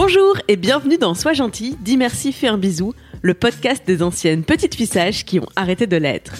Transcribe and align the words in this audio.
Bonjour 0.00 0.36
et 0.46 0.54
bienvenue 0.54 0.96
dans 0.96 1.14
Sois 1.14 1.32
gentil, 1.32 1.76
dis 1.80 1.96
merci, 1.96 2.32
fais 2.32 2.46
un 2.46 2.56
bisou, 2.56 2.94
le 3.20 3.34
podcast 3.34 3.82
des 3.84 4.00
anciennes 4.00 4.44
petites 4.44 4.76
fissages 4.76 5.24
qui 5.24 5.40
ont 5.40 5.48
arrêté 5.56 5.88
de 5.88 5.96
l'être. 5.96 6.34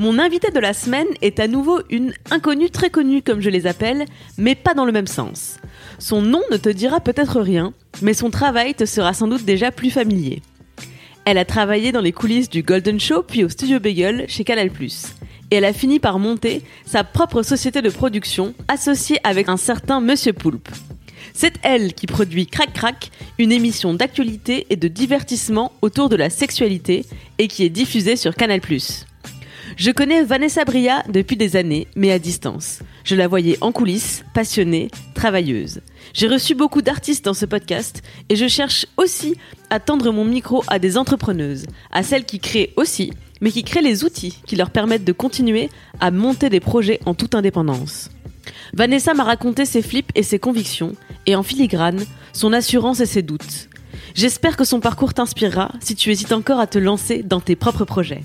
Mon 0.00 0.18
invité 0.18 0.50
de 0.50 0.58
la 0.58 0.72
semaine 0.72 1.06
est 1.22 1.38
à 1.38 1.46
nouveau 1.46 1.82
une 1.88 2.12
inconnue 2.32 2.68
très 2.68 2.90
connue 2.90 3.22
comme 3.22 3.40
je 3.40 3.48
les 3.48 3.68
appelle, 3.68 4.06
mais 4.38 4.56
pas 4.56 4.74
dans 4.74 4.84
le 4.84 4.90
même 4.90 5.06
sens. 5.06 5.58
Son 6.00 6.20
nom 6.20 6.42
ne 6.50 6.56
te 6.56 6.68
dira 6.68 6.98
peut-être 6.98 7.40
rien, 7.40 7.72
mais 8.02 8.12
son 8.12 8.28
travail 8.28 8.74
te 8.74 8.84
sera 8.84 9.14
sans 9.14 9.28
doute 9.28 9.44
déjà 9.44 9.70
plus 9.70 9.90
familier. 9.90 10.42
Elle 11.26 11.38
a 11.38 11.44
travaillé 11.44 11.92
dans 11.92 12.00
les 12.00 12.10
coulisses 12.10 12.50
du 12.50 12.64
Golden 12.64 12.98
Show 12.98 13.22
puis 13.22 13.44
au 13.44 13.48
Studio 13.48 13.78
Bagel 13.78 14.24
chez 14.26 14.42
Canal+. 14.42 14.68
Et 15.52 15.54
elle 15.54 15.64
a 15.64 15.72
fini 15.72 16.00
par 16.00 16.18
monter 16.18 16.62
sa 16.84 17.04
propre 17.04 17.44
société 17.44 17.82
de 17.82 17.90
production 17.90 18.52
associée 18.66 19.20
avec 19.22 19.48
un 19.48 19.56
certain 19.56 20.00
Monsieur 20.00 20.32
Poulpe. 20.32 20.68
C'est 21.38 21.58
elle 21.62 21.92
qui 21.92 22.06
produit 22.06 22.46
Crac 22.46 22.72
Crac, 22.72 23.10
une 23.38 23.52
émission 23.52 23.92
d'actualité 23.92 24.66
et 24.70 24.76
de 24.76 24.88
divertissement 24.88 25.70
autour 25.82 26.08
de 26.08 26.16
la 26.16 26.30
sexualité 26.30 27.04
et 27.36 27.46
qui 27.46 27.62
est 27.62 27.68
diffusée 27.68 28.16
sur 28.16 28.34
Canal+. 28.34 28.62
Je 29.76 29.90
connais 29.90 30.24
Vanessa 30.24 30.64
Bria 30.64 31.02
depuis 31.10 31.36
des 31.36 31.56
années, 31.56 31.88
mais 31.94 32.10
à 32.10 32.18
distance. 32.18 32.78
Je 33.04 33.16
la 33.16 33.28
voyais 33.28 33.58
en 33.60 33.70
coulisses, 33.70 34.24
passionnée, 34.32 34.90
travailleuse. 35.14 35.82
J'ai 36.14 36.26
reçu 36.26 36.54
beaucoup 36.54 36.80
d'artistes 36.80 37.26
dans 37.26 37.34
ce 37.34 37.44
podcast 37.44 38.02
et 38.30 38.36
je 38.36 38.48
cherche 38.48 38.86
aussi 38.96 39.36
à 39.68 39.78
tendre 39.78 40.10
mon 40.12 40.24
micro 40.24 40.64
à 40.68 40.78
des 40.78 40.96
entrepreneuses, 40.96 41.66
à 41.92 42.02
celles 42.02 42.24
qui 42.24 42.40
créent 42.40 42.72
aussi, 42.76 43.12
mais 43.42 43.50
qui 43.50 43.62
créent 43.62 43.82
les 43.82 44.04
outils 44.04 44.40
qui 44.46 44.56
leur 44.56 44.70
permettent 44.70 45.04
de 45.04 45.12
continuer 45.12 45.68
à 46.00 46.10
monter 46.10 46.48
des 46.48 46.60
projets 46.60 47.00
en 47.04 47.12
toute 47.12 47.34
indépendance. 47.34 48.08
Vanessa 48.74 49.14
m'a 49.14 49.24
raconté 49.24 49.64
ses 49.64 49.82
flips 49.82 50.12
et 50.14 50.22
ses 50.22 50.38
convictions, 50.38 50.92
et 51.26 51.36
en 51.36 51.42
filigrane, 51.42 52.04
son 52.32 52.52
assurance 52.52 53.00
et 53.00 53.06
ses 53.06 53.22
doutes. 53.22 53.68
J'espère 54.14 54.56
que 54.56 54.64
son 54.64 54.80
parcours 54.80 55.14
t'inspirera 55.14 55.72
si 55.80 55.94
tu 55.94 56.10
hésites 56.10 56.32
encore 56.32 56.60
à 56.60 56.66
te 56.66 56.78
lancer 56.78 57.22
dans 57.22 57.40
tes 57.40 57.56
propres 57.56 57.84
projets. 57.84 58.22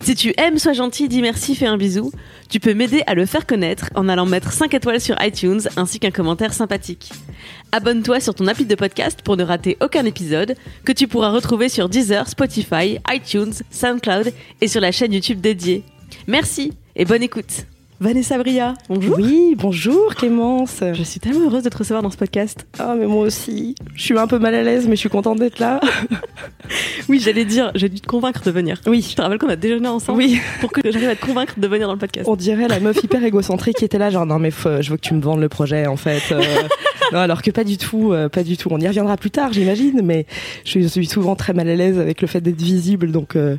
Si 0.00 0.14
tu 0.14 0.32
aimes 0.36 0.58
Sois 0.58 0.74
gentil, 0.74 1.08
dis 1.08 1.22
merci, 1.22 1.54
fais 1.54 1.66
un 1.66 1.76
bisou, 1.76 2.12
tu 2.48 2.60
peux 2.60 2.74
m'aider 2.74 3.02
à 3.06 3.14
le 3.14 3.26
faire 3.26 3.46
connaître 3.46 3.90
en 3.94 4.08
allant 4.08 4.26
mettre 4.26 4.52
5 4.52 4.72
étoiles 4.74 5.00
sur 5.00 5.16
iTunes 5.22 5.60
ainsi 5.76 5.98
qu'un 5.98 6.10
commentaire 6.10 6.52
sympathique. 6.52 7.10
Abonne-toi 7.72 8.20
sur 8.20 8.34
ton 8.34 8.46
appli 8.46 8.64
de 8.64 8.74
podcast 8.74 9.22
pour 9.22 9.36
ne 9.36 9.44
rater 9.44 9.76
aucun 9.80 10.04
épisode 10.04 10.54
que 10.84 10.92
tu 10.92 11.08
pourras 11.08 11.30
retrouver 11.30 11.68
sur 11.68 11.88
Deezer, 11.88 12.28
Spotify, 12.28 12.98
iTunes, 13.10 13.52
SoundCloud 13.70 14.32
et 14.60 14.68
sur 14.68 14.80
la 14.80 14.92
chaîne 14.92 15.12
YouTube 15.12 15.40
dédiée. 15.40 15.82
Merci 16.26 16.72
et 16.96 17.04
bonne 17.04 17.22
écoute. 17.22 17.66
Vanessa 18.00 18.38
Bria, 18.38 18.74
bonjour. 18.88 19.16
Oui, 19.18 19.56
bonjour 19.58 20.14
Clémence. 20.14 20.84
Je 20.92 21.02
suis 21.02 21.18
tellement 21.18 21.46
heureuse 21.46 21.64
de 21.64 21.68
te 21.68 21.78
recevoir 21.78 22.00
dans 22.00 22.10
ce 22.12 22.16
podcast. 22.16 22.64
Ah, 22.78 22.94
mais 22.96 23.06
moi 23.08 23.24
aussi. 23.24 23.74
Je 23.96 24.02
suis 24.02 24.16
un 24.16 24.28
peu 24.28 24.38
mal 24.38 24.54
à 24.54 24.62
l'aise, 24.62 24.86
mais 24.86 24.94
je 24.94 25.00
suis 25.00 25.08
contente 25.08 25.38
d'être 25.38 25.58
là. 25.58 25.80
Oui, 27.08 27.18
j'allais 27.20 27.46
dire, 27.46 27.70
j'ai 27.74 27.88
dû 27.88 28.02
te 28.02 28.06
convaincre 28.06 28.42
de 28.44 28.50
venir. 28.50 28.82
Oui. 28.86 29.04
Je 29.08 29.16
te 29.16 29.22
rappelle 29.22 29.38
qu'on 29.38 29.48
a 29.48 29.56
déjeuné 29.56 29.88
ensemble 29.88 30.18
Oui. 30.18 30.38
pour 30.60 30.70
que 30.70 30.82
j'arrive 30.92 31.08
à 31.08 31.16
te 31.16 31.24
convaincre 31.24 31.54
de 31.58 31.66
venir 31.66 31.86
dans 31.86 31.94
le 31.94 31.98
podcast? 31.98 32.28
On 32.28 32.36
dirait 32.36 32.68
la 32.68 32.78
meuf 32.80 33.02
hyper 33.02 33.24
égocentrique 33.24 33.76
qui 33.78 33.86
était 33.86 33.96
là, 33.96 34.10
genre 34.10 34.26
non 34.26 34.38
mais 34.38 34.50
faut- 34.50 34.82
je 34.82 34.90
veux 34.90 34.96
que 34.98 35.00
tu 35.00 35.14
me 35.14 35.22
vendes 35.22 35.40
le 35.40 35.48
projet 35.48 35.86
en 35.86 35.96
fait. 35.96 36.20
Euh, 36.30 36.42
non, 37.14 37.20
alors 37.20 37.40
que 37.40 37.50
pas 37.50 37.64
du 37.64 37.78
tout, 37.78 38.12
euh, 38.12 38.28
pas 38.28 38.42
du 38.42 38.58
tout. 38.58 38.68
On 38.70 38.78
y 38.78 38.86
reviendra 38.86 39.16
plus 39.16 39.30
tard, 39.30 39.54
j'imagine, 39.54 40.02
mais 40.04 40.26
je 40.66 40.80
suis 40.86 41.06
souvent 41.06 41.34
très 41.34 41.54
mal 41.54 41.66
à 41.70 41.74
l'aise 41.74 41.98
avec 41.98 42.20
le 42.20 42.28
fait 42.28 42.42
d'être 42.42 42.60
visible, 42.60 43.10
donc 43.10 43.34
euh, 43.36 43.56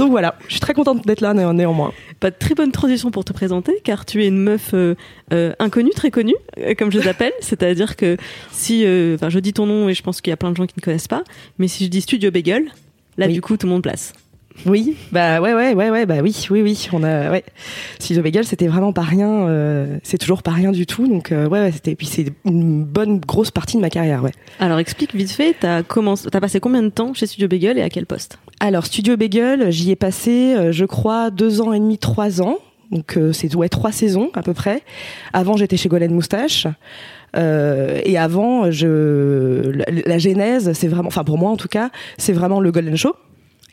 donc 0.00 0.10
voilà. 0.10 0.34
Je 0.48 0.54
suis 0.54 0.60
très 0.60 0.74
contente 0.74 1.06
d'être 1.06 1.20
là 1.20 1.34
néan- 1.34 1.54
néanmoins. 1.54 1.92
Pas 2.20 2.30
de 2.30 2.36
très 2.38 2.54
bonne 2.54 2.72
transition 2.72 3.10
pour 3.10 3.24
te 3.24 3.32
présenter, 3.32 3.72
car 3.84 4.04
tu 4.04 4.24
es 4.24 4.28
une 4.28 4.38
meuf 4.38 4.72
euh, 4.74 4.94
euh, 5.32 5.52
inconnue, 5.60 5.90
très 5.90 6.10
connue, 6.10 6.34
euh, 6.58 6.74
comme 6.76 6.90
je 6.90 6.98
l'appelle. 6.98 7.32
C'est-à-dire 7.40 7.94
que 7.96 8.16
si, 8.50 8.84
enfin, 9.14 9.28
je 9.28 9.38
dis 9.38 9.52
ton 9.52 9.66
nom 9.66 9.88
et 9.88 9.94
je 9.94 10.02
pense 10.02 10.20
qu'il 10.20 10.30
y 10.30 10.34
a 10.34 10.36
plein 10.36 10.50
de 10.50 10.56
gens 10.56 10.66
qui 10.66 10.74
ne 10.76 10.82
connaissent 10.82 11.08
pas, 11.08 11.22
mais 11.58 11.68
si 11.68 11.84
je 11.84 11.90
dis 11.90 12.00
Studio 12.00 12.30
Bagel, 12.30 12.64
là 13.18 13.26
Oui. 13.26 13.32
du 13.34 13.40
coup 13.40 13.56
tout 13.56 13.66
le 13.66 13.72
monde 13.72 13.82
place. 13.82 14.12
Oui, 14.66 14.96
bah 15.12 15.40
ouais, 15.40 15.54
ouais, 15.54 15.72
ouais, 15.74 15.88
ouais, 15.90 16.04
bah 16.04 16.16
oui, 16.20 16.34
oui, 16.50 16.62
oui. 16.62 16.88
On 16.92 17.04
a, 17.04 17.30
ouais. 17.30 17.44
Si 18.00 18.20
Bagel, 18.20 18.44
c'était 18.44 18.66
vraiment 18.66 18.92
pas 18.92 19.02
rien. 19.02 19.46
euh, 19.46 19.98
c'est 20.02 20.18
toujours 20.18 20.42
pas 20.42 20.50
rien 20.50 20.72
du 20.72 20.84
tout. 20.84 21.06
Donc 21.06 21.30
euh, 21.30 21.46
ouais, 21.48 21.60
ouais, 21.60 21.70
c'était. 21.70 21.94
Puis 21.94 22.06
c'est 22.06 22.32
une 22.44 22.82
bonne 22.84 23.20
grosse 23.20 23.52
partie 23.52 23.76
de 23.76 23.80
ma 23.82 23.90
carrière, 23.90 24.24
ouais. 24.24 24.32
Alors 24.58 24.80
explique 24.80 25.14
vite 25.14 25.30
fait, 25.30 25.54
t'as 25.60 25.84
commencé, 25.84 26.28
t'as 26.30 26.40
passé 26.40 26.58
combien 26.58 26.82
de 26.82 26.88
temps 26.88 27.14
chez 27.14 27.26
Studio 27.26 27.46
Bagel 27.46 27.78
et 27.78 27.82
à 27.82 27.88
quel 27.88 28.04
poste? 28.06 28.40
Alors 28.60 28.86
Studio 28.86 29.16
Bagel, 29.16 29.70
j'y 29.70 29.90
ai 29.90 29.96
passé, 29.96 30.54
euh, 30.56 30.72
je 30.72 30.84
crois, 30.84 31.30
deux 31.30 31.60
ans 31.60 31.72
et 31.72 31.78
demi, 31.78 31.98
trois 31.98 32.42
ans. 32.42 32.56
Donc 32.90 33.16
euh, 33.16 33.32
c'est 33.32 33.54
ouais 33.54 33.68
trois 33.68 33.92
saisons 33.92 34.30
à 34.34 34.42
peu 34.42 34.54
près. 34.54 34.82
Avant 35.32 35.56
j'étais 35.56 35.76
chez 35.76 35.88
Golden 35.88 36.12
Moustache. 36.12 36.66
Euh, 37.36 38.00
et 38.04 38.16
avant, 38.16 38.70
je 38.70 39.70
la, 39.70 39.84
la 40.06 40.18
genèse, 40.18 40.72
c'est 40.72 40.88
vraiment, 40.88 41.08
enfin 41.08 41.24
pour 41.24 41.36
moi 41.38 41.50
en 41.50 41.56
tout 41.56 41.68
cas, 41.68 41.90
c'est 42.16 42.32
vraiment 42.32 42.60
le 42.60 42.72
Golden 42.72 42.96
Show, 42.96 43.14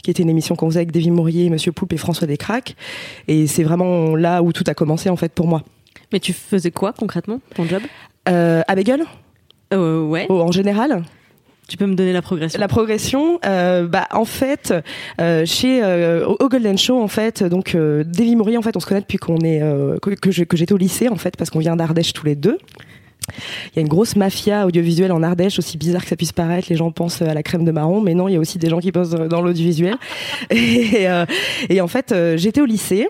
qui 0.04 0.12
était 0.12 0.22
une 0.24 0.30
émission 0.30 0.56
qu'on 0.56 0.68
faisait 0.70 0.80
avec 0.82 0.92
Davy 0.92 1.10
Mourier, 1.10 1.50
Monsieur 1.50 1.72
Poulpe 1.72 1.94
et 1.94 1.98
François 1.98 2.28
Descraques. 2.28 2.76
Et 3.30 3.48
c'est 3.48 3.64
vraiment 3.64 4.16
là 4.16 4.44
où 4.44 4.52
tout 4.52 4.66
a 4.68 4.74
commencé 4.74 5.10
en 5.10 5.16
fait 5.16 5.32
pour 5.32 5.48
moi. 5.48 5.64
Mais 6.12 6.20
tu 6.20 6.34
faisais 6.34 6.72
quoi 6.72 6.92
concrètement, 6.94 7.40
ton 7.56 7.64
job? 7.66 7.82
Euh, 8.28 8.62
à 8.68 8.76
Bagel, 8.76 9.04
euh, 9.74 10.02
Ouais. 10.06 10.26
oh, 10.30 10.42
en 10.42 10.52
général. 10.52 11.04
Tu 11.68 11.78
peux 11.78 11.88
me 11.88 11.96
donner 11.96 12.14
la 12.14 12.22
progression? 12.22 12.60
La 12.60 12.68
progression, 12.68 13.40
euh, 13.46 13.88
bah 13.88 14.08
en 14.12 14.26
fait, 14.26 14.74
euh, 15.20 15.46
chez 15.48 15.82
euh, 15.84 16.26
au 16.28 16.48
Golden 16.48 16.78
Show 16.78 17.02
en 17.02 17.08
fait, 17.08 17.44
donc 17.44 17.74
euh, 17.74 18.04
Davy 18.04 18.36
Mourier 18.36 18.58
en 18.58 18.62
fait, 18.62 18.78
on 18.78 18.80
se 18.80 18.86
connaît 18.86 19.02
depuis 19.02 19.18
qu'on 19.18 19.40
est 19.40 19.62
euh, 19.64 19.98
que, 20.00 20.30
je- 20.32 20.44
que 20.44 20.56
j'étais 20.58 20.74
au 20.74 20.78
lycée 20.78 21.10
en 21.10 21.16
fait, 21.16 21.36
parce 21.38 21.50
qu'on 21.50 21.58
vient 21.60 21.76
d'Ardèche 21.76 22.14
tous 22.14 22.26
les 22.26 22.36
deux. 22.36 22.60
Il 23.30 23.78
y 23.78 23.80
a 23.80 23.82
une 23.82 23.88
grosse 23.88 24.16
mafia 24.16 24.68
audiovisuelle 24.68 25.12
en 25.12 25.24
Ardèche, 25.24 25.58
aussi 25.58 25.80
bizarre 25.80 26.04
que 26.04 26.10
ça 26.10 26.16
puisse 26.16 26.32
paraître. 26.32 26.68
Les 26.70 26.76
gens 26.76 26.92
pensent 26.92 27.24
à 27.24 27.34
la 27.34 27.42
crème 27.42 27.66
de 27.66 27.72
marron, 27.72 28.00
mais 28.00 28.14
non, 28.14 28.28
il 28.28 28.34
y 28.34 28.38
a 28.38 28.40
aussi 28.40 28.60
des 28.60 28.70
gens 28.70 28.80
qui 28.80 28.92
bossent 28.92 29.10
dans 29.10 29.42
l'audiovisuel. 29.42 29.96
Et, 30.52 31.08
euh, 31.10 31.26
et 31.68 31.82
en 31.82 31.88
fait, 31.88 32.14
j'étais 32.36 32.62
au 32.62 32.66
lycée. 32.66 33.08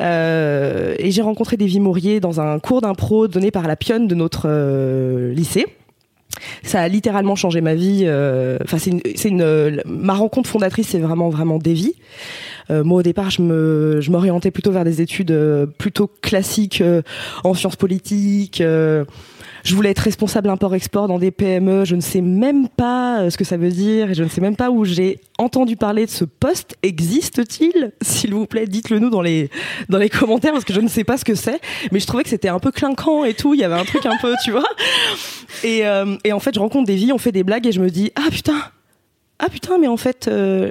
et 0.00 1.10
j'ai 1.10 1.20
rencontré 1.22 1.58
Davy 1.58 1.78
Mourier 1.78 2.20
dans 2.20 2.40
un 2.40 2.58
cours 2.58 2.80
d'impro 2.80 3.28
donné 3.28 3.50
par 3.50 3.68
la 3.68 3.76
pionne 3.76 4.08
de 4.08 4.14
notre 4.14 4.48
lycée. 5.34 5.66
Ça 6.62 6.80
a 6.80 6.88
littéralement 6.88 7.36
changé 7.36 7.60
ma 7.60 7.74
vie. 7.74 8.02
euh, 8.04 8.58
Enfin, 8.64 8.78
c'est 8.78 8.90
une, 8.90 9.00
une, 9.42 9.82
ma 9.86 10.14
rencontre 10.14 10.48
fondatrice, 10.48 10.88
c'est 10.88 10.98
vraiment 10.98 11.28
vraiment 11.28 11.58
Davy. 11.58 11.94
Euh, 12.70 12.84
moi, 12.84 13.00
au 13.00 13.02
départ, 13.02 13.30
je 13.30 13.42
me, 13.42 14.00
je 14.00 14.10
m'orientais 14.10 14.50
plutôt 14.50 14.70
vers 14.70 14.84
des 14.84 15.00
études 15.00 15.32
euh, 15.32 15.66
plutôt 15.66 16.10
classiques 16.22 16.80
euh, 16.80 17.02
en 17.44 17.54
sciences 17.54 17.76
politiques. 17.76 18.60
euh, 18.60 19.04
je 19.64 19.74
voulais 19.74 19.90
être 19.90 20.00
responsable 20.00 20.48
import-export 20.48 21.08
dans 21.08 21.18
des 21.18 21.30
PME. 21.30 21.84
Je 21.84 21.96
ne 21.96 22.00
sais 22.00 22.20
même 22.20 22.68
pas 22.68 23.20
euh, 23.20 23.30
ce 23.30 23.36
que 23.36 23.44
ça 23.44 23.56
veut 23.56 23.70
dire 23.70 24.10
et 24.10 24.14
je 24.14 24.22
ne 24.22 24.28
sais 24.28 24.40
même 24.40 24.56
pas 24.56 24.70
où 24.70 24.84
j'ai 24.84 25.20
entendu 25.38 25.76
parler 25.76 26.06
de 26.06 26.10
ce 26.10 26.24
poste. 26.24 26.76
Existe-t-il? 26.82 27.92
S'il 28.02 28.34
vous 28.34 28.46
plaît, 28.46 28.66
dites-le 28.66 28.98
nous 28.98 29.10
dans 29.10 29.22
les 29.22 29.50
commentaires 30.10 30.52
parce 30.52 30.64
que 30.64 30.72
je 30.72 30.80
ne 30.80 30.88
sais 30.88 31.04
pas 31.04 31.16
ce 31.16 31.24
que 31.24 31.34
c'est. 31.34 31.60
Mais 31.92 32.00
je 32.00 32.06
trouvais 32.06 32.22
que 32.22 32.30
c'était 32.30 32.48
un 32.48 32.58
peu 32.58 32.70
clinquant 32.70 33.24
et 33.24 33.34
tout. 33.34 33.54
Il 33.54 33.60
y 33.60 33.64
avait 33.64 33.78
un 33.78 33.84
truc 33.84 34.06
un 34.06 34.16
peu, 34.20 34.34
tu 34.44 34.50
vois. 34.50 34.68
Et, 35.64 35.86
euh, 35.86 36.16
en 36.32 36.40
fait, 36.40 36.54
je 36.54 36.60
rencontre 36.60 36.86
des 36.86 36.96
vies, 36.96 37.12
on 37.12 37.18
fait 37.18 37.32
des 37.32 37.44
blagues 37.44 37.66
et 37.66 37.72
je 37.72 37.80
me 37.80 37.90
dis 37.90 38.12
ah 38.16 38.30
putain, 38.30 38.60
ah 39.38 39.48
putain, 39.48 39.78
mais 39.78 39.88
en 39.88 39.96
fait, 39.96 40.28
euh, 40.28 40.70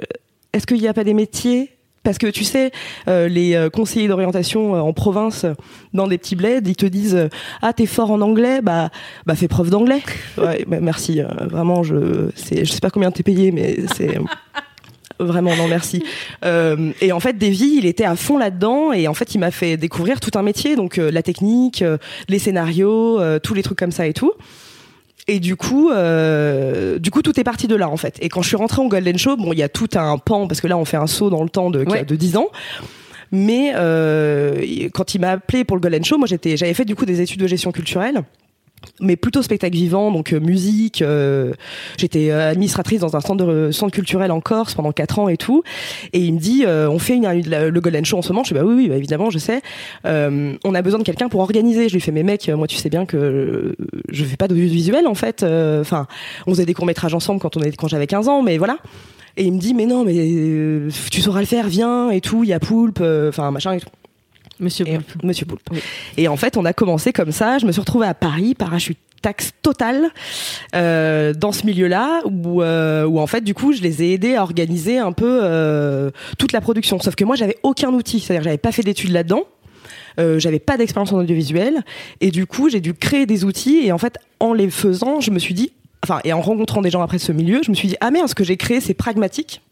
est-ce 0.52 0.66
qu'il 0.66 0.78
n'y 0.78 0.88
a 0.88 0.94
pas 0.94 1.04
des 1.04 1.14
métiers 1.14 1.70
parce 2.02 2.18
que 2.18 2.26
tu 2.26 2.44
sais, 2.44 2.70
euh, 3.08 3.28
les 3.28 3.54
euh, 3.54 3.68
conseillers 3.68 4.08
d'orientation 4.08 4.74
euh, 4.74 4.80
en 4.80 4.92
province, 4.92 5.44
euh, 5.44 5.54
dans 5.92 6.06
des 6.06 6.18
petits 6.18 6.36
bleds, 6.36 6.62
ils 6.64 6.76
te 6.76 6.86
disent 6.86 7.28
ah 7.62 7.72
t'es 7.72 7.86
fort 7.86 8.10
en 8.10 8.20
anglais, 8.20 8.60
bah 8.62 8.90
bah 9.26 9.34
fais 9.34 9.48
preuve 9.48 9.70
d'anglais. 9.70 10.02
Ouais, 10.38 10.64
bah, 10.66 10.78
merci, 10.80 11.20
euh, 11.20 11.26
vraiment 11.50 11.82
je 11.82 12.30
c'est 12.34 12.64
je 12.64 12.72
sais 12.72 12.80
pas 12.80 12.90
combien 12.90 13.10
t'es 13.10 13.22
payé, 13.22 13.52
mais 13.52 13.78
c'est 13.94 14.18
Vraiment, 15.20 15.54
non, 15.54 15.68
merci. 15.68 16.02
Euh, 16.46 16.92
et 17.02 17.12
en 17.12 17.20
fait, 17.20 17.36
Davy, 17.36 17.76
il 17.76 17.84
était 17.84 18.04
à 18.04 18.16
fond 18.16 18.38
là-dedans 18.38 18.92
et 18.92 19.06
en 19.06 19.12
fait, 19.12 19.34
il 19.34 19.38
m'a 19.38 19.50
fait 19.50 19.76
découvrir 19.76 20.18
tout 20.18 20.30
un 20.34 20.42
métier, 20.42 20.76
donc 20.76 20.96
euh, 20.98 21.10
la 21.10 21.22
technique, 21.22 21.82
euh, 21.82 21.98
les 22.28 22.38
scénarios, 22.38 23.20
euh, 23.20 23.38
tous 23.38 23.52
les 23.52 23.62
trucs 23.62 23.78
comme 23.78 23.92
ça 23.92 24.06
et 24.06 24.14
tout. 24.14 24.32
Et 25.28 25.38
du 25.40 25.56
coup, 25.56 25.90
euh, 25.90 26.98
du 26.98 27.10
coup, 27.10 27.22
tout 27.22 27.38
est 27.38 27.44
parti 27.44 27.66
de 27.68 27.76
là 27.76 27.88
en 27.88 27.96
fait. 27.96 28.16
Et 28.20 28.28
quand 28.28 28.42
je 28.42 28.48
suis 28.48 28.56
rentrée 28.56 28.82
au 28.82 28.88
Golden 28.88 29.18
Show, 29.18 29.36
bon, 29.36 29.52
il 29.52 29.58
y 29.58 29.62
a 29.62 29.68
tout 29.68 29.88
un 29.94 30.18
pan 30.18 30.46
parce 30.48 30.60
que 30.60 30.66
là, 30.66 30.76
on 30.76 30.84
fait 30.84 30.96
un 30.96 31.06
saut 31.06 31.30
dans 31.30 31.42
le 31.42 31.50
temps 31.50 31.70
de, 31.70 31.84
Ouais. 31.84 32.04
de 32.04 32.16
10 32.16 32.36
ans. 32.36 32.48
Mais 33.32 33.72
euh, 33.76 34.88
quand 34.92 35.14
il 35.14 35.20
m'a 35.20 35.30
appelé 35.32 35.62
pour 35.64 35.76
le 35.76 35.80
Golden 35.80 36.04
Show, 36.04 36.18
moi 36.18 36.26
j'étais, 36.26 36.56
j'avais 36.56 36.74
fait 36.74 36.84
du 36.84 36.96
coup 36.96 37.04
des 37.06 37.20
études 37.20 37.40
de 37.40 37.46
gestion 37.46 37.70
culturelle 37.70 38.22
mais 39.00 39.16
plutôt 39.16 39.42
spectacle 39.42 39.74
vivant, 39.74 40.10
donc 40.10 40.32
euh, 40.32 40.40
musique. 40.40 41.02
Euh, 41.02 41.52
j'étais 41.96 42.30
euh, 42.30 42.50
administratrice 42.50 43.00
dans 43.00 43.16
un 43.16 43.20
centre, 43.20 43.90
culturel 43.90 44.30
en 44.30 44.40
Corse 44.40 44.74
pendant 44.74 44.92
quatre 44.92 45.18
ans 45.18 45.28
et 45.28 45.36
tout. 45.36 45.62
Et 46.12 46.20
il 46.20 46.34
me 46.34 46.38
dit, 46.38 46.64
on 46.66 46.98
fait 46.98 47.18
le 47.18 47.80
Golden 47.80 48.04
Show 48.04 48.18
en 48.18 48.22
ce 48.22 48.32
moment. 48.32 48.44
Je 48.44 48.54
dis 48.54 48.60
bah 48.60 48.66
oui, 48.66 48.74
oui, 48.74 48.88
bah, 48.88 48.96
évidemment, 48.96 49.30
je 49.30 49.38
sais. 49.38 49.62
on 50.04 50.74
a 50.74 50.82
besoin 50.82 50.98
de 50.98 51.04
quelqu'un 51.04 51.28
pour 51.28 51.40
organiser. 51.40 51.88
Je 51.88 51.94
lui 51.94 52.00
fais, 52.00 52.12
mais 52.12 52.22
mec, 52.22 52.48
moi 52.48 52.66
tu 52.66 52.76
sais 52.76 52.90
bien 52.90 53.06
que 53.06 53.74
je 54.08 54.24
fais 54.24 54.36
pas 54.36 54.48
de 54.48 54.54
visuel 54.54 55.06
en 55.06 55.14
fait. 55.14 55.42
Enfin, 55.44 56.06
on 56.46 56.52
faisait 56.52 56.66
des 56.66 56.74
courts 56.74 56.86
métrages 56.86 57.14
ensemble 57.14 57.40
quand 57.40 57.56
on 57.56 57.60
quand 57.76 57.88
j'avais 57.88 58.06
15 58.06 58.28
ans, 58.28 58.42
mais 58.42 58.58
voilà. 58.58 58.78
Et 59.36 59.44
il 59.44 59.52
me 59.52 59.58
dit, 59.58 59.74
mais 59.74 59.86
non, 59.86 60.04
mais 60.04 60.88
tu 61.10 61.22
sauras 61.22 61.40
le 61.40 61.46
faire, 61.46 61.68
viens 61.68 62.10
et 62.10 62.20
tout. 62.20 62.42
Il 62.44 62.50
y 62.50 62.52
a 62.52 62.60
Poulpe, 62.60 63.02
enfin 63.28 63.50
machin 63.50 63.72
et 63.74 63.80
tout. 63.80 63.88
Monsieur 64.60 64.84
Poulpe. 64.84 65.22
Monsieur 65.22 65.46
Poulpe. 65.46 65.68
Et 66.16 66.28
en 66.28 66.36
fait, 66.36 66.56
on 66.56 66.64
a 66.64 66.72
commencé 66.72 67.12
comme 67.12 67.32
ça. 67.32 67.58
Je 67.58 67.66
me 67.66 67.72
suis 67.72 67.80
retrouvée 67.80 68.06
à 68.06 68.14
Paris, 68.14 68.54
parachute 68.54 68.98
taxe 69.20 69.52
totale 69.62 70.08
euh, 70.74 71.34
dans 71.34 71.52
ce 71.52 71.66
milieu-là 71.66 72.22
où, 72.24 72.62
euh, 72.62 73.04
où 73.04 73.20
en 73.20 73.26
fait 73.26 73.42
du 73.42 73.54
coup 73.54 73.72
je 73.72 73.82
les 73.82 74.02
ai 74.02 74.12
aidés 74.14 74.34
à 74.34 74.42
organiser 74.42 74.98
un 74.98 75.12
peu 75.12 75.40
euh, 75.42 76.10
toute 76.38 76.52
la 76.52 76.60
production. 76.60 76.98
Sauf 77.00 77.14
que 77.14 77.24
moi 77.24 77.36
j'avais 77.36 77.58
aucun 77.62 77.90
outil. 77.90 78.20
C'est-à-dire 78.20 78.44
j'avais 78.44 78.58
pas 78.58 78.72
fait 78.72 78.82
d'études 78.82 79.12
là-dedans. 79.12 79.44
J'avais 80.36 80.58
pas 80.58 80.76
d'expérience 80.76 81.14
en 81.14 81.18
audiovisuel. 81.18 81.82
Et 82.20 82.30
du 82.30 82.46
coup 82.46 82.68
j'ai 82.68 82.80
dû 82.80 82.92
créer 82.92 83.24
des 83.24 83.44
outils. 83.44 83.86
Et 83.86 83.92
en 83.92 83.96
fait 83.96 84.18
en 84.38 84.52
les 84.52 84.68
faisant 84.68 85.20
je 85.20 85.30
me 85.30 85.38
suis 85.38 85.54
dit 85.54 85.72
enfin 86.02 86.20
et 86.24 86.34
en 86.34 86.42
rencontrant 86.42 86.82
des 86.82 86.90
gens 86.90 87.00
après 87.00 87.18
ce 87.18 87.32
milieu 87.32 87.60
je 87.64 87.70
me 87.70 87.74
suis 87.74 87.88
dit 87.88 87.96
ah 88.00 88.10
merde 88.10 88.28
ce 88.28 88.34
que 88.34 88.44
j'ai 88.44 88.58
créé 88.58 88.80
c'est 88.80 88.94
pragmatique. 88.94 89.62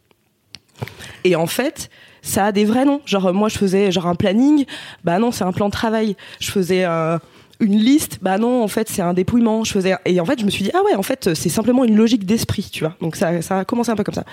Et 1.25 1.37
en 1.37 1.47
fait 1.47 1.91
ça 2.23 2.47
a 2.47 2.53
des 2.53 2.65
vrais 2.65 2.85
noms. 2.85 3.01
Genre 3.07 3.33
moi 3.33 3.49
je 3.49 3.59
faisais 3.59 3.91
genre 3.93 4.07
un 4.07 4.15
planning, 4.15 4.65
bah 5.05 5.19
non 5.19 5.31
c'est 5.33 5.45
un 5.45 5.53
plan 5.53 5.67
de 5.67 5.73
travail. 5.73 6.17
Je 6.41 6.51
faisais 6.51 6.85
euh, 6.85 7.19
une 7.61 7.77
liste, 7.77 8.19
bah 8.23 8.39
non 8.39 8.63
en 8.63 8.69
fait 8.69 8.89
c'est 8.89 9.03
un 9.03 9.15
dépouillement. 9.15 9.65
Je 9.65 9.73
faisais 9.73 9.95
et 10.05 10.21
en 10.21 10.25
fait 10.25 10.41
je 10.41 10.45
me 10.45 10.51
suis 10.51 10.65
dit 10.65 10.71
ah 10.75 10.83
ouais 10.85 10.95
en 10.95 11.03
fait 11.03 11.35
c'est 11.35 11.49
simplement 11.49 11.85
une 11.85 11.97
logique 11.97 12.27
d'esprit, 12.27 12.69
tu 12.73 12.85
vois. 12.85 12.97
Donc 13.01 13.17
ça 13.17 13.43
ça 13.43 13.61
a 13.61 13.65
commencé 13.65 13.91
un 13.91 13.97
peu 13.97 14.05
comme 14.05 14.15
ça. 14.15 14.25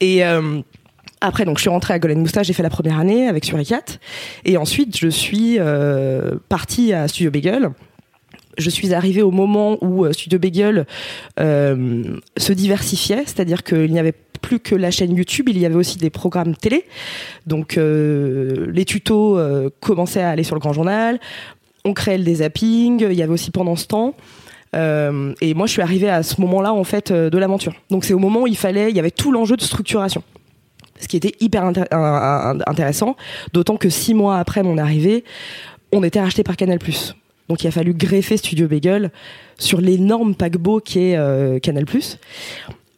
Et 0.00 0.24
euh, 0.24 0.60
après, 1.20 1.46
donc, 1.46 1.56
je 1.56 1.62
suis 1.62 1.70
rentrée 1.70 1.94
à 1.94 1.98
Golden 1.98 2.20
Moustache, 2.20 2.48
j'ai 2.48 2.52
fait 2.52 2.62
la 2.62 2.68
première 2.68 2.98
année 2.98 3.28
avec 3.28 3.46
Suricat. 3.46 3.84
Et 4.44 4.58
ensuite, 4.58 4.96
je 4.98 5.08
suis 5.08 5.56
euh, 5.58 6.34
partie 6.50 6.92
à 6.92 7.08
Studio 7.08 7.30
Bagel. 7.30 7.70
Je 8.58 8.70
suis 8.70 8.94
arrivée 8.94 9.22
au 9.22 9.30
moment 9.30 9.78
où 9.82 10.10
Studio 10.12 10.38
Bagel 10.38 10.86
se 11.38 12.52
diversifiait, 12.52 13.22
c'est-à-dire 13.26 13.62
qu'il 13.62 13.92
n'y 13.92 13.98
avait 13.98 14.14
plus 14.44 14.60
que 14.60 14.74
la 14.74 14.90
chaîne 14.90 15.16
YouTube, 15.16 15.48
il 15.48 15.58
y 15.58 15.64
avait 15.64 15.74
aussi 15.74 15.96
des 15.96 16.10
programmes 16.10 16.54
télé. 16.54 16.84
Donc 17.46 17.78
euh, 17.78 18.66
les 18.70 18.84
tutos 18.84 19.38
euh, 19.38 19.70
commençaient 19.80 20.20
à 20.20 20.30
aller 20.30 20.44
sur 20.44 20.54
le 20.54 20.60
grand 20.60 20.74
journal. 20.74 21.18
On 21.84 21.94
créait 21.94 22.18
des 22.18 22.36
zappings. 22.36 23.06
Il 23.10 23.16
y 23.16 23.22
avait 23.22 23.32
aussi 23.32 23.50
pendant 23.50 23.74
ce 23.74 23.86
temps. 23.86 24.14
Euh, 24.76 25.32
et 25.40 25.54
moi, 25.54 25.66
je 25.66 25.72
suis 25.72 25.82
arrivée 25.82 26.10
à 26.10 26.22
ce 26.22 26.40
moment-là 26.42 26.74
en 26.74 26.84
fait 26.84 27.10
de 27.10 27.38
l'aventure. 27.38 27.72
Donc 27.90 28.04
c'est 28.04 28.12
au 28.12 28.18
moment 28.18 28.42
où 28.42 28.46
il 28.46 28.56
fallait, 28.56 28.90
il 28.90 28.96
y 28.96 29.00
avait 29.00 29.10
tout 29.10 29.32
l'enjeu 29.32 29.56
de 29.56 29.62
structuration 29.62 30.22
ce 31.00 31.08
qui 31.08 31.16
était 31.16 31.34
hyper 31.40 31.64
intéressant, 31.64 33.16
d'autant 33.52 33.76
que 33.76 33.90
six 33.90 34.14
mois 34.14 34.38
après 34.38 34.62
mon 34.62 34.78
arrivée, 34.78 35.24
on 35.92 36.02
était 36.04 36.20
racheté 36.20 36.44
par 36.44 36.56
Canal+. 36.56 36.78
Donc 37.48 37.62
il 37.62 37.66
a 37.66 37.70
fallu 37.70 37.94
greffer 37.94 38.36
Studio 38.36 38.68
Bagel 38.68 39.10
sur 39.58 39.80
l'énorme 39.80 40.34
paquebot 40.34 40.80
qui 40.80 41.00
est 41.00 41.60
Canal+. 41.62 41.84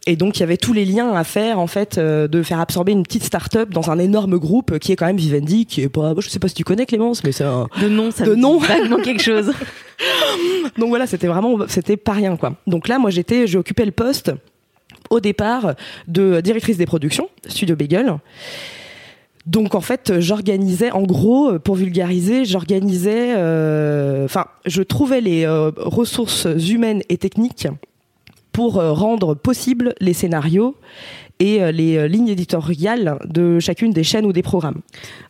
Et 0.08 0.14
donc 0.14 0.36
il 0.36 0.40
y 0.40 0.42
avait 0.44 0.56
tous 0.56 0.72
les 0.72 0.84
liens 0.84 1.12
à 1.14 1.24
faire 1.24 1.58
en 1.58 1.66
fait 1.66 1.98
euh, 1.98 2.28
de 2.28 2.44
faire 2.44 2.60
absorber 2.60 2.92
une 2.92 3.02
petite 3.02 3.24
start-up 3.24 3.70
dans 3.70 3.90
un 3.90 3.98
énorme 3.98 4.38
groupe 4.38 4.78
qui 4.78 4.92
est 4.92 4.96
quand 4.96 5.06
même 5.06 5.16
Vivendi 5.16 5.66
qui 5.66 5.82
est 5.82 5.88
pas 5.88 6.14
je 6.18 6.28
sais 6.28 6.38
pas 6.38 6.46
si 6.46 6.54
tu 6.54 6.62
connais 6.62 6.86
Clémence 6.86 7.24
mais 7.24 7.32
c'est 7.32 7.44
un 7.44 7.66
de 7.82 7.88
nom 7.88 8.12
ça 8.12 8.24
de 8.24 8.36
nom 8.36 8.60
quelque 9.02 9.22
chose. 9.22 9.52
donc 10.78 10.90
voilà, 10.90 11.08
c'était 11.08 11.26
vraiment 11.26 11.58
c'était 11.66 11.96
pas 11.96 12.12
rien 12.12 12.36
quoi. 12.36 12.54
Donc 12.68 12.86
là 12.86 13.00
moi 13.00 13.10
j'étais 13.10 13.48
j'ai 13.48 13.58
occupé 13.58 13.84
le 13.84 13.90
poste 13.90 14.30
au 15.10 15.18
départ 15.18 15.74
de 16.06 16.40
directrice 16.40 16.76
des 16.76 16.86
productions 16.86 17.28
Studio 17.48 17.74
Bagel. 17.74 18.14
Donc 19.46 19.74
en 19.74 19.80
fait, 19.80 20.18
j'organisais, 20.18 20.90
en 20.90 21.02
gros, 21.02 21.58
pour 21.60 21.76
vulgariser, 21.76 22.44
j'organisais, 22.44 23.34
euh, 23.36 24.24
enfin, 24.24 24.46
je 24.64 24.82
trouvais 24.82 25.20
les 25.20 25.44
euh, 25.44 25.70
ressources 25.76 26.48
humaines 26.68 27.02
et 27.08 27.16
techniques 27.16 27.68
pour 28.56 28.78
euh, 28.78 28.94
rendre 28.94 29.34
possible 29.34 29.94
les 30.00 30.14
scénarios 30.14 30.76
et 31.40 31.62
euh, 31.62 31.72
les 31.72 31.98
euh, 31.98 32.08
lignes 32.08 32.28
éditoriales 32.28 33.18
de 33.26 33.60
chacune 33.60 33.92
des 33.92 34.02
chaînes 34.02 34.24
ou 34.24 34.32
des 34.32 34.42
programmes. 34.42 34.80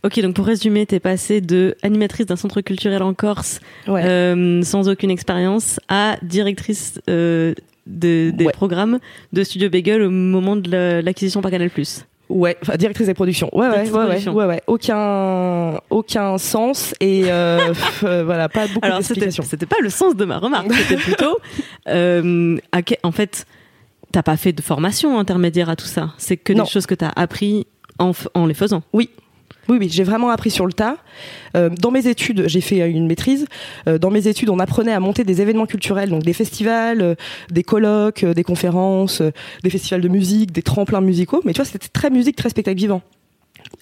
Ok, 0.05 0.21
donc 0.21 0.37
pour 0.37 0.47
résumer, 0.47 0.87
t'es 0.87 1.01
passée 1.01 1.41
de 1.41 1.75
animatrice 1.83 2.27
d'un 2.27 2.37
centre 2.37 2.61
culturel 2.61 3.03
en 3.03 3.15
Corse 3.15 3.59
sans 3.85 4.89
aucune 4.89 5.11
expérience 5.11 5.81
à 5.89 6.19
directrice 6.23 7.01
de, 7.09 7.57
des 7.87 8.49
programmes 8.53 9.01
de 9.33 9.43
Studio 9.43 9.71
Bagel 9.71 10.03
au 10.03 10.11
moment 10.11 10.55
de 10.55 11.01
l'acquisition 11.01 11.43
par 11.43 11.51
Canal+. 11.51 11.69
Ouais, 12.29 12.57
enfin, 12.61 12.77
directrice 12.77 13.07
des 13.07 13.15
productions. 13.15 13.49
Ouais, 13.53 13.69
ouais, 13.69 13.89
ouais, 13.89 14.29
ouais, 14.29 14.45
ouais, 14.47 14.63
aucun, 14.67 15.79
aucun 15.91 16.39
sens 16.39 16.95
et 17.01 17.25
euh, 17.27 17.73
euh 18.03 18.25
voilà, 18.25 18.49
pas 18.49 18.67
beaucoup 18.67 18.89
d'explications. 18.89 19.45
C'était 19.45 19.67
pas 19.67 19.77
le 19.81 19.91
sens 19.91 20.17
de 20.17 20.25
ma 20.25 20.39
remarque, 20.39 20.73
c'était 20.73 20.97
plutôt, 20.97 21.39
euh, 21.89 22.59
en 23.03 23.13
fait, 23.13 23.47
t'as 24.11 24.23
pas 24.23 24.37
fait 24.37 24.53
de 24.53 24.63
formation 24.63 25.19
intermédiaire 25.19 25.71
à 25.71 25.77
tout 25.77 25.87
ça. 25.87 26.15
C'est 26.19 26.37
que 26.37 26.53
des 26.53 26.65
choses 26.65 26.87
que 26.87 26.95
t'as 26.95 27.13
appris 27.15 27.67
en, 27.99 28.13
en 28.35 28.47
les 28.47 28.55
faisant. 28.55 28.83
Oui, 28.93 29.11
oui, 29.69 29.79
oui, 29.81 29.89
j'ai 29.91 30.05
vraiment 30.05 30.31
appris 30.31 30.51
sur 30.51 30.67
le 30.67 30.73
tas. 30.73 30.97
Euh, 31.57 31.71
dans 31.71 31.91
mes 31.91 32.07
études, 32.07 32.45
j'ai 32.47 32.61
fait 32.61 32.89
une 32.89 33.07
maîtrise. 33.07 33.47
Euh, 33.89 33.99
dans 33.99 34.11
mes 34.11 34.29
études, 34.29 34.51
on 34.51 34.59
apprenait 34.59 34.93
à 34.93 35.01
monter 35.01 35.25
des 35.25 35.41
événements 35.41 35.67
culturels, 35.67 36.11
donc 36.11 36.23
des 36.23 36.33
festivals, 36.33 37.03
euh, 37.03 37.15
des 37.51 37.63
colloques, 37.63 38.25
des 38.25 38.45
conférences, 38.45 39.23
des 39.63 39.71
festivals 39.71 40.01
de 40.01 40.09
musique, 40.09 40.53
des 40.53 40.63
tremplins 40.63 41.01
musicaux. 41.01 41.43
Mais 41.45 41.53
tu 41.53 41.59
vois, 41.59 41.65
c'était 41.65 41.89
très 41.89 42.11
musique, 42.11 42.37
très 42.37 42.49
spectacle 42.49 42.79
vivant. 42.79 43.03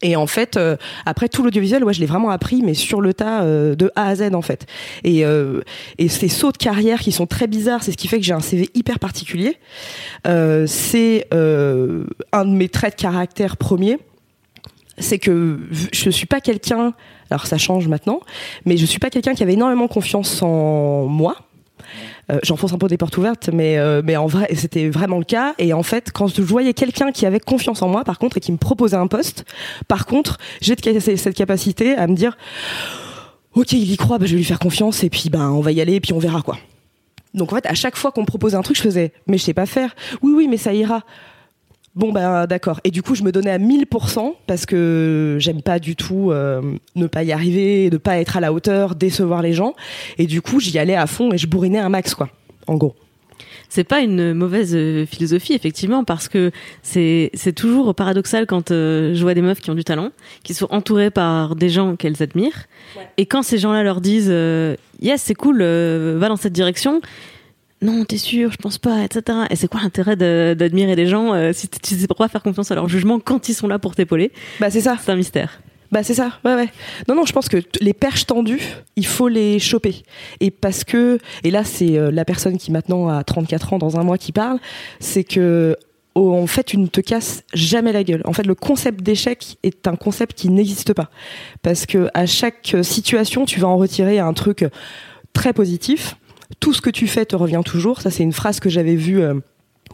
Et 0.03 0.17
en 0.17 0.27
fait, 0.27 0.59
après 1.05 1.29
tout 1.29 1.43
l'audiovisuel, 1.43 1.85
ouais, 1.85 1.93
je 1.93 2.01
l'ai 2.01 2.07
vraiment 2.07 2.31
appris, 2.31 2.63
mais 2.63 2.75
sur 2.75 3.01
le 3.01 3.13
tas 3.13 3.45
de 3.45 3.91
A 3.95 4.09
à 4.09 4.15
Z 4.15 4.35
en 4.35 4.41
fait. 4.41 4.67
Et, 5.03 5.25
et 5.99 6.09
ces 6.09 6.29
sauts 6.29 6.53
de 6.53 6.57
carrière 6.57 7.01
qui 7.01 7.13
sont 7.13 7.27
très 7.27 7.47
bizarres, 7.47 7.83
c'est 7.83 7.93
ce 7.93 7.97
qui 7.97 8.09
fait 8.09 8.19
que 8.19 8.25
j'ai 8.25 8.33
un 8.33 8.41
CV 8.41 8.71
hyper 8.75 8.99
particulier. 8.99 9.59
c'est 10.25 11.27
un 11.33 12.45
de 12.45 12.51
mes 12.51 12.69
traits 12.69 12.97
de 12.97 13.03
caractère 13.03 13.57
premiers 13.57 13.99
c'est 14.99 15.19
que 15.19 15.61
je 15.93 16.11
suis 16.11 16.27
pas 16.27 16.41
quelqu'un, 16.41 16.95
alors 17.31 17.47
ça 17.47 17.59
change 17.59 17.89
maintenant, 17.89 18.21
mais 18.65 18.77
je 18.77 18.87
suis 18.87 18.99
pas 18.99 19.11
quelqu'un 19.11 19.35
qui 19.35 19.43
avait 19.43 19.55
énormément 19.55 19.89
confiance 19.89 20.43
en 20.43 21.07
moi. 21.07 21.37
Euh, 22.31 22.39
J'enfonce 22.43 22.73
un 22.73 22.79
peu 22.79 22.87
des 22.87 22.97
portes 22.97 23.17
ouvertes, 23.19 23.51
mais 23.53 23.77
euh, 23.77 24.01
mais 24.03 24.17
en 24.17 24.27
vrai, 24.27 24.49
c'était 24.55 24.89
vraiment 24.89 25.19
le 25.19 25.25
cas. 25.25 25.55
Et 25.59 25.75
en 25.75 25.83
fait, 25.83 26.11
quand 26.13 26.29
je 26.29 26.41
voyais 26.41 26.73
quelqu'un 26.73 27.13
qui 27.13 27.27
avait 27.27 27.41
confiance 27.41 27.83
en 27.83 27.89
moi, 27.89 28.05
par 28.05 28.19
contre, 28.19 28.39
et 28.39 28.41
qui 28.41 28.53
me 28.53 28.57
proposait 28.57 28.97
un 28.97 29.07
poste, 29.07 29.45
par 29.89 30.07
contre, 30.07 30.39
j'ai 30.61 30.75
cette 31.01 31.35
capacité 31.35 31.95
à 31.97 32.07
me 32.07 32.15
dire, 32.15 32.37
ok, 33.55 33.73
il 33.73 33.91
y 33.91 33.97
croit, 33.97 34.19
bah, 34.19 34.27
je 34.27 34.33
vais 34.33 34.39
lui 34.39 34.45
faire 34.45 34.59
confiance, 34.59 35.05
et 35.05 35.11
puis 35.11 35.29
ben 35.29 35.51
on 35.51 35.61
va 35.61 35.73
y 35.73 35.81
aller, 35.81 35.95
et 35.95 36.01
puis 36.01 36.13
on 36.13 36.19
verra 36.19 36.41
quoi. 36.41 36.57
Donc 37.35 37.53
en 37.53 37.57
fait, 37.57 37.67
à 37.67 37.75
chaque 37.75 37.97
fois 37.97 38.13
qu'on 38.13 38.23
me 38.23 38.27
proposait 38.27 38.57
un 38.57 38.63
truc, 38.63 38.77
je 38.77 38.83
faisais, 38.83 39.13
mais 39.27 39.39
je 39.39 39.43
sais 39.43 39.55
pas 39.55 39.67
faire. 39.67 39.95
Oui, 40.23 40.33
oui, 40.35 40.49
mais 40.49 40.57
ça 40.57 40.73
ira. 40.73 41.03
Bon 41.97 42.11
ben 42.11 42.47
d'accord. 42.47 42.81
Et 42.83 42.91
du 42.91 43.03
coup, 43.03 43.15
je 43.15 43.23
me 43.23 43.31
donnais 43.31 43.53
à 43.53 43.59
1000% 43.59 44.35
parce 44.49 44.67
que 44.67 45.37
j'aime 45.39 45.63
pas 45.63 45.79
du 45.79 45.95
tout 45.95 46.33
euh, 46.33 46.61
ne 46.97 47.07
pas 47.07 47.23
y 47.23 47.31
arriver, 47.31 47.89
ne 47.91 47.99
pas 47.99 48.19
être 48.19 48.37
à 48.37 48.41
la 48.41 48.53
hauteur, 48.53 48.97
décevoir 48.97 49.43
les 49.43 49.53
gens. 49.53 49.75
Et 50.19 50.27
du 50.27 50.43
coup, 50.43 50.59
j'y 50.59 50.77
allais 50.79 50.97
à 50.97 51.07
fond 51.07 51.33
et 51.33 51.39
je 51.39 51.47
bourrinais 51.47 51.79
un 51.79 51.89
max 51.89 52.15
quoi. 52.15 52.29
En 52.67 52.75
gros. 52.75 52.97
C'est 53.69 53.85
pas 53.85 54.01
une 54.01 54.35
mauvaise 54.35 54.75
euh, 54.75 55.07
philosophie 55.07 55.53
effectivement 55.53 56.05
parce 56.05 56.29
que 56.29 56.51
c'est 56.83 57.31
c'est 57.35 57.53
toujours 57.53 57.95
paradoxal 57.95 58.47
quand 58.47 58.71
euh, 58.71 59.15
je 59.15 59.23
vois 59.23 59.35
des 59.35 59.43
meufs 59.43 59.61
qui 59.61 59.71
ont 59.71 59.75
du 59.75 59.85
talent, 59.85 60.11
qui 60.43 60.55
sont 60.55 60.69
entourées 60.71 61.11
par 61.11 61.55
des 61.55 61.69
gens 61.69 61.97
qu'elles 61.97 62.23
admirent, 62.23 62.67
et 63.17 63.27
quand 63.27 63.43
ces 63.43 63.59
gens-là 63.59 63.83
leur 63.83 64.01
disent 64.01 64.33
yes 65.01 65.23
c'est 65.23 65.35
cool, 65.35 65.63
va 65.63 66.29
dans 66.29 66.37
cette 66.37 66.53
direction, 66.53 67.01
non, 67.85 68.05
t'es 68.07 68.17
sûr, 68.17 68.51
je 68.51 68.57
pense 68.57 68.79
pas, 68.79 69.05
etc. 69.05 69.41
Et 69.51 69.57
c'est 69.57 69.69
quoi 69.69 69.83
l'intérêt 69.83 70.17
d'admirer 70.17 70.97
des 70.97 71.07
gens 71.07 71.35
euh, 71.35 71.53
si 71.53 71.69
tu 71.69 71.95
sais 71.95 72.07
pas 72.07 72.29
faire 72.29 72.43
confiance 72.43 72.71
à 72.71 72.75
leur 72.75 72.89
jugement 72.89 73.21
quand 73.21 73.51
ils 73.51 73.55
sont 73.55 73.69
là 73.69 73.79
pour 73.79 73.95
t'épauler? 73.95 74.33
Bah 74.59 74.71
c'est 74.71 74.81
ça. 74.81 74.97
C'est 75.03 75.13
un 75.13 75.17
mystère. 75.17 75.61
Bah 75.93 76.03
c'est 76.03 76.15
ça, 76.15 76.33
ouais 76.47 76.55
ouais. 76.55 76.71
Non 77.09 77.15
non, 77.15 77.27
je 77.27 77.33
pense 77.33 77.49
que 77.49 77.59
les 77.81 77.93
perches 77.93 78.25
tendues, 78.25 78.63
il 78.97 79.05
faut 79.07 79.29
les 79.29 79.59
choper. 79.59 80.03
Et 80.41 80.51
parce 80.51 80.83
que, 80.83 81.19
et 81.45 81.51
là 81.51 81.63
c'est 81.63 81.99
euh, 81.99 82.11
la 82.11 82.25
personne 82.25 82.57
qui 82.57 82.73
maintenant 82.73 83.09
a 83.09 83.23
34 83.23 83.75
ans 83.75 83.79
dans 83.79 84.01
un 84.01 84.03
mois 84.03 84.17
qui 84.17 84.33
parle, 84.33 84.59
c'est 84.99 85.23
que 85.23 85.77
en 86.15 86.47
fait, 86.47 86.63
tu 86.63 86.79
ne 86.79 86.87
te 86.87 87.01
casses 87.01 87.43
jamais 87.55 87.93
la 87.93 88.05
gueule. 88.05 88.23
En 88.25 88.33
fait, 88.33 88.47
le 88.47 88.55
concept 88.55 89.03
d'échec 89.03 89.59
est 89.65 89.89
un 89.89 89.97
concept 89.97 90.39
qui 90.39 90.49
n'existe 90.49 90.93
pas. 90.95 91.11
Parce 91.63 91.87
que 91.87 92.09
à 92.15 92.25
chaque 92.25 92.77
situation, 92.83 93.45
tu 93.47 93.59
vas 93.59 93.67
en 93.67 93.77
retirer 93.77 94.21
un 94.21 94.33
truc 94.33 94.65
très 95.33 95.53
positif 95.53 96.17
tout 96.61 96.73
ce 96.73 96.81
que 96.81 96.91
tu 96.91 97.07
fais 97.07 97.25
te 97.25 97.37
revient 97.37 97.63
toujours. 97.65 98.01
Ça, 98.01 98.11
c'est 98.11 98.23
une 98.23 98.33
phrase 98.33 98.61
que 98.61 98.69
j'avais 98.69 98.97
vue 98.97 99.21
euh, 99.23 99.35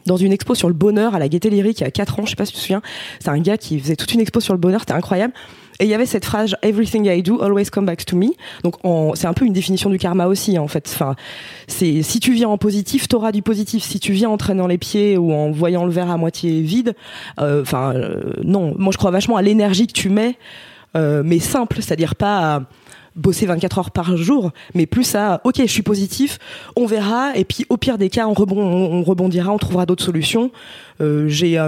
dans 0.07 0.17
une 0.17 0.33
expo 0.33 0.55
sur 0.55 0.69
le 0.69 0.75
bonheur 0.75 1.14
à 1.14 1.19
la 1.19 1.29
Gaieté 1.29 1.50
Lyrique 1.50 1.81
il 1.81 1.85
y 1.85 1.87
a 1.87 1.90
4 1.90 2.21
ans, 2.21 2.25
je 2.25 2.31
sais 2.31 2.37
pas 2.37 2.47
si 2.47 2.52
tu 2.52 2.59
te 2.59 2.62
souviens. 2.62 2.83
C'est 3.19 3.31
un 3.31 3.38
gars 3.38 3.59
qui 3.59 3.79
faisait 3.79 3.97
toute 3.97 4.12
une 4.14 4.21
expo 4.21 4.40
sur 4.40 4.55
le 4.55 4.59
bonheur, 4.59 4.81
c'était 4.81 4.93
incroyable. 4.93 5.33
Et 5.79 5.85
il 5.85 5.88
y 5.88 5.95
avait 5.95 6.07
cette 6.07 6.26
phrase 6.26 6.57
Everything 6.62 7.07
I 7.07 7.23
do 7.23 7.40
always 7.43 7.67
come 7.67 7.87
back 7.87 8.05
to 8.05 8.14
me. 8.14 8.33
Donc 8.64 8.76
c'est 9.14 9.26
un 9.26 9.33
peu 9.33 9.47
une 9.47 9.55
définition 9.55 9.88
du 9.88 9.99
karma 9.99 10.26
aussi 10.26 10.59
en 10.59 10.69
fait. 10.69 10.90
Enfin, 10.93 11.17
si 11.69 12.02
tu 12.21 12.33
viens 12.33 12.50
en 12.50 12.59
positif, 12.59 13.09
t'auras 13.09 13.33
du 13.33 13.40
positif. 13.40 13.83
Si 13.83 13.99
tu 13.99 14.12
viens 14.12 14.29
en 14.29 14.37
traînant 14.37 14.67
les 14.67 14.76
pieds 14.76 15.17
ou 15.17 15.33
en 15.33 15.50
voyant 15.50 15.87
le 15.87 15.90
verre 15.90 16.11
à 16.11 16.19
moitié 16.19 16.61
vide, 16.61 16.95
euh, 17.40 17.64
euh, 17.73 18.21
non. 18.45 18.75
Moi 18.79 18.93
je 18.93 18.99
crois 18.99 19.11
vachement 19.11 19.37
à 19.37 19.43
l'énergie 19.43 19.87
que 19.87 19.93
tu 19.93 20.11
mets, 20.11 20.37
mais 20.95 21.38
simple, 21.38 21.76
c'est-à-dire 21.76 22.14
pas 22.14 22.57
à 22.57 22.62
bosser 23.17 23.47
24 23.47 23.79
heures 23.79 23.90
par 23.90 24.17
jour, 24.17 24.52
mais 24.75 24.87
plus 24.87 25.14
à 25.14 25.40
ok, 25.45 25.57
je 25.59 25.67
suis 25.67 25.83
positif, 25.83 26.38
on 26.76 26.87
verra, 26.87 27.37
et 27.37 27.45
puis 27.45 27.67
au 27.69 27.76
pire 27.76 27.99
des 27.99 28.09
cas, 28.11 28.26
on, 28.26 28.35
rebond, 28.35 28.61
on 28.62 29.02
rebondira, 29.02 29.50
on 29.52 29.59
trouvera 29.59 29.87
d'autres 29.87 30.05
solutions. 30.05 30.50
J'ai 31.00 31.59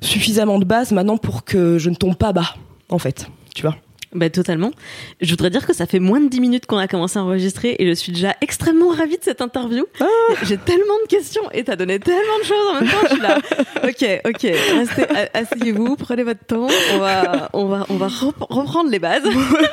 suffisamment 0.00 0.58
de 0.58 0.64
base 0.64 0.92
maintenant 0.92 1.16
pour 1.16 1.44
que 1.44 1.78
je 1.78 1.90
ne 1.90 1.94
tombe 1.94 2.16
pas 2.16 2.32
bas 2.32 2.54
en 2.88 2.98
fait, 2.98 3.26
tu 3.54 3.62
vois. 3.62 3.76
Bah, 4.14 4.28
totalement. 4.28 4.72
Je 5.20 5.30
voudrais 5.30 5.48
dire 5.48 5.66
que 5.66 5.72
ça 5.72 5.86
fait 5.86 5.98
moins 5.98 6.20
de 6.20 6.28
10 6.28 6.40
minutes 6.40 6.66
qu'on 6.66 6.76
a 6.76 6.86
commencé 6.86 7.18
à 7.18 7.22
enregistrer 7.22 7.76
et 7.78 7.86
je 7.86 7.92
suis 7.92 8.12
déjà 8.12 8.36
extrêmement 8.42 8.90
ravie 8.90 9.16
de 9.16 9.22
cette 9.24 9.40
interview. 9.40 9.84
Ah. 10.00 10.06
J'ai 10.42 10.58
tellement 10.58 10.98
de 11.02 11.08
questions 11.08 11.42
et 11.52 11.64
t'as 11.64 11.76
donné 11.76 11.98
tellement 11.98 12.38
de 12.40 12.44
choses 12.44 12.68
en 12.70 12.74
même 12.80 12.90
temps. 12.90 12.98
Je 13.04 13.12
suis 13.14 13.22
là. 13.22 13.38
Ok, 13.84 14.06
ok. 14.24 14.42
Restez, 14.42 15.04
asseyez-vous, 15.34 15.96
prenez 15.96 16.22
votre 16.22 16.44
temps. 16.44 16.68
On 16.94 16.98
va, 16.98 17.50
on 17.52 17.66
va, 17.66 17.86
on 17.88 17.96
va 17.96 18.08
reprendre 18.08 18.90
les 18.90 19.00
bases. 19.00 19.24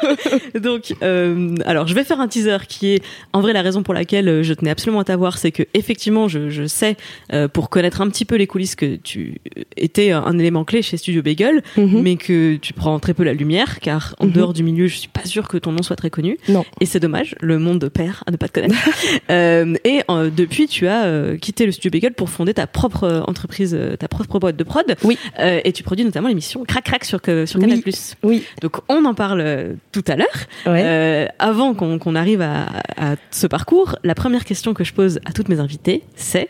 Donc, 0.59 0.95
euh, 1.03 1.55
alors, 1.65 1.85
je 1.85 1.93
vais 1.93 2.03
faire 2.03 2.19
un 2.19 2.27
teaser 2.27 2.57
qui 2.67 2.93
est, 2.95 3.03
en 3.33 3.41
vrai, 3.41 3.53
la 3.53 3.61
raison 3.61 3.83
pour 3.83 3.93
laquelle 3.93 4.27
euh, 4.27 4.43
je 4.43 4.53
tenais 4.53 4.71
absolument 4.71 5.01
à 5.01 5.03
t'avoir, 5.03 5.37
c'est 5.37 5.51
que 5.51 5.63
effectivement, 5.75 6.27
je, 6.27 6.49
je 6.49 6.65
sais, 6.65 6.97
euh, 7.33 7.47
pour 7.47 7.69
connaître 7.69 8.01
un 8.01 8.09
petit 8.09 8.25
peu 8.25 8.35
les 8.35 8.47
coulisses, 8.47 8.75
que 8.75 8.95
tu 8.95 9.41
étais 9.77 10.11
un 10.11 10.37
élément 10.39 10.63
clé 10.63 10.81
chez 10.81 10.97
Studio 10.97 11.21
Bagel, 11.21 11.61
mhm. 11.77 12.01
mais 12.01 12.15
que 12.15 12.55
tu 12.55 12.73
prends 12.73 12.99
très 12.99 13.13
peu 13.13 13.23
la 13.23 13.33
lumière, 13.33 13.79
car 13.79 14.15
Mhm. 14.29 14.35
dehors 14.35 14.53
du 14.53 14.63
milieu, 14.63 14.87
je 14.87 14.97
suis 14.97 15.07
pas 15.07 15.25
sûre 15.25 15.47
que 15.47 15.57
ton 15.57 15.71
nom 15.71 15.83
soit 15.83 15.95
très 15.95 16.09
connu. 16.09 16.37
Non. 16.47 16.65
Et 16.79 16.85
c'est 16.85 16.99
dommage, 16.99 17.35
le 17.41 17.59
monde 17.59 17.89
perd 17.89 18.15
à 18.25 18.31
ne 18.31 18.37
pas 18.37 18.47
te 18.47 18.53
connaître. 18.53 18.75
euh, 19.29 19.75
et 19.83 20.01
euh, 20.09 20.29
depuis, 20.29 20.67
tu 20.67 20.87
as 20.87 21.05
euh, 21.05 21.37
quitté 21.37 21.65
le 21.65 21.71
studio 21.71 21.91
Bagel 21.91 22.13
pour 22.13 22.29
fonder 22.29 22.53
ta 22.53 22.67
propre 22.67 23.03
euh, 23.03 23.21
entreprise, 23.21 23.77
ta 23.99 24.07
propre 24.07 24.39
boîte 24.39 24.55
de 24.55 24.63
prod. 24.63 24.95
Oui. 25.03 25.17
et 25.39 25.71
tu 25.71 25.83
produis 25.83 26.05
notamment 26.05 26.27
l'émission 26.27 26.63
Crac 26.65 26.83
Crac 26.83 27.05
sur, 27.05 27.19
sur 27.45 27.59
Canal+. 27.59 27.79
Oui. 27.85 27.93
oui. 28.23 28.43
Donc 28.61 28.77
on 28.89 29.05
en 29.05 29.13
parle 29.13 29.75
tout 29.91 30.03
à 30.07 30.15
l'heure. 30.15 30.27
Ouais. 30.65 31.27
avant 31.39 31.73
qu'on 31.73 32.15
arrive 32.15 32.41
à, 32.41 32.67
à 32.97 33.15
ce 33.31 33.47
parcours, 33.47 33.95
la 34.03 34.15
première 34.15 34.45
question 34.45 34.73
que 34.73 34.83
je 34.83 34.93
pose 34.93 35.19
à 35.25 35.31
toutes 35.31 35.49
mes 35.49 35.59
invitées, 35.59 36.03
c'est 36.15 36.49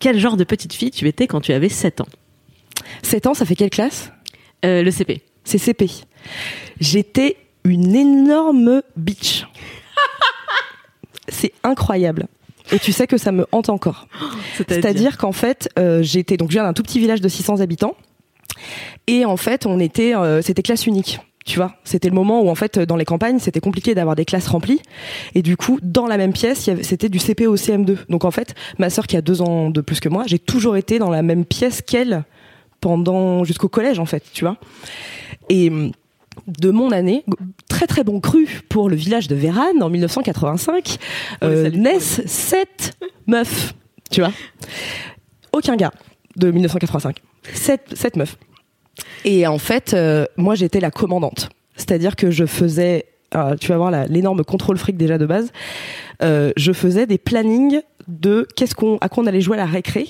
quel 0.00 0.18
genre 0.18 0.36
de 0.36 0.44
petite 0.44 0.72
fille 0.72 0.90
tu 0.90 1.06
étais 1.08 1.26
quand 1.26 1.40
tu 1.40 1.52
avais 1.52 1.68
7 1.68 2.00
ans? 2.00 2.08
7 3.02 3.26
ans, 3.26 3.34
ça 3.34 3.44
fait 3.44 3.54
quelle 3.56 3.70
classe? 3.70 4.12
Le 4.62 4.90
CP. 4.90 5.22
C'est 5.44 5.58
CP. 5.58 5.88
J'étais 6.80 7.36
une 7.64 7.94
énorme 7.94 8.82
bitch. 8.96 9.46
C'est 11.28 11.52
incroyable. 11.64 12.26
Et 12.72 12.78
tu 12.78 12.92
sais 12.92 13.06
que 13.06 13.16
ça 13.16 13.32
me 13.32 13.46
hante 13.52 13.68
encore. 13.68 14.08
C'est-à-dire 14.56 15.18
qu'en 15.18 15.32
fait, 15.32 15.68
euh, 15.78 16.02
j'étais 16.02 16.36
donc 16.36 16.50
je 16.50 16.54
viens 16.54 16.64
d'un 16.64 16.72
tout 16.72 16.82
petit 16.82 16.98
village 16.98 17.20
de 17.20 17.28
600 17.28 17.60
habitants, 17.60 17.96
et 19.06 19.24
en 19.24 19.36
fait, 19.36 19.66
on 19.66 19.78
était, 19.78 20.16
euh, 20.16 20.42
c'était 20.42 20.62
classe 20.62 20.86
unique. 20.86 21.20
Tu 21.44 21.58
vois, 21.58 21.76
c'était 21.84 22.08
le 22.08 22.14
moment 22.14 22.42
où 22.42 22.48
en 22.50 22.56
fait 22.56 22.80
dans 22.80 22.96
les 22.96 23.04
campagnes 23.04 23.38
c'était 23.38 23.60
compliqué 23.60 23.94
d'avoir 23.94 24.16
des 24.16 24.24
classes 24.24 24.48
remplies 24.48 24.82
et 25.36 25.42
du 25.42 25.56
coup 25.56 25.78
dans 25.80 26.08
la 26.08 26.16
même 26.16 26.32
pièce 26.32 26.68
c'était 26.82 27.08
du 27.08 27.20
CP 27.20 27.46
au 27.46 27.54
CM2. 27.54 27.98
Donc 28.08 28.24
en 28.24 28.32
fait 28.32 28.56
ma 28.80 28.90
sœur 28.90 29.06
qui 29.06 29.16
a 29.16 29.20
deux 29.20 29.42
ans 29.42 29.70
de 29.70 29.80
plus 29.80 30.00
que 30.00 30.08
moi, 30.08 30.24
j'ai 30.26 30.40
toujours 30.40 30.76
été 30.76 30.98
dans 30.98 31.08
la 31.08 31.22
même 31.22 31.44
pièce 31.44 31.82
qu'elle 31.82 32.24
pendant 32.80 33.44
jusqu'au 33.44 33.68
collège 33.68 34.00
en 34.00 34.06
fait, 34.06 34.24
tu 34.32 34.42
vois. 34.42 34.56
Et 35.48 35.70
de 36.46 36.70
mon 36.70 36.92
année, 36.92 37.24
très 37.68 37.86
très 37.86 38.04
bon 38.04 38.20
cru 38.20 38.62
pour 38.68 38.88
le 38.88 38.96
village 38.96 39.28
de 39.28 39.34
Vérane 39.34 39.82
en 39.82 39.88
1985, 39.88 40.98
euh, 41.42 41.70
naissent 41.70 42.24
sept 42.26 42.92
meufs, 43.26 43.74
tu 44.10 44.20
vois. 44.20 44.32
Aucun 45.52 45.76
gars 45.76 45.92
de 46.36 46.50
1985. 46.50 47.22
Sept, 47.52 47.94
sept 47.94 48.16
meufs. 48.16 48.36
Et 49.24 49.46
en 49.46 49.58
fait, 49.58 49.94
euh, 49.94 50.26
moi 50.36 50.54
j'étais 50.54 50.80
la 50.80 50.90
commandante. 50.90 51.48
C'est-à-dire 51.76 52.16
que 52.16 52.30
je 52.30 52.46
faisais, 52.46 53.06
euh, 53.34 53.56
tu 53.56 53.68
vas 53.68 53.76
voir 53.76 53.90
l'énorme 54.08 54.44
contrôle 54.44 54.78
fric 54.78 54.96
déjà 54.96 55.18
de 55.18 55.26
base, 55.26 55.50
je 56.20 56.72
faisais 56.72 57.06
des 57.06 57.18
plannings 57.18 57.80
de 58.08 58.46
qu'est-ce 58.54 58.74
qu'on 58.74 58.98
à 58.98 59.08
quoi 59.08 59.24
on 59.24 59.26
allait 59.26 59.40
jouer 59.40 59.56
à 59.56 59.60
la 59.60 59.66
récré. 59.66 60.06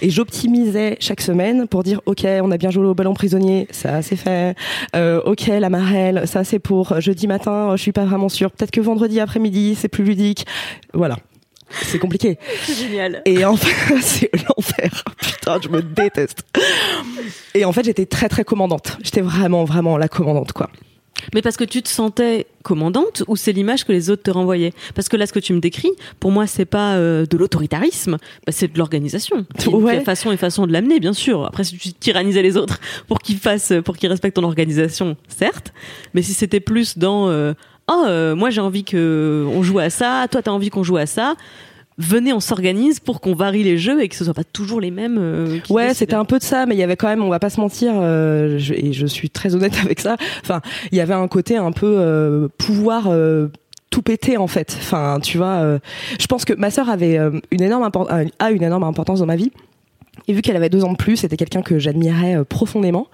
Et 0.00 0.10
j'optimisais 0.10 0.96
chaque 1.00 1.20
semaine 1.20 1.66
pour 1.66 1.82
dire 1.82 2.00
ok 2.06 2.26
on 2.42 2.50
a 2.50 2.56
bien 2.56 2.70
joué 2.70 2.86
au 2.86 2.94
ballon 2.94 3.14
prisonnier 3.14 3.68
ça 3.70 4.02
c'est 4.02 4.16
fait. 4.16 4.54
Euh, 4.94 5.20
ok 5.24 5.46
la 5.46 5.70
marelle 5.70 6.26
ça 6.26 6.44
c'est 6.44 6.58
pour 6.58 7.00
jeudi 7.00 7.26
matin 7.26 7.74
je 7.76 7.82
suis 7.82 7.92
pas 7.92 8.04
vraiment 8.04 8.28
sûre. 8.28 8.50
Peut-être 8.50 8.70
que 8.70 8.80
vendredi 8.80 9.20
après-midi 9.20 9.74
c'est 9.74 9.88
plus 9.88 10.04
ludique. 10.04 10.46
Voilà. 10.92 11.16
C'est 11.70 11.98
compliqué. 11.98 12.38
C'est 12.64 12.74
génial. 12.74 13.22
Et 13.24 13.44
en 13.44 13.56
fait 13.56 14.00
c'est 14.02 14.30
l'enfer. 14.34 15.04
Putain 15.18 15.58
je 15.62 15.68
me 15.68 15.82
déteste. 15.82 16.44
Et 17.54 17.64
en 17.64 17.72
fait 17.72 17.84
j'étais 17.84 18.06
très 18.06 18.28
très 18.28 18.44
commandante. 18.44 18.98
J'étais 19.02 19.22
vraiment 19.22 19.64
vraiment 19.64 19.96
la 19.96 20.08
commandante 20.08 20.52
quoi 20.52 20.68
mais 21.34 21.42
parce 21.42 21.56
que 21.56 21.64
tu 21.64 21.82
te 21.82 21.88
sentais 21.88 22.46
commandante 22.62 23.24
ou 23.26 23.36
c'est 23.36 23.52
l'image 23.52 23.84
que 23.84 23.92
les 23.92 24.10
autres 24.10 24.22
te 24.22 24.30
renvoyaient? 24.30 24.72
Parce 24.94 25.08
que 25.08 25.16
là, 25.16 25.26
ce 25.26 25.32
que 25.32 25.40
tu 25.40 25.52
me 25.52 25.60
décris, 25.60 25.92
pour 26.20 26.30
moi, 26.30 26.46
c'est 26.46 26.64
pas 26.64 26.94
euh, 26.94 27.26
de 27.26 27.36
l'autoritarisme, 27.36 28.18
bah, 28.46 28.52
c'est 28.52 28.72
de 28.72 28.78
l'organisation. 28.78 29.46
Ouais. 29.66 30.00
façon 30.00 30.32
et 30.32 30.36
façon 30.36 30.66
de 30.66 30.72
l'amener, 30.72 31.00
bien 31.00 31.12
sûr. 31.12 31.44
Après, 31.44 31.64
si 31.64 31.76
tu 31.76 31.92
tyrannisais 31.92 32.42
les 32.42 32.56
autres 32.56 32.80
pour 33.08 33.18
qu'ils 33.20 33.38
fassent, 33.38 33.72
pour 33.84 33.96
qu'ils 33.96 34.08
respectent 34.08 34.36
ton 34.36 34.44
organisation, 34.44 35.16
certes. 35.28 35.72
Mais 36.14 36.22
si 36.22 36.34
c'était 36.34 36.60
plus 36.60 36.98
dans, 36.98 37.28
euh, 37.28 37.54
oh, 37.90 38.04
euh, 38.06 38.34
moi 38.34 38.50
j'ai 38.50 38.60
envie 38.60 38.84
que 38.84 39.46
on 39.48 39.62
joue 39.62 39.78
à 39.78 39.90
ça, 39.90 40.26
toi 40.30 40.42
t'as 40.42 40.50
envie 40.50 40.70
qu'on 40.70 40.82
joue 40.82 40.96
à 40.96 41.06
ça 41.06 41.34
venez, 41.98 42.32
on 42.32 42.40
s'organise 42.40 43.00
pour 43.00 43.20
qu'on 43.20 43.34
varie 43.34 43.62
les 43.62 43.78
jeux 43.78 44.02
et 44.02 44.08
que 44.08 44.16
ce 44.16 44.24
soit 44.24 44.34
pas 44.34 44.44
toujours 44.44 44.80
les 44.80 44.90
mêmes. 44.90 45.18
Euh, 45.18 45.58
ouais, 45.70 45.94
c'était 45.94 46.14
un 46.14 46.24
peu 46.24 46.38
de 46.38 46.42
ça, 46.42 46.66
mais 46.66 46.74
il 46.74 46.78
y 46.78 46.82
avait 46.82 46.96
quand 46.96 47.08
même, 47.08 47.22
on 47.22 47.28
va 47.28 47.38
pas 47.38 47.50
se 47.50 47.60
mentir, 47.60 47.92
euh, 47.96 48.58
et 48.74 48.92
je 48.92 49.06
suis 49.06 49.30
très 49.30 49.54
honnête 49.54 49.74
avec 49.84 50.00
ça. 50.00 50.16
Enfin, 50.42 50.60
il 50.90 50.98
y 50.98 51.00
avait 51.00 51.14
un 51.14 51.28
côté 51.28 51.56
un 51.56 51.72
peu 51.72 51.96
euh, 51.98 52.48
pouvoir 52.58 53.10
tout 53.90 54.02
péter 54.02 54.36
en 54.38 54.46
fait. 54.46 54.76
Enfin, 54.80 55.18
tu 55.22 55.36
vois, 55.38 55.78
je 56.18 56.26
pense 56.26 56.44
que 56.44 56.54
ma 56.54 56.70
sœur 56.70 56.88
avait 56.88 57.18
une 57.50 57.62
énorme 57.62 57.88
a 58.38 58.50
une 58.50 58.62
énorme 58.62 58.84
importance 58.84 59.20
dans 59.20 59.26
ma 59.26 59.36
vie. 59.36 59.52
Et 60.28 60.34
vu 60.34 60.42
qu'elle 60.42 60.56
avait 60.56 60.68
deux 60.68 60.84
ans 60.84 60.92
de 60.92 60.96
plus, 60.96 61.16
c'était 61.16 61.36
quelqu'un 61.36 61.62
que 61.62 61.78
j'admirais 61.78 62.44
profondément 62.44 63.08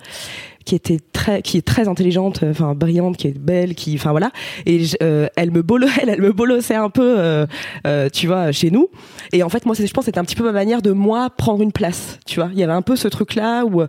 qui 0.69 0.75
était 0.75 0.99
très 1.15 1.41
qui 1.41 1.57
est 1.57 1.63
très 1.63 1.89
intelligente 1.89 2.41
enfin 2.43 2.75
brillante 2.75 3.17
qui 3.17 3.29
est 3.29 3.39
belle 3.39 3.75
qui 3.75 3.95
enfin 3.95 4.11
voilà 4.11 4.33
et 4.67 4.83
euh, 5.03 5.27
elle 5.35 5.51
me 5.51 5.63
elle, 6.03 6.21
me 6.21 6.31
bolossait 6.31 6.75
un 6.75 6.91
peu 6.91 7.19
euh, 7.19 7.47
euh, 7.87 8.11
tu 8.11 8.27
vois 8.27 8.53
chez 8.53 8.71
nous 8.71 8.91
et 9.33 9.43
en 9.43 9.49
fait 9.49 9.65
moi 9.65 9.75
je 9.75 9.91
pense 9.91 10.05
c'était 10.05 10.19
un 10.19 10.25
petit 10.25 10.37
peu 10.37 10.45
ma 10.45 10.53
manière 10.53 10.83
de 10.83 10.91
moi 10.91 11.31
prendre 11.31 11.63
une 11.63 11.73
place 11.73 12.19
tu 12.27 12.39
vois 12.39 12.51
il 12.53 12.59
y 12.59 12.63
avait 12.63 12.75
un 12.75 12.83
peu 12.83 12.97
ce 12.97 13.09
truc 13.09 13.35
là 13.35 13.65
où 13.65 13.83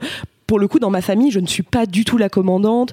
pour 0.47 0.57
le 0.57 0.67
coup, 0.67 0.79
dans 0.79 0.89
ma 0.89 1.01
famille, 1.01 1.29
je 1.29 1.39
ne 1.39 1.45
suis 1.45 1.61
pas 1.61 1.85
du 1.85 2.03
tout 2.03 2.17
la 2.17 2.27
commandante. 2.27 2.91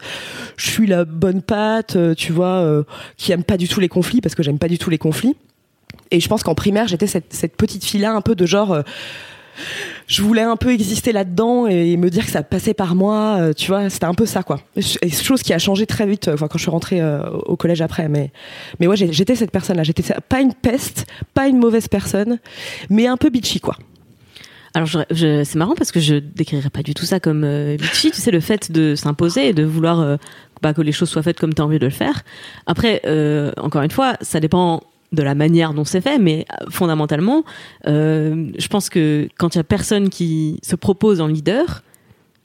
Je 0.59 0.69
suis 0.69 0.87
la 0.87 1.07
bonne 1.07 1.41
patte, 1.41 1.97
tu 2.15 2.31
vois, 2.31 2.85
qui 3.17 3.33
aime 3.33 3.45
pas 3.45 3.57
du 3.57 3.67
tout 3.67 3.81
les 3.81 3.89
conflits 3.89 4.21
parce 4.21 4.35
que 4.35 4.43
j'aime 4.43 4.59
pas 4.59 4.69
du 4.69 4.77
tout 4.77 4.91
les 4.91 4.99
conflits. 4.99 5.37
Et 6.11 6.21
je 6.21 6.29
pense 6.29 6.43
qu'en 6.43 6.55
primaire, 6.55 6.87
j'étais 6.87 7.07
cette 7.07 7.57
petite 7.57 7.83
fille-là, 7.83 8.13
un 8.13 8.21
peu 8.21 8.35
de 8.35 8.45
genre 8.45 8.83
je 10.07 10.23
voulais 10.23 10.43
un 10.43 10.57
peu 10.57 10.73
exister 10.73 11.13
là-dedans 11.13 11.67
et 11.67 11.97
me 11.97 12.11
dire 12.11 12.25
que 12.25 12.31
ça 12.31 12.43
passait 12.43 12.75
par 12.75 12.95
moi, 12.95 13.39
euh, 13.39 13.53
tu 13.53 13.69
vois, 13.69 13.91
c'était 13.91 14.05
un 14.05 14.15
peu 14.15 14.27
ça 14.27 14.43
quoi. 14.43 14.61
Et 14.77 15.11
chose 15.11 15.43
qui 15.43 15.53
a 15.53 15.59
changé 15.59 15.87
très 15.87 16.07
vite, 16.07 16.29
enfin 16.29 16.47
quand 16.49 16.59
je 16.59 16.63
suis 16.63 16.71
rentrée 16.71 17.01
euh, 17.01 17.29
au 17.31 17.57
collège 17.57 17.83
après, 17.83 18.09
mais 18.09 18.31
mais 18.79 18.87
ouais 18.87 18.97
j'étais 18.97 19.35
cette 19.35 19.51
personne-là, 19.51 19.83
j'étais 19.83 20.05
pas 20.29 20.41
une 20.41 20.55
peste, 20.55 21.07
pas 21.35 21.49
une 21.49 21.59
mauvaise 21.59 21.89
personne, 21.89 22.39
mais 22.89 23.07
un 23.07 23.17
peu 23.17 23.31
bitchy 23.31 23.61
quoi. 23.61 23.77
Alors 24.75 24.87
je, 24.89 25.43
c'est 25.43 25.57
marrant 25.57 25.75
parce 25.75 25.91
que 25.91 26.01
je 26.01 26.17
décrirais 26.17 26.69
pas 26.69 26.83
du 26.83 26.93
tout 26.93 27.07
ça 27.07 27.19
comme 27.19 27.45
euh, 27.45 27.77
bitchy, 27.77 28.11
tu 28.11 28.21
sais 28.21 28.31
le 28.31 28.41
fait 28.41 28.71
de 28.71 28.95
s'imposer 28.95 29.49
et 29.49 29.53
de 29.55 29.65
vouloir 29.65 30.19
bah, 30.63 30.75
que 30.75 30.83
les 30.83 30.93
choses 30.93 31.09
soient 31.09 31.23
faites 31.23 31.41
comme 31.41 31.55
tu 31.55 31.63
as 31.63 31.65
envie 31.65 31.79
de 31.79 31.85
le 31.85 31.91
faire. 31.91 32.23
Après 32.67 33.03
encore 33.57 33.83
une 33.83 33.91
fois, 33.91 34.17
ça 34.21 34.39
dépend 34.39 34.83
de 35.13 35.23
la 35.23 35.35
manière 35.35 35.75
dont 35.75 35.85
c'est 35.85 36.01
fait, 36.01 36.19
mais 36.19 36.47
euh, 36.53 36.67
fondamentalement, 36.71 37.45
euh, 37.87 38.51
je 38.59 38.69
pense 38.69 38.89
que 38.89 39.29
quand 39.39 39.55
il 39.55 39.59
y 39.59 39.61
a 39.61 39.65
personne 39.65 40.09
qui 40.09 40.59
se 40.63 40.77
propose 40.77 41.21
en 41.21 41.27
leader, 41.27 41.83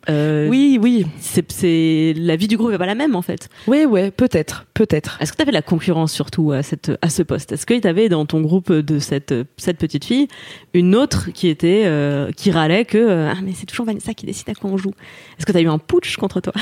euh, 0.10 0.48
oui, 0.50 0.80
oui, 0.82 1.06
c'est 1.20 2.16
la 2.18 2.36
vie 2.36 2.48
du 2.48 2.58
groupe 2.58 2.72
n'est 2.72 2.80
pas 2.80 2.88
la 2.88 2.96
même 2.96 3.16
en 3.16 3.22
fait. 3.22 3.50
Oui, 3.68 3.86
ouais, 3.86 4.10
peut-être, 4.10 4.66
peut-être. 4.74 5.20
Est-ce 5.22 5.32
que 5.32 5.38
tu 5.38 5.44
avais 5.44 5.52
la 5.52 5.62
concurrence 5.62 6.12
surtout 6.12 6.52
à 6.54 6.64
cette 6.64 6.92
à 7.04 7.10
ce 7.12 7.22
poste? 7.22 7.52
Est-ce 7.52 7.68
que 7.68 7.76
tu 7.76 7.88
avais 7.88 8.10
dans 8.10 8.26
ton 8.26 8.42
groupe 8.42 8.72
de 8.74 8.98
cette 8.98 9.36
cette 9.58 9.78
petite 9.78 10.04
fille 10.04 10.28
une 10.74 10.96
autre 10.96 11.30
qui 11.32 11.50
était 11.50 11.88
qui 12.36 12.50
râlait 12.50 12.86
que 12.86 13.30
ah 13.30 13.38
mais 13.44 13.52
c'est 13.54 13.68
toujours 13.68 13.86
Vanessa 13.86 14.16
qui 14.16 14.26
décide 14.26 14.50
à 14.50 14.56
quoi 14.56 14.72
on 14.72 14.78
joue? 14.78 14.94
Est-ce 15.38 15.46
que 15.46 15.52
tu 15.52 15.60
as 15.60 15.62
eu 15.62 15.70
un 15.70 15.78
putsch 15.78 16.18
contre 16.18 16.42
toi? 16.42 16.54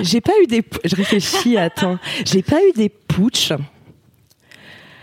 J'ai 0.00 0.22
pas 0.22 0.32
eu 0.42 0.46
des 0.46 0.64
je 0.82 0.96
réfléchis 0.96 1.56
attends, 1.58 1.98
j'ai 2.24 2.40
pas 2.40 2.60
eu 2.66 2.72
des 2.72 2.88
putsch. 2.88 3.52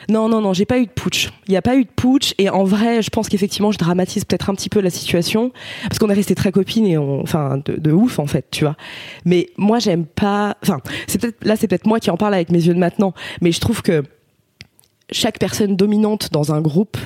Non, 0.09 0.29
non, 0.29 0.39
non, 0.41 0.53
j'ai 0.53 0.65
pas 0.65 0.79
eu 0.79 0.85
de 0.85 0.91
putsch. 0.91 1.29
Il 1.47 1.51
n'y 1.51 1.57
a 1.57 1.61
pas 1.61 1.75
eu 1.75 1.83
de 1.83 1.89
putsch. 1.89 2.33
Et 2.37 2.49
en 2.49 2.63
vrai, 2.63 3.01
je 3.01 3.09
pense 3.09 3.27
qu'effectivement, 3.27 3.71
je 3.71 3.77
dramatise 3.77 4.23
peut-être 4.23 4.49
un 4.49 4.55
petit 4.55 4.69
peu 4.69 4.79
la 4.79 4.89
situation. 4.89 5.51
Parce 5.83 5.99
qu'on 5.99 6.09
est 6.09 6.13
resté 6.13 6.33
très 6.33 6.51
copines 6.51 6.85
et 6.85 6.97
on, 6.97 7.21
enfin, 7.21 7.59
de, 7.65 7.75
de, 7.75 7.91
ouf, 7.91 8.19
en 8.19 8.27
fait, 8.27 8.47
tu 8.51 8.63
vois. 8.63 8.77
Mais 9.25 9.49
moi, 9.57 9.79
j'aime 9.79 10.05
pas, 10.05 10.55
enfin, 10.63 10.79
c'est 11.07 11.19
peut-être, 11.19 11.43
là, 11.43 11.55
c'est 11.55 11.67
peut-être 11.67 11.87
moi 11.87 11.99
qui 11.99 12.09
en 12.09 12.17
parle 12.17 12.33
avec 12.33 12.51
mes 12.51 12.65
yeux 12.65 12.73
de 12.73 12.79
maintenant. 12.79 13.13
Mais 13.41 13.51
je 13.51 13.59
trouve 13.59 13.81
que 13.81 14.03
chaque 15.11 15.39
personne 15.39 15.75
dominante 15.75 16.31
dans 16.31 16.53
un 16.53 16.61
groupe 16.61 16.97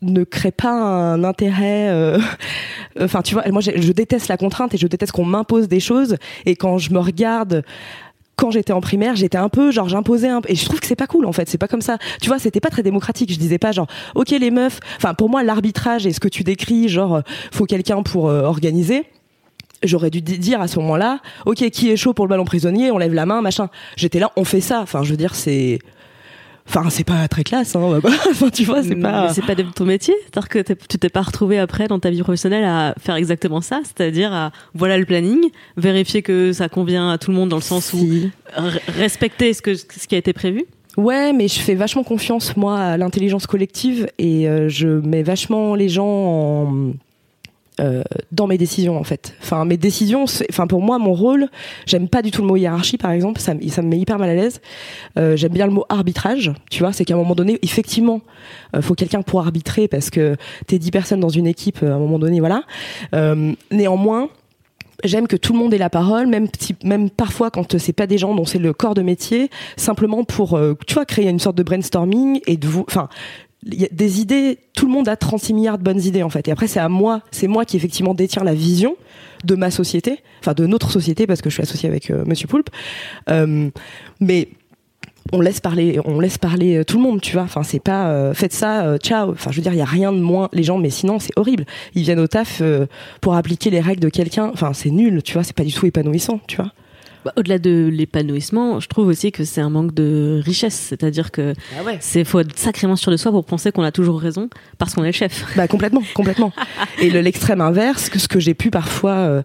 ne 0.00 0.24
crée 0.24 0.52
pas 0.52 0.70
un 0.70 1.22
intérêt. 1.24 1.88
Euh, 1.90 2.18
enfin, 3.00 3.22
tu 3.22 3.34
vois, 3.34 3.44
moi, 3.50 3.60
je 3.60 3.92
déteste 3.92 4.28
la 4.28 4.36
contrainte 4.36 4.74
et 4.74 4.78
je 4.78 4.86
déteste 4.86 5.12
qu'on 5.12 5.24
m'impose 5.24 5.68
des 5.68 5.80
choses. 5.80 6.16
Et 6.46 6.56
quand 6.56 6.78
je 6.78 6.92
me 6.92 6.98
regarde 6.98 7.62
quand 8.36 8.50
j'étais 8.50 8.72
en 8.72 8.80
primaire, 8.80 9.16
j'étais 9.16 9.38
un 9.38 9.48
peu 9.48 9.70
genre 9.70 9.88
j'imposais 9.88 10.28
un 10.28 10.40
peu 10.40 10.50
et 10.50 10.54
je 10.54 10.64
trouve 10.64 10.80
que 10.80 10.86
c'est 10.86 10.96
pas 10.96 11.06
cool 11.06 11.26
en 11.26 11.32
fait, 11.32 11.48
c'est 11.48 11.58
pas 11.58 11.68
comme 11.68 11.82
ça. 11.82 11.98
Tu 12.20 12.28
vois, 12.28 12.38
c'était 12.38 12.60
pas 12.60 12.70
très 12.70 12.82
démocratique. 12.82 13.32
Je 13.32 13.38
disais 13.38 13.58
pas 13.58 13.72
genre 13.72 13.86
OK 14.14 14.30
les 14.30 14.50
meufs, 14.50 14.80
enfin 14.96 15.14
pour 15.14 15.28
moi 15.28 15.42
l'arbitrage 15.42 16.06
et 16.06 16.12
ce 16.12 16.20
que 16.20 16.28
tu 16.28 16.42
décris 16.42 16.88
genre 16.88 17.22
faut 17.52 17.66
quelqu'un 17.66 18.02
pour 18.02 18.28
euh, 18.28 18.42
organiser 18.42 19.04
j'aurais 19.86 20.10
dû 20.10 20.22
dire 20.22 20.60
à 20.60 20.68
ce 20.68 20.78
moment-là, 20.78 21.20
ok, 21.46 21.68
qui 21.70 21.90
est 21.90 21.96
chaud 21.96 22.14
pour 22.14 22.24
le 22.24 22.30
ballon 22.30 22.44
prisonnier, 22.44 22.90
on 22.90 22.98
lève 22.98 23.12
la 23.12 23.26
main, 23.26 23.42
machin. 23.42 23.68
J'étais 23.96 24.18
là, 24.18 24.30
on 24.36 24.44
fait 24.44 24.62
ça. 24.62 24.80
Enfin, 24.80 25.02
je 25.02 25.10
veux 25.10 25.16
dire, 25.16 25.34
c'est, 25.34 25.78
Enfin, 26.66 26.88
c'est 26.88 27.04
pas 27.04 27.28
très 27.28 27.44
classe, 27.44 27.76
hein. 27.76 28.00
enfin, 28.30 28.48
tu 28.50 28.64
vois, 28.64 28.82
c'est 28.82 28.96
pas. 28.96 29.32
c'est 29.34 29.44
pas 29.44 29.54
de 29.54 29.62
ton 29.62 29.84
métier. 29.84 30.14
C'est-à-dire 30.22 30.48
que 30.48 30.72
tu 30.72 30.98
t'es 30.98 31.08
pas 31.10 31.22
retrouvé 31.22 31.58
après 31.58 31.88
dans 31.88 31.98
ta 31.98 32.10
vie 32.10 32.22
professionnelle 32.22 32.64
à 32.64 32.94
faire 32.98 33.16
exactement 33.16 33.60
ça, 33.60 33.80
c'est-à-dire 33.84 34.32
à 34.32 34.50
voilà 34.74 34.96
le 34.96 35.04
planning, 35.04 35.40
vérifier 35.76 36.22
que 36.22 36.52
ça 36.52 36.68
convient 36.68 37.10
à 37.10 37.18
tout 37.18 37.30
le 37.30 37.36
monde 37.36 37.50
dans 37.50 37.56
le 37.56 37.62
sens 37.62 37.92
où 37.92 38.08
respecter 38.88 39.52
ce 39.52 39.62
que 39.62 39.74
ce 39.74 40.06
qui 40.08 40.14
a 40.14 40.18
été 40.18 40.32
prévu. 40.32 40.64
Ouais, 40.96 41.32
mais 41.32 41.48
je 41.48 41.58
fais 41.58 41.74
vachement 41.74 42.04
confiance 42.04 42.56
moi 42.56 42.78
à 42.78 42.96
l'intelligence 42.96 43.46
collective 43.46 44.08
et 44.18 44.48
euh, 44.48 44.68
je 44.68 44.86
mets 44.86 45.22
vachement 45.22 45.74
les 45.74 45.88
gens 45.88 46.06
en 46.06 46.92
euh, 47.80 48.04
dans 48.30 48.46
mes 48.46 48.56
décisions 48.56 48.96
en 48.96 49.02
fait. 49.02 49.34
Enfin 49.42 49.64
mes 49.64 49.76
décisions, 49.76 50.26
enfin 50.48 50.68
pour 50.68 50.80
moi 50.80 51.00
mon 51.00 51.12
rôle, 51.12 51.48
j'aime 51.86 52.08
pas 52.08 52.22
du 52.22 52.30
tout 52.30 52.40
le 52.40 52.46
mot 52.46 52.56
hiérarchie 52.56 52.98
par 52.98 53.10
exemple, 53.10 53.40
ça, 53.40 53.54
ça 53.68 53.82
me 53.82 53.88
met 53.88 53.98
hyper 53.98 54.16
mal 54.16 54.30
à 54.30 54.34
l'aise. 54.34 54.60
Euh, 55.18 55.34
j'aime 55.34 55.52
bien 55.52 55.66
le 55.66 55.72
mot 55.72 55.84
arbitrage, 55.88 56.52
tu 56.70 56.84
vois, 56.84 56.92
c'est 56.92 57.04
qu'à 57.04 57.14
un 57.14 57.16
moment 57.16 57.34
donné, 57.34 57.58
effectivement, 57.62 58.20
euh, 58.76 58.80
faut 58.80 58.94
quelqu'un 58.94 59.22
pour 59.22 59.40
arbitrer 59.40 59.88
parce 59.88 60.10
que 60.10 60.36
t'es 60.68 60.78
dix 60.78 60.92
personnes 60.92 61.18
dans 61.18 61.30
une 61.30 61.48
équipe, 61.48 61.82
à 61.82 61.94
un 61.94 61.98
moment 61.98 62.20
donné, 62.20 62.38
voilà. 62.38 62.62
néanmoins, 63.72 64.28
j'aime 65.02 65.26
que 65.26 65.36
tout 65.36 65.52
le 65.52 65.58
monde 65.58 65.74
ait 65.74 65.78
la 65.78 65.90
parole, 65.90 66.28
même 66.28 66.46
même 66.84 67.10
parfois 67.10 67.50
quand 67.50 67.76
c'est 67.78 67.92
pas 67.92 68.06
des 68.06 68.18
gens 68.18 68.36
dont 68.36 68.44
c'est 68.44 68.60
le 68.60 68.72
corps 68.72 68.94
de 68.94 69.02
métier, 69.02 69.50
simplement 69.76 70.22
pour 70.22 70.56
tu 70.86 70.94
vois 70.94 71.06
créer 71.06 71.28
une 71.28 71.40
sorte 71.40 71.56
de 71.56 71.64
brainstorming 71.64 72.40
et 72.46 72.56
de 72.56 72.68
vous, 72.68 72.84
enfin 72.86 73.08
y 73.66 73.84
a 73.84 73.88
des 73.90 74.20
idées, 74.20 74.58
tout 74.74 74.86
le 74.86 74.92
monde 74.92 75.08
a 75.08 75.16
36 75.16 75.54
milliards 75.54 75.78
de 75.78 75.82
bonnes 75.82 76.00
idées 76.00 76.22
en 76.22 76.30
fait. 76.30 76.48
Et 76.48 76.50
après 76.50 76.66
c'est 76.66 76.80
à 76.80 76.88
moi, 76.88 77.22
c'est 77.30 77.46
moi 77.46 77.64
qui 77.64 77.76
effectivement 77.76 78.14
détiens 78.14 78.44
la 78.44 78.54
vision 78.54 78.96
de 79.44 79.54
ma 79.54 79.70
société, 79.70 80.20
enfin 80.40 80.54
de 80.54 80.66
notre 80.66 80.90
société 80.90 81.26
parce 81.26 81.42
que 81.42 81.50
je 81.50 81.54
suis 81.54 81.62
associée 81.62 81.88
avec 81.88 82.10
euh, 82.10 82.24
Monsieur 82.26 82.48
Poulpe. 82.48 82.70
Euh, 83.30 83.70
mais 84.20 84.48
on 85.32 85.40
laisse 85.40 85.60
parler, 85.60 85.98
on 86.04 86.20
laisse 86.20 86.38
parler 86.38 86.76
euh, 86.76 86.84
tout 86.84 86.98
le 86.98 87.02
monde, 87.02 87.20
tu 87.20 87.32
vois. 87.32 87.42
Enfin 87.42 87.62
c'est 87.62 87.82
pas 87.82 88.32
faites 88.34 88.52
ça, 88.52 88.96
ciao. 88.98 89.30
Enfin 89.30 89.50
je 89.50 89.56
veux 89.56 89.62
dire 89.62 89.72
il 89.72 89.78
y 89.78 89.82
a 89.82 89.86
rien 89.86 90.12
de 90.12 90.20
moins 90.20 90.48
les 90.52 90.62
gens, 90.62 90.78
mais 90.78 90.90
sinon 90.90 91.18
c'est 91.18 91.32
horrible. 91.36 91.64
Ils 91.94 92.02
viennent 92.02 92.20
au 92.20 92.26
taf 92.26 92.62
pour 93.20 93.34
appliquer 93.34 93.70
les 93.70 93.80
règles 93.80 94.00
de 94.00 94.08
quelqu'un. 94.08 94.50
Enfin 94.52 94.72
c'est 94.72 94.90
nul, 94.90 95.22
tu 95.22 95.34
vois. 95.34 95.42
C'est 95.42 95.56
pas 95.56 95.64
du 95.64 95.72
tout 95.72 95.86
épanouissant, 95.86 96.40
tu 96.46 96.56
vois. 96.56 96.72
Bah, 97.24 97.32
au-delà 97.36 97.58
de 97.58 97.88
l'épanouissement, 97.90 98.80
je 98.80 98.88
trouve 98.88 99.06
aussi 99.06 99.32
que 99.32 99.44
c'est 99.44 99.60
un 99.60 99.70
manque 99.70 99.94
de 99.94 100.40
richesse. 100.44 100.74
C'est-à-dire 100.74 101.30
que 101.30 101.54
ah 101.78 101.90
c'est 102.00 102.24
faut 102.24 102.40
être 102.40 102.58
sacrément 102.58 102.96
sûr 102.96 103.10
de 103.10 103.16
soi 103.16 103.30
pour 103.30 103.44
penser 103.44 103.72
qu'on 103.72 103.82
a 103.82 103.92
toujours 103.92 104.20
raison 104.20 104.50
parce 104.78 104.94
qu'on 104.94 105.04
est 105.04 105.08
le 105.08 105.12
chef. 105.12 105.44
Bah 105.56 105.68
complètement, 105.68 106.02
complètement. 106.14 106.52
Et 107.00 107.10
l'extrême 107.10 107.60
inverse, 107.60 108.08
que 108.08 108.18
ce 108.18 108.28
que 108.28 108.40
j'ai 108.40 108.54
pu 108.54 108.70
parfois 108.70 109.12
euh, 109.12 109.42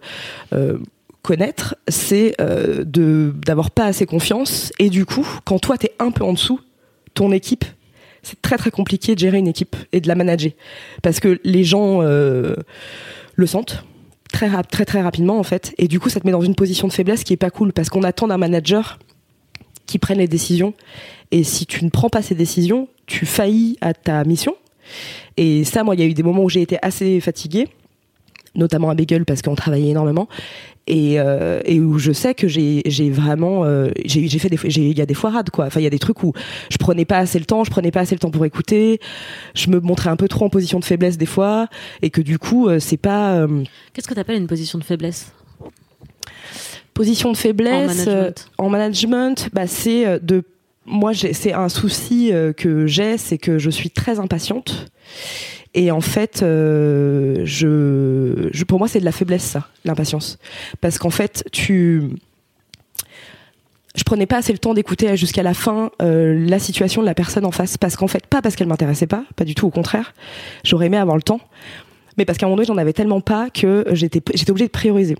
euh, 0.52 0.78
connaître, 1.22 1.76
c'est 1.88 2.34
euh, 2.40 2.84
de 2.84 3.32
d'avoir 3.46 3.70
pas 3.70 3.86
assez 3.86 4.06
confiance. 4.06 4.72
Et 4.78 4.90
du 4.90 5.06
coup, 5.06 5.26
quand 5.44 5.58
toi 5.58 5.78
t'es 5.78 5.92
un 5.98 6.10
peu 6.10 6.24
en 6.24 6.34
dessous, 6.34 6.60
ton 7.14 7.32
équipe 7.32 7.64
c'est 8.22 8.40
très 8.42 8.56
très 8.56 8.70
compliqué 8.70 9.14
de 9.14 9.20
gérer 9.20 9.38
une 9.38 9.48
équipe 9.48 9.76
et 9.92 10.00
de 10.00 10.08
la 10.08 10.14
manager 10.14 10.52
parce 11.02 11.20
que 11.20 11.40
les 11.44 11.64
gens 11.64 12.02
euh, 12.02 12.54
le 13.34 13.46
sentent 13.46 13.84
très, 14.30 14.50
très 14.64 14.84
très 14.84 15.02
rapidement 15.02 15.38
en 15.38 15.42
fait. 15.42 15.74
Et 15.78 15.88
du 15.88 16.00
coup, 16.00 16.08
ça 16.08 16.20
te 16.20 16.26
met 16.26 16.32
dans 16.32 16.42
une 16.42 16.54
position 16.54 16.88
de 16.88 16.92
faiblesse 16.92 17.24
qui 17.24 17.32
est 17.32 17.38
pas 17.38 17.50
cool 17.50 17.72
parce 17.72 17.88
qu'on 17.88 18.02
attend 18.02 18.28
d'un 18.28 18.38
manager 18.38 18.98
qui 19.86 19.98
prenne 19.98 20.18
les 20.18 20.28
décisions. 20.28 20.74
Et 21.30 21.44
si 21.44 21.66
tu 21.66 21.84
ne 21.84 21.90
prends 21.90 22.08
pas 22.08 22.22
ces 22.22 22.34
décisions, 22.34 22.88
tu 23.06 23.26
faillis 23.26 23.76
à 23.80 23.94
ta 23.94 24.24
mission. 24.24 24.54
Et 25.36 25.64
ça, 25.64 25.84
moi, 25.84 25.94
il 25.94 26.00
y 26.00 26.04
a 26.04 26.06
eu 26.06 26.14
des 26.14 26.22
moments 26.22 26.42
où 26.42 26.48
j'ai 26.48 26.62
été 26.62 26.78
assez 26.82 27.20
fatiguée, 27.20 27.68
notamment 28.54 28.90
à 28.90 28.94
Beagle 28.94 29.24
parce 29.24 29.42
qu'on 29.42 29.54
travaillait 29.54 29.90
énormément. 29.90 30.28
Et, 30.86 31.20
euh, 31.20 31.60
et 31.66 31.78
où 31.78 31.98
je 31.98 32.10
sais 32.10 32.34
que 32.34 32.48
j'ai 32.48 33.10
vraiment 33.10 33.64
euh, 33.64 33.90
j'ai 34.04 34.38
fait 34.38 34.48
des 34.48 34.58
il 34.76 34.98
y 34.98 35.00
a 35.00 35.06
des 35.06 35.14
foirades 35.14 35.50
quoi. 35.50 35.66
Enfin 35.66 35.78
il 35.78 35.84
y 35.84 35.86
a 35.86 35.90
des 35.90 36.00
trucs 36.00 36.22
où 36.24 36.32
je 36.70 36.78
prenais 36.78 37.04
pas 37.04 37.18
assez 37.18 37.38
le 37.38 37.44
temps 37.44 37.62
je 37.62 37.70
prenais 37.70 37.92
pas 37.92 38.00
assez 38.00 38.14
le 38.14 38.18
temps 38.18 38.30
pour 38.30 38.44
écouter. 38.44 38.98
Je 39.54 39.70
me 39.70 39.78
montrais 39.78 40.10
un 40.10 40.16
peu 40.16 40.26
trop 40.26 40.46
en 40.46 40.48
position 40.48 40.80
de 40.80 40.84
faiblesse 40.84 41.16
des 41.16 41.26
fois. 41.26 41.68
Et 42.02 42.10
que 42.10 42.20
du 42.20 42.38
coup 42.38 42.68
euh, 42.68 42.80
c'est 42.80 42.96
pas 42.96 43.34
euh, 43.34 43.62
qu'est-ce 43.92 44.08
que 44.08 44.14
tu 44.14 44.20
appelles 44.20 44.38
une 44.38 44.48
position 44.48 44.78
de 44.78 44.84
faiblesse? 44.84 45.32
Position 46.94 47.30
de 47.30 47.36
faiblesse 47.36 48.08
en 48.08 48.08
management, 48.08 48.50
en 48.58 48.68
management 48.68 49.48
bah 49.52 49.66
c'est 49.66 50.18
de 50.20 50.42
moi 50.86 51.12
c'est 51.14 51.52
un 51.52 51.68
souci 51.68 52.32
que 52.56 52.86
j'ai 52.86 53.16
c'est 53.16 53.38
que 53.38 53.58
je 53.58 53.70
suis 53.70 53.90
très 53.90 54.18
impatiente 54.18 54.90
et 55.74 55.90
en 55.90 56.00
fait, 56.00 56.42
euh, 56.42 57.42
je, 57.44 58.48
je, 58.52 58.64
pour 58.64 58.78
moi, 58.78 58.88
c'est 58.88 59.00
de 59.00 59.04
la 59.04 59.12
faiblesse, 59.12 59.44
ça, 59.44 59.68
l'impatience. 59.84 60.38
Parce 60.80 60.98
qu'en 60.98 61.10
fait, 61.10 61.44
tu. 61.52 62.02
Je 63.96 64.04
prenais 64.04 64.26
pas 64.26 64.38
assez 64.38 64.52
le 64.52 64.58
temps 64.58 64.72
d'écouter 64.72 65.16
jusqu'à 65.16 65.42
la 65.42 65.52
fin 65.52 65.90
euh, 66.00 66.46
la 66.48 66.60
situation 66.60 67.02
de 67.02 67.06
la 67.06 67.14
personne 67.14 67.44
en 67.44 67.50
face. 67.50 67.76
Parce 67.76 67.96
qu'en 67.96 68.06
fait, 68.06 68.26
pas 68.26 68.40
parce 68.42 68.56
qu'elle 68.56 68.68
m'intéressait 68.68 69.06
pas, 69.06 69.24
pas 69.36 69.44
du 69.44 69.54
tout, 69.54 69.66
au 69.66 69.70
contraire. 69.70 70.14
J'aurais 70.64 70.86
aimé 70.86 70.96
avoir 70.96 71.16
le 71.16 71.22
temps. 71.22 71.40
Mais 72.16 72.24
parce 72.24 72.38
qu'à 72.38 72.46
un 72.46 72.48
moment 72.48 72.56
donné, 72.56 72.66
j'en 72.66 72.76
avais 72.76 72.92
tellement 72.92 73.20
pas 73.20 73.50
que 73.50 73.84
j'étais 73.92 74.50
obligée 74.50 74.66
de 74.66 74.72
prioriser. 74.72 75.16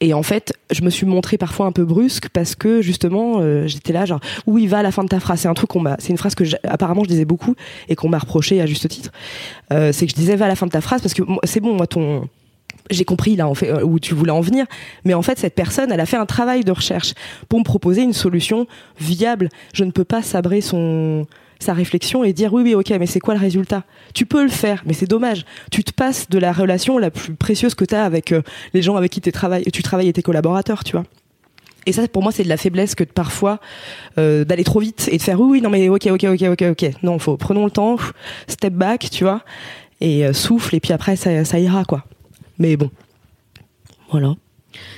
Et 0.00 0.14
en 0.14 0.22
fait, 0.22 0.52
je 0.70 0.82
me 0.82 0.90
suis 0.90 1.06
montrée 1.06 1.38
parfois 1.38 1.66
un 1.66 1.72
peu 1.72 1.84
brusque 1.84 2.28
parce 2.30 2.54
que 2.54 2.82
justement, 2.82 3.40
euh, 3.40 3.66
j'étais 3.66 3.92
là 3.92 4.04
genre 4.04 4.20
où 4.46 4.58
il 4.58 4.68
va 4.68 4.78
à 4.78 4.82
la 4.82 4.92
fin 4.92 5.04
de 5.04 5.08
ta 5.08 5.20
phrase. 5.20 5.40
C'est 5.40 5.48
un 5.48 5.54
truc 5.54 5.70
qu'on 5.70 5.80
m'a, 5.80 5.96
c'est 5.98 6.10
une 6.10 6.18
phrase 6.18 6.34
que 6.34 6.44
apparemment 6.64 7.04
je 7.04 7.08
disais 7.08 7.24
beaucoup 7.24 7.54
et 7.88 7.94
qu'on 7.94 8.08
m'a 8.08 8.18
reproché 8.18 8.60
à 8.60 8.66
juste 8.66 8.88
titre. 8.88 9.12
Euh, 9.72 9.92
c'est 9.92 10.06
que 10.06 10.12
je 10.12 10.16
disais 10.16 10.36
va 10.36 10.46
à 10.46 10.48
la 10.48 10.56
fin 10.56 10.66
de 10.66 10.72
ta 10.72 10.80
phrase 10.80 11.02
parce 11.02 11.14
que 11.14 11.22
c'est 11.44 11.60
bon, 11.60 11.74
moi 11.74 11.86
ton 11.86 12.28
j'ai 12.90 13.04
compris 13.04 13.34
là 13.34 13.48
en 13.48 13.54
fait 13.54 13.70
euh, 13.70 13.82
où 13.82 13.98
tu 13.98 14.14
voulais 14.14 14.30
en 14.30 14.40
venir 14.40 14.64
mais 15.04 15.14
en 15.14 15.22
fait 15.22 15.38
cette 15.40 15.56
personne 15.56 15.90
elle 15.90 15.98
a 15.98 16.06
fait 16.06 16.16
un 16.16 16.26
travail 16.26 16.62
de 16.62 16.70
recherche 16.70 17.14
pour 17.48 17.58
me 17.58 17.64
proposer 17.64 18.02
une 18.02 18.12
solution 18.12 18.68
viable 19.00 19.48
je 19.74 19.82
ne 19.82 19.90
peux 19.90 20.04
pas 20.04 20.22
sabrer 20.22 20.60
son 20.60 21.26
sa 21.58 21.72
réflexion 21.72 22.24
et 22.24 22.32
dire 22.32 22.52
oui 22.52 22.62
oui 22.62 22.74
ok 22.74 22.90
mais 22.98 23.06
c'est 23.06 23.20
quoi 23.20 23.34
le 23.34 23.40
résultat? 23.40 23.84
Tu 24.14 24.26
peux 24.26 24.42
le 24.42 24.50
faire 24.50 24.82
mais 24.86 24.92
c'est 24.92 25.06
dommage. 25.06 25.44
Tu 25.70 25.84
te 25.84 25.92
passes 25.92 26.28
de 26.28 26.38
la 26.38 26.52
relation 26.52 26.98
la 26.98 27.10
plus 27.10 27.34
précieuse 27.34 27.74
que 27.74 27.84
tu 27.84 27.94
as 27.94 28.04
avec 28.04 28.32
euh, 28.32 28.42
les 28.74 28.82
gens 28.82 28.96
avec 28.96 29.12
qui 29.12 29.20
tu 29.20 29.32
travailles 29.32 29.64
et 29.64 30.12
tes 30.12 30.22
collaborateurs 30.22 30.84
tu 30.84 30.92
vois. 30.92 31.04
Et 31.86 31.92
ça 31.92 32.06
pour 32.08 32.22
moi 32.22 32.32
c'est 32.32 32.44
de 32.44 32.48
la 32.48 32.56
faiblesse 32.56 32.94
que 32.94 33.04
parfois 33.04 33.60
euh, 34.18 34.44
d'aller 34.44 34.64
trop 34.64 34.80
vite 34.80 35.08
et 35.10 35.18
de 35.18 35.22
faire 35.22 35.40
oui 35.40 35.48
oui 35.50 35.60
non 35.60 35.70
mais 35.70 35.88
ok 35.88 36.06
ok 36.06 36.24
ok 36.24 36.42
ok 36.42 36.62
ok. 36.70 36.90
Non 37.02 37.18
faut 37.18 37.36
prenons 37.36 37.64
le 37.64 37.70
temps 37.70 37.96
step 38.48 38.74
back 38.74 39.08
tu 39.10 39.24
vois 39.24 39.42
et 40.00 40.26
euh, 40.26 40.32
souffle 40.32 40.74
et 40.74 40.80
puis 40.80 40.92
après 40.92 41.16
ça 41.16 41.58
ira 41.58 41.84
quoi. 41.84 42.04
Mais 42.58 42.76
bon. 42.76 42.90
Voilà 44.10 44.34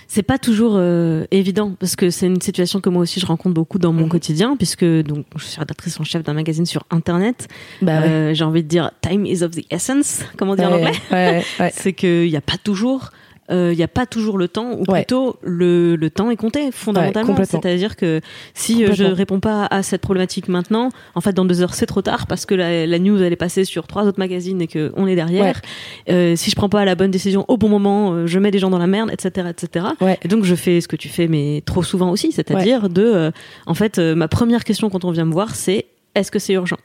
c'est 0.07 0.23
pas 0.23 0.38
toujours 0.38 0.75
euh, 0.77 1.25
évident 1.31 1.75
parce 1.79 1.97
que 1.97 2.11
c'est 2.11 2.27
une 2.27 2.41
situation 2.41 2.81
que 2.81 2.88
moi 2.88 3.03
aussi 3.03 3.21
je 3.21 3.27
rencontre 3.27 3.55
beaucoup 3.55 3.79
dans 3.79 3.93
mon 3.93 4.05
mhm. 4.05 4.09
quotidien 4.09 4.57
puisque 4.57 4.85
donc 4.85 5.27
je 5.37 5.45
suis 5.45 5.59
rédactrice 5.59 5.99
en 6.01 6.05
chef 6.05 6.23
d'un 6.23 6.35
magazine 6.35 6.67
sur 6.67 6.85
internet. 6.91 7.49
Bah 7.83 8.03
euh, 8.03 8.35
J'ai 8.35 8.45
envie 8.45 8.62
de 8.62 8.69
dire 8.69 8.91
time 9.01 9.27
is 9.27 9.43
of 9.43 9.53
the 9.53 9.64
essence, 9.71 10.25
comment 10.37 10.57
dire 10.57 10.71
en 10.71 10.75
anglais? 10.75 10.93
Ouais, 11.11 11.45
c'est 11.73 11.93
qu'il 11.93 12.29
n'y 12.29 12.37
a 12.37 12.41
pas 12.41 12.57
toujours 12.62 13.11
il 13.50 13.54
euh, 13.54 13.74
n'y 13.74 13.82
a 13.82 13.88
pas 13.88 14.04
toujours 14.04 14.37
le 14.37 14.46
temps, 14.46 14.72
ou 14.78 14.84
plutôt 14.84 15.37
le, 15.42 15.96
le 15.96 16.11
temps 16.11 16.30
est 16.30 16.37
compté 16.37 16.70
fondamentalement. 16.70 17.37
C'est-à-dire 17.44 17.96
que 17.96 18.20
si 18.52 18.84
euh, 18.84 18.92
je 18.92 19.04
réponds 19.04 19.40
pas 19.40 19.66
à 19.66 19.82
cette 19.82 20.02
problématique 20.02 20.48
maintenant, 20.48 20.90
en 21.14 21.20
fait 21.20 21.32
dans 21.32 21.46
deux 21.46 21.62
heures 21.62 21.74
c'est 21.74 21.87
trop 21.87 22.02
tard 22.02 22.26
parce 22.26 22.44
que 22.44 22.54
la, 22.54 22.87
la, 22.87 22.98
news 22.98 23.22
elle 23.22 23.32
est 23.32 23.37
passée 23.37 23.64
sur 23.64 23.87
trois 23.87 24.04
autres 24.04 24.18
magazines 24.18 24.61
et 24.61 24.66
que 24.66 24.92
on 24.96 25.06
est 25.06 25.14
derrière. 25.14 25.62
Euh, 26.11 26.37
si 26.37 26.50
je 26.50 26.56
prends 26.56 26.68
pas 26.68 26.84
la 26.84 26.94
bonne 26.94 27.11
décision 27.11 27.44
au 27.48 27.56
bon 27.56 27.68
moment, 27.68 28.12
euh, 28.12 28.26
je 28.26 28.38
mets 28.38 28.50
des 28.50 28.58
gens 28.58 28.70
dans 28.70 28.78
la 28.78 28.87
merde, 28.87 29.11
etc., 29.12 29.48
etc. 29.50 29.87
Et 30.22 30.28
donc 30.28 30.44
je 30.44 30.54
fais 30.54 30.80
ce 30.80 30.88
que 30.88 30.96
tu 30.96 31.08
fais, 31.08 31.26
mais 31.26 31.62
trop 31.64 31.82
souvent 31.82 32.11
aussi, 32.11 32.32
c'est-à-dire 32.32 32.90
de, 32.90 33.32
en 33.66 33.74
fait, 33.74 33.98
ma 33.98 34.28
première 34.28 34.64
question 34.64 34.90
quand 34.90 35.04
on 35.04 35.11
vient 35.11 35.24
me 35.24 35.32
voir, 35.32 35.54
c'est 35.54 35.87
est-ce 36.14 36.30
que 36.30 36.38
c'est 36.38 36.52
urgent? 36.52 36.78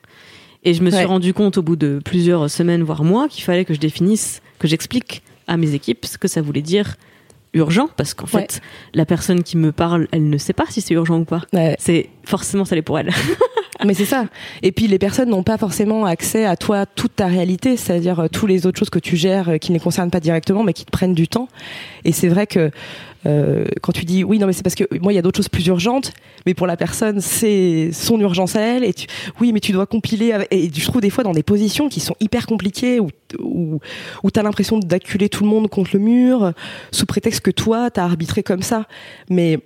Et 0.63 0.73
je 0.73 0.81
me 0.81 0.89
suis 0.89 1.03
rendu 1.03 1.33
compte 1.33 1.57
au 1.57 1.61
bout 1.61 1.75
de 1.75 1.99
plusieurs 2.03 2.49
semaines, 2.49 2.83
voire 2.83 3.03
mois, 3.03 3.27
qu'il 3.27 3.43
fallait 3.43 3.65
que 3.65 3.73
je 3.73 3.79
définisse, 3.79 4.41
que 4.59 4.67
j'explique 4.67 5.23
à 5.47 5.57
mes 5.57 5.73
équipes 5.73 6.05
ce 6.05 6.17
que 6.17 6.27
ça 6.27 6.41
voulait 6.41 6.61
dire 6.61 6.95
urgent 7.53 7.87
parce 7.97 8.13
qu'en 8.13 8.25
fait 8.25 8.61
la 8.93 9.05
personne 9.05 9.43
qui 9.43 9.57
me 9.57 9.71
parle 9.71 10.07
elle 10.11 10.29
ne 10.29 10.37
sait 10.37 10.53
pas 10.53 10.65
si 10.69 10.81
c'est 10.81 10.93
urgent 10.93 11.19
ou 11.19 11.25
pas. 11.25 11.41
C'est 11.79 12.09
forcément 12.23 12.65
ça 12.65 12.75
l'est 12.75 12.81
pour 12.81 12.97
elle 12.99 13.11
Mais 13.85 13.93
c'est 13.93 14.05
ça. 14.05 14.25
Et 14.61 14.71
puis 14.71 14.87
les 14.87 14.99
personnes 14.99 15.29
n'ont 15.29 15.43
pas 15.43 15.57
forcément 15.57 16.05
accès 16.05 16.45
à 16.45 16.55
toi 16.55 16.85
toute 16.85 17.15
ta 17.15 17.27
réalité, 17.27 17.75
c'est-à-dire 17.75 18.19
euh, 18.21 18.27
tous 18.27 18.47
les 18.47 18.65
autres 18.65 18.79
choses 18.79 18.89
que 18.89 18.99
tu 18.99 19.17
gères 19.17 19.49
euh, 19.49 19.57
qui 19.57 19.71
ne 19.71 19.77
les 19.77 19.83
concernent 19.83 20.11
pas 20.11 20.19
directement, 20.19 20.63
mais 20.63 20.73
qui 20.73 20.85
te 20.85 20.91
prennent 20.91 21.13
du 21.13 21.27
temps. 21.27 21.47
Et 22.05 22.11
c'est 22.11 22.29
vrai 22.29 22.47
que 22.47 22.71
euh, 23.25 23.65
quand 23.81 23.91
tu 23.91 24.05
dis 24.05 24.23
oui, 24.23 24.39
non, 24.39 24.47
mais 24.47 24.53
c'est 24.53 24.63
parce 24.63 24.75
que 24.75 24.85
moi 24.99 25.11
il 25.11 25.15
y 25.15 25.19
a 25.19 25.21
d'autres 25.21 25.37
choses 25.37 25.49
plus 25.49 25.65
urgentes, 25.67 26.13
mais 26.45 26.53
pour 26.53 26.67
la 26.67 26.77
personne 26.77 27.19
c'est 27.19 27.89
son 27.91 28.19
urgence 28.19 28.55
à 28.55 28.61
elle. 28.61 28.83
Et 28.83 28.93
tu, 28.93 29.07
oui, 29.41 29.51
mais 29.51 29.59
tu 29.59 29.71
dois 29.71 29.85
compiler. 29.85 30.37
Et 30.51 30.69
je 30.73 30.85
trouve 30.85 31.01
des 31.01 31.09
fois 31.09 31.23
dans 31.23 31.33
des 31.33 31.43
positions 31.43 31.89
qui 31.89 31.99
sont 31.99 32.15
hyper 32.19 32.47
compliquées 32.47 32.99
où 32.99 33.09
où, 33.39 33.79
où 34.23 34.31
t'as 34.31 34.43
l'impression 34.43 34.77
d'acculer 34.77 35.27
tout 35.27 35.43
le 35.43 35.49
monde 35.49 35.67
contre 35.67 35.91
le 35.93 35.99
mur 35.99 36.53
sous 36.91 37.07
prétexte 37.07 37.41
que 37.41 37.51
toi 37.51 37.89
t'as 37.89 38.03
arbitré 38.03 38.43
comme 38.43 38.61
ça, 38.61 38.85
mais 39.29 39.59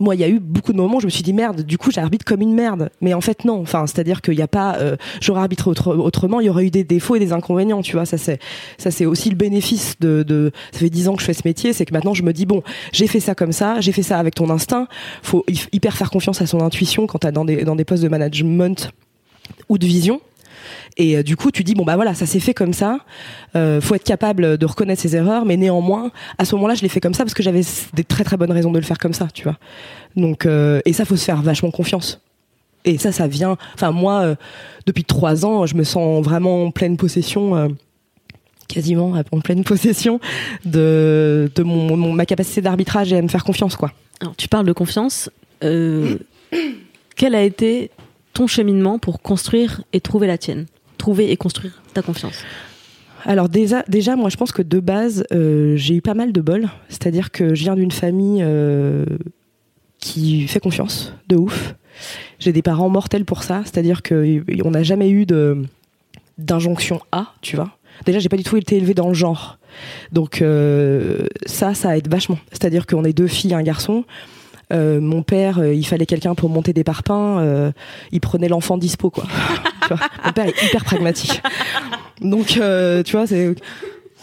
moi, 0.00 0.14
il 0.14 0.20
y 0.20 0.24
a 0.24 0.28
eu 0.28 0.40
beaucoup 0.40 0.72
de 0.72 0.78
moments 0.78 0.96
où 0.96 1.00
je 1.00 1.06
me 1.06 1.10
suis 1.10 1.22
dit 1.22 1.34
merde, 1.34 1.62
du 1.62 1.78
coup, 1.78 1.90
j'arbitre 1.90 2.24
comme 2.24 2.40
une 2.40 2.54
merde. 2.54 2.90
Mais 3.00 3.14
en 3.14 3.20
fait, 3.20 3.44
non. 3.44 3.60
Enfin, 3.60 3.86
c'est-à-dire 3.86 4.22
qu'il 4.22 4.34
n'y 4.34 4.42
a 4.42 4.48
pas, 4.48 4.76
euh, 4.78 4.96
j'aurais 5.20 5.42
arbitré 5.42 5.70
autre, 5.70 5.94
autrement, 5.94 6.40
il 6.40 6.46
y 6.46 6.48
aurait 6.48 6.64
eu 6.64 6.70
des 6.70 6.84
défauts 6.84 7.16
et 7.16 7.20
des 7.20 7.32
inconvénients, 7.32 7.82
tu 7.82 7.92
vois. 7.92 8.06
Ça, 8.06 8.18
c'est, 8.18 8.40
ça, 8.78 8.90
c'est 8.90 9.04
aussi 9.04 9.28
le 9.28 9.36
bénéfice 9.36 9.96
de, 10.00 10.22
de, 10.22 10.52
ça 10.72 10.80
fait 10.80 10.90
dix 10.90 11.08
ans 11.08 11.14
que 11.14 11.20
je 11.20 11.26
fais 11.26 11.34
ce 11.34 11.42
métier, 11.44 11.72
c'est 11.72 11.84
que 11.84 11.92
maintenant, 11.92 12.14
je 12.14 12.22
me 12.22 12.32
dis 12.32 12.46
bon, 12.46 12.62
j'ai 12.92 13.06
fait 13.06 13.20
ça 13.20 13.34
comme 13.34 13.52
ça, 13.52 13.80
j'ai 13.80 13.92
fait 13.92 14.02
ça 14.02 14.18
avec 14.18 14.34
ton 14.34 14.48
instinct. 14.48 14.88
Faut 15.22 15.44
hyper 15.72 15.96
faire 15.96 16.10
confiance 16.10 16.40
à 16.40 16.46
son 16.46 16.60
intuition 16.62 17.06
quand 17.06 17.18
t'as 17.18 17.30
dans 17.30 17.44
des, 17.44 17.64
dans 17.64 17.76
des 17.76 17.84
postes 17.84 18.02
de 18.02 18.08
management 18.08 18.90
ou 19.68 19.76
de 19.76 19.86
vision. 19.86 20.20
Et 20.96 21.16
euh, 21.16 21.22
du 21.22 21.36
coup, 21.36 21.50
tu 21.50 21.64
dis 21.64 21.74
bon 21.74 21.84
bah 21.84 21.96
voilà, 21.96 22.14
ça 22.14 22.26
s'est 22.26 22.40
fait 22.40 22.54
comme 22.54 22.72
ça. 22.72 23.00
Euh, 23.56 23.80
faut 23.80 23.94
être 23.94 24.04
capable 24.04 24.58
de 24.58 24.66
reconnaître 24.66 25.02
ses 25.02 25.16
erreurs, 25.16 25.44
mais 25.44 25.56
néanmoins, 25.56 26.10
à 26.38 26.44
ce 26.44 26.54
moment-là, 26.56 26.74
je 26.74 26.82
l'ai 26.82 26.88
fait 26.88 27.00
comme 27.00 27.14
ça 27.14 27.24
parce 27.24 27.34
que 27.34 27.42
j'avais 27.42 27.62
des 27.94 28.04
très 28.04 28.24
très 28.24 28.36
bonnes 28.36 28.52
raisons 28.52 28.70
de 28.70 28.78
le 28.78 28.84
faire 28.84 28.98
comme 28.98 29.12
ça, 29.12 29.28
tu 29.32 29.44
vois. 29.44 29.58
Donc 30.16 30.46
euh, 30.46 30.80
et 30.84 30.92
ça, 30.92 31.04
faut 31.04 31.16
se 31.16 31.24
faire 31.24 31.42
vachement 31.42 31.70
confiance. 31.70 32.20
Et 32.84 32.98
ça, 32.98 33.12
ça 33.12 33.26
vient. 33.26 33.58
Enfin 33.74 33.90
moi, 33.90 34.36
depuis 34.86 35.04
trois 35.04 35.44
ans, 35.44 35.66
je 35.66 35.74
me 35.74 35.84
sens 35.84 36.24
vraiment 36.24 36.64
en 36.64 36.70
pleine 36.70 36.96
possession. 36.96 37.76
Quasiment 38.68 39.20
en 39.32 39.40
pleine 39.40 39.64
possession 39.64 40.20
de, 40.64 41.50
de 41.54 41.62
mon, 41.64 42.12
ma 42.12 42.24
capacité 42.24 42.60
d'arbitrage 42.60 43.12
et 43.12 43.18
à 43.18 43.22
me 43.22 43.28
faire 43.28 43.42
confiance 43.42 43.74
quoi. 43.74 43.90
Alors, 44.20 44.36
tu 44.36 44.48
parles 44.48 44.66
de 44.66 44.72
confiance. 44.72 45.30
Euh, 45.64 46.18
quel 47.16 47.34
a 47.34 47.42
été 47.42 47.90
ton 48.32 48.46
cheminement 48.46 48.98
pour 48.98 49.20
construire 49.20 49.82
et 49.92 50.00
trouver 50.00 50.26
la 50.26 50.38
tienne 50.38 50.66
Trouver 50.98 51.30
et 51.30 51.36
construire 51.36 51.82
ta 51.94 52.02
confiance 52.02 52.44
alors 53.24 53.48
déjà, 53.48 53.84
déjà, 53.88 54.16
moi 54.16 54.30
je 54.30 54.36
pense 54.36 54.52
que 54.52 54.62
de 54.62 54.80
base, 54.80 55.24
euh, 55.32 55.76
j'ai 55.76 55.94
eu 55.94 56.00
pas 56.00 56.14
mal 56.14 56.32
de 56.32 56.40
bol. 56.40 56.68
C'est-à-dire 56.88 57.30
que 57.30 57.54
je 57.54 57.64
viens 57.64 57.76
d'une 57.76 57.90
famille 57.90 58.42
euh, 58.42 59.04
qui 59.98 60.46
fait 60.48 60.60
confiance, 60.60 61.12
de 61.28 61.36
ouf. 61.36 61.74
J'ai 62.38 62.52
des 62.52 62.62
parents 62.62 62.88
mortels 62.88 63.24
pour 63.24 63.42
ça. 63.42 63.62
C'est-à-dire 63.64 64.02
qu'on 64.02 64.70
n'a 64.70 64.82
jamais 64.82 65.10
eu 65.10 65.26
d'injonction 66.38 67.00
à, 67.12 67.34
tu 67.42 67.56
vois. 67.56 67.76
Déjà, 68.06 68.18
j'ai 68.18 68.30
pas 68.30 68.38
du 68.38 68.44
tout 68.44 68.56
été 68.56 68.76
élevée 68.76 68.94
dans 68.94 69.08
le 69.08 69.14
genre. 69.14 69.58
Donc 70.12 70.40
euh, 70.40 71.26
ça, 71.46 71.74
ça 71.74 71.96
aide 71.96 72.08
vachement. 72.08 72.38
C'est-à-dire 72.50 72.86
qu'on 72.86 73.04
est 73.04 73.12
deux 73.12 73.26
filles, 73.26 73.54
un 73.54 73.62
garçon. 73.62 74.04
Euh, 74.72 75.00
mon 75.00 75.22
père, 75.22 75.58
euh, 75.58 75.74
il 75.74 75.84
fallait 75.86 76.06
quelqu'un 76.06 76.34
pour 76.34 76.48
monter 76.48 76.72
des 76.72 76.84
parpaings. 76.84 77.38
euh, 77.40 77.72
il 78.12 78.20
prenait 78.20 78.48
l'enfant 78.48 78.76
dispo, 78.78 79.10
quoi. 79.10 79.24
Tu 79.88 79.94
vois, 79.96 80.06
mon 80.24 80.32
père 80.32 80.46
est 80.46 80.62
hyper 80.66 80.84
pragmatique. 80.84 81.42
Donc, 82.20 82.56
euh, 82.60 83.02
tu 83.02 83.16
vois, 83.16 83.26
c'est 83.26 83.54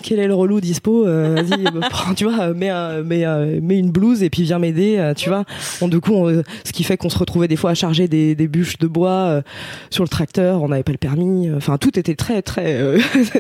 quel 0.03 0.19
est 0.19 0.27
le 0.27 0.33
relou 0.36 0.62
dispo 0.62 1.05
euh, 1.07 1.36
Vas-y, 1.41 1.65
euh, 1.65 1.79
prends, 1.89 2.13
tu 2.13 2.23
vois, 2.25 2.53
mets, 2.53 2.69
un- 2.69 3.01
mets, 3.01 3.25
mets 3.60 3.77
une 3.79 3.89
blouse 3.91 4.21
et 4.23 4.29
puis 4.29 4.43
viens 4.43 4.60
m'aider, 4.60 5.12
tu 5.17 5.27
vois. 5.29 5.43
Bon, 5.81 5.88
du 5.89 5.99
coup, 5.99 6.13
on- 6.13 6.43
ce 6.63 6.71
qui 6.71 6.83
fait 6.83 6.95
qu'on 6.95 7.10
se 7.10 7.17
retrouvait 7.17 7.47
des 7.49 7.55
fois 7.57 7.71
à 7.71 7.73
charger 7.73 8.07
des, 8.07 8.33
des 8.36 8.47
bûches 8.47 8.77
de 8.77 8.88
bois 8.88 9.10
euh, 9.12 9.41
sur 9.89 10.03
le 10.03 10.10
tracteur. 10.10 10.62
On 10.62 10.69
n'avait 10.69 10.83
pas 10.83 10.91
le 10.93 10.97
permis. 10.99 11.49
Enfin, 11.53 11.77
tout 11.77 11.97
était 11.99 12.15
très, 12.15 12.41
très, 12.41 12.75
euh, 12.79 12.99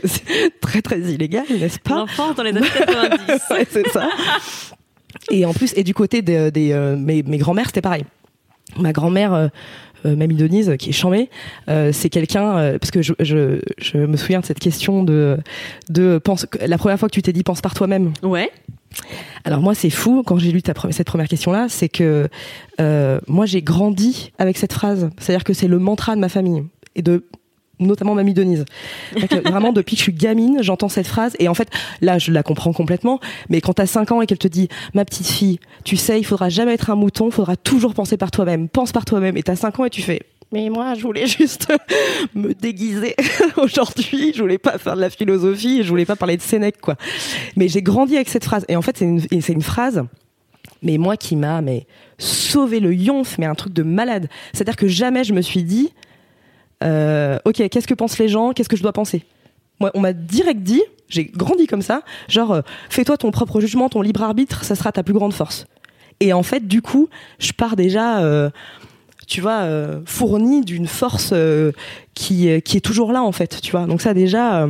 très, 0.61 0.81
très 0.81 0.99
illégal, 0.99 1.45
n'est-ce 1.59 1.79
pas? 1.79 1.95
L'enfance 1.99 2.35
dans 2.35 2.43
les 2.43 2.49
années 2.49 2.61
90. 2.77 3.41
Ouais, 3.51 3.67
c'est 3.69 3.87
ça. 3.89 4.09
Et 5.31 5.45
en 5.45 5.53
plus, 5.53 5.73
et 5.75 5.83
du 5.83 5.93
côté 5.93 6.21
des, 6.21 6.51
des, 6.51 6.71
euh, 6.71 6.95
mes, 6.95 7.23
mes 7.23 7.37
grands-mères, 7.37 7.67
c'était 7.67 7.81
pareil. 7.81 8.05
Ma 8.77 8.91
grand-mère, 8.93 9.33
euh, 9.33 9.47
euh, 10.05 10.15
Mamie 10.15 10.35
Denise, 10.35 10.75
qui 10.77 10.89
est 10.89 10.93
chamée, 10.93 11.29
euh, 11.69 11.91
c'est 11.91 12.09
quelqu'un, 12.09 12.57
euh, 12.57 12.77
parce 12.77 12.91
que 12.91 13.01
je, 13.01 13.13
je, 13.19 13.59
je 13.77 13.97
me 13.97 14.17
souviens 14.17 14.41
de 14.41 14.45
cette 14.45 14.59
question 14.59 15.03
de, 15.03 15.37
de 15.89 16.17
pense, 16.17 16.45
la 16.65 16.77
première 16.77 16.99
fois 16.99 17.09
que 17.09 17.13
tu 17.13 17.21
t'es 17.21 17.33
dit 17.33 17.43
pense 17.43 17.61
par 17.61 17.73
toi-même. 17.73 18.13
Ouais. 18.23 18.51
Alors 19.43 19.61
moi, 19.61 19.73
c'est 19.73 19.89
fou 19.89 20.23
quand 20.25 20.37
j'ai 20.37 20.51
lu 20.51 20.61
ta, 20.61 20.73
pre- 20.73 20.91
cette 20.91 21.07
première 21.07 21.27
question-là, 21.27 21.67
c'est 21.69 21.89
que 21.89 22.27
euh, 22.79 23.19
moi 23.27 23.45
j'ai 23.45 23.61
grandi 23.61 24.31
avec 24.37 24.57
cette 24.57 24.73
phrase. 24.73 25.09
C'est-à-dire 25.17 25.43
que 25.43 25.53
c'est 25.53 25.67
le 25.67 25.79
mantra 25.79 26.15
de 26.15 26.21
ma 26.21 26.29
famille 26.29 26.63
et 26.95 27.01
de 27.01 27.23
notamment 27.79 28.15
Mamie 28.15 28.33
Denise. 28.33 28.65
Euh, 29.15 29.41
vraiment, 29.45 29.71
depuis 29.71 29.95
que 29.95 29.99
je 29.99 30.03
suis 30.03 30.13
gamine, 30.13 30.59
j'entends 30.61 30.89
cette 30.89 31.07
phrase 31.07 31.35
et 31.39 31.47
en 31.47 31.53
fait, 31.53 31.69
là, 32.01 32.17
je 32.17 32.31
la 32.31 32.43
comprends 32.43 32.73
complètement. 32.73 33.19
Mais 33.49 33.61
quand 33.61 33.73
t'as 33.73 33.85
5 33.85 34.11
ans 34.11 34.21
et 34.21 34.25
qu'elle 34.25 34.37
te 34.37 34.47
dit, 34.47 34.69
ma 34.93 35.05
petite 35.05 35.27
fille, 35.27 35.59
tu 35.83 35.97
sais, 35.97 36.19
il 36.19 36.23
faudra 36.23 36.49
jamais 36.49 36.73
être 36.73 36.89
un 36.89 36.95
mouton, 36.95 37.27
il 37.27 37.31
faudra 37.31 37.55
toujours 37.55 37.93
penser 37.93 38.17
par 38.17 38.31
toi-même, 38.31 38.69
pense 38.69 38.91
par 38.91 39.05
toi-même. 39.05 39.37
Et 39.37 39.43
t'as 39.43 39.55
5 39.55 39.79
ans 39.79 39.85
et 39.85 39.89
tu 39.89 40.01
fais, 40.01 40.21
mais 40.51 40.69
moi, 40.69 40.93
je 40.95 41.01
voulais 41.01 41.27
juste 41.27 41.67
me 42.33 42.53
déguiser 42.53 43.15
aujourd'hui. 43.57 44.33
Je 44.35 44.41
voulais 44.41 44.57
pas 44.57 44.77
faire 44.77 44.95
de 44.95 45.01
la 45.01 45.09
philosophie, 45.09 45.83
je 45.83 45.89
voulais 45.89 46.05
pas 46.05 46.15
parler 46.15 46.37
de 46.37 46.41
Sénèque, 46.41 46.79
quoi. 46.81 46.95
Mais 47.55 47.67
j'ai 47.67 47.81
grandi 47.81 48.15
avec 48.15 48.29
cette 48.29 48.45
phrase. 48.45 48.65
Et 48.67 48.75
en 48.75 48.81
fait, 48.81 48.97
c'est 48.97 49.05
une, 49.05 49.19
c'est 49.19 49.53
une 49.53 49.61
phrase, 49.61 50.03
mais 50.81 50.97
moi 50.97 51.17
qui 51.17 51.35
m'a, 51.35 51.61
mais 51.61 51.85
sauvé 52.17 52.79
le 52.79 52.93
yonf, 52.93 53.37
mais 53.37 53.45
un 53.45 53.55
truc 53.55 53.73
de 53.73 53.83
malade. 53.83 54.29
C'est-à-dire 54.53 54.75
que 54.75 54.87
jamais 54.87 55.23
je 55.23 55.33
me 55.33 55.41
suis 55.41 55.63
dit, 55.63 55.91
euh, 56.83 57.37
ok, 57.45 57.67
qu'est-ce 57.69 57.87
que 57.87 57.93
pensent 57.93 58.17
les 58.19 58.27
gens, 58.27 58.53
qu'est-ce 58.53 58.69
que 58.69 58.77
je 58.77 58.83
dois 58.83 58.93
penser? 58.93 59.23
Moi, 59.79 59.91
on 59.93 59.99
m'a 59.99 60.13
direct 60.13 60.61
dit, 60.61 60.81
j'ai 61.09 61.25
grandi 61.25 61.67
comme 61.67 61.81
ça, 61.81 62.01
genre, 62.27 62.51
euh, 62.51 62.61
fais-toi 62.89 63.17
ton 63.17 63.31
propre 63.31 63.59
jugement, 63.61 63.89
ton 63.89 64.01
libre 64.01 64.23
arbitre, 64.23 64.63
ça 64.63 64.75
sera 64.75 64.91
ta 64.91 65.03
plus 65.03 65.13
grande 65.13 65.33
force. 65.33 65.67
Et 66.19 66.33
en 66.33 66.43
fait, 66.43 66.67
du 66.67 66.81
coup, 66.81 67.09
je 67.39 67.51
pars 67.51 67.75
déjà, 67.75 68.19
euh, 68.19 68.49
tu 69.27 69.39
vois, 69.39 69.59
euh, 69.59 70.01
fourni 70.05 70.61
d'une 70.61 70.87
force 70.87 71.33
qui, 72.15 72.61
qui 72.61 72.77
est 72.77 72.81
toujours 72.81 73.11
là, 73.11 73.21
en 73.21 73.31
fait, 73.31 73.61
tu 73.61 73.71
vois. 73.71 73.85
Donc 73.85 74.01
ça, 74.01 74.15
déjà, 74.15 74.67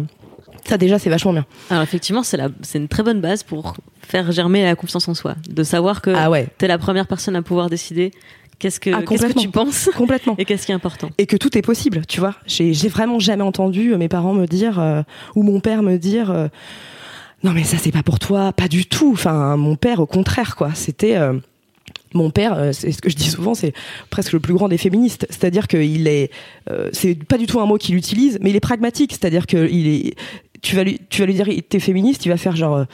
ça, 0.66 0.78
déjà, 0.78 1.00
c'est 1.00 1.10
vachement 1.10 1.32
bien. 1.32 1.46
Alors 1.70 1.84
effectivement, 1.84 2.24
c'est 2.24 2.36
la, 2.36 2.50
c'est 2.64 2.78
une 2.80 2.90
très 2.90 3.04
bonne 3.04 3.22
base 3.22 3.44
pour 3.44 3.76
faire 4.02 4.30
germer 4.32 4.64
la 4.64 4.76
confiance 4.76 5.08
en 5.08 5.14
soi, 5.14 5.36
de 5.50 5.64
savoir 5.64 6.02
que 6.02 6.12
Ah 6.14 6.30
ouais, 6.30 6.48
t'es 6.58 6.68
la 6.68 6.78
première 6.78 7.08
personne 7.08 7.36
à 7.38 7.42
pouvoir 7.42 7.70
décider 7.70 8.12
qu'est-ce 8.60 8.80
que 8.80 8.90
Ah, 8.94 9.02
qu'est-ce 9.08 9.26
que 9.28 9.40
tu 9.40 9.50
penses 9.50 9.90
complètement. 9.96 10.36
et 10.38 10.46
qu'est-ce 10.46 10.66
qui 10.66 10.72
est 10.72 10.76
important. 10.76 11.10
et 11.18 11.26
que 11.26 11.38
tout 11.38 11.58
est 11.58 11.62
possible, 11.62 12.02
tu 12.08 12.20
vois. 12.20 12.36
J'ai 12.46 12.72
vraiment 12.90 13.20
jamais 13.20 13.44
entendu 13.44 13.94
euh, 13.94 13.98
mes 13.98 14.08
parents 14.10 14.34
me 14.34 14.46
dire 14.46 14.80
euh, 14.80 15.02
ou 15.36 15.44
mon 15.44 15.60
père 15.60 15.84
me 15.84 15.98
dire 15.98 16.32
euh, 16.32 16.48
non 17.44 17.52
mais 17.52 17.64
ça 17.64 17.78
c'est 17.78 17.92
pas 17.92 18.04
pour 18.04 18.20
toi, 18.20 18.52
pas 18.54 18.68
du 18.68 18.86
tout. 18.86 19.12
Enfin 19.14 19.58
mon 19.58 19.76
père 19.76 20.00
au 20.00 20.06
contraire 20.06 20.56
quoi. 20.56 20.72
C'était 20.74 21.16
euh, 21.16 21.34
mon 22.14 22.32
père, 22.32 22.70
c'est 22.74 22.92
ce 22.92 23.02
que 23.02 23.10
je 23.10 23.16
dis 23.16 23.30
souvent, 23.30 23.54
c'est 23.54 23.74
presque 24.10 24.32
le 24.34 24.40
plus 24.40 24.54
grand 24.54 24.70
des 24.70 24.78
féministes. 24.78 25.28
C'est-à-dire 25.30 25.68
qu'il 25.68 26.08
est, 26.08 26.32
c'est 26.94 27.16
pas 27.16 27.38
du 27.38 27.48
tout 27.48 27.60
un 27.60 27.66
mot 27.66 27.78
qu'il 27.78 27.96
utilise, 27.96 28.40
mais 28.42 28.50
il 28.50 28.56
est 28.56 28.62
pragmatique. 28.62 29.12
C'est-à-dire 29.12 29.46
que 29.46 29.70
il 29.70 29.88
est, 29.88 30.16
tu 30.62 30.76
vas 30.78 30.84
lui, 30.86 31.02
tu 31.10 31.22
vas 31.22 31.26
lui 31.28 31.34
dire 31.34 31.48
t'es 31.70 31.80
féministe, 31.80 32.26
il 32.26 32.30
va 32.30 32.38
faire 32.38 32.56
genre 32.56 32.86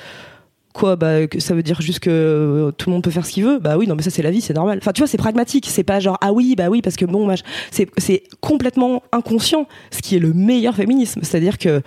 quoi 0.73 0.95
bah 0.95 1.27
que 1.27 1.39
ça 1.39 1.53
veut 1.53 1.63
dire 1.63 1.79
juste 1.81 1.99
que 1.99 2.09
euh, 2.09 2.71
tout 2.71 2.89
le 2.89 2.93
monde 2.93 3.03
peut 3.03 3.11
faire 3.11 3.25
ce 3.25 3.31
qu'il 3.31 3.45
veut. 3.45 3.59
Bah 3.59 3.77
oui 3.77 3.87
non 3.87 3.95
mais 3.95 4.01
ça 4.01 4.09
c'est 4.09 4.21
la 4.23 4.31
vie 4.31 4.41
c'est 4.41 4.53
normal. 4.53 4.79
Enfin 4.81 4.91
tu 4.91 5.01
vois 5.01 5.07
c'est 5.07 5.17
pragmatique. 5.17 5.67
C'est 5.69 5.83
pas 5.83 5.99
genre 5.99 6.17
ah 6.21 6.33
oui 6.33 6.55
bah 6.57 6.69
oui 6.69 6.81
parce 6.81 6.95
que 6.95 7.05
bon 7.05 7.33
c'est 7.71 7.89
c'est 7.97 8.23
complètement 8.41 9.03
inconscient 9.11 9.67
ce 9.91 10.01
qui 10.01 10.15
est 10.15 10.19
le 10.19 10.33
meilleur 10.33 10.75
féminisme. 10.75 11.21
C'est 11.23 11.37
à 11.37 11.39
dire 11.39 11.57
que 11.57 11.81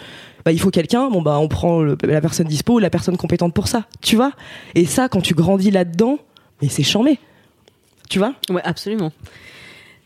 bah 0.44 0.52
il 0.52 0.60
faut 0.60 0.70
quelqu'un 0.70 1.08
bon 1.10 1.20
bah 1.22 1.38
on 1.38 1.48
prend 1.48 1.82
le- 1.82 1.98
la 2.04 2.20
personne 2.20 2.46
dispo 2.46 2.78
la 2.78 2.90
personne 2.90 3.16
compétente 3.16 3.52
pour 3.54 3.68
ça 3.68 3.84
tu 4.00 4.16
vois. 4.16 4.32
Et 4.74 4.86
ça 4.86 5.08
quand 5.08 5.20
tu 5.20 5.34
grandis 5.34 5.70
là 5.70 5.84
dedans 5.84 6.18
mais 6.62 6.68
c'est 6.68 6.82
chambé. 6.84 7.18
Tu 8.08 8.18
vois? 8.20 8.34
Ouais, 8.50 8.62
absolument. 8.64 9.10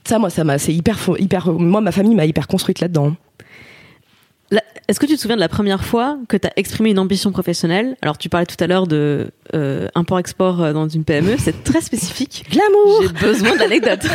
ça 0.05 0.19
moi 0.19 0.31
ça 0.31 0.43
m'a 0.43 0.59
c'est 0.59 0.73
hyper 0.73 0.99
hyper 1.19 1.53
moi 1.53 1.81
ma 1.83 1.93
famille 1.93 2.15
m'a 2.15 2.25
hyper 2.25 2.47
construite 2.49 2.81
là 2.81 2.89
dedans 2.89 3.09
Là, 3.09 3.15
Est-ce 4.89 4.99
que 4.99 5.07
tu 5.07 5.15
te 5.15 5.21
souviens 5.21 5.37
de 5.37 5.41
la 5.41 5.49
première 5.49 5.85
fois 5.85 6.19
que 6.29 6.37
tu 6.37 6.49
as 6.49 6.53
exprimé 6.57 6.91
une 6.91 6.99
ambition 6.99 7.31
professionnelle? 7.31 7.97
Alors, 8.03 8.19
tu 8.19 8.29
parlais 8.29 8.47
tout 8.47 8.57
à 8.59 8.67
l'heure 8.67 8.89
de 8.89 9.31
euh, 9.55 9.87
import-export 9.95 10.61
euh, 10.61 10.73
dans 10.73 10.89
une 10.89 11.05
PME, 11.05 11.37
c'est 11.39 11.63
très 11.63 11.81
spécifique. 11.81 12.45
glamour 12.51 13.03
J'ai 13.03 13.27
besoin 13.27 13.57
d'anecdotes. 13.57 14.07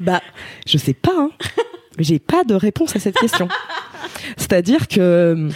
Bah, 0.00 0.22
je 0.66 0.78
sais 0.78 0.94
pas. 0.94 1.12
Hein. 1.14 1.30
J'ai 1.98 2.18
pas 2.18 2.42
de 2.42 2.54
réponse 2.54 2.96
à 2.96 2.98
cette 2.98 3.16
question. 3.16 3.48
C'est-à-dire 4.38 4.88
que, 4.88 5.50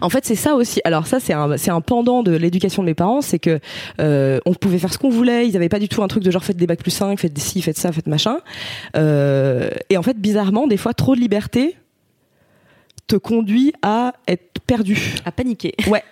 en 0.00 0.08
fait, 0.08 0.24
c'est 0.24 0.34
ça 0.34 0.54
aussi. 0.54 0.80
Alors 0.84 1.06
ça, 1.06 1.20
c'est 1.20 1.32
un, 1.32 1.56
c'est 1.56 1.70
un 1.70 1.80
pendant 1.80 2.22
de 2.22 2.32
l'éducation 2.32 2.82
de 2.82 2.86
mes 2.86 2.94
parents, 2.94 3.20
c'est 3.20 3.38
que 3.38 3.60
euh, 4.00 4.40
on 4.46 4.54
pouvait 4.54 4.78
faire 4.78 4.92
ce 4.92 4.98
qu'on 4.98 5.10
voulait. 5.10 5.48
Ils 5.48 5.56
avaient 5.56 5.68
pas 5.68 5.78
du 5.78 5.88
tout 5.88 6.02
un 6.02 6.08
truc 6.08 6.22
de 6.22 6.30
genre 6.30 6.44
faites 6.44 6.56
des 6.56 6.66
bacs 6.66 6.82
plus 6.82 6.90
5, 6.90 7.18
faites 7.18 7.38
ci, 7.38 7.62
faites 7.62 7.78
ça, 7.78 7.92
faites 7.92 8.06
machin. 8.06 8.38
Euh, 8.96 9.70
et 9.90 9.96
en 9.96 10.02
fait, 10.02 10.18
bizarrement, 10.18 10.66
des 10.66 10.76
fois, 10.76 10.94
trop 10.94 11.14
de 11.14 11.20
liberté 11.20 11.76
te 13.06 13.16
conduit 13.16 13.72
à 13.82 14.14
être 14.26 14.60
perdu. 14.66 15.16
à 15.24 15.32
paniquer. 15.32 15.74
Ouais. 15.88 16.02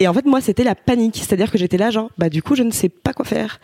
Et 0.00 0.08
en 0.08 0.14
fait, 0.14 0.24
moi, 0.24 0.40
c'était 0.40 0.64
la 0.64 0.74
panique. 0.74 1.16
C'est-à-dire 1.16 1.50
que 1.50 1.58
j'étais 1.58 1.76
là, 1.76 1.90
genre, 1.90 2.10
bah, 2.18 2.28
du 2.28 2.42
coup, 2.42 2.56
je 2.56 2.62
ne 2.62 2.70
sais 2.70 2.88
pas 2.88 3.12
quoi 3.12 3.24
faire. 3.24 3.60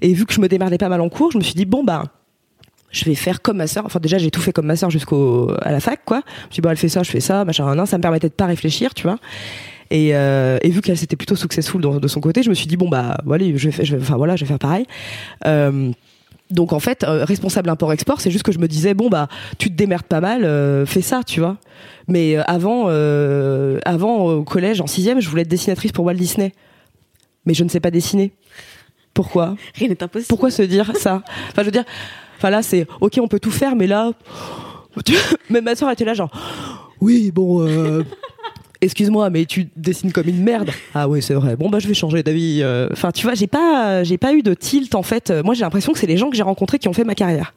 Et 0.00 0.12
vu 0.14 0.24
que 0.24 0.32
je 0.32 0.40
me 0.40 0.48
démerdais 0.48 0.78
pas 0.78 0.88
mal 0.88 1.00
en 1.00 1.08
cours, 1.08 1.32
je 1.32 1.38
me 1.38 1.42
suis 1.42 1.54
dit, 1.54 1.66
bon, 1.66 1.84
bah, 1.84 2.04
je 2.92 3.04
vais 3.04 3.14
faire 3.14 3.42
comme 3.42 3.56
ma 3.56 3.66
sœur. 3.66 3.84
Enfin, 3.84 3.98
déjà, 3.98 4.18
j'ai 4.18 4.30
tout 4.30 4.40
fait 4.40 4.52
comme 4.52 4.66
ma 4.66 4.76
sœur 4.76 4.90
jusqu'au 4.90 5.50
à 5.62 5.72
la 5.72 5.80
fac, 5.80 6.00
quoi. 6.04 6.22
Je 6.26 6.30
me 6.30 6.52
suis 6.52 6.54
dit, 6.56 6.60
bon, 6.60 6.70
elle 6.70 6.76
fait 6.76 6.88
ça, 6.88 7.02
je 7.02 7.10
fais 7.10 7.20
ça, 7.20 7.44
machin, 7.44 7.74
non, 7.74 7.86
ça 7.86 7.96
me 7.96 8.02
permettait 8.02 8.28
de 8.28 8.34
pas 8.34 8.46
réfléchir, 8.46 8.94
tu 8.94 9.02
vois. 9.02 9.18
Et, 9.90 10.14
euh, 10.14 10.58
et 10.62 10.70
vu 10.70 10.80
qu'elle 10.80 10.96
s'était 10.96 11.16
plutôt 11.16 11.36
successful 11.36 11.80
de, 11.80 11.98
de 11.98 12.08
son 12.08 12.20
côté, 12.20 12.42
je 12.42 12.50
me 12.50 12.54
suis 12.54 12.66
dit, 12.66 12.76
bon, 12.76 12.88
bah, 12.88 13.18
voilà, 13.24 13.44
je 13.56 13.68
vais, 13.68 13.84
je 13.84 13.96
vais, 13.96 14.02
enfin, 14.02 14.16
voilà, 14.16 14.36
je 14.36 14.44
vais 14.44 14.48
faire 14.48 14.58
pareil. 14.58 14.86
Euh, 15.46 15.92
donc 16.52 16.72
en 16.72 16.80
fait, 16.80 17.02
euh, 17.02 17.24
responsable 17.24 17.70
import-export, 17.70 18.20
c'est 18.20 18.30
juste 18.30 18.44
que 18.44 18.52
je 18.52 18.58
me 18.58 18.68
disais 18.68 18.92
bon 18.92 19.08
bah 19.08 19.28
tu 19.58 19.70
te 19.70 19.74
démerdes 19.74 20.04
pas 20.04 20.20
mal, 20.20 20.44
euh, 20.44 20.84
fais 20.84 21.00
ça, 21.00 21.22
tu 21.26 21.40
vois. 21.40 21.56
Mais 22.08 22.36
euh, 22.36 22.42
avant, 22.46 22.84
euh, 22.88 23.78
avant 23.84 24.26
au 24.26 24.44
collège 24.44 24.80
en 24.80 24.86
sixième, 24.86 25.20
je 25.20 25.28
voulais 25.30 25.42
être 25.42 25.48
dessinatrice 25.48 25.92
pour 25.92 26.04
Walt 26.04 26.14
Disney, 26.14 26.52
mais 27.46 27.54
je 27.54 27.64
ne 27.64 27.70
sais 27.70 27.80
pas 27.80 27.90
dessiner. 27.90 28.32
Pourquoi? 29.14 29.56
Rien 29.74 29.88
n'est 29.88 30.02
impossible. 30.02 30.28
Pourquoi 30.28 30.50
se 30.50 30.62
dire 30.62 30.92
ça? 30.96 31.22
Enfin, 31.48 31.62
je 31.62 31.64
veux 31.64 31.70
dire, 31.70 31.84
enfin 32.42 32.50
là 32.50 32.62
c'est 32.62 32.88
ok, 33.00 33.20
on 33.22 33.28
peut 33.28 33.38
tout 33.38 33.52
faire, 33.52 33.76
mais 33.76 33.86
là, 33.86 34.10
même 35.50 35.64
ma 35.64 35.76
soeur 35.76 35.90
était 35.92 36.04
là 36.04 36.12
genre 36.14 36.30
oui 37.00 37.30
bon. 37.30 37.62
euh, 37.66 38.02
Excuse-moi, 38.80 39.30
mais 39.30 39.44
tu 39.44 39.68
dessines 39.76 40.10
comme 40.10 40.26
une 40.26 40.42
merde. 40.42 40.70
Ah 40.92 41.08
oui, 41.08 41.22
c'est 41.22 41.34
vrai. 41.34 41.54
Bon 41.54 41.70
bah 41.70 41.78
je 41.78 41.86
vais 41.86 41.94
changer 41.94 42.24
d'avis. 42.24 42.62
euh. 42.62 42.88
Enfin, 42.90 43.12
tu 43.12 43.22
vois, 43.24 43.34
j'ai 43.34 43.46
pas, 43.46 44.02
j'ai 44.02 44.18
pas 44.18 44.32
eu 44.34 44.42
de 44.42 44.54
tilt 44.54 44.96
en 44.96 45.04
fait. 45.04 45.30
Moi, 45.44 45.54
j'ai 45.54 45.60
l'impression 45.60 45.92
que 45.92 46.00
c'est 46.00 46.08
les 46.08 46.16
gens 46.16 46.30
que 46.30 46.36
j'ai 46.36 46.42
rencontrés 46.42 46.80
qui 46.80 46.88
ont 46.88 46.92
fait 46.92 47.04
ma 47.04 47.14
carrière. 47.14 47.54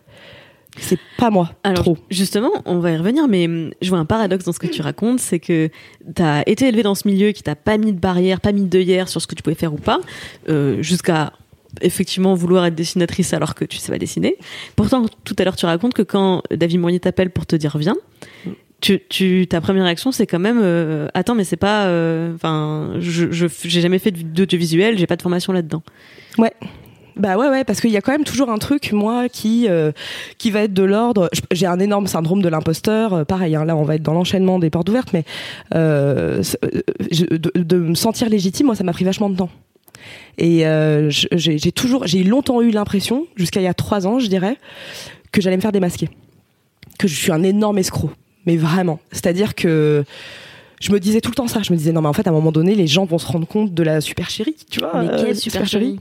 C'est 0.77 0.99
pas 1.17 1.31
moi. 1.31 1.49
Alors 1.63 1.81
trop. 1.83 1.97
justement, 2.11 2.51
on 2.65 2.77
va 2.77 2.91
y 2.91 2.97
revenir, 2.97 3.27
mais 3.27 3.45
hum, 3.47 3.71
je 3.81 3.89
vois 3.89 3.97
un 3.97 4.05
paradoxe 4.05 4.45
dans 4.45 4.51
ce 4.51 4.59
que 4.59 4.67
tu 4.67 4.83
racontes, 4.83 5.19
c'est 5.19 5.39
que 5.39 5.69
t'as 6.13 6.43
été 6.45 6.67
élevé 6.67 6.83
dans 6.83 6.93
ce 6.93 7.07
milieu 7.07 7.31
qui 7.31 7.41
t'a 7.41 7.55
pas 7.55 7.77
mis 7.79 7.91
de 7.91 7.99
barrière, 7.99 8.39
pas 8.39 8.51
mis 8.51 8.61
de 8.61 8.67
d'œillère 8.67 9.09
sur 9.09 9.19
ce 9.19 9.25
que 9.25 9.33
tu 9.33 9.41
pouvais 9.41 9.55
faire 9.55 9.73
ou 9.73 9.77
pas, 9.77 10.01
euh, 10.49 10.79
jusqu'à 10.83 11.33
effectivement 11.81 12.33
vouloir 12.33 12.65
être 12.65 12.75
dessinatrice 12.75 13.33
alors 13.33 13.55
que 13.55 13.65
tu 13.65 13.77
sais 13.77 13.91
pas 13.91 13.97
dessiner. 13.97 14.37
Pourtant, 14.75 15.05
tout 15.23 15.35
à 15.39 15.43
l'heure, 15.43 15.55
tu 15.55 15.65
racontes 15.65 15.93
que 15.93 16.01
quand 16.01 16.43
David 16.51 16.79
Moignet 16.79 16.99
t'appelle 16.99 17.29
pour 17.29 17.45
te 17.45 17.55
dire 17.55 17.77
viens, 17.77 17.95
tu, 18.81 19.01
tu, 19.09 19.47
ta 19.47 19.61
première 19.61 19.85
réaction, 19.85 20.11
c'est 20.11 20.27
quand 20.27 20.39
même 20.39 20.59
euh, 20.61 21.07
attends, 21.13 21.35
mais 21.35 21.43
c'est 21.43 21.57
pas, 21.57 21.85
euh, 21.85 22.35
enfin, 22.35 22.93
je, 22.99 23.25
j'ai 23.31 23.81
jamais 23.81 23.99
fait 23.99 24.11
d'audiovisuel, 24.11 24.97
j'ai 24.97 25.07
pas 25.07 25.15
de 25.15 25.21
formation 25.21 25.53
là-dedans. 25.53 25.81
Ouais. 26.37 26.53
Bah 27.17 27.37
ouais 27.37 27.47
ouais 27.47 27.63
parce 27.63 27.79
qu'il 27.79 27.91
y 27.91 27.97
a 27.97 28.01
quand 28.01 28.11
même 28.11 28.25
toujours 28.25 28.49
un 28.49 28.57
truc 28.57 28.91
moi 28.91 29.29
qui 29.29 29.69
euh, 29.69 29.93
qui 30.37 30.51
va 30.51 30.63
être 30.63 30.73
de 30.73 30.83
l'ordre 30.83 31.29
j'ai 31.49 31.65
un 31.65 31.79
énorme 31.79 32.07
syndrome 32.07 32.41
de 32.41 32.49
l'imposteur 32.49 33.25
pareil 33.25 33.55
hein, 33.55 33.63
là 33.63 33.77
on 33.77 33.83
va 33.83 33.95
être 33.95 34.01
dans 34.01 34.13
l'enchaînement 34.13 34.59
des 34.59 34.69
portes 34.69 34.89
ouvertes 34.89 35.13
mais 35.13 35.23
de, 35.71 36.41
de 37.55 37.77
me 37.77 37.95
sentir 37.95 38.27
légitime 38.27 38.65
moi 38.65 38.75
ça 38.75 38.83
m'a 38.83 38.91
pris 38.91 39.05
vachement 39.05 39.29
de 39.29 39.37
temps 39.37 39.49
et 40.37 40.65
euh, 40.67 41.09
j'ai 41.09 41.71
toujours 41.71 42.05
j'ai 42.07 42.23
longtemps 42.23 42.61
eu 42.61 42.71
l'impression 42.71 43.25
jusqu'à 43.35 43.61
il 43.61 43.63
y 43.63 43.67
a 43.67 43.73
trois 43.73 44.05
ans 44.07 44.19
je 44.19 44.27
dirais 44.27 44.57
que 45.31 45.41
j'allais 45.41 45.57
me 45.57 45.61
faire 45.61 45.71
démasquer. 45.71 46.09
Que 46.97 47.07
je 47.07 47.15
suis 47.15 47.31
un 47.31 47.43
énorme 47.43 47.77
escroc. 47.77 48.11
Mais 48.45 48.55
vraiment. 48.57 48.99
C'est 49.11 49.27
à 49.27 49.33
dire 49.33 49.53
que 49.55 50.05
je 50.79 50.91
me 50.91 50.99
disais 50.99 51.19
tout 51.19 51.31
le 51.31 51.35
temps 51.35 51.47
ça. 51.47 51.61
Je 51.61 51.73
me 51.73 51.77
disais 51.77 51.91
non 51.91 52.01
mais 52.01 52.07
en 52.07 52.13
fait 52.13 52.25
à 52.27 52.29
un 52.29 52.33
moment 52.33 52.51
donné 52.53 52.75
les 52.75 52.87
gens 52.87 53.05
vont 53.05 53.17
se 53.17 53.27
rendre 53.27 53.47
compte 53.47 53.73
de 53.73 53.83
la 53.83 53.99
super 54.01 54.29
chérie 54.29 54.55
tu 54.69 54.79
vois 54.79 55.01
Mais 55.01 55.09
euh, 55.09 55.23
quelle 55.25 55.35
super 55.35 55.65
chérie. 55.65 55.99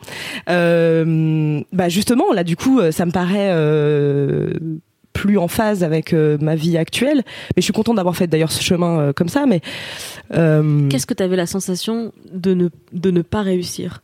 euh, 0.51 1.61
bah 1.73 1.89
justement, 1.89 2.33
là 2.33 2.45
du 2.45 2.57
coup, 2.57 2.79
euh, 2.81 2.93
ça 2.93 3.07
me 3.07 3.11
paraît 3.13 3.51
euh, 3.51 4.53
plus 5.15 5.39
en 5.39 5.49
phase 5.49 5.83
avec 5.83 6.13
euh, 6.13 6.37
ma 6.43 6.55
vie 6.55 6.77
actuelle. 6.77 7.23
Mais 7.57 7.63
je 7.63 7.63
suis 7.63 7.73
contente 7.73 7.97
d'avoir 7.97 8.15
fait 8.15 8.27
d'ailleurs 8.27 8.53
ce 8.53 8.63
chemin 8.63 8.99
euh, 8.99 9.13
comme 9.15 9.31
ça. 9.31 9.47
Mais 9.47 9.63
euh, 10.35 10.89
Qu'est-ce 10.91 11.07
que 11.07 11.15
tu 11.15 11.23
avais 11.23 11.37
la 11.37 11.47
sensation 11.47 12.13
de 12.31 12.53
ne, 12.53 12.69
de 12.93 13.11
ne 13.11 13.23
pas 13.23 13.41
réussir 13.41 14.03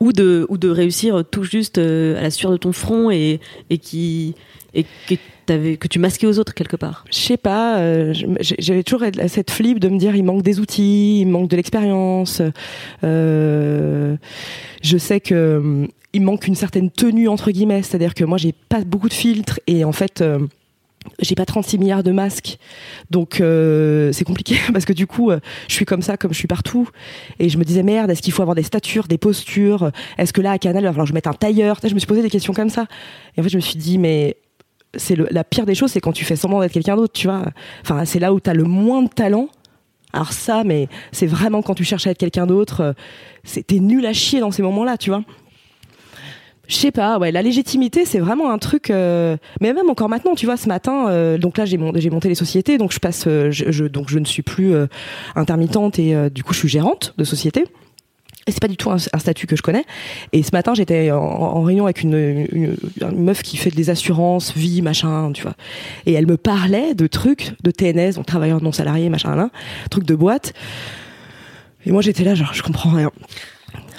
ou 0.00 0.12
de, 0.12 0.46
ou 0.48 0.56
de 0.56 0.68
réussir 0.70 1.22
tout 1.30 1.44
juste 1.44 1.78
à 1.78 2.22
la 2.22 2.30
sueur 2.30 2.50
de 2.50 2.56
ton 2.56 2.72
front 2.72 3.10
et, 3.10 3.40
et, 3.70 3.78
qui, 3.78 4.34
que 5.46 5.88
tu 5.88 5.98
masquais 5.98 6.26
aux 6.26 6.38
autres 6.38 6.54
quelque 6.54 6.76
part. 6.76 7.04
Je 7.10 7.18
sais 7.18 7.36
pas, 7.36 7.78
euh, 7.78 8.12
j'avais 8.40 8.82
toujours 8.82 9.06
cette 9.28 9.50
flip 9.50 9.78
de 9.78 9.88
me 9.88 9.98
dire 9.98 10.16
il 10.16 10.24
manque 10.24 10.42
des 10.42 10.60
outils, 10.60 11.20
il 11.20 11.26
manque 11.26 11.48
de 11.48 11.56
l'expérience. 11.56 12.42
Euh, 13.02 14.16
je 14.82 14.98
sais 14.98 15.20
que 15.20 15.88
il 16.12 16.22
manque 16.22 16.46
une 16.46 16.54
certaine 16.54 16.90
tenue 16.90 17.28
entre 17.28 17.50
guillemets, 17.50 17.82
c'est-à-dire 17.82 18.14
que 18.14 18.24
moi 18.24 18.38
j'ai 18.38 18.52
pas 18.52 18.82
beaucoup 18.84 19.08
de 19.08 19.14
filtres 19.14 19.58
et 19.66 19.84
en 19.84 19.92
fait 19.92 20.20
euh, 20.20 20.38
j'ai 21.20 21.34
pas 21.34 21.44
36 21.44 21.78
milliards 21.78 22.02
de 22.04 22.12
masques, 22.12 22.58
donc 23.10 23.40
euh, 23.40 24.12
c'est 24.12 24.24
compliqué 24.24 24.56
parce 24.72 24.84
que 24.84 24.92
du 24.92 25.06
coup 25.06 25.32
je 25.68 25.74
suis 25.74 25.84
comme 25.84 26.02
ça, 26.02 26.16
comme 26.16 26.32
je 26.32 26.38
suis 26.38 26.48
partout, 26.48 26.88
et 27.38 27.48
je 27.48 27.58
me 27.58 27.64
disais 27.64 27.82
merde, 27.82 28.10
est-ce 28.10 28.22
qu'il 28.22 28.32
faut 28.32 28.42
avoir 28.42 28.54
des 28.54 28.62
statures, 28.62 29.08
des 29.08 29.18
postures, 29.18 29.90
est-ce 30.18 30.32
que 30.32 30.40
là 30.40 30.52
à 30.52 30.58
Canal 30.58 30.82
il 30.82 30.86
va 30.86 30.92
falloir 30.92 31.06
que 31.06 31.10
je 31.10 31.14
mette 31.14 31.26
un 31.26 31.34
tailleur, 31.34 31.80
je 31.82 31.94
me 31.94 31.98
suis 31.98 32.06
posé 32.06 32.22
des 32.22 32.30
questions 32.30 32.52
comme 32.52 32.70
ça, 32.70 32.86
et 33.36 33.40
en 33.40 33.42
fait 33.42 33.50
je 33.50 33.56
me 33.56 33.62
suis 33.62 33.76
dit 33.76 33.98
mais 33.98 34.36
c'est 34.96 35.16
la 35.30 35.44
pire 35.44 35.66
des 35.66 35.74
choses, 35.74 35.90
c'est 35.92 36.00
quand 36.00 36.12
tu 36.12 36.24
fais 36.24 36.36
semblant 36.36 36.60
d'être 36.60 36.72
quelqu'un 36.72 36.96
d'autre, 36.96 37.12
tu 37.12 37.26
vois. 37.26 37.44
Enfin, 37.82 38.04
c'est 38.04 38.18
là 38.18 38.32
où 38.32 38.40
tu 38.40 38.50
as 38.50 38.54
le 38.54 38.64
moins 38.64 39.02
de 39.02 39.08
talent. 39.08 39.48
Alors 40.12 40.32
ça, 40.32 40.62
mais 40.64 40.88
c'est 41.12 41.26
vraiment 41.26 41.60
quand 41.62 41.74
tu 41.74 41.84
cherches 41.84 42.06
à 42.06 42.10
être 42.10 42.18
quelqu'un 42.18 42.46
d'autre, 42.46 42.80
euh, 42.80 43.60
t'es 43.66 43.80
nul 43.80 44.06
à 44.06 44.12
chier 44.12 44.40
dans 44.40 44.50
ces 44.52 44.62
moments-là, 44.62 44.96
tu 44.96 45.10
vois. 45.10 45.22
Je 46.66 46.76
sais 46.76 46.92
pas, 46.92 47.18
ouais, 47.18 47.30
la 47.30 47.42
légitimité, 47.42 48.06
c'est 48.06 48.20
vraiment 48.20 48.50
un 48.50 48.56
truc. 48.58 48.90
euh, 48.90 49.36
mais 49.60 49.74
même 49.74 49.90
encore 49.90 50.08
maintenant, 50.08 50.34
tu 50.34 50.46
vois, 50.46 50.56
ce 50.56 50.66
matin, 50.66 51.08
euh, 51.08 51.36
donc 51.36 51.58
là, 51.58 51.66
j'ai 51.66 51.76
mon- 51.76 51.92
j'ai 51.94 52.08
monté 52.08 52.28
les 52.28 52.34
sociétés, 52.34 52.78
donc 52.78 52.90
je 52.92 52.98
passe, 53.00 53.24
euh, 53.26 53.50
je, 53.50 53.70
je- 53.70 53.84
donc 53.84 54.08
je 54.08 54.18
ne 54.18 54.24
suis 54.24 54.42
plus 54.42 54.72
euh, 54.74 54.86
intermittente 55.36 55.98
et 55.98 56.14
euh, 56.14 56.30
du 56.30 56.42
coup, 56.42 56.54
je 56.54 56.60
suis 56.60 56.68
gérante 56.68 57.12
de 57.18 57.24
société. 57.24 57.64
Et 58.46 58.52
c'est 58.52 58.60
pas 58.60 58.68
du 58.68 58.76
tout 58.76 58.90
un, 58.90 58.98
statut 58.98 59.46
que 59.46 59.56
je 59.56 59.62
connais. 59.62 59.84
Et 60.32 60.42
ce 60.42 60.50
matin, 60.52 60.74
j'étais 60.74 61.10
en, 61.10 61.62
réunion 61.62 61.84
avec 61.84 62.02
une 62.02 62.76
meuf 63.12 63.42
qui 63.42 63.56
fait 63.56 63.70
des 63.70 63.90
assurances, 63.90 64.54
vie, 64.54 64.82
machin, 64.82 65.32
tu 65.32 65.42
vois. 65.42 65.54
Et 66.06 66.12
elle 66.12 66.26
me 66.26 66.36
parlait 66.36 66.94
de 66.94 67.06
trucs 67.06 67.52
de 67.62 67.70
TNS, 67.70 68.14
donc 68.16 68.26
travailleurs 68.26 68.62
non 68.62 68.72
salariés, 68.72 69.08
machin, 69.08 69.34
là, 69.34 69.50
trucs 69.90 70.04
de 70.04 70.14
boîte. 70.14 70.52
Et 71.86 71.92
moi, 71.92 72.02
j'étais 72.02 72.24
là, 72.24 72.34
genre, 72.34 72.52
je 72.52 72.62
comprends 72.62 72.90
rien. 72.90 73.10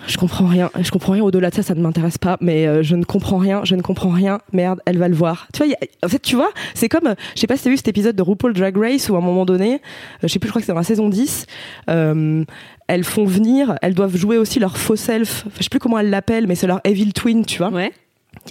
Je 0.07 0.17
comprends 0.17 0.45
rien. 0.45 0.69
Je 0.79 0.91
comprends 0.91 1.13
rien. 1.13 1.23
Au-delà 1.23 1.49
de 1.49 1.55
ça, 1.55 1.63
ça 1.63 1.73
ne 1.75 1.81
m'intéresse 1.81 2.17
pas. 2.17 2.37
Mais 2.41 2.67
euh, 2.67 2.83
je 2.83 2.95
ne 2.95 3.03
comprends 3.03 3.37
rien. 3.37 3.61
Je 3.63 3.75
ne 3.75 3.81
comprends 3.81 4.09
rien. 4.09 4.39
Merde, 4.53 4.79
elle 4.85 4.97
va 4.97 5.07
le 5.07 5.15
voir. 5.15 5.47
Tu 5.53 5.63
vois, 5.63 5.73
a- 5.81 6.05
en 6.05 6.09
fait, 6.09 6.19
tu 6.19 6.35
vois, 6.35 6.49
c'est 6.73 6.89
comme, 6.89 7.07
euh, 7.07 7.15
je 7.35 7.41
sais 7.41 7.47
pas 7.47 7.57
si 7.57 7.63
t'as 7.63 7.69
vu 7.69 7.77
cet 7.77 7.87
épisode 7.87 8.15
de 8.15 8.21
RuPaul 8.21 8.53
Drag 8.53 8.77
Race 8.77 9.09
où 9.09 9.15
à 9.15 9.17
un 9.17 9.21
moment 9.21 9.45
donné, 9.45 9.73
euh, 9.75 9.77
je 10.23 10.27
sais 10.27 10.39
plus, 10.39 10.47
je 10.47 10.51
crois 10.51 10.61
que 10.61 10.65
c'est 10.65 10.71
dans 10.73 10.77
la 10.79 10.83
saison 10.83 11.09
10, 11.09 11.45
euh, 11.89 12.43
elles 12.87 13.03
font 13.03 13.25
venir, 13.25 13.75
elles 13.81 13.95
doivent 13.95 14.15
jouer 14.15 14.37
aussi 14.37 14.59
leur 14.59 14.77
faux 14.77 14.95
self. 14.95 15.45
Je 15.57 15.63
sais 15.63 15.69
plus 15.69 15.79
comment 15.79 15.97
elles 15.99 16.09
l'appellent, 16.11 16.47
mais 16.47 16.55
c'est 16.55 16.67
leur 16.67 16.81
evil 16.83 17.11
twin, 17.13 17.45
tu 17.45 17.57
vois 17.57 17.69
Ouais. 17.71 17.91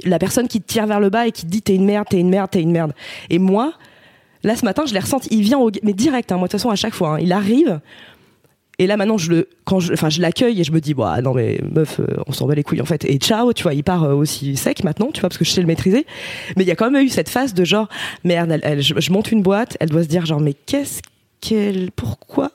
la 0.05 0.19
personne 0.19 0.49
qui 0.49 0.61
te 0.61 0.67
tire 0.67 0.87
vers 0.87 0.99
le 1.01 1.09
bas 1.11 1.27
et 1.29 1.33
qui 1.33 1.43
te 1.47 1.51
dit 1.51 1.63
t'es 1.63 1.75
une 1.77 1.85
merde, 1.85 2.07
t'es 2.11 2.19
une 2.19 2.31
merde, 2.31 2.51
t'es 2.51 2.61
une 2.63 2.73
merde. 2.73 2.93
Et 3.31 3.39
moi, 3.39 3.75
là 4.43 4.57
ce 4.57 4.65
matin, 4.65 4.83
je 4.87 4.93
l'ai 4.93 4.99
ressenti. 5.01 5.29
Il 5.31 5.43
vient 5.43 5.59
au, 5.59 5.71
mais 5.85 5.93
direct. 5.93 6.33
Hein, 6.33 6.37
moi 6.37 6.49
de 6.49 6.51
toute 6.51 6.59
façon 6.61 6.71
à 6.71 6.75
chaque 6.77 6.95
fois, 6.95 7.15
hein, 7.15 7.19
il 7.21 7.33
arrive. 7.33 7.81
Et 8.79 8.87
là 8.87 8.97
maintenant, 8.97 9.19
je 9.19 9.31
le, 9.31 9.49
quand 9.65 9.81
je, 9.81 9.93
enfin, 9.93 10.11
je 10.11 10.21
l'accueille 10.21 10.61
et 10.61 10.65
je 10.65 10.73
me 10.73 10.81
dis, 10.81 10.95
bah 10.95 11.21
non 11.23 11.35
mais 11.35 11.61
meuf, 11.71 12.01
euh, 12.01 12.07
on 12.27 12.33
s'en 12.33 12.47
bat 12.47 12.55
les 12.55 12.63
couilles 12.63 12.81
en 12.81 12.87
fait. 12.87 13.05
Et 13.05 13.19
ciao, 13.19 13.53
tu 13.53 13.63
vois, 13.63 13.75
il 13.75 13.85
part 13.85 14.05
euh, 14.05 14.15
aussi 14.15 14.57
sec 14.57 14.83
maintenant, 14.85 15.11
tu 15.13 15.21
vois, 15.21 15.29
parce 15.29 15.39
que 15.39 15.45
je 15.45 15.51
sais 15.51 15.61
le 15.61 15.67
maîtriser. 15.67 16.07
Mais 16.57 16.65
il 16.65 16.67
y 16.67 16.73
a 16.73 16.77
quand 16.77 16.91
même 16.91 17.05
eu 17.05 17.09
cette 17.09 17.29
phase 17.29 17.55
de 17.55 17.65
genre, 17.65 17.89
merde, 18.25 18.59
elle, 18.63 18.83
je, 18.83 18.95
je 18.99 19.13
monte 19.13 19.31
une 19.31 19.43
boîte, 19.43 19.77
elle 19.81 19.91
doit 19.91 20.03
se 20.03 20.09
dire 20.09 20.27
genre, 20.27 20.41
mais 20.41 20.55
qu'est-ce 20.55 21.03
qu'elle, 21.41 21.91
pourquoi 21.93 22.51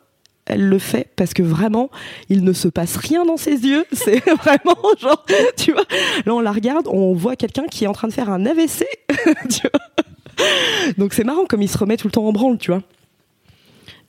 elle 0.46 0.68
le 0.68 0.80
fait? 0.80 1.08
Parce 1.16 1.34
que 1.34 1.44
vraiment 1.44 1.90
il 2.28 2.44
ne 2.44 2.54
se 2.54 2.68
passe 2.68 2.98
rien 2.98 3.24
dans 3.24 3.38
ses 3.38 3.66
yeux 3.66 3.86
c'est 3.92 4.20
vraiment 4.32 4.78
genre 5.00 5.24
tu 5.56 5.72
vois 5.72 5.84
là 6.26 6.34
on 6.34 6.40
la 6.40 6.52
regarde 6.52 6.88
on 6.88 7.14
voit 7.14 7.36
quelqu'un 7.36 7.68
qui 7.70 7.84
est 7.84 7.88
en 7.88 7.94
train 7.94 8.08
de 8.08 8.14
faire 8.14 8.32
un 8.32 8.44
AVC 8.48 8.84
tu 9.50 9.62
vois 9.62 10.96
donc 10.98 11.14
c'est 11.14 11.24
marrant 11.24 11.46
comme 11.46 11.62
il 11.62 11.70
se 11.70 11.78
remet 11.78 11.98
tout 11.98 12.08
le 12.08 12.12
temps 12.12 12.26
en 12.26 12.32
branle 12.32 12.58
tu 12.58 12.72
vois 12.72 12.82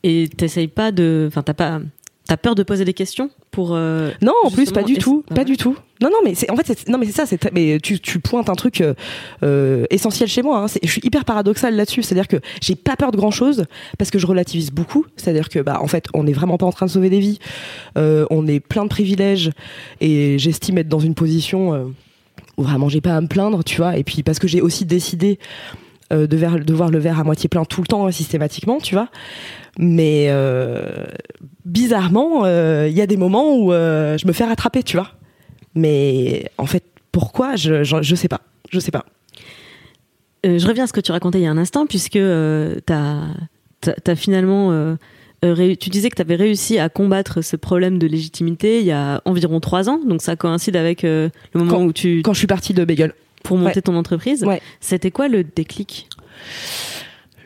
Et 0.02 0.28
t'essayes 0.34 0.68
pas 0.68 0.92
de. 0.92 1.26
Enfin, 1.28 1.42
t'as 1.42 1.54
pas. 1.54 1.80
T'as 2.30 2.36
peur 2.36 2.54
de 2.54 2.62
poser 2.62 2.84
des 2.84 2.94
questions 2.94 3.28
pour. 3.50 3.70
euh, 3.74 4.12
non 4.22 4.32
en 4.44 4.50
plus 4.52 4.66
pas 4.70 4.84
du 4.84 4.94
tout 5.02 5.24
pas 5.34 5.42
du 5.42 5.56
tout 5.56 5.76
non 6.00 6.10
non 6.10 6.18
mais 6.24 6.36
c'est 6.36 6.48
en 6.48 6.54
fait 6.54 6.64
c'est- 6.64 6.88
non 6.88 6.96
mais 6.96 7.06
c'est 7.06 7.12
ça 7.12 7.26
c'est 7.26 7.52
mais 7.52 7.80
tu, 7.82 7.98
tu 7.98 8.20
pointes 8.20 8.48
un 8.48 8.54
truc 8.54 8.80
euh, 8.82 8.94
euh, 9.42 9.84
essentiel 9.90 10.28
chez 10.28 10.40
moi 10.42 10.58
hein. 10.60 10.68
C'est- 10.68 10.78
je 10.84 10.88
suis 10.92 11.00
hyper 11.04 11.24
paradoxal 11.24 11.74
là-dessus 11.74 12.04
c'est 12.04 12.14
à 12.14 12.18
dire 12.18 12.28
que 12.28 12.36
j'ai 12.62 12.76
pas 12.76 12.94
peur 12.94 13.10
de 13.10 13.16
grand 13.16 13.32
chose 13.32 13.64
parce 13.98 14.12
que 14.12 14.20
je 14.20 14.28
relativise 14.28 14.70
beaucoup 14.70 15.06
c'est 15.16 15.28
à 15.30 15.32
dire 15.32 15.48
que 15.48 15.58
bah 15.58 15.78
en 15.82 15.88
fait 15.88 16.04
on 16.14 16.22
n'est 16.22 16.32
vraiment 16.32 16.56
pas 16.56 16.66
en 16.66 16.70
train 16.72 16.86
de 16.86 16.90
sauver 16.92 17.10
des 17.10 17.18
vies 17.18 17.40
Euh, 17.98 18.26
on 18.30 18.46
est 18.46 18.60
plein 18.60 18.84
de 18.84 18.88
privilèges 18.90 19.50
et 20.00 20.38
j'estime 20.38 20.78
être 20.78 20.88
dans 20.88 21.00
une 21.00 21.16
position 21.16 21.92
où 22.58 22.62
vraiment 22.62 22.88
j'ai 22.88 23.00
pas 23.00 23.16
à 23.16 23.20
me 23.20 23.26
plaindre 23.26 23.64
tu 23.64 23.78
vois 23.78 23.96
et 23.96 24.04
puis 24.04 24.22
parce 24.22 24.38
que 24.38 24.46
j'ai 24.46 24.60
aussi 24.60 24.84
décidé 24.84 25.40
de, 26.12 26.36
ver- 26.36 26.64
de 26.64 26.74
voir 26.74 26.90
le 26.90 26.98
verre 26.98 27.18
à 27.18 27.24
moitié 27.24 27.48
plein 27.48 27.64
tout 27.64 27.80
le 27.82 27.86
temps 27.88 28.06
hein, 28.06 28.12
systématiquement 28.12 28.78
tu 28.78 28.94
vois 28.94 29.08
mais 29.78 30.26
euh, 30.28 31.06
bizarrement 31.64 32.44
euh, 32.44 32.86
il 32.88 32.96
y 32.96 33.00
a 33.00 33.06
des 33.06 33.16
moments 33.16 33.54
où 33.56 33.72
euh, 33.72 34.18
je 34.18 34.26
me 34.26 34.32
fais 34.32 34.44
rattraper 34.44 34.82
tu 34.82 34.96
vois 34.96 35.10
mais 35.74 36.50
en 36.58 36.66
fait 36.66 36.84
pourquoi 37.12 37.56
je, 37.56 37.82
je 37.84 38.02
je 38.02 38.14
sais 38.14 38.28
pas 38.28 38.40
je 38.70 38.80
sais 38.80 38.90
pas 38.90 39.04
je 40.44 40.66
reviens 40.66 40.84
à 40.84 40.86
ce 40.86 40.92
que 40.92 41.00
tu 41.00 41.12
racontais 41.12 41.38
il 41.38 41.44
y 41.44 41.46
a 41.46 41.50
un 41.50 41.58
instant, 41.58 41.86
puisque 41.86 42.18
t'as 42.86 43.26
as, 44.06 44.16
finalement. 44.16 44.72
euh, 44.72 44.94
ré- 45.42 45.76
tu 45.76 45.90
disais 45.90 46.08
que 46.08 46.16
tu 46.16 46.22
avais 46.22 46.34
réussi 46.36 46.78
à 46.78 46.88
combattre 46.88 47.42
ce 47.42 47.56
problème 47.56 47.98
de 47.98 48.06
légitimité 48.06 48.80
il 48.80 48.86
y 48.86 48.90
a 48.92 49.20
environ 49.26 49.60
trois 49.60 49.88
ans, 49.90 50.00
donc 50.06 50.22
ça 50.22 50.36
coïncide 50.36 50.76
avec 50.76 51.02
le 51.02 51.30
moment 51.54 51.72
Quand- 51.72 51.84
où 51.84 51.92
tu. 51.92 52.22
quand 52.22 52.32
je 52.32 52.38
suis 52.38 52.46
partie 52.46 52.72
de 52.72 52.84
Bagel 52.86 53.12
pour 53.42 53.58
monter 53.58 53.76
Ouais. 53.76 53.82
ton 53.82 53.96
entreprise. 53.96 54.42
Ouais. 54.44 54.62
C'était 54.80 55.10
quoi 55.10 55.28
le 55.28 55.44
déclic? 55.44 56.08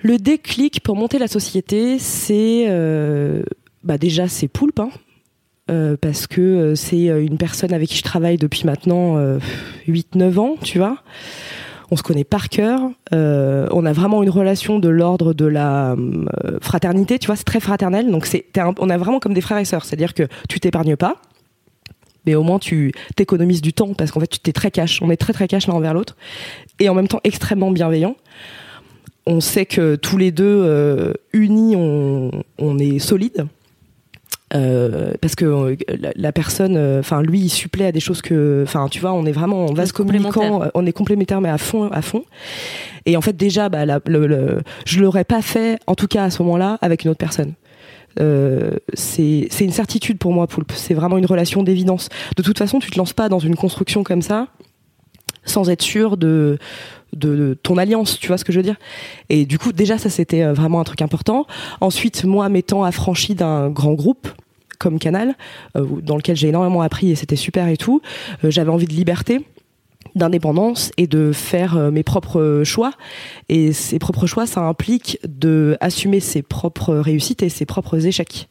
Le 0.05 0.19
déclic 0.19 0.83
pour 0.83 0.97
monter 0.97 1.19
la 1.19 1.29
société, 1.29 1.99
c'est 1.99 2.67
euh, 2.69 3.43
bah 3.85 3.97
déjà 3.97 4.29
c'est 4.29 4.49
Poulpe, 4.49 4.79
hein. 4.79 4.91
Euh, 5.71 5.97
parce 5.99 6.27
que 6.27 6.43
euh, 6.43 6.75
c'est 6.75 7.07
une 7.07 7.39
personne 7.39 7.73
avec 7.73 7.89
qui 7.89 7.97
je 7.97 8.03
travaille 8.03 8.37
depuis 8.37 8.65
maintenant 8.67 9.17
euh, 9.17 9.39
8-9 9.89 10.39
ans, 10.39 10.57
tu 10.63 10.77
vois. 10.77 10.99
On 11.91 11.97
se 11.97 12.03
connaît 12.03 12.25
par 12.25 12.51
cœur. 12.51 12.83
On 13.13 13.87
a 13.87 13.93
vraiment 13.95 14.23
une 14.23 14.29
relation 14.29 14.79
de 14.79 14.91
l'ordre 14.91 15.33
de 15.33 15.47
la 15.47 15.97
fraternité, 16.61 17.19
tu 17.19 17.27
vois. 17.27 17.37
C'est 17.37 17.45
très 17.45 17.61
fraternel, 17.61 18.11
donc 18.11 18.29
on 18.79 18.91
a 18.91 18.99
vraiment 18.99 19.21
comme 19.21 19.33
des 19.33 19.41
frères 19.41 19.59
et 19.59 19.65
sœurs. 19.65 19.87
C'est-à-dire 19.87 20.13
que 20.13 20.25
tu 20.51 20.61
t'épargnes 20.61 20.97
pas, 20.97 21.17
mais 22.27 22.35
au 22.35 22.43
moins 22.43 22.59
tu 22.59 22.93
t'économises 23.17 23.63
du 23.63 23.73
temps 23.73 23.95
parce 23.95 24.11
qu'en 24.11 24.21
fait 24.21 24.27
tu 24.27 24.41
t'es 24.41 24.53
très 24.53 24.71
cash. 24.71 25.01
On 25.01 25.11
est 25.11 25.17
très 25.17 25.33
très 25.33 25.49
cash 25.49 25.67
l'un 25.67 25.75
envers 25.75 25.95
l'autre 25.95 26.17
et 26.79 26.91
en 26.91 26.95
même 26.95 27.09
temps 27.09 27.21
extrêmement 27.25 27.71
bienveillant 27.71 28.17
on 29.27 29.41
sait 29.41 29.67
que 29.67 29.97
tous 29.97 30.17
les 30.19 30.31
deux 30.33 30.45
euh, 30.65 31.13
unis 31.33 31.77
on, 31.77 32.31
on 32.59 32.79
est 32.79 32.99
solide 32.99 33.47
Euh, 34.55 35.15
parce 35.21 35.35
que 35.35 35.45
euh, 35.47 35.75
la, 35.99 36.13
la 36.15 36.31
personne 36.33 36.77
enfin 37.01 37.23
lui 37.23 37.41
il 37.41 37.49
supplée 37.49 37.87
à 37.87 37.93
des 37.93 37.99
choses 37.99 38.23
que 38.23 38.63
enfin 38.63 38.87
tu 38.89 39.01
vois 39.01 39.13
on 39.13 39.25
est 39.27 39.33
vraiment 39.33 39.65
on 39.67 39.73
va 39.75 39.83
Ouais, 39.83 39.87
se 39.89 39.93
communiquant 39.93 40.31
complémentaire. 40.31 40.69
euh, 40.69 40.71
on 40.81 40.87
est 40.87 40.93
complémentaires 40.93 41.41
mais 41.41 41.49
à 41.49 41.59
fond 41.59 41.89
à 41.91 42.03
fond. 42.03 42.25
Et 43.07 43.17
en 43.17 43.21
fait 43.21 43.37
déjà 43.37 43.69
bah 43.69 43.85
la, 43.85 43.99
le, 44.07 44.27
le- 44.29 44.61
je 44.87 45.01
l'aurais 45.01 45.25
pas 45.25 45.43
fait 45.43 45.79
en 45.89 45.95
tout 45.97 46.07
cas 46.07 46.25
à 46.25 46.31
ce 46.31 46.41
moment-là 46.43 46.79
avec 46.83 47.05
une 47.05 47.11
autre 47.11 47.19
personne. 47.19 47.55
Euh, 48.21 48.73
c'est 48.93 49.49
c'est 49.51 49.65
une 49.65 49.73
certitude 49.73 50.19
pour 50.19 50.33
moi 50.33 50.47
Poulpe 50.47 50.73
c'est 50.77 50.95
vraiment 50.95 51.17
une 51.19 51.27
relation 51.27 51.65
d'évidence. 51.65 52.09
De 52.37 52.43
toute 52.43 52.59
façon 52.59 52.79
tu 52.79 52.91
te 52.91 52.99
lances 52.99 53.15
pas 53.15 53.29
dans 53.29 53.41
une 53.41 53.57
construction 53.57 54.05
comme 54.05 54.23
ça 54.23 54.47
sans 55.47 55.69
être 55.69 55.83
sûr 55.83 56.17
de, 56.17 56.59
de, 57.15 57.59
ton 57.63 57.79
alliance, 57.79 58.19
tu 58.19 58.29
vois 58.29 58.39
ce 58.39 58.45
que 58.45 58.53
je 58.53 58.59
veux 58.59 58.63
dire? 58.63 58.77
Et 59.29 59.47
du 59.47 59.59
coup, 59.59 59.73
déjà, 59.73 59.99
ça 59.99 60.11
c'était 60.11 60.43
euh, 60.43 60.53
vraiment 60.53 60.81
un 60.81 60.85
truc 60.85 61.03
important. 61.03 61.47
Ensuite, 61.81 62.25
moi, 62.25 62.49
m'étant 62.49 62.85
affranchi 62.85 63.35
d'un 63.35 63.71
grand 63.71 63.95
groupe 63.95 64.29
comme 64.79 64.99
Canal, 64.99 65.35
euh, 65.77 65.87
dans 66.03 66.17
lequel 66.17 66.37
j'ai 66.37 66.49
énormément 66.49 66.83
appris 66.83 67.11
et 67.11 67.15
c'était 67.15 67.37
super 67.37 67.69
et 67.69 67.77
tout, 67.77 68.03
euh, 68.43 68.51
j'avais 68.51 68.71
envie 68.71 68.87
de 68.87 68.93
liberté 68.93 69.45
d'indépendance 70.15 70.93
et 70.97 71.07
de 71.07 71.33
faire 71.33 71.91
mes 71.91 72.05
propres 72.05 72.63
choix 72.65 72.93
et 73.49 73.73
ces 73.73 73.99
propres 73.99 74.27
choix 74.27 74.47
ça 74.47 74.61
implique 74.61 75.19
de 75.27 75.77
assumer 75.81 76.21
ses 76.21 76.43
propres 76.43 76.95
réussites 76.95 77.43
et 77.43 77.49
ses 77.49 77.67
propres 77.67 78.07
échecs 78.07 78.49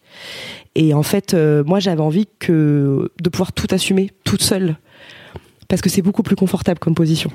et 0.75 0.93
en 0.93 1.03
fait 1.03 1.33
moi 1.65 1.79
j'avais 1.79 2.01
envie 2.01 2.27
que 2.39 3.11
de 3.21 3.29
pouvoir 3.29 3.53
tout 3.53 3.67
assumer 3.69 4.11
toute 4.25 4.41
seule 4.41 4.75
parce 5.73 5.81
que 5.81 5.89
c'est 5.89 6.03
beaucoup 6.03 6.21
plus 6.21 6.35
confortable 6.35 6.79
comme 6.79 6.93
position. 6.93 7.31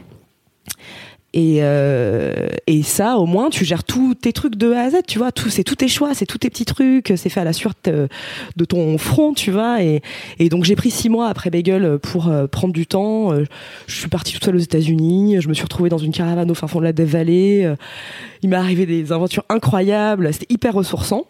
Et, 1.38 1.58
euh, 1.60 2.48
et 2.66 2.82
ça, 2.82 3.18
au 3.18 3.26
moins, 3.26 3.48
tu 3.48 3.64
gères 3.64 3.84
tous 3.84 4.16
tes 4.16 4.32
trucs 4.32 4.56
de 4.56 4.72
A 4.72 4.80
à 4.80 4.90
Z, 4.90 4.96
tu 5.06 5.18
vois. 5.18 5.30
C'est 5.50 5.62
tous 5.62 5.76
tes 5.76 5.86
choix, 5.86 6.12
c'est 6.12 6.26
tous 6.26 6.38
tes 6.38 6.50
petits 6.50 6.64
trucs, 6.64 7.12
c'est 7.14 7.28
fait 7.28 7.38
à 7.38 7.44
la 7.44 7.52
suite 7.52 7.86
euh, 7.86 8.08
de 8.56 8.64
ton 8.64 8.98
front, 8.98 9.34
tu 9.34 9.52
vois. 9.52 9.80
Et, 9.84 10.02
donc, 10.48 10.64
j'ai 10.64 10.74
pris 10.74 10.90
six 10.90 11.08
mois 11.08 11.28
après 11.28 11.50
Bagel 11.50 12.00
pour 12.00 12.26
euh, 12.26 12.48
prendre 12.48 12.74
du 12.74 12.88
temps. 12.88 13.30
Je 13.86 13.94
suis 13.94 14.08
partie 14.08 14.32
toute 14.32 14.44
seule 14.44 14.56
aux 14.56 14.58
États-Unis. 14.58 15.40
Je 15.40 15.48
me 15.48 15.54
suis 15.54 15.62
retrouvée 15.62 15.90
dans 15.90 15.98
une 15.98 16.10
caravane 16.10 16.50
au 16.50 16.54
fin 16.54 16.66
fond 16.66 16.80
de 16.80 16.84
la 16.84 16.92
Death 16.92 17.06
Valley. 17.06 17.72
Il 18.42 18.48
m'est 18.48 18.56
arrivé 18.56 18.84
des 18.84 19.12
aventures 19.12 19.44
incroyables. 19.48 20.32
C'était 20.32 20.52
hyper 20.52 20.74
ressourçant. 20.74 21.24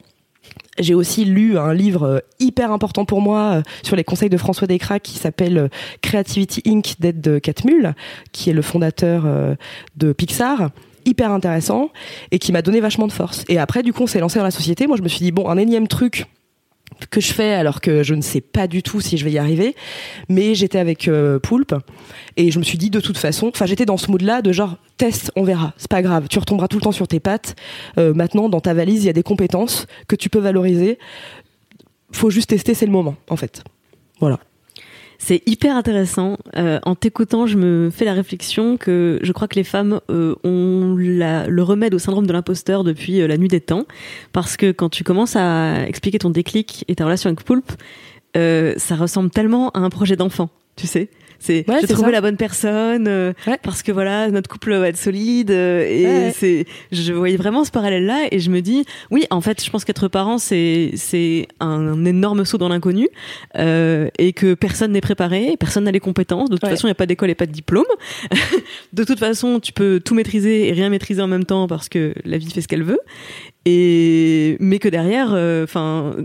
J'ai 0.79 0.95
aussi 0.95 1.25
lu 1.25 1.59
un 1.59 1.75
livre 1.75 2.05
euh, 2.05 2.19
hyper 2.39 2.71
important 2.71 3.05
pour 3.05 3.21
moi 3.21 3.41
euh, 3.41 3.63
sur 3.83 3.97
les 3.97 4.05
conseils 4.05 4.29
de 4.29 4.37
François 4.37 4.67
Descraques 4.67 5.03
qui 5.03 5.19
s'appelle 5.19 5.59
euh, 5.59 5.69
Creativity 6.03 6.63
Inc. 6.67 6.95
d'Ed 7.01 7.41
Catmull, 7.41 7.95
qui 8.33 8.51
est 8.51 8.53
le 8.53 8.63
fondateur 8.63 9.27
de 9.97 10.13
Pixar 10.13 10.71
hyper 11.05 11.33
intéressant 11.33 11.91
et 12.31 12.39
qui 12.39 12.53
m'a 12.53 12.63
donné 12.63 12.81
vachement 12.81 13.07
de 13.07 13.13
force. 13.13 13.45
Et 13.49 13.59
après, 13.59 13.83
du 13.83 13.93
coup, 13.93 14.03
on 14.03 14.07
s'est 14.07 14.21
lancé 14.21 14.39
dans 14.39 14.45
la 14.45 14.51
société. 14.51 14.87
Moi, 14.87 14.97
je 14.97 15.03
me 15.03 15.09
suis 15.09 15.21
dit, 15.21 15.33
bon, 15.33 15.49
un 15.49 15.57
énième 15.57 15.89
truc 15.89 16.27
que 17.11 17.21
je 17.21 17.33
fais 17.33 17.55
alors 17.55 17.81
que 17.81 18.03
je 18.03 18.15
ne 18.15 18.21
sais 18.21 18.41
pas 18.41 18.67
du 18.67 18.83
tout 18.83 19.01
si 19.01 19.17
je 19.17 19.25
vais 19.25 19.33
y 19.33 19.39
arriver. 19.39 19.75
Mais 20.29 20.55
j'étais 20.55 20.79
avec 20.79 21.09
euh, 21.09 21.39
Poulpe 21.39 21.75
et 22.37 22.51
je 22.51 22.59
me 22.59 22.65
suis 22.65 22.79
dit, 22.79 22.91
de 22.91 23.01
toute 23.01 23.19
façon, 23.19 23.49
enfin, 23.49 23.67
j'étais 23.67 23.87
dans 23.87 23.97
ce 23.97 24.11
mood-là 24.11 24.43
de 24.43 24.53
genre, 24.53 24.77
test, 24.97 25.33
on 25.37 25.43
verra, 25.43 25.75
c'est 25.77 25.91
pas 25.91 26.03
grave, 26.03 26.27
tu 26.29 26.39
retomberas 26.39 26.69
tout 26.69 26.77
le 26.77 26.83
temps 26.83 26.93
sur 26.93 27.09
tes 27.09 27.21
pattes. 27.21 27.57
Euh, 27.99 28.15
maintenant, 28.15 28.49
dans 28.49 28.61
ta 28.61 28.75
valise, 28.75 29.05
il 29.05 29.07
y 29.07 29.11
a 29.11 29.15
des 29.15 29.23
compétences 29.23 29.87
que 30.07 30.17
tu 30.17 30.29
peux 30.29 30.41
valoriser. 30.41 30.99
Faut 32.13 32.31
juste 32.31 32.51
tester, 32.51 32.75
c'est 32.75 32.87
le 32.87 32.93
moment, 32.93 33.17
en 33.29 33.37
fait. 33.37 33.63
Voilà. 34.21 34.39
C'est 35.21 35.43
hyper 35.47 35.77
intéressant. 35.77 36.39
Euh, 36.57 36.79
en 36.85 36.95
t'écoutant, 36.95 37.47
je 37.47 37.57
me 37.57 37.91
fais 37.91 38.05
la 38.05 38.13
réflexion 38.13 38.77
que 38.77 39.19
je 39.21 39.33
crois 39.33 39.49
que 39.49 39.57
les 39.57 39.65
femmes 39.65 40.01
euh, 40.11 40.37
ont 40.45 40.97
la- 40.97 41.49
le 41.49 41.63
remède 41.63 41.93
au 41.93 41.99
syndrome 41.99 42.27
de 42.27 42.33
l'imposteur 42.33 42.85
depuis 42.85 43.21
euh, 43.21 43.27
la 43.27 43.37
nuit 43.37 43.49
des 43.49 43.61
temps. 43.61 43.85
Parce 44.33 44.57
que 44.57 44.71
quand 44.71 44.89
tu 44.89 45.03
commences 45.03 45.35
à 45.35 45.87
expliquer 45.89 46.19
ton 46.21 46.31
déclic 46.31 46.85
et 46.87 46.95
ta 46.95 47.05
relation 47.05 47.29
avec 47.29 47.43
Poulpe, 47.43 47.73
euh, 48.37 48.75
ça 48.77 48.95
ressemble 48.95 49.31
tellement 49.31 49.71
à 49.71 49.81
un 49.81 49.91
projet 49.91 50.15
d'enfant, 50.15 50.51
tu 50.77 50.87
sais. 50.87 51.09
C'est 51.41 51.65
Ouais, 51.69 51.77
j'ai 51.81 51.87
c'est 51.87 51.93
trouvé 51.95 52.09
ça. 52.09 52.13
la 52.13 52.21
bonne 52.21 52.37
personne 52.37 53.07
euh, 53.07 53.33
Ouais. 53.47 53.59
parce 53.63 53.83
que 53.85 53.93
voilà 53.93 54.29
notre 54.31 54.49
couple 54.51 54.75
va 54.75 54.89
être 54.89 54.97
solide 54.97 55.51
euh, 55.53 55.87
et 55.89 56.05
Ouais, 56.07 56.33
c'est 56.37 56.65
je 56.91 57.13
voyais 57.13 57.37
vraiment 57.37 57.65
ce 57.65 57.71
parallèle 57.71 58.07
là 58.07 58.27
et 58.33 58.41
je 58.41 58.51
me 58.51 58.61
dis 58.61 58.85
oui 59.13 59.25
en 59.31 59.41
fait 59.41 59.65
je 59.65 59.71
pense 59.71 59.85
qu'être 59.85 60.09
parent 60.09 60.39
c'est 60.39 60.91
c'est 60.97 61.47
un 61.61 62.05
énorme 62.05 62.45
saut 62.45 62.59
dans 62.59 62.69
l'inconnu 62.69 63.09
euh, 63.57 64.09
et 64.19 64.33
que 64.33 64.55
personne 64.55 64.91
n'est 64.93 65.01
préparé, 65.01 65.57
personne 65.59 65.85
n'a 65.85 65.93
les 65.93 66.01
compétences. 66.01 66.51
De 66.51 66.57
toute 66.57 66.69
façon, 66.69 66.87
il 66.87 66.91
n'y 66.91 66.93
a 66.93 66.97
pas 66.97 67.07
d'école 67.07 67.31
et 67.31 67.35
pas 67.35 67.47
de 67.47 67.53
diplôme. 67.53 67.85
de 68.93 69.05
toute 69.05 69.19
façon, 69.19 69.61
tu 69.61 69.73
peux 69.73 70.01
tout 70.05 70.15
maîtriser 70.15 70.69
et 70.69 70.73
rien 70.73 70.89
maîtriser 70.91 71.23
en 71.23 71.27
même 71.29 71.45
temps 71.45 71.67
parce 71.69 71.89
que 71.89 72.15
la 72.25 72.39
vie 72.39 72.51
fait 72.51 72.61
ce 72.63 72.69
qu'elle 72.69 72.83
veut. 72.83 73.01
Et 73.65 74.57
mais 74.61 74.79
que 74.79 74.89
derrière, 74.89 75.29
enfin, 75.65 76.17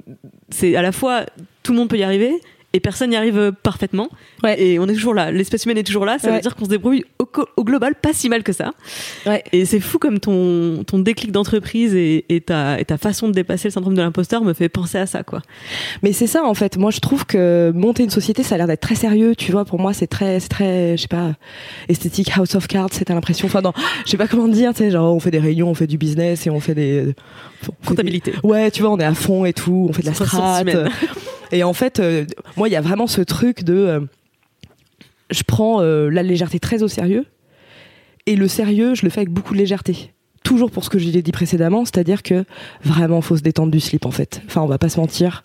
c'est 0.50 0.76
à 0.76 0.82
la 0.82 0.92
fois 0.92 1.26
tout 1.64 1.72
le 1.72 1.78
monde 1.78 1.90
peut 1.90 1.98
y 1.98 2.04
arriver. 2.04 2.32
Et 2.76 2.80
personne 2.80 3.12
n'y 3.12 3.16
arrive 3.16 3.52
parfaitement. 3.62 4.10
Ouais. 4.42 4.60
Et 4.60 4.80
on 4.80 4.88
est 4.88 4.94
toujours 4.96 5.14
là. 5.14 5.32
L'espèce 5.32 5.66
humaine 5.66 5.78
est 5.78 5.84
toujours 5.84 6.06
là. 6.06 6.18
Ça 6.18 6.30
Ouais. 6.30 6.36
veut 6.38 6.42
dire 6.42 6.56
qu'on 6.56 6.66
se 6.66 6.70
débrouille 6.72 7.06
au, 7.20 7.28
au 7.56 7.64
global 7.64 7.94
pas 7.94 8.14
si 8.14 8.30
mal 8.30 8.42
que 8.42 8.52
ça. 8.52 8.72
Ouais. 9.28 9.44
Et 9.52 9.66
c'est 9.66 9.80
fou 9.80 10.00
comme 10.00 10.20
ton, 10.20 10.84
ton 10.84 10.98
déclic 11.00 11.32
d'entreprise 11.32 11.94
et, 11.94 12.26
et, 12.30 12.42
ta, 12.42 12.80
et 12.80 12.86
ta 12.86 12.98
façon 12.98 13.28
de 13.28 13.34
dépasser 13.34 13.68
le 13.68 13.74
syndrome 13.74 13.94
de 13.94 14.02
l'imposteur 14.02 14.44
me 14.44 14.54
fait 14.54 14.70
penser 14.70 14.98
à 14.98 15.06
ça, 15.06 15.22
quoi. 15.24 15.42
Mais 16.02 16.14
c'est 16.14 16.26
ça 16.28 16.44
en 16.46 16.54
fait. 16.56 16.78
Moi, 16.78 16.90
je 16.90 17.00
trouve 17.00 17.26
que 17.28 17.72
monter 17.76 18.04
une 18.04 18.10
société, 18.10 18.42
ça 18.42 18.56
a 18.56 18.58
l'air 18.58 18.68
d'être 18.68 18.82
très 18.82 18.96
sérieux. 18.96 19.36
Tu 19.36 19.52
vois, 19.52 19.66
pour 19.66 19.80
moi, 19.80 19.94
c'est 19.94 20.08
très, 20.08 20.40
c'est 20.40 20.50
très, 20.50 20.98
je 20.98 21.04
sais 21.04 21.08
pas, 21.08 21.34
esthétique, 21.90 22.32
House 22.36 22.56
of 22.56 22.68
Cards. 22.68 22.90
C'est 22.92 23.06
t'as 23.06 23.14
l'impression. 23.14 23.46
Enfin, 23.46 23.62
non, 23.62 23.74
je 24.06 24.10
sais 24.12 24.18
pas 24.18 24.28
comment 24.28 24.48
dire. 24.48 24.72
Tu 24.74 24.80
sais, 24.80 24.90
genre, 24.92 25.14
on 25.16 25.20
fait 25.20 25.32
des 25.32 25.40
réunions, 25.40 25.70
on 25.70 25.76
fait 25.76 25.86
du 25.88 26.00
business 26.00 26.48
et 26.48 26.50
on 26.50 26.60
fait 26.60 26.74
des 26.74 27.02
on 27.04 27.06
fait 27.64 27.72
des- 27.72 27.86
Comptabilité. 27.88 28.34
Ouais, 28.44 28.72
tu 28.72 28.82
vois, 28.82 28.92
on 28.92 28.98
est 28.98 29.04
à 29.06 29.14
fond 29.14 29.46
et 29.46 29.54
tout. 29.54 29.86
On 29.90 29.94
fait 29.94 30.02
de 30.02 30.08
la 30.08 30.14
strat. 30.16 30.64
Et 31.54 31.64
en 31.64 31.74
fait, 31.74 32.00
euh, 32.00 32.26
moi, 32.58 32.68
il 32.68 32.72
y 32.72 32.76
a 32.76 32.82
vraiment 32.82 33.06
ce 33.06 33.22
truc 33.22 33.64
de, 33.64 33.74
euh, 33.74 34.00
je 35.30 35.44
prends 35.44 35.82
euh, 35.82 36.10
la 36.10 36.24
légèreté 36.24 36.60
très 36.60 36.82
au 36.82 36.88
sérieux. 36.88 37.26
Et 38.26 38.36
le 38.36 38.48
sérieux, 38.48 38.96
je 38.96 39.04
le 39.04 39.12
fais 39.12 39.20
avec 39.20 39.30
beaucoup 39.30 39.54
de 39.54 39.60
légèreté. 39.60 40.12
Toujours 40.44 40.72
pour 40.72 40.84
ce 40.84 40.90
que 40.90 40.98
j'ai 40.98 41.22
dit 41.22 41.32
précédemment, 41.32 41.86
c'est-à-dire 41.86 42.24
que 42.24 42.44
vraiment, 42.84 43.22
faut 43.22 43.38
se 43.38 43.44
détendre 43.44 43.72
du 43.72 43.80
slip 43.80 44.06
en 44.06 44.12
fait. 44.12 44.42
Enfin, 44.48 44.62
on 44.62 44.66
va 44.66 44.80
pas 44.80 44.90
se 44.90 45.00
mentir. 45.00 45.44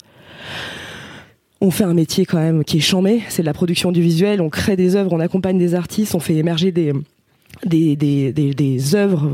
On 1.60 1.70
fait 1.70 1.84
un 1.84 1.94
métier 1.94 2.24
quand 2.24 2.38
même 2.38 2.64
qui 2.64 2.78
est 2.78 2.80
chambé, 2.80 3.22
c'est 3.28 3.42
de 3.42 3.46
la 3.46 3.52
production 3.52 3.92
du 3.92 4.00
visuel, 4.00 4.40
on 4.40 4.48
crée 4.48 4.76
des 4.76 4.96
œuvres, 4.96 5.12
on 5.12 5.20
accompagne 5.20 5.58
des 5.58 5.74
artistes, 5.74 6.14
on 6.14 6.20
fait 6.20 6.36
émerger 6.36 6.72
des 6.72 6.92
des, 7.64 7.96
des, 7.96 8.32
des, 8.32 8.54
des 8.54 8.94
œuvres, 8.94 9.28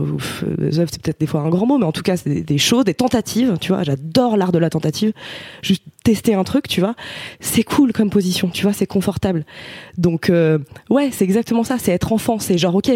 des 0.58 0.78
œuvres 0.78 0.90
c'est 0.92 1.02
peut-être 1.02 1.20
des 1.20 1.26
fois 1.26 1.40
un 1.40 1.48
grand 1.48 1.66
mot, 1.66 1.78
mais 1.78 1.84
en 1.84 1.92
tout 1.92 2.02
cas 2.02 2.16
c'est 2.16 2.30
des, 2.30 2.42
des 2.42 2.58
choses, 2.58 2.84
des 2.84 2.94
tentatives, 2.94 3.56
tu 3.60 3.72
vois, 3.72 3.82
j'adore 3.82 4.36
l'art 4.36 4.52
de 4.52 4.58
la 4.58 4.70
tentative, 4.70 5.12
juste 5.62 5.82
tester 6.04 6.34
un 6.34 6.44
truc, 6.44 6.68
tu 6.68 6.80
vois, 6.80 6.94
c'est 7.40 7.62
cool 7.62 7.92
comme 7.92 8.10
position, 8.10 8.48
tu 8.48 8.62
vois, 8.62 8.72
c'est 8.72 8.86
confortable. 8.86 9.44
Donc 9.98 10.30
euh, 10.30 10.58
ouais, 10.90 11.10
c'est 11.12 11.24
exactement 11.24 11.64
ça, 11.64 11.76
c'est 11.78 11.92
être 11.92 12.12
enfant, 12.12 12.38
c'est 12.38 12.58
genre 12.58 12.74
ok, 12.74 12.90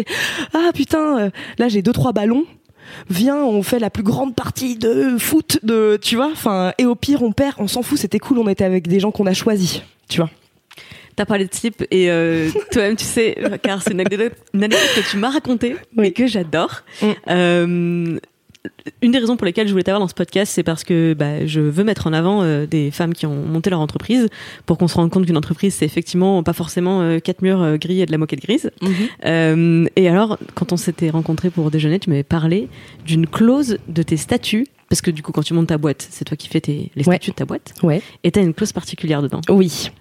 ah 0.53 0.71
putain, 0.73 1.19
euh, 1.19 1.29
là 1.57 1.69
j'ai 1.69 1.81
deux 1.81 1.93
trois 1.93 2.13
ballons, 2.13 2.45
viens, 3.09 3.37
on 3.37 3.63
fait 3.63 3.79
la 3.79 3.89
plus 3.89 4.03
grande 4.03 4.35
partie 4.35 4.75
de 4.75 5.17
foot, 5.17 5.59
de, 5.63 5.97
tu 6.01 6.15
vois, 6.15 6.29
enfin, 6.31 6.73
et 6.77 6.85
au 6.85 6.95
pire, 6.95 7.23
on 7.23 7.31
perd, 7.31 7.55
on 7.59 7.67
s'en 7.67 7.81
fout, 7.81 7.97
c'était 7.97 8.19
cool, 8.19 8.39
on 8.39 8.47
était 8.47 8.63
avec 8.63 8.87
des 8.87 8.99
gens 8.99 9.11
qu'on 9.11 9.25
a 9.25 9.33
choisis, 9.33 9.81
tu 10.07 10.21
vois. 10.21 10.29
T'as 11.19 11.25
parlé 11.25 11.47
de 11.47 11.53
slip 11.53 11.83
et 11.91 12.09
euh, 12.09 12.49
toi-même 12.71 12.95
tu 12.95 13.03
sais, 13.03 13.35
car 13.61 13.81
c'est 13.81 13.91
une 13.91 13.99
anecdote, 13.99 14.31
une 14.53 14.63
anecdote 14.63 14.89
que 14.95 15.11
tu 15.11 15.17
m'as 15.17 15.29
racontée 15.31 15.75
Oui. 15.97 16.07
et 16.07 16.11
que 16.13 16.27
j'adore. 16.27 16.83
Mm. 17.01 17.05
Euh, 17.29 18.19
une 19.01 19.11
des 19.11 19.17
raisons 19.19 19.35
pour 19.35 19.45
lesquelles 19.45 19.67
je 19.67 19.73
voulais 19.73 19.83
t'avoir 19.83 19.99
dans 19.99 20.07
ce 20.07 20.13
podcast, 20.13 20.49
c'est 20.55 20.63
parce 20.63 20.85
que 20.85 21.13
bah, 21.13 21.45
je 21.45 21.59
veux 21.59 21.83
mettre 21.83 22.07
en 22.07 22.13
avant 22.13 22.41
euh, 22.41 22.65
des 22.65 22.89
femmes 22.89 23.13
qui 23.13 23.25
ont 23.25 23.35
monté 23.35 23.69
leur 23.69 23.81
entreprise 23.81 24.29
pour 24.65 24.77
qu'on 24.77 24.87
se 24.87 24.95
rende 24.95 25.09
compte 25.11 25.25
qu'une 25.25 25.35
entreprise, 25.35 25.73
c'est 25.73 25.83
effectivement 25.85 26.41
pas 26.41 26.53
forcément 26.53 27.01
euh, 27.01 27.19
quatre 27.19 27.41
murs 27.41 27.61
euh, 27.61 27.75
gris 27.75 27.99
et 27.99 28.05
de 28.05 28.11
la 28.13 28.17
moquette 28.17 28.41
grise. 28.41 28.71
Euh, 29.25 29.85
et 29.97 30.07
alors, 30.07 30.37
quand 30.55 30.71
on 30.71 30.77
s'était 30.77 31.09
rencontrés 31.09 31.49
pour 31.49 31.69
déjeuner, 31.69 31.99
tu 31.99 32.09
m'avais 32.09 32.23
parlé 32.23 32.69
d'une 33.05 33.27
clause 33.27 33.77
de 33.89 34.03
tes 34.03 34.15
statuts. 34.15 34.67
Parce 34.89 35.01
que 35.01 35.11
du 35.11 35.21
coup, 35.21 35.31
quand 35.31 35.43
tu 35.43 35.53
montes 35.53 35.67
ta 35.67 35.77
boîte, 35.77 36.07
c'est 36.09 36.25
toi 36.25 36.35
qui 36.35 36.47
fais 36.47 36.61
tes, 36.61 36.91
les 36.95 37.07
Ouais. 37.07 37.15
statuts 37.17 37.29
de 37.29 37.35
ta 37.35 37.45
boîte. 37.45 37.73
Ouais. 37.83 38.01
Et 38.23 38.31
t'as 38.31 38.41
une 38.41 38.55
clause 38.55 38.71
particulière 38.73 39.21
dedans. 39.21 39.39
Oui. 39.47 39.91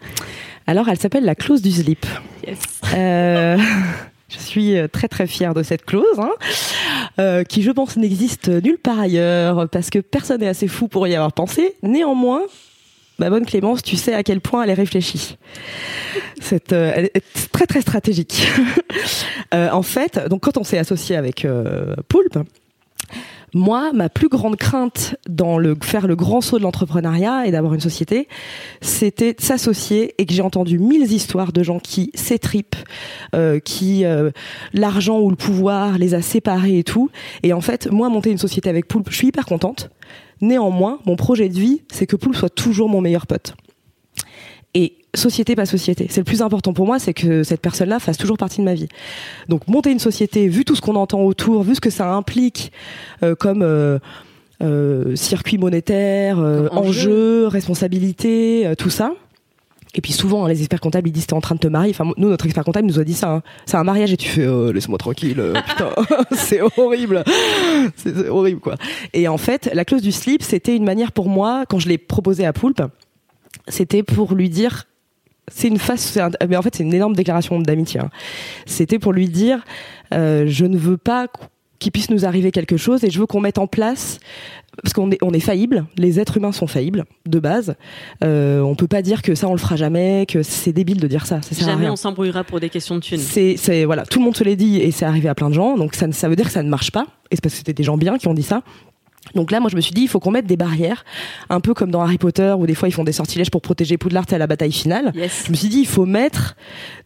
Alors, 0.68 0.88
elle 0.88 0.98
s'appelle 0.98 1.24
la 1.24 1.34
clause 1.34 1.62
du 1.62 1.72
slip. 1.72 2.06
Yes. 2.46 2.58
Euh, 2.94 3.58
Je 4.28 4.38
suis 4.38 4.76
très 4.92 5.08
très 5.08 5.26
fière 5.26 5.54
de 5.54 5.62
cette 5.62 5.86
clause, 5.86 6.18
hein, 6.18 6.30
euh, 7.18 7.44
qui 7.44 7.62
je 7.62 7.70
pense 7.70 7.96
n'existe 7.96 8.48
nulle 8.48 8.76
part 8.76 9.00
ailleurs, 9.00 9.70
parce 9.70 9.88
que 9.88 10.00
personne 10.00 10.42
n'est 10.42 10.48
assez 10.48 10.68
fou 10.68 10.86
pour 10.86 11.08
y 11.08 11.14
avoir 11.14 11.32
pensé. 11.32 11.76
Néanmoins, 11.82 12.42
ma 13.18 13.30
bonne 13.30 13.44
Clémence, 13.44 13.82
tu 13.82 13.96
sais 13.96 14.14
à 14.14 14.22
quel 14.22 14.40
point 14.40 14.62
elle 14.62 14.70
est 14.70 14.74
réfléchie. 14.74 15.36
Cette, 16.40 16.72
euh, 16.72 16.92
elle 16.94 17.10
est 17.14 17.50
très 17.52 17.66
très 17.66 17.80
stratégique. 17.80 18.48
euh, 19.54 19.70
en 19.70 19.82
fait, 19.82 20.20
donc 20.28 20.42
quand 20.42 20.56
on 20.56 20.64
s'est 20.64 20.78
associé 20.78 21.16
avec 21.16 21.44
euh, 21.44 21.94
Poulpe, 22.08 22.38
moi, 23.55 23.92
ma 23.92 24.09
plus 24.09 24.28
grande 24.28 24.57
crainte 24.57 25.16
dans 25.28 25.59
le 25.59 25.76
faire 25.82 26.07
le 26.07 26.16
grand 26.16 26.40
saut 26.40 26.59
de 26.59 26.62
l'entrepreneuriat 26.62 27.46
et 27.46 27.51
d'avoir 27.51 27.74
une 27.74 27.80
société, 27.80 28.28
c'était 28.80 29.32
de 29.32 29.40
s'associer 29.40 30.14
et 30.18 30.26
que 30.26 30.32
j'ai 30.32 30.42
entendu 30.42 30.78
mille 30.78 31.11
histoires 31.11 31.53
de 31.53 31.62
gens 31.62 31.78
qui 31.78 32.11
s'étripent, 32.14 32.76
euh, 33.34 33.59
qui 33.61 34.05
euh, 34.05 34.30
l'argent 34.72 35.20
ou 35.20 35.30
le 35.30 35.36
pouvoir 35.36 35.99
les 35.99 36.14
a 36.14 36.22
séparés 36.22 36.78
et 36.78 36.84
tout. 36.84 37.11
Et 37.42 37.53
en 37.53 37.61
fait, 37.61 37.90
moi, 37.90 38.09
monter 38.09 38.30
une 38.30 38.38
société 38.38 38.68
avec 38.68 38.86
Poulpe, 38.86 39.09
je 39.11 39.16
suis 39.16 39.28
hyper 39.28 39.46
contente. 39.46 39.90
Néanmoins, 40.40 41.01
mon 41.05 41.16
projet 41.16 41.49
de 41.49 41.59
vie, 41.59 41.82
c'est 41.90 42.07
que 42.07 42.16
Poulpe 42.16 42.36
soit 42.36 42.51
toujours 42.51 42.88
mon 42.88 43.01
meilleur 43.01 43.26
pote. 43.26 43.55
Société 45.14 45.56
pas 45.56 45.64
société. 45.64 46.06
C'est 46.11 46.20
le 46.20 46.24
plus 46.24 46.42
important 46.42 46.74
pour 46.74 46.86
moi, 46.86 46.98
c'est 46.98 47.14
que 47.14 47.42
cette 47.42 47.62
personne-là 47.62 47.98
fasse 47.98 48.18
toujours 48.18 48.36
partie 48.36 48.59
de 48.61 48.64
ma 48.64 48.74
vie. 48.74 48.88
Donc 49.48 49.66
monter 49.66 49.90
une 49.90 49.98
société, 49.98 50.48
vu 50.48 50.64
tout 50.66 50.74
ce 50.74 50.82
qu'on 50.82 50.96
entend 50.96 51.22
autour, 51.22 51.62
vu 51.62 51.74
ce 51.74 51.80
que 51.80 51.88
ça 51.90 52.12
implique 52.12 52.72
euh, 53.22 53.34
comme 53.34 53.62
euh, 53.62 53.98
euh, 54.62 55.16
circuit 55.16 55.56
monétaire, 55.56 56.38
enjeu. 56.72 57.46
responsabilité, 57.46 58.70
tout 58.76 58.90
ça. 58.90 59.12
Et 59.94 60.02
puis 60.02 60.12
souvent, 60.12 60.44
hein, 60.44 60.48
les 60.48 60.59
experts 60.61 60.80
comptables, 60.80 61.09
ils 61.09 61.12
disent 61.12 61.26
t'es 61.26 61.32
en 61.34 61.40
train 61.40 61.54
de 61.54 61.61
te 61.61 61.66
marier. 61.68 61.90
Enfin, 61.90 62.12
nous, 62.18 62.28
notre 62.28 62.44
expert 62.44 62.62
comptable 62.62 62.86
nous 62.86 63.00
a 63.00 63.04
dit 63.04 63.14
ça. 63.14 63.32
hein. 63.32 63.42
C'est 63.64 63.78
un 63.78 63.84
mariage 63.84 64.12
et 64.12 64.18
tu 64.18 64.28
fais 64.28 64.44
euh, 64.44 64.72
laisse-moi 64.74 64.98
tranquille. 64.98 65.42
putain, 65.66 65.88
c'est 66.32 66.61
horrible. 66.76 67.24
C'est 67.96 68.14
c'est 68.14 68.28
horrible 68.28 68.61
quoi. 68.61 68.74
Et 69.14 69.26
en 69.26 69.38
fait, 69.38 69.70
la 69.72 69.86
clause 69.86 70.02
du 70.02 70.12
slip, 70.12 70.42
c'était 70.42 70.76
une 70.76 70.84
manière 70.84 71.12
pour 71.12 71.30
moi, 71.30 71.64
quand 71.66 71.78
je 71.78 71.88
l'ai 71.88 71.96
proposé 71.96 72.44
à 72.44 72.52
Poulpe, 72.52 72.82
c'était 73.68 74.02
pour 74.02 74.34
lui 74.34 74.50
dire 74.50 74.84
c'est 75.51 75.68
une 75.68 75.78
face 75.78 76.16
un- 76.16 76.30
mais 76.49 76.57
en 76.57 76.62
fait 76.62 76.74
c'est 76.74 76.82
une 76.84 76.94
énorme 76.94 77.14
déclaration 77.14 77.59
d'amitié 77.61 78.01
hein. 78.01 78.11
c'était 78.66 78.99
pour 78.99 79.12
lui 79.12 79.28
dire 79.28 79.64
euh, 80.14 80.44
je 80.46 80.64
ne 80.64 80.76
veux 80.76 80.96
pas 80.96 81.26
qu'il 81.78 81.92
puisse 81.92 82.11
nous 82.11 82.24
arriver 82.26 82.51
quelque 82.51 82.76
chose 82.76 83.05
et 83.05 83.11
je 83.11 83.20
veux 83.20 83.26
qu'on 83.26 83.40
mette 83.40 83.59
en 83.59 83.68
place 83.68 84.18
parce 84.82 84.92
qu'on 84.92 85.11
est 85.12 85.18
on 85.22 85.32
est 85.32 85.38
faillible 85.40 85.86
les 85.96 86.18
êtres 86.18 86.36
humains 86.36 86.51
sont 86.51 86.66
faillibles 86.66 87.05
de 87.26 87.38
base 87.38 87.74
euh, 88.24 88.61
on 88.61 88.74
peut 88.74 88.88
pas 88.88 89.01
dire 89.03 89.22
que 89.22 89.34
ça 89.36 89.46
on 89.49 89.53
le 89.53 89.59
fera 89.59 89.76
jamais 89.76 90.26
que 90.26 90.42
c'est 90.42 90.72
débile 90.72 90.99
de 90.99 91.07
dire 91.07 91.24
ça 91.26 91.40
ça 91.40 91.55
sert 91.55 91.68
à 91.68 91.70
Jamais 91.72 91.84
rien 91.84 91.92
on 91.92 91.96
s'embrouillera 91.96 92.42
pour 92.42 92.59
des 92.59 92.68
questions 92.68 92.96
de 92.96 93.01
thunes. 93.01 93.18
c'est, 93.18 93.55
c'est 93.57 93.84
voilà, 93.84 94.05
tout 94.07 94.18
le 94.18 94.24
monde 94.24 94.36
se 94.36 94.42
l'est 94.44 94.57
dit 94.57 94.78
et 94.80 94.90
c'est 94.90 95.05
arrivé 95.05 95.28
à 95.28 95.34
plein 95.36 95.51
de 95.51 95.55
gens. 95.55 95.76
Donc 95.76 95.94
ça, 95.94 96.11
ça 96.12 96.28
veut 96.28 96.36
dire 96.36 96.46
que 96.46 96.53
ça 96.53 96.62
ne 96.64 96.68
marche 96.68 96.90
pas. 96.90 97.07
Et 97.30 97.36
c'est 97.36 97.42
parce 97.42 97.55
que 97.55 97.59
c'était 97.59 97.72
des 97.74 97.82
gens 97.82 97.96
bien 97.96 98.18
qui 98.18 98.26
ont 98.28 98.34
dit 98.34 98.42
ça. 98.42 98.62
Donc 99.34 99.50
là, 99.50 99.60
moi, 99.60 99.70
je 99.70 99.76
me 99.76 99.80
suis 99.80 99.92
dit, 99.92 100.02
il 100.02 100.08
faut 100.08 100.20
qu'on 100.20 100.30
mette 100.30 100.46
des 100.46 100.56
barrières, 100.56 101.04
un 101.50 101.60
peu 101.60 101.74
comme 101.74 101.90
dans 101.90 102.00
Harry 102.00 102.18
Potter, 102.18 102.54
où 102.58 102.66
des 102.66 102.74
fois 102.74 102.88
ils 102.88 102.92
font 102.92 103.04
des 103.04 103.12
sortilèges 103.12 103.50
pour 103.50 103.62
protéger 103.62 103.98
Poudlard 103.98 104.24
à 104.30 104.38
la 104.38 104.46
bataille 104.46 104.72
finale. 104.72 105.12
Yes. 105.14 105.44
Je 105.46 105.50
me 105.50 105.56
suis 105.56 105.68
dit, 105.68 105.80
il 105.80 105.86
faut 105.86 106.06
mettre 106.06 106.56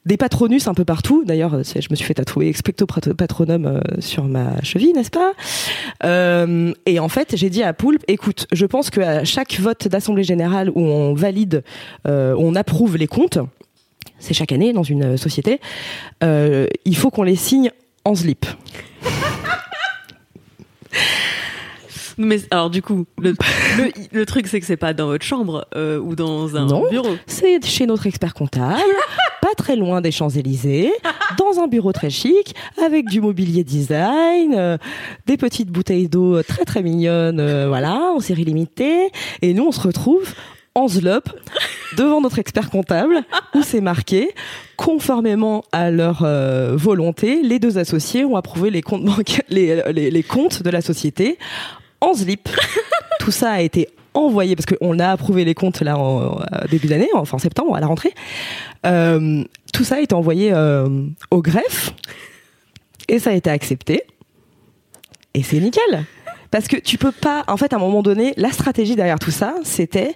des 0.06 0.16
patronus 0.16 0.66
un 0.68 0.74
peu 0.74 0.84
partout. 0.84 1.24
D'ailleurs, 1.24 1.54
euh, 1.54 1.62
je 1.62 1.86
me 1.90 1.96
suis 1.96 2.04
fait 2.04 2.14
tatouer 2.14 2.48
expecto 2.48 2.86
patronum 2.86 3.66
euh, 3.66 3.80
sur 4.00 4.24
ma 4.24 4.60
cheville, 4.62 4.92
n'est-ce 4.92 5.10
pas? 5.10 5.32
Euh, 6.04 6.72
Et 6.86 6.98
en 6.98 7.08
fait, 7.08 7.36
j'ai 7.36 7.50
dit 7.50 7.62
à 7.62 7.72
Poulpe, 7.72 8.02
écoute, 8.08 8.46
je 8.52 8.66
pense 8.66 8.90
qu'à 8.90 9.24
chaque 9.24 9.58
vote 9.60 9.88
d'assemblée 9.88 10.24
générale 10.24 10.70
où 10.74 10.80
on 10.80 11.14
valide, 11.14 11.62
euh, 12.06 12.34
on 12.38 12.54
approuve 12.54 12.96
les 12.96 13.06
comptes, 13.06 13.38
c'est 14.18 14.34
chaque 14.34 14.52
année 14.52 14.72
dans 14.72 14.82
une 14.82 15.16
société, 15.16 15.60
euh, 16.22 16.66
il 16.84 16.96
faut 16.96 17.10
qu'on 17.10 17.22
les 17.22 17.36
signe 17.36 17.70
en 18.04 18.14
slip. 18.14 18.46
Mais 22.18 22.38
alors 22.50 22.70
du 22.70 22.82
coup, 22.82 23.06
le, 23.18 23.34
le, 23.78 23.90
le 24.12 24.26
truc 24.26 24.46
c'est 24.46 24.60
que 24.60 24.66
c'est 24.66 24.76
pas 24.76 24.92
dans 24.92 25.06
votre 25.06 25.24
chambre 25.24 25.66
euh, 25.76 25.98
ou 25.98 26.14
dans 26.14 26.56
un 26.56 26.66
Non. 26.66 26.88
bureau. 26.90 27.14
C'est 27.26 27.64
chez 27.64 27.86
notre 27.86 28.06
expert 28.06 28.34
comptable, 28.34 28.80
pas 29.42 29.54
très 29.56 29.76
loin 29.76 30.00
des 30.00 30.10
Champs-Élysées, 30.12 30.92
dans 31.38 31.60
un 31.62 31.66
bureau 31.68 31.92
très 31.92 32.10
chic, 32.10 32.54
avec 32.84 33.06
du 33.08 33.20
mobilier 33.20 33.64
design, 33.64 34.54
euh, 34.56 34.76
des 35.26 35.36
petites 35.36 35.70
bouteilles 35.70 36.08
d'eau 36.08 36.42
très 36.42 36.64
très 36.64 36.82
mignonnes, 36.82 37.40
euh, 37.40 37.66
voilà, 37.68 37.94
en 38.14 38.20
série 38.20 38.44
limitée. 38.44 39.10
Et 39.42 39.54
nous, 39.54 39.64
on 39.66 39.72
se 39.72 39.80
retrouve 39.80 40.34
en 40.74 40.88
slop 40.88 41.20
devant 41.98 42.22
notre 42.22 42.38
expert 42.38 42.70
comptable 42.70 43.22
où 43.54 43.62
c'est 43.62 43.82
marqué 43.82 44.30
conformément 44.78 45.64
à 45.70 45.90
leur 45.90 46.22
euh, 46.24 46.72
volonté 46.74 47.42
les 47.42 47.58
deux 47.58 47.76
associés 47.76 48.24
ont 48.24 48.36
approuvé 48.36 48.70
les 48.70 48.80
comptes 48.80 49.04
bancaires 49.04 49.42
les, 49.50 49.82
les, 49.92 50.10
les 50.10 50.22
comptes 50.22 50.62
de 50.62 50.70
la 50.70 50.80
société 50.80 51.36
en 52.03 52.12
slip. 52.14 52.48
Tout 53.20 53.30
ça 53.30 53.53
a 53.53 53.61
été 53.61 53.88
envoyé 54.14 54.57
parce 54.57 54.66
qu'on 54.66 54.98
a 54.98 55.09
approuvé 55.09 55.44
les 55.44 55.55
comptes 55.55 55.80
là 55.80 55.96
en 55.96 56.40
euh, 56.40 56.44
début 56.70 56.86
d'année 56.88 57.09
enfin 57.14 57.36
en 57.36 57.38
septembre 57.38 57.74
à 57.74 57.80
la 57.80 57.86
rentrée. 57.86 58.12
Euh, 58.84 59.42
tout 59.72 59.84
ça 59.84 59.94
a 59.94 60.00
été 60.00 60.14
envoyé 60.14 60.53
euh, 60.53 61.07
au 61.30 61.40
greffe 61.40 61.94
et 63.09 63.18
ça 63.18 63.30
a 63.30 63.32
été 63.32 63.48
accepté. 63.48 64.03
Et 65.32 65.42
c'est 65.42 65.61
nickel. 65.61 66.05
Parce 66.50 66.68
que 66.68 66.76
tu 66.76 66.98
peux 66.98 67.12
pas 67.12 67.44
en 67.48 67.57
fait 67.57 67.72
à 67.72 67.76
un 67.76 67.78
moment 67.78 68.03
donné 68.03 68.34
la 68.36 68.50
stratégie 68.50 68.96
derrière 68.96 69.18
tout 69.18 69.30
ça 69.30 69.55
c'était 69.62 70.14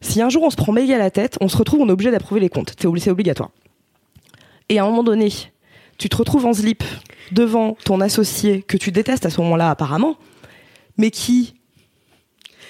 si 0.00 0.20
un 0.22 0.28
jour 0.28 0.42
on 0.44 0.50
se 0.50 0.56
prend 0.56 0.72
méga 0.72 0.98
la 0.98 1.10
tête, 1.10 1.38
on 1.40 1.48
se 1.48 1.56
retrouve, 1.56 1.80
on 1.80 1.88
est 1.88 1.92
obligé 1.92 2.10
d'approuver 2.10 2.40
les 2.40 2.48
comptes. 2.48 2.74
C'est 2.78 2.86
obli- 2.86 3.00
c'est 3.00 3.10
obligatoire. 3.10 3.50
Et 4.68 4.78
à 4.78 4.82
un 4.84 4.86
moment 4.86 5.02
donné, 5.04 5.28
tu 5.98 6.08
te 6.08 6.16
retrouves 6.16 6.46
en 6.46 6.52
slip 6.52 6.82
devant 7.30 7.76
ton 7.84 8.00
associé 8.00 8.62
que 8.62 8.76
tu 8.76 8.90
détestes 8.92 9.26
à 9.26 9.30
ce 9.30 9.40
moment-là 9.40 9.70
apparemment, 9.70 10.16
mais 10.96 11.10
qui, 11.10 11.54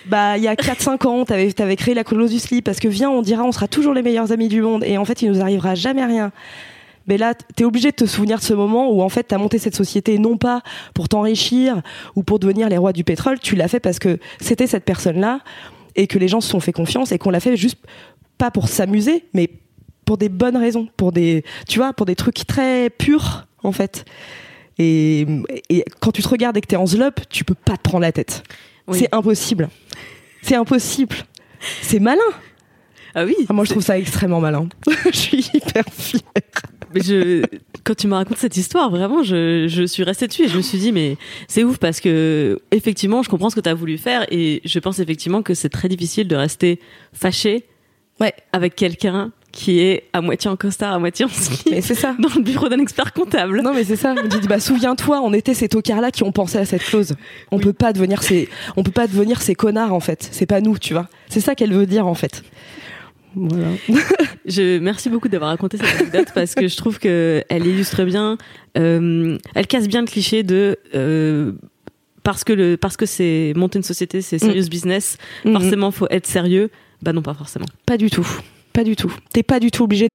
bah, 0.07 0.37
il 0.37 0.43
y 0.43 0.49
a 0.49 0.55
4-5 0.55 1.07
ans, 1.07 1.25
t'avais, 1.25 1.53
t'avais 1.53 1.77
créé 1.77 1.95
la 1.95 2.03
du 2.03 2.39
slip 2.39 2.65
parce 2.65 2.81
que 2.81 2.89
viens, 2.89 3.11
on 3.11 3.23
dira, 3.23 3.45
on 3.45 3.53
sera 3.53 3.69
toujours 3.69 3.95
les 3.95 4.03
meilleurs 4.03 4.33
amis 4.33 4.49
du 4.49 4.63
monde 4.63 4.85
et 4.85 4.99
en 4.99 5.05
fait, 5.05 5.23
il 5.23 5.31
nous 5.31 5.41
arrivera 5.41 5.75
jamais 5.75 6.05
rien. 6.05 6.33
Mais 7.07 7.19
là, 7.19 7.35
t'es 7.35 7.65
obligé 7.65 7.91
de 7.91 7.97
te 7.97 8.07
souvenir 8.07 8.39
de 8.39 8.45
ce 8.45 8.55
moment 8.55 8.91
où 8.91 9.03
en 9.03 9.09
fait 9.09 9.25
t'as 9.25 9.39
monté 9.39 9.59
cette 9.59 9.75
société 9.75 10.19
non 10.19 10.37
pas 10.37 10.63
pour 10.95 11.09
t'enrichir 11.09 11.83
ou 12.15 12.23
pour 12.23 12.39
devenir 12.39 12.69
les 12.69 12.79
rois 12.79 12.93
du 12.93 13.03
pétrole, 13.03 13.41
tu 13.41 13.57
l'as 13.57 13.69
fait 13.69 13.81
parce 13.81 13.99
que 13.99 14.19
c'était 14.41 14.69
cette 14.69 14.85
personne-là 14.85 15.41
et 15.97 16.07
que 16.07 16.19
les 16.19 16.29
gens 16.29 16.41
se 16.41 16.49
sont 16.49 16.61
fait 16.61 16.73
confiance 16.73 17.11
et 17.11 17.19
qu'on 17.19 17.31
l'a 17.31 17.41
fait 17.41 17.57
juste 17.57 17.79
pas 18.39 18.51
pour 18.51 18.69
s'amuser, 18.69 19.25
mais 19.35 19.51
pour 20.05 20.17
des 20.17 20.29
bonnes 20.29 20.57
raisons, 20.57 20.89
pour 20.97 21.13
des, 21.13 21.45
tu 21.69 21.79
vois, 21.79 21.93
pour 21.93 22.07
des 22.07 22.17
trucs 22.17 22.47
très 22.47 22.89
purs 22.91 23.47
en 23.63 23.73
fait. 23.73 24.05
Et, 24.79 25.27
et 25.69 25.85
quand 26.01 26.13
tu 26.13 26.23
te 26.23 26.29
regardes 26.29 26.57
et 26.57 26.61
que 26.61 26.67
t'es 26.67 26.77
en 26.77 26.87
slop, 26.87 27.13
tu 27.29 27.45
peux 27.45 27.55
pas 27.55 27.77
te 27.77 27.83
prendre 27.83 28.03
la 28.03 28.13
tête. 28.13 28.43
Oui. 28.89 28.99
C'est 28.99 29.15
impossible. 29.15 29.69
C'est 30.43 30.57
impossible. 30.57 31.17
C'est 31.83 32.01
malin. 32.01 32.21
Ah 33.15 33.25
oui. 33.25 33.35
Ah, 33.49 33.53
moi, 33.53 33.65
je 33.65 33.71
trouve 33.71 33.83
ça 33.83 33.99
extrêmement 33.99 34.41
malin. 34.41 34.69
je 35.13 35.17
suis 35.17 35.51
hyper 35.55 35.85
fière. 35.93 36.23
Mais 36.95 37.01
je, 37.03 37.45
quand 37.85 37.95
tu 37.95 38.07
me 38.07 38.15
racontes 38.15 38.39
cette 38.39 38.57
histoire, 38.57 38.91
vraiment, 38.91 39.23
je, 39.23 39.67
je 39.69 39.85
suis 39.87 40.03
restée 40.03 40.27
dessus 40.29 40.45
et 40.45 40.49
je 40.49 40.57
me 40.57 40.63
suis 40.63 40.79
dit, 40.79 40.93
mais 40.93 41.17
c'est 41.49 41.63
ouf 41.65 41.79
parce 41.79 42.01
que, 42.01 42.59
effectivement, 42.71 43.23
je 43.23 43.29
comprends 43.29 43.51
ce 43.51 43.55
que 43.57 43.61
tu 43.61 43.69
as 43.69 43.75
voulu 43.75 43.99
faire 43.99 44.27
et 44.31 44.61
je 44.65 44.79
pense 44.79 44.99
effectivement 44.99 45.43
que 45.43 45.55
c'est 45.55 45.69
très 45.69 45.89
difficile 45.89 46.29
de 46.29 46.37
rester 46.37 46.81
fâché 47.13 47.65
Ouais. 48.21 48.35
avec 48.53 48.77
quelqu'un 48.77 49.33
qui 49.53 49.81
est 49.81 50.05
à 50.13 50.21
moitié 50.21 50.51
en 50.51 50.57
costard, 50.57 50.95
à 50.95 50.99
moitié 50.99 51.27
en 51.27 51.29
ski, 51.29 51.71
Mais 51.71 51.81
c'est 51.83 51.95
ça. 51.95 52.17
dans 52.19 52.31
le 52.35 52.43
bureau 52.43 52.69
d'un 52.69 52.81
expert 52.81 53.13
comptable. 53.13 53.61
Non 53.63 53.75
mais 53.75 53.85
c'est 53.85 53.97
ça. 53.97 54.15
Me 54.15 54.27
dis 54.27 54.49
bah 54.49 54.59
souviens-toi, 54.59 55.21
on 55.23 55.33
était 55.33 55.55
ces 55.55 55.69
tocards 55.69 56.01
là 56.01 56.11
qui 56.11 56.23
ont 56.23 56.33
pensé 56.33 56.59
à 56.59 56.65
cette 56.65 56.83
clause. 56.83 57.15
On 57.51 57.59
peut 57.59 57.73
pas 57.73 57.93
devenir 57.93 58.23
ces, 58.23 58.49
on 58.77 58.83
peut 58.83 58.91
pas 58.91 59.07
devenir 59.07 59.43
ces 59.43 59.55
connards 59.55 59.93
en 59.93 60.01
fait. 60.01 60.29
C'est 60.33 60.47
pas 60.47 60.61
nous, 60.61 60.79
tu 60.79 60.95
vois. 60.95 61.09
C'est 61.29 61.41
ça 61.41 61.55
qu'elle 61.55 61.73
veut 61.73 61.87
dire 61.87 62.07
en 62.07 62.15
fait. 62.15 62.43
Voilà. 63.35 63.69
Je 64.47 64.79
merci 64.79 65.09
beaucoup 65.09 65.29
d'avoir 65.29 65.51
raconté 65.51 65.77
cette 65.77 66.01
anecdote 66.01 66.29
parce 66.35 66.55
que 66.55 66.69
je 66.69 66.77
trouve 66.77 66.99
que 66.99 67.43
elle 67.49 67.67
illustre 67.67 68.05
bien, 68.05 68.37
euh, 68.77 69.39
elle 69.55 69.67
casse 69.67 69.89
bien 69.89 70.01
le 70.01 70.07
cliché 70.07 70.43
de 70.43 70.79
euh, 70.95 71.53
parce 72.23 72.45
que 72.45 72.53
le 72.53 72.77
parce 72.77 72.97
que 72.97 73.07
c'est 73.07 73.53
monter 73.57 73.79
une 73.79 73.85
société, 73.85 74.21
c'est 74.21 74.39
serious 74.39 74.69
business. 74.69 75.17
Mhm. 75.45 75.53
Forcément, 75.53 75.91
faut 75.91 76.09
être 76.11 76.27
sérieux. 76.27 76.71
Bah 77.03 77.13
non, 77.13 77.23
pas 77.23 77.35
forcément. 77.35 77.67
Pas 77.87 77.97
du 77.97 78.11
tout. 78.11 78.27
Pas 78.73 78.85
du 78.85 78.97
tout. 78.97 79.13
T'es 79.33 79.43
pas 79.43 79.61
du 79.61 79.71
tout 79.71 79.85
obligé. 79.85 80.09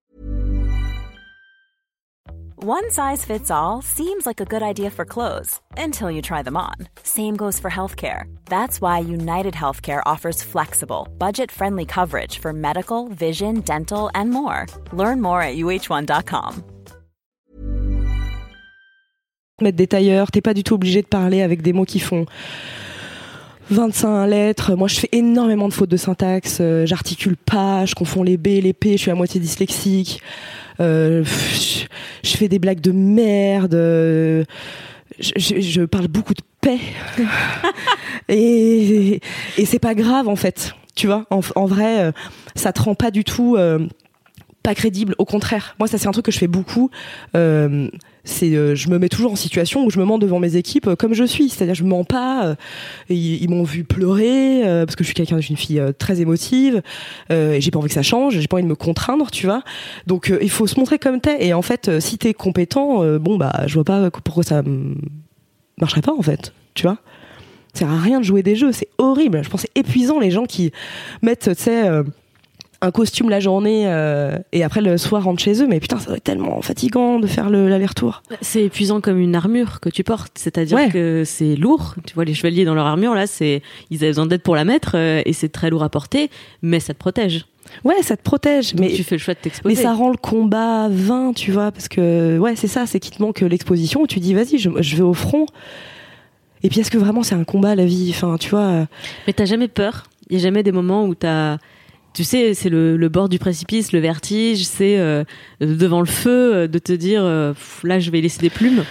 One 2.60 2.90
size 2.90 3.24
fits 3.24 3.52
all 3.52 3.84
seems 3.84 4.26
like 4.26 4.42
a 4.42 4.46
good 4.46 4.64
idea 4.64 4.90
for 4.90 5.06
clothes 5.06 5.62
until 5.78 6.10
you 6.10 6.24
try 6.24 6.42
them 6.42 6.58
on. 6.58 6.88
Same 7.04 7.38
goes 7.38 7.60
for 7.60 7.70
healthcare. 7.70 8.24
That's 8.46 8.82
why 8.82 8.98
United 9.00 9.54
Healthcare 9.54 10.02
offers 10.08 10.42
flexible, 10.42 11.08
budget 11.20 11.52
friendly 11.52 11.86
coverage 11.86 12.40
for 12.40 12.52
medical, 12.52 13.10
vision, 13.10 13.62
dental, 13.62 14.10
and 14.16 14.32
more. 14.32 14.66
Learn 14.92 15.22
more 15.22 15.42
at 15.42 15.56
uh1.com. 15.56 16.64
mettre 19.62 19.78
des 19.78 19.88
tailleurs, 19.88 20.32
t'es 20.32 20.42
pas 20.42 20.54
du 20.54 20.64
tout 20.64 20.76
obligé 20.76 21.02
de 21.02 21.08
parler 21.08 21.42
avec 21.42 21.62
des 21.62 21.74
mots 21.74 21.86
qui 21.86 22.00
font 22.00 22.26
25 23.70 24.26
lettres. 24.28 24.76
Moi, 24.76 24.88
je 24.88 25.00
fais 25.00 25.10
énormément 25.12 25.68
de 25.68 25.74
fautes 25.74 25.90
de 25.90 25.98
syntaxe. 25.98 26.58
euh, 26.62 26.86
J'articule 26.86 27.36
pas, 27.38 27.86
je 27.86 27.96
confonds 27.96 28.24
les 28.24 28.38
B, 28.38 28.48
les 28.62 28.74
P, 28.74 28.94
je 28.94 28.98
suis 28.98 29.12
à 29.12 29.16
moitié 29.16 29.40
dyslexique. 29.40 30.22
Euh, 30.80 31.24
je, 31.26 31.86
je 32.24 32.38
fais 32.38 32.48
des 32.48 32.60
blagues 32.60 32.82
de 32.82 32.92
merde. 32.92 33.74
euh, 33.76 34.44
je, 35.20 35.32
je- 35.38 35.60
je 35.60 35.82
parle 35.84 36.08
beaucoup 36.08 36.34
de 36.34 36.42
paix. 36.62 36.80
et 38.30 39.20
et 39.58 39.66
c'est 39.66 39.80
pas 39.80 39.96
grave 39.96 40.28
en 40.28 40.36
fait. 40.36 40.74
Tu 40.96 41.08
vois, 41.08 41.26
en, 41.30 41.42
en 41.56 41.66
vrai, 41.66 42.00
euh, 42.06 42.12
ça 42.56 42.74
te 42.74 42.82
rend 42.82 42.96
pas 42.96 43.12
du 43.12 43.24
tout 43.24 43.58
pas 44.64 44.76
crédible. 44.76 45.16
Au 45.18 45.26
contraire, 45.26 45.76
moi, 45.80 45.88
ça 45.88 45.98
c'est 45.98 46.08
un 46.08 46.12
truc 46.12 46.26
que 46.26 46.32
je 46.32 46.40
fais 46.40 46.48
beaucoup. 46.48 46.90
C'est, 48.28 48.54
euh, 48.56 48.76
je 48.76 48.90
me 48.90 49.00
mets 49.00 49.08
toujours 49.08 49.32
en 49.32 49.36
situation 49.38 49.86
où 49.86 49.90
je 49.90 50.00
me 50.00 50.04
mens 50.06 50.18
devant 50.18 50.40
mes 50.40 50.58
équipes 50.58 50.88
euh, 50.88 50.96
comme 50.98 51.14
je 51.14 51.24
suis. 51.24 51.50
C'est-à-dire, 51.50 51.76
je 51.76 51.86
mens 51.86 52.04
pas. 52.04 52.46
euh, 52.46 52.56
ils, 53.10 53.50
m'ont 53.50 53.64
vu 53.64 53.86
pleurer 53.86 54.62
parce 54.86 54.96
que 54.98 55.04
je 55.04 55.08
suis 55.08 55.14
quelqu'un, 55.14 55.38
je 55.38 55.44
suis 55.44 55.52
une 55.52 55.58
fille 55.58 55.82
très 55.98 56.20
émotive. 56.20 56.82
et 57.30 57.62
j'ai 57.62 57.72
pas 57.72 57.80
envie 57.80 57.88
que 57.88 57.94
ça 57.94 58.02
change. 58.02 58.38
J'ai 58.38 58.48
pas 58.48 58.58
envie 58.58 58.64
de 58.64 58.70
me 58.70 58.76
contraindre, 58.76 59.32
tu 59.32 59.46
vois. 59.46 59.64
Donc, 60.06 60.32
il 60.42 60.50
faut 60.50 60.68
se 60.68 60.78
montrer 60.78 61.00
comme 61.00 61.22
t'es. 61.22 61.46
Et 61.46 61.54
en 61.54 61.62
fait, 61.62 62.00
si 62.00 62.18
t'es 62.18 62.34
compétent, 62.34 63.04
bon 63.18 63.38
bah, 63.38 63.64
je 63.66 63.74
vois 63.76 63.86
pas 63.86 64.12
pourquoi 64.12 64.44
ça 64.44 64.62
marcherait 65.80 66.02
pas 66.02 66.14
en 66.14 66.22
fait. 66.22 66.54
Tu 66.74 66.84
vois. 66.84 66.98
Ça 67.74 67.86
sert 67.86 67.90
à 67.90 68.00
rien 68.00 68.20
de 68.20 68.26
jouer 68.26 68.44
des 68.44 68.56
jeux, 68.56 68.72
c'est 68.74 68.90
horrible. 68.98 69.44
Je 69.44 69.50
pense 69.50 69.62
c'est 69.62 69.80
épuisant 69.80 70.20
les 70.20 70.32
gens 70.32 70.46
qui 70.46 70.72
mettent, 71.22 71.56
tu 71.56 71.64
sais, 71.64 71.90
un 72.82 72.92
costume 72.92 73.30
la 73.30 73.40
journée 73.40 73.84
euh, 73.88 74.38
et 74.52 74.64
après 74.64 74.82
le 74.82 74.98
soir 74.98 75.24
rentrent 75.24 75.42
chez 75.42 75.62
eux. 75.64 75.68
Mais 75.68 75.80
putain, 75.80 75.98
ça 76.00 76.08
doit 76.08 76.18
être 76.18 76.24
tellement 76.24 76.62
fatigant 76.62 77.20
de 77.20 77.26
faire 77.28 77.50
le- 77.50 77.68
l'aller-retour. 77.68 78.22
C'est 78.42 78.64
épuisant 78.66 79.02
comme 79.02 79.18
une 79.20 79.36
armure 79.36 79.80
que 79.80 79.90
tu 79.90 80.04
portes, 80.04 80.34
c'est-à-dire 80.38 80.78
Ouais. 80.78 80.90
que 80.90 81.24
c'est 81.26 81.56
lourd. 81.56 81.96
Tu 82.06 82.14
vois, 82.14 82.24
les 82.26 82.34
chevaliers 82.36 82.66
dans 82.66 82.76
leur 82.76 82.86
armure, 82.86 83.16
là, 83.16 83.26
c'est 83.28 83.62
ils 83.90 83.98
avaient 83.98 84.10
besoin 84.12 84.28
d'aide 84.28 84.42
pour 84.44 84.56
la 84.56 84.64
mettre 84.66 84.92
euh, 84.96 85.22
et 85.26 85.34
c'est 85.34 85.50
très 85.50 85.70
lourd 85.70 85.84
à 85.84 85.90
porter, 85.90 86.30
mais 86.62 86.80
ça 86.80 86.94
te 86.94 87.00
protège. 87.00 87.46
Ouais, 87.84 88.02
ça 88.02 88.16
te 88.16 88.22
protège, 88.24 88.74
Mais 88.76 88.88
mais 88.88 88.94
tu 88.94 89.04
fais 89.04 89.16
le 89.16 89.20
choix 89.20 89.34
de 89.34 89.40
t'exposer. 89.40 89.76
mais 89.76 89.82
ça 89.82 89.94
rend 89.94 90.10
le 90.10 90.16
combat 90.16 90.88
vain, 90.90 91.34
tu 91.36 91.52
vois, 91.52 91.72
parce 91.72 91.90
que 91.90 92.38
ouais, 92.38 92.56
c'est 92.56 92.68
ça, 92.68 92.86
c'est 92.86 93.00
qu'il 93.02 93.14
te 93.16 93.22
manque 93.22 93.42
l'exposition 93.42 94.02
où 94.04 94.08
tu 94.08 94.20
dis 94.22 94.34
vas-y, 94.34 94.58
je, 94.58 94.70
je 94.80 94.96
vais 94.96 95.02
au 95.04 95.14
front. 95.14 95.48
Et 96.64 96.70
puis 96.70 96.80
est-ce 96.80 96.90
que 96.92 96.98
vraiment 96.98 97.24
c'est 97.24 97.36
un 97.36 97.44
combat 97.44 97.76
la 97.76 97.86
vie? 97.86 98.12
Enfin, 98.16 98.38
tu 98.40 98.50
vois. 98.50 98.62
euh, 98.62 98.86
Mais 99.28 99.34
t'as 99.34 99.46
jamais 99.46 99.68
peur? 99.68 100.04
Il 100.30 100.38
y 100.38 100.40
a 100.40 100.44
jamais 100.44 100.64
des 100.64 100.72
moments 100.72 101.06
où 101.06 101.14
t'as, 101.16 101.58
tu 102.18 102.24
sais, 102.24 102.56
c'est 102.56 102.70
le, 102.70 103.10
bord 103.10 103.30
du 103.30 103.38
précipice, 103.38 103.92
le 103.92 104.00
vertige, 104.00 104.66
c'est 104.66 104.98
euh, 104.98 105.24
devant 105.62 106.00
le 106.00 106.08
feu, 106.08 106.56
euh, 106.56 106.68
de 106.68 106.80
te 106.80 106.92
dire 106.92 107.22
euh, 107.24 107.54
là 107.84 108.00
je 108.00 108.10
vais 108.10 108.22
laisser 108.22 108.40
des 108.40 108.50
plumes. 108.50 108.84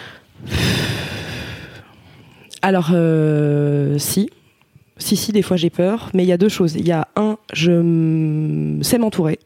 Alors, 2.62 2.92
si. 3.98 4.30
Si, 4.98 5.16
si, 5.16 5.32
des 5.32 5.42
fois 5.42 5.56
j'ai 5.56 5.70
peur. 5.70 6.10
Mais 6.14 6.22
il 6.22 6.28
y 6.28 6.32
a 6.32 6.36
deux 6.36 6.48
choses. 6.48 6.76
Il 6.76 6.86
y 6.86 6.92
a 6.92 7.08
un, 7.16 7.36
je 7.52 8.78
sais 8.82 8.98
m'entourer. 8.98 9.40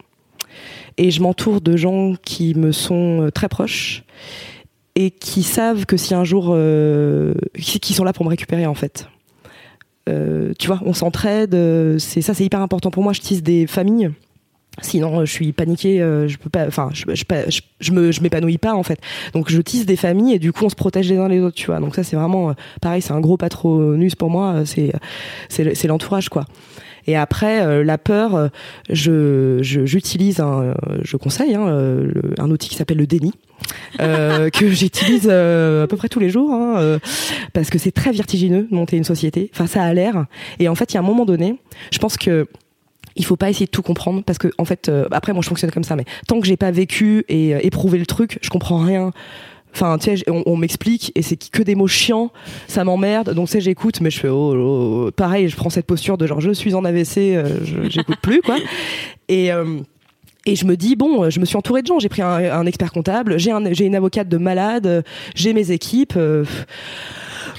Et 0.98 1.10
je 1.10 1.22
m'entoure 1.22 1.62
de 1.62 1.74
gens 1.78 2.16
qui 2.22 2.54
me 2.54 2.72
sont 2.72 3.30
très 3.34 3.48
proches 3.48 4.04
et 4.94 5.10
qui 5.10 5.42
savent 5.42 5.86
que 5.86 5.96
si 5.96 6.12
un 6.12 6.24
jour. 6.24 6.54
qui 7.54 7.94
sont 7.94 8.04
là 8.04 8.12
pour 8.12 8.26
me 8.26 8.30
récupérer, 8.30 8.66
en 8.66 8.74
fait. 8.74 9.08
Euh, 10.08 10.52
tu 10.58 10.66
vois, 10.66 10.80
on 10.84 10.92
s'entraide. 10.92 11.54
euh, 11.54 11.98
C'est 11.98 12.22
ça, 12.22 12.34
c'est 12.34 12.44
hyper 12.44 12.60
important 12.60 12.90
pour 12.90 13.02
moi. 13.02 13.12
Je 13.12 13.20
tisse 13.20 13.42
des 13.42 13.66
familles. 13.66 14.10
Sinon, 14.82 15.20
euh, 15.20 15.24
je 15.26 15.32
suis 15.32 15.52
paniquée. 15.52 15.98
je 15.98 16.36
peux 16.38 16.48
pas. 16.48 16.66
Enfin, 16.66 16.90
je, 16.92 17.04
je, 17.12 17.24
je, 17.80 17.92
me, 17.92 18.12
je 18.12 18.20
m'épanouis 18.22 18.58
pas 18.58 18.74
en 18.74 18.82
fait. 18.82 19.00
Donc, 19.34 19.50
je 19.50 19.60
tisse 19.60 19.84
des 19.84 19.96
familles 19.96 20.34
et 20.34 20.38
du 20.38 20.52
coup, 20.52 20.64
on 20.64 20.68
se 20.68 20.74
protège 20.74 21.08
les 21.10 21.18
uns 21.18 21.28
les 21.28 21.40
autres. 21.40 21.56
Tu 21.56 21.66
vois. 21.66 21.80
Donc 21.80 21.94
ça, 21.94 22.02
c'est 22.02 22.16
vraiment 22.16 22.54
pareil. 22.80 23.02
C'est 23.02 23.12
un 23.12 23.20
gros 23.20 23.36
patronus 23.36 24.14
pour 24.14 24.30
moi. 24.30 24.62
C'est 24.64 24.92
c'est 25.48 25.86
l'entourage 25.86 26.28
quoi. 26.28 26.46
Et 27.06 27.16
après, 27.16 27.62
euh, 27.62 27.84
la 27.84 27.98
peur, 27.98 28.34
euh, 28.34 28.48
je 28.88 29.58
je- 29.62 29.86
j'utilise 29.86 30.40
un, 30.40 30.62
euh, 30.62 30.74
je 31.02 31.16
conseille 31.16 31.54
hein, 31.54 31.66
le- 31.70 32.34
un 32.38 32.50
outil 32.50 32.68
qui 32.68 32.76
s'appelle 32.76 32.98
le 32.98 33.06
déni. 33.06 33.32
euh, 34.00 34.48
que 34.52 34.68
j'utilise 34.70 35.28
euh, 35.30 35.84
à 35.84 35.86
peu 35.86 35.96
près 35.96 36.08
tous 36.08 36.18
les 36.20 36.30
jours 36.30 36.50
hein, 36.52 36.76
euh, 36.78 36.98
parce 37.52 37.68
que 37.68 37.78
c'est 37.78 37.90
très 37.92 38.10
vertigineux 38.12 38.66
de 38.70 38.74
monter 38.74 38.96
une 38.96 39.04
société. 39.04 39.50
Enfin, 39.54 39.66
ça 39.66 39.82
a 39.82 39.92
l'air. 39.92 40.26
Et 40.58 40.68
en 40.68 40.74
fait, 40.74 40.92
il 40.92 40.94
y 40.94 40.96
a 40.96 41.00
un 41.00 41.04
moment 41.04 41.26
donné, 41.26 41.56
je 41.92 41.98
pense 41.98 42.16
que 42.16 42.46
il 43.16 43.24
faut 43.24 43.36
pas 43.36 43.50
essayer 43.50 43.66
de 43.66 43.70
tout 43.70 43.82
comprendre 43.82 44.22
parce 44.24 44.38
que 44.38 44.48
en 44.56 44.64
fait 44.64 44.88
euh, 44.88 45.06
après 45.10 45.32
moi 45.32 45.42
je 45.42 45.48
fonctionne 45.48 45.72
comme 45.72 45.82
ça 45.84 45.96
mais 45.96 46.04
tant 46.28 46.40
que 46.40 46.46
j'ai 46.46 46.56
pas 46.56 46.70
vécu 46.70 47.24
et 47.28 47.50
éprouvé 47.66 47.98
le 47.98 48.06
truc 48.06 48.38
je 48.40 48.48
comprends 48.50 48.78
rien 48.78 49.10
enfin 49.74 49.98
tu 49.98 50.16
sais 50.16 50.30
on, 50.30 50.42
on 50.46 50.56
m'explique 50.56 51.12
et 51.14 51.22
c'est 51.22 51.36
que 51.36 51.62
des 51.62 51.74
mots 51.74 51.86
chiants 51.86 52.30
ça 52.68 52.84
m'emmerde 52.84 53.34
donc 53.34 53.46
tu 53.46 53.52
sais 53.52 53.60
j'écoute 53.60 54.00
mais 54.00 54.10
je 54.10 54.18
fais 54.20 54.28
oh, 54.28 54.54
oh, 54.54 55.04
oh. 55.06 55.10
pareil 55.10 55.48
je 55.48 55.56
prends 55.56 55.70
cette 55.70 55.86
posture 55.86 56.18
de 56.18 56.26
genre 56.26 56.40
je 56.40 56.50
suis 56.50 56.74
en 56.74 56.84
AVC 56.84 57.18
euh, 57.18 57.44
j'écoute 57.88 58.16
plus 58.22 58.40
quoi 58.42 58.56
et 59.28 59.52
euh, 59.52 59.78
et 60.46 60.56
je 60.56 60.64
me 60.64 60.74
dis 60.74 60.96
bon, 60.96 61.28
je 61.28 61.38
me 61.38 61.44
suis 61.44 61.58
entourée 61.58 61.82
de 61.82 61.86
gens. 61.86 61.98
J'ai 61.98 62.08
pris 62.08 62.22
un, 62.22 62.28
un 62.30 62.64
expert 62.64 62.92
comptable, 62.92 63.38
j'ai 63.38 63.50
un, 63.50 63.74
j'ai 63.74 63.84
une 63.84 63.94
avocate 63.94 64.26
de 64.26 64.38
malade, 64.38 65.04
j'ai 65.34 65.52
mes 65.52 65.70
équipes. 65.70 66.14
euh, 66.16 66.46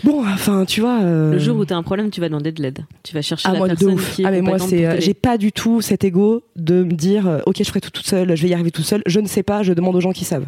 bon, 0.03 0.23
enfin, 0.27 0.65
tu 0.65 0.81
vois. 0.81 0.99
euh, 1.03 1.31
Le 1.31 1.37
jour 1.37 1.57
où 1.57 1.63
t'as 1.63 1.75
un 1.75 1.83
problème, 1.83 2.09
tu 2.09 2.19
vas 2.21 2.27
demander 2.27 2.51
de 2.51 2.59
l'aide. 2.61 2.79
Tu 3.03 3.13
vas 3.13 3.21
chercher 3.21 3.47
ah, 3.49 3.53
la 3.53 3.57
moi, 3.59 3.67
de 3.67 3.73
personne 3.75 3.93
ouf. 3.93 4.15
qui 4.15 4.23
est 4.23 4.25
Ah, 4.25 4.31
mais 4.31 4.41
moi, 4.41 4.57
c'est, 4.57 4.99
j'ai 4.99 5.13
pas 5.13 5.37
du 5.37 5.51
tout 5.51 5.81
cet 5.81 6.03
ego 6.03 6.41
de 6.55 6.83
me 6.83 6.93
dire, 6.93 7.41
ok, 7.45 7.57
je 7.59 7.63
ferai 7.65 7.81
tout 7.81 7.91
toute 7.91 8.07
seule, 8.07 8.35
je 8.35 8.41
vais 8.41 8.49
y 8.49 8.53
arriver 8.55 8.71
tout 8.71 8.81
seul. 8.81 9.03
Je 9.05 9.19
ne 9.19 9.27
sais 9.27 9.43
pas, 9.43 9.61
je 9.61 9.73
demande 9.73 9.95
aux 9.95 10.01
gens 10.01 10.11
qui 10.11 10.25
savent. 10.25 10.47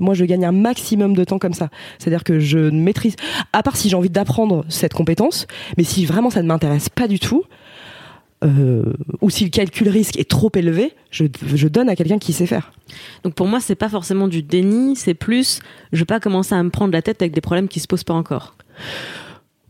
Moi, 0.00 0.14
je 0.14 0.24
gagne 0.24 0.44
un 0.44 0.52
maximum 0.52 1.14
de 1.14 1.24
temps 1.24 1.38
comme 1.38 1.54
ça. 1.54 1.68
C'est-à-dire 1.98 2.24
que 2.24 2.38
je 2.38 2.58
maîtrise, 2.58 3.16
à 3.52 3.62
part 3.62 3.76
si 3.76 3.88
j'ai 3.88 3.96
envie 3.96 4.10
d'apprendre 4.10 4.64
cette 4.68 4.94
compétence, 4.94 5.46
mais 5.76 5.84
si 5.84 6.06
vraiment 6.06 6.30
ça 6.30 6.42
ne 6.42 6.48
m'intéresse 6.48 6.88
pas 6.88 7.08
du 7.08 7.18
tout, 7.18 7.44
euh, 8.44 8.84
ou 9.20 9.30
si 9.30 9.44
le 9.44 9.50
calcul 9.50 9.88
risque 9.88 10.16
est 10.16 10.28
trop 10.28 10.50
élevé, 10.54 10.92
je, 11.10 11.24
je 11.54 11.68
donne 11.68 11.88
à 11.88 11.96
quelqu'un 11.96 12.18
qui 12.18 12.32
sait 12.32 12.46
faire. 12.46 12.72
Donc 13.24 13.34
pour 13.34 13.48
moi, 13.48 13.60
c'est 13.60 13.74
pas 13.74 13.88
forcément 13.88 14.28
du 14.28 14.42
déni, 14.42 14.94
c'est 14.94 15.14
plus 15.14 15.60
je 15.92 15.98
vais 16.00 16.04
pas 16.04 16.20
commencer 16.20 16.54
à 16.54 16.62
me 16.62 16.70
prendre 16.70 16.92
la 16.92 17.02
tête 17.02 17.20
avec 17.20 17.32
des 17.32 17.40
problèmes 17.40 17.68
qui 17.68 17.80
se 17.80 17.88
posent 17.88 18.04
pas 18.04 18.14
encore. 18.14 18.54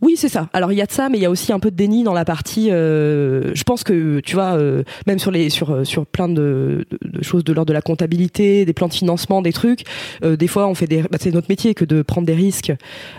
Oui, 0.01 0.15
c'est 0.17 0.29
ça. 0.29 0.49
Alors 0.53 0.71
il 0.71 0.79
y 0.79 0.81
a 0.83 0.87
de 0.87 0.93
ça, 0.93 1.09
mais 1.09 1.19
il 1.19 1.23
y 1.23 1.27
a 1.27 1.31
aussi 1.31 1.53
un 1.53 1.59
peu 1.59 1.73
de 1.73 1.77
déni 1.77 2.05
dans 2.05 2.15
la 2.15 2.25
partie. 2.25 2.71
euh, 2.71 3.53
je 3.55 3.63
pense 3.65 3.83
que 3.83 4.21
tu 4.21 4.35
vois, 4.35 4.57
euh, 4.57 4.85
même 5.09 5.19
sur 5.19 5.33
les 5.33 5.51
sur 5.51 5.71
euh, 5.73 5.85
sur 5.85 6.07
plein 6.07 6.29
de, 6.29 6.87
de- 7.03 7.23
choses 7.23 7.43
de 7.43 7.53
l'ordre 7.53 7.69
de 7.69 7.73
la 7.73 7.83
comptabilité, 7.83 8.65
des 8.65 8.73
plans 8.73 8.87
de 8.87 8.93
financement, 8.95 9.43
des 9.43 9.53
trucs. 9.53 9.83
euh, 10.23 10.37
des 10.37 10.47
fois, 10.47 10.69
on 10.69 10.75
fait 10.75 10.87
des. 10.87 11.03
bah, 11.03 11.19
c'est 11.21 11.33
notre 11.35 11.49
métier 11.49 11.75
que 11.75 11.85
de 11.85 12.03
prendre 12.03 12.27
des 12.29 12.35
risques 12.35 12.73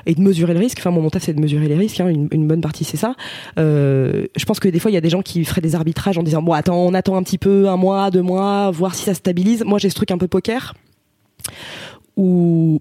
et 0.05 0.15
de 0.15 0.21
mesurer 0.21 0.53
le 0.53 0.59
risque. 0.59 0.77
Enfin, 0.79 0.91
mon 0.91 1.09
taf, 1.09 1.23
c'est 1.23 1.33
de 1.33 1.41
mesurer 1.41 1.67
les 1.67 1.75
risques. 1.75 1.99
hein, 1.99 2.07
une, 2.07 2.29
une 2.31 2.47
bonne 2.47 2.61
partie, 2.61 2.85
c'est 2.85 2.95
ça. 2.97 3.13
Euh, 3.57 4.27
je 4.37 4.45
pense 4.45 4.61
que 4.61 4.69
des 4.69 4.79
fois, 4.79 4.89
il 4.89 4.93
y 4.93 4.97
a 4.97 5.01
des 5.01 5.09
gens 5.09 5.21
qui 5.21 5.43
feraient 5.43 5.59
des 5.61 5.75
arbitrages 5.75 6.17
en 6.17 6.23
disant 6.23 6.41
bon, 6.41 6.53
attends, 6.53 6.77
on 6.77 6.93
attend 6.93 7.17
un 7.17 7.23
petit 7.23 7.37
peu, 7.37 7.67
un 7.67 7.75
mois, 7.77 8.09
deux 8.09 8.21
mois, 8.21 8.71
voir 8.71 8.95
si 8.95 9.03
ça 9.03 9.13
stabilise. 9.13 9.65
Moi, 9.65 9.79
j'ai 9.79 9.89
ce 9.89 9.95
truc 9.95 10.11
un 10.11 10.17
peu 10.17 10.29
poker 10.29 10.75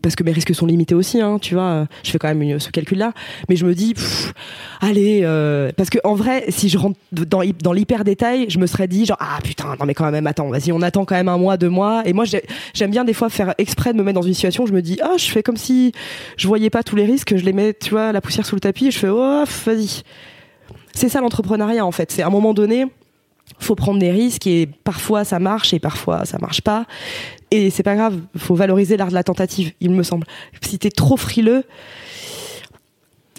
parce 0.02 0.16
que 0.16 0.24
mes 0.24 0.32
risques 0.32 0.54
sont 0.54 0.66
limités 0.66 0.94
aussi, 0.94 1.20
hein, 1.20 1.38
tu 1.40 1.54
vois. 1.54 1.86
Je 2.02 2.10
fais 2.10 2.18
quand 2.18 2.32
même 2.34 2.58
ce 2.58 2.70
calcul-là, 2.70 3.12
mais 3.48 3.56
je 3.56 3.64
me 3.66 3.74
dis, 3.74 3.94
allez, 4.80 5.20
euh, 5.22 5.70
parce 5.76 5.90
que 5.90 5.98
en 6.04 6.14
vrai, 6.14 6.44
si 6.48 6.68
je 6.68 6.78
rentre 6.78 6.98
dans, 7.12 7.42
hy- 7.42 7.54
dans 7.62 7.72
l'hyper 7.72 8.04
détail, 8.04 8.46
je 8.48 8.58
me 8.58 8.66
serais 8.66 8.88
dit 8.88 9.06
genre 9.06 9.16
ah 9.20 9.38
putain, 9.42 9.74
non 9.78 9.86
mais 9.86 9.94
quand 9.94 10.10
même, 10.10 10.26
attends, 10.26 10.48
vas-y, 10.48 10.72
on 10.72 10.82
attend 10.82 11.04
quand 11.04 11.14
même 11.16 11.28
un 11.28 11.38
mois, 11.38 11.56
deux 11.56 11.68
mois. 11.68 12.02
Et 12.04 12.12
moi, 12.12 12.24
j'ai- 12.24 12.44
j'aime 12.74 12.90
bien 12.90 13.04
des 13.04 13.14
fois 13.14 13.28
faire 13.28 13.54
exprès 13.58 13.92
de 13.92 13.98
me 13.98 14.02
mettre 14.02 14.20
dans 14.20 14.26
une 14.26 14.34
situation 14.34 14.64
où 14.64 14.66
je 14.66 14.72
me 14.72 14.82
dis 14.82 14.98
ah, 15.02 15.14
je 15.18 15.30
fais 15.30 15.42
comme 15.42 15.56
si 15.56 15.92
je 16.36 16.46
voyais 16.48 16.70
pas 16.70 16.82
tous 16.82 16.96
les 16.96 17.04
risques, 17.04 17.36
je 17.36 17.44
les 17.44 17.52
mets, 17.52 17.74
tu 17.74 17.90
vois, 17.90 18.12
la 18.12 18.20
poussière 18.20 18.46
sous 18.46 18.54
le 18.56 18.60
tapis, 18.60 18.86
et 18.88 18.90
je 18.90 18.98
fais 18.98 19.08
oh, 19.10 19.44
vas-y. 19.66 20.02
C'est 20.94 21.08
ça 21.08 21.20
l'entrepreneuriat 21.20 21.84
en 21.86 21.92
fait. 21.92 22.10
C'est 22.10 22.22
à 22.22 22.26
un 22.26 22.30
moment 22.30 22.54
donné, 22.54 22.86
faut 23.60 23.74
prendre 23.74 23.98
des 24.00 24.10
risques 24.10 24.46
et 24.46 24.66
parfois 24.66 25.24
ça 25.24 25.38
marche 25.38 25.72
et 25.72 25.78
parfois 25.78 26.24
ça 26.24 26.38
marche 26.38 26.60
pas. 26.60 26.86
Et 27.50 27.70
c'est 27.70 27.82
pas 27.82 27.94
grave, 27.94 28.18
faut 28.36 28.54
valoriser 28.54 28.96
l'art 28.96 29.08
de 29.08 29.14
la 29.14 29.24
tentative, 29.24 29.72
il 29.80 29.90
me 29.90 30.02
semble. 30.02 30.26
Si 30.60 30.78
t'es 30.78 30.90
trop 30.90 31.16
frileux, 31.16 31.64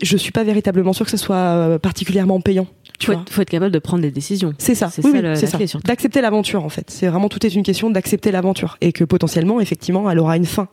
je 0.02 0.18
suis 0.18 0.32
pas 0.32 0.44
véritablement 0.44 0.94
sûr 0.94 1.06
que 1.06 1.12
ce 1.12 1.18
soit 1.18 1.36
euh, 1.36 1.78
particulièrement 1.80 2.40
payant. 2.42 2.68
Tu 2.98 3.08
Faut 3.08 3.14
vois. 3.14 3.22
être, 3.22 3.32
faut 3.32 3.42
être 3.42 3.50
capable 3.50 3.72
de 3.72 3.80
prendre 3.80 4.02
des 4.02 4.12
décisions. 4.12 4.54
C'est 4.58 4.76
ça, 4.76 4.90
C'est 4.90 5.04
oui, 5.06 5.12
ça 5.12 5.30
oui, 5.32 5.38
c'est 5.38 5.68
ça. 5.68 5.80
D'accepter 5.86 6.22
l'aventure 6.22 6.64
en 6.66 6.70
fait. 6.70 6.90
C'est 6.90 7.08
vraiment 7.08 7.30
tout 7.30 7.46
est 7.46 7.54
une 7.54 7.64
question 7.64 7.90
d'accepter 7.90 8.32
l'aventure 8.32 8.78
et 8.82 8.92
que 8.92 9.04
potentiellement, 9.04 9.60
effectivement, 9.62 10.10
elle 10.10 10.20
aura 10.20 10.38
une 10.38 10.46
fin. 10.46 10.68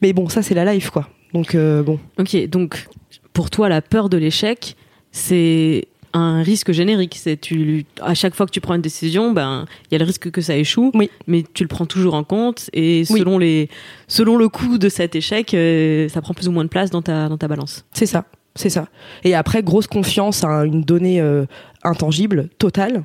Mais 0.00 0.12
bon, 0.12 0.28
ça 0.28 0.42
c'est 0.42 0.54
la 0.54 0.72
life 0.72 0.90
quoi. 0.90 1.08
Donc 1.34 1.54
euh, 1.54 1.82
bon. 1.82 1.98
Ok, 2.18 2.36
donc 2.48 2.86
pour 3.32 3.50
toi, 3.50 3.68
la 3.68 3.82
peur 3.82 4.08
de 4.08 4.16
l'échec, 4.18 4.76
c'est 5.10 5.86
un 6.14 6.42
risque 6.42 6.72
générique. 6.72 7.16
C'est 7.20 7.36
tu 7.40 7.84
à 8.00 8.14
chaque 8.14 8.34
fois 8.34 8.46
que 8.46 8.50
tu 8.50 8.60
prends 8.60 8.74
une 8.74 8.82
décision, 8.82 9.32
ben 9.32 9.66
il 9.90 9.94
y 9.94 9.96
a 9.96 9.98
le 9.98 10.04
risque 10.04 10.30
que 10.30 10.40
ça 10.40 10.56
échoue, 10.56 10.90
Oui. 10.94 11.10
mais 11.26 11.44
tu 11.54 11.62
le 11.64 11.68
prends 11.68 11.86
toujours 11.86 12.14
en 12.14 12.24
compte 12.24 12.68
et 12.72 13.04
Oui. 13.10 13.18
selon 13.20 13.38
les 13.38 13.68
selon 14.08 14.36
le 14.36 14.48
coût 14.48 14.78
de 14.78 14.88
cet 14.88 15.14
échec, 15.16 15.54
euh, 15.54 16.08
ça 16.08 16.20
prend 16.20 16.34
plus 16.34 16.48
ou 16.48 16.52
moins 16.52 16.64
de 16.64 16.68
place 16.68 16.90
dans 16.90 17.02
ta 17.02 17.28
dans 17.28 17.38
ta 17.38 17.48
balance. 17.48 17.84
C'est 17.92 18.06
ça, 18.06 18.24
c'est 18.54 18.70
ça. 18.70 18.88
Et 19.24 19.34
après, 19.34 19.62
grosse 19.62 19.86
confiance 19.86 20.44
à 20.44 20.64
une 20.64 20.82
donnée 20.82 21.20
euh, 21.20 21.46
intangible, 21.82 22.48
totale, 22.58 23.04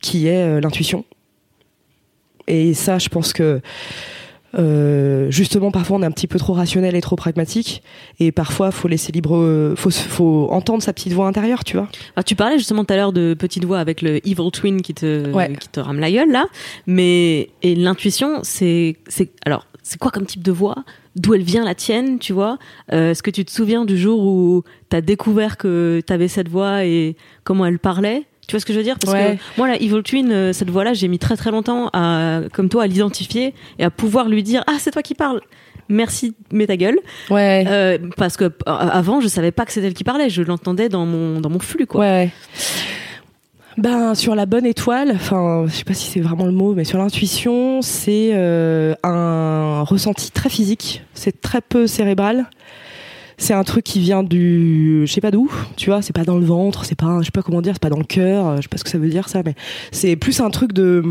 qui 0.00 0.28
est 0.28 0.42
euh, 0.44 0.60
l'intuition. 0.60 1.04
Et 2.46 2.74
ça, 2.74 2.98
je 2.98 3.08
pense 3.08 3.32
que 3.32 3.60
Euh, 4.58 5.30
justement, 5.30 5.70
parfois, 5.70 5.96
on 5.98 6.02
est 6.02 6.06
un 6.06 6.10
petit 6.10 6.26
peu 6.26 6.38
trop 6.38 6.52
rationnel 6.52 6.94
et 6.94 7.00
trop 7.00 7.16
pragmatique, 7.16 7.82
et 8.20 8.32
parfois, 8.32 8.70
faut 8.70 8.88
laisser 8.88 9.12
libre, 9.12 9.74
faut, 9.76 9.90
faut 9.90 10.48
entendre 10.50 10.82
sa 10.82 10.92
petite 10.92 11.12
voix 11.12 11.26
intérieure, 11.26 11.64
tu 11.64 11.76
vois. 11.76 11.88
Ah, 12.16 12.22
tu 12.22 12.34
parlais 12.34 12.58
justement 12.58 12.84
tout 12.84 12.92
à 12.92 12.96
l'heure 12.96 13.12
de 13.12 13.34
petite 13.34 13.64
voix 13.64 13.78
avec 13.78 14.02
le 14.02 14.26
evil 14.26 14.50
twin 14.52 14.82
qui 14.82 14.94
te, 14.94 15.54
qui 15.58 15.68
te 15.68 15.80
rame 15.80 16.00
la 16.00 16.10
gueule 16.10 16.30
là, 16.30 16.46
mais 16.86 17.50
et 17.62 17.74
l'intuition, 17.74 18.40
c'est, 18.42 18.96
c'est, 19.08 19.30
alors, 19.44 19.66
c'est 19.82 19.98
quoi 19.98 20.10
comme 20.10 20.26
type 20.26 20.42
de 20.42 20.52
voix? 20.52 20.76
D'où 21.16 21.34
elle 21.34 21.42
vient 21.42 21.64
la 21.64 21.74
tienne, 21.76 22.18
tu 22.18 22.32
vois? 22.32 22.58
Euh, 22.92 23.12
Est-ce 23.12 23.22
que 23.22 23.30
tu 23.30 23.44
te 23.44 23.50
souviens 23.52 23.84
du 23.84 23.96
jour 23.96 24.20
où 24.24 24.62
t'as 24.88 25.00
découvert 25.00 25.56
que 25.56 26.00
t'avais 26.04 26.26
cette 26.26 26.48
voix 26.48 26.84
et 26.84 27.16
comment 27.44 27.66
elle 27.66 27.78
parlait? 27.78 28.24
Tu 28.46 28.52
vois 28.52 28.60
ce 28.60 28.66
que 28.66 28.72
je 28.72 28.78
veux 28.78 28.84
dire? 28.84 28.98
Parce 28.98 29.12
que 29.12 29.36
moi, 29.56 29.68
la 29.68 29.76
Evil 29.76 30.02
Twin, 30.02 30.30
euh, 30.30 30.52
cette 30.52 30.70
voix-là, 30.70 30.92
j'ai 30.94 31.08
mis 31.08 31.18
très 31.18 31.36
très 31.36 31.50
longtemps, 31.50 31.88
à, 31.92 32.40
comme 32.52 32.68
toi, 32.68 32.84
à 32.84 32.86
l'identifier 32.86 33.54
et 33.78 33.84
à 33.84 33.90
pouvoir 33.90 34.28
lui 34.28 34.42
dire 34.42 34.64
Ah, 34.66 34.76
c'est 34.78 34.90
toi 34.90 35.02
qui 35.02 35.14
parles 35.14 35.40
Merci, 35.90 36.34
mets 36.50 36.66
ta 36.66 36.78
gueule. 36.78 36.98
Ouais. 37.30 37.64
Euh, 37.68 37.98
parce 38.16 38.38
que 38.38 38.44
euh, 38.44 38.50
avant, 38.66 39.20
je 39.20 39.28
savais 39.28 39.52
pas 39.52 39.66
que 39.66 39.72
c'était 39.72 39.86
elle 39.86 39.94
qui 39.94 40.04
parlait. 40.04 40.30
Je 40.30 40.42
l'entendais 40.42 40.88
dans 40.88 41.04
mon 41.04 41.40
dans 41.40 41.50
mon 41.50 41.58
flux, 41.58 41.86
quoi. 41.86 42.00
Ouais. 42.00 42.30
Ben 43.76 44.14
sur 44.14 44.34
la 44.36 44.46
bonne 44.46 44.64
étoile, 44.64 45.10
enfin 45.16 45.64
je 45.66 45.72
sais 45.72 45.84
pas 45.84 45.94
si 45.94 46.08
c'est 46.08 46.20
vraiment 46.20 46.46
le 46.46 46.52
mot, 46.52 46.74
mais 46.74 46.84
sur 46.84 46.96
l'intuition, 46.96 47.82
c'est 47.82 48.32
un 49.02 49.82
ressenti 49.82 50.30
très 50.30 50.48
physique. 50.48 51.02
C'est 51.12 51.40
très 51.40 51.60
peu 51.60 51.86
cérébral 51.86 52.46
c'est 53.36 53.54
un 53.54 53.64
truc 53.64 53.84
qui 53.84 54.00
vient 54.00 54.22
du 54.22 55.02
je 55.06 55.12
sais 55.12 55.20
pas 55.20 55.30
d'où 55.30 55.50
tu 55.76 55.90
vois 55.90 56.02
c'est 56.02 56.12
pas 56.12 56.24
dans 56.24 56.36
le 56.36 56.44
ventre 56.44 56.84
c'est 56.84 56.94
pas 56.94 57.20
je 57.20 57.26
sais 57.26 57.30
pas 57.30 57.42
comment 57.42 57.60
dire 57.60 57.74
c'est 57.74 57.82
pas 57.82 57.90
dans 57.90 57.98
le 57.98 58.04
cœur 58.04 58.46
euh, 58.46 58.56
je 58.56 58.62
sais 58.62 58.68
pas 58.68 58.78
ce 58.78 58.84
que 58.84 58.90
ça 58.90 58.98
veut 58.98 59.08
dire 59.08 59.28
ça 59.28 59.42
mais 59.44 59.54
c'est 59.92 60.16
plus 60.16 60.40
un 60.40 60.50
truc 60.50 60.72
de 60.72 61.02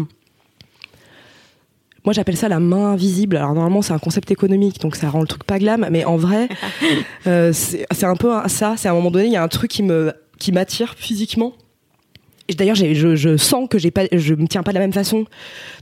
moi 2.06 2.12
j'appelle 2.14 2.36
ça 2.36 2.50
la 2.50 2.60
main 2.60 2.92
invisible. 2.92 3.38
Alors 3.38 3.54
normalement 3.54 3.82
c'est 3.82 3.94
un 3.94 4.00
concept 4.00 4.30
économique 4.32 4.80
donc 4.82 4.96
ça 4.96 5.10
rend 5.10 5.22
le 5.22 5.28
truc 5.28 5.44
pas 5.44 5.60
glam 5.60 5.88
mais 5.90 6.06
en 6.06 6.18
vrai 6.18 6.50
euh, 7.28 7.52
c'est 7.54 8.04
un 8.04 8.16
peu 8.16 8.32
ça 8.48 8.76
c'est 8.78 8.88
à 8.88 8.92
un 8.92 8.96
moment 8.96 9.12
donné 9.12 9.26
il 9.26 9.32
y 9.32 9.38
a 9.38 9.44
un 9.44 9.48
truc 9.48 9.72
qui 9.72 9.84
me 9.84 10.14
qui 10.38 10.52
m'attire 10.52 10.96
physiquement 10.98 11.54
D'ailleurs, 12.50 12.76
je, 12.76 13.38
sens 13.38 13.68
que 13.70 13.78
j'ai 13.78 13.90
pas, 13.90 14.04
je 14.12 14.34
me 14.34 14.48
tiens 14.48 14.64
pas 14.64 14.72
de 14.72 14.76
la 14.76 14.82
même 14.82 14.94
façon. 14.94 15.26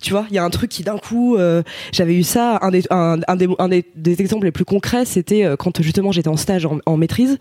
Tu 0.01 0.11
vois, 0.11 0.27
il 0.29 0.35
y 0.35 0.37
a 0.37 0.43
un 0.43 0.49
truc 0.49 0.69
qui 0.69 0.83
d'un 0.83 0.97
coup, 0.97 1.35
euh, 1.35 1.63
j'avais 1.91 2.15
eu 2.15 2.23
ça. 2.23 2.59
Un 2.61 3.35
des, 3.35 4.21
exemples 4.21 4.45
les 4.45 4.51
plus 4.51 4.65
concrets, 4.65 5.05
c'était 5.05 5.43
euh, 5.43 5.55
quand 5.55 5.81
justement 5.81 6.11
j'étais 6.11 6.27
en 6.27 6.37
stage 6.37 6.67
en, 6.85 6.97
maîtrise. 6.97 7.37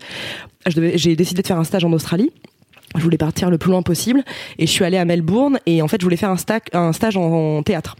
J'ai 0.65 1.15
décidé 1.15 1.41
de 1.41 1.47
faire 1.47 1.59
un 1.59 1.63
stage 1.63 1.85
en 1.85 1.93
Australie. 1.93 2.31
Je 2.95 3.01
voulais 3.01 3.17
partir 3.17 3.49
le 3.49 3.57
plus 3.57 3.71
loin 3.71 3.83
possible 3.83 4.23
et 4.59 4.65
je 4.65 4.71
suis 4.71 4.83
allée 4.83 4.97
à 4.97 5.05
Melbourne 5.05 5.59
et 5.65 5.81
en 5.81 5.87
fait 5.87 6.01
je 6.01 6.05
voulais 6.05 6.17
faire 6.17 6.29
un 6.29 6.91
stage 6.91 7.15
en 7.15 7.63
théâtre 7.63 7.95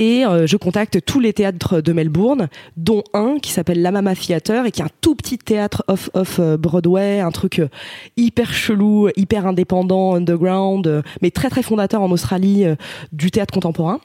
et 0.00 0.24
euh, 0.24 0.46
je 0.46 0.56
contacte 0.56 1.04
tous 1.04 1.20
les 1.20 1.34
théâtres 1.34 1.82
de 1.82 1.92
Melbourne, 1.92 2.48
dont 2.78 3.04
un 3.12 3.38
qui 3.38 3.50
s'appelle 3.52 3.82
La 3.82 3.92
Mama 3.92 4.16
Theater 4.16 4.64
et 4.64 4.70
qui 4.70 4.80
est 4.80 4.84
un 4.84 4.90
tout 5.02 5.14
petit 5.14 5.36
théâtre 5.36 5.84
off 5.88 6.08
off 6.14 6.38
euh, 6.40 6.56
Broadway, 6.56 7.20
un 7.20 7.30
truc 7.30 7.58
euh, 7.58 7.68
hyper 8.16 8.50
chelou, 8.50 9.10
hyper 9.16 9.46
indépendant, 9.46 10.14
underground, 10.14 11.02
mais 11.20 11.30
très 11.30 11.50
très 11.50 11.62
fondateur 11.62 12.00
en 12.00 12.10
Australie 12.10 12.64
du 13.12 13.30
théâtre 13.30 13.52
contemporain 13.52 14.00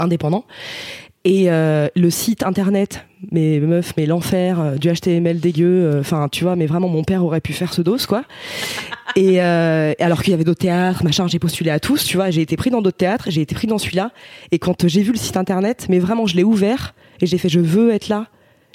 indépendant. 0.00 0.44
Et 1.24 1.48
le 1.48 2.10
site 2.10 2.42
internet, 2.42 3.04
mes 3.32 3.60
meufs, 3.60 3.92
mais 3.96 4.06
l'enfer, 4.06 4.78
du 4.78 4.90
HTML 4.90 5.40
dégueu, 5.40 5.98
enfin 6.00 6.28
tu 6.30 6.44
vois, 6.44 6.56
mais 6.56 6.66
vraiment 6.66 6.88
mon 6.88 7.04
père 7.04 7.24
aurait 7.24 7.40
pu 7.40 7.52
faire 7.52 7.74
ce 7.74 7.82
dos 7.82 7.98
quoi. 8.08 8.24
Et 9.16 9.42
euh, 9.42 9.94
alors 9.98 10.22
qu'il 10.22 10.30
y 10.30 10.34
avait 10.34 10.44
d'autres 10.44 10.60
théâtres, 10.60 11.02
machin, 11.02 11.26
j'ai 11.26 11.38
postulé 11.38 11.70
à 11.70 11.80
tous, 11.80 12.04
tu 12.04 12.16
vois, 12.16 12.30
j'ai 12.30 12.42
été 12.42 12.56
pris 12.56 12.70
dans 12.70 12.82
d'autres 12.82 12.96
théâtres, 12.98 13.30
j'ai 13.30 13.40
été 13.40 13.54
pris 13.54 13.66
dans 13.66 13.78
celui-là. 13.78 14.12
Et 14.52 14.60
quand 14.60 14.86
j'ai 14.86 15.02
vu 15.02 15.10
le 15.12 15.18
site 15.18 15.36
internet, 15.36 15.86
mais 15.88 15.98
vraiment, 15.98 16.26
je 16.26 16.36
l'ai 16.36 16.44
ouvert 16.44 16.94
et 17.20 17.26
j'ai 17.26 17.38
fait, 17.38 17.48
je 17.48 17.60
veux 17.60 17.90
être 17.90 18.08
là. 18.08 18.26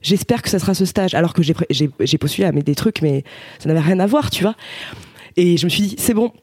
J'espère 0.02 0.42
que 0.42 0.50
ça 0.50 0.60
sera 0.60 0.74
ce 0.74 0.84
stage. 0.84 1.14
Alors 1.14 1.34
que 1.34 1.42
j'ai 1.44 2.18
postulé 2.18 2.46
à 2.46 2.52
mais 2.52 2.62
des 2.62 2.76
trucs, 2.76 3.02
mais 3.02 3.24
ça 3.60 3.70
n'avait 3.70 3.80
rien 3.80 4.00
à 4.00 4.06
voir, 4.06 4.32
tu 4.32 4.44
vois. 4.44 4.56
Et 5.38 5.56
je 5.56 5.66
me 5.66 5.70
suis 5.70 5.84
dit, 5.84 5.96
c'est 5.98 6.14
bon, 6.14 6.34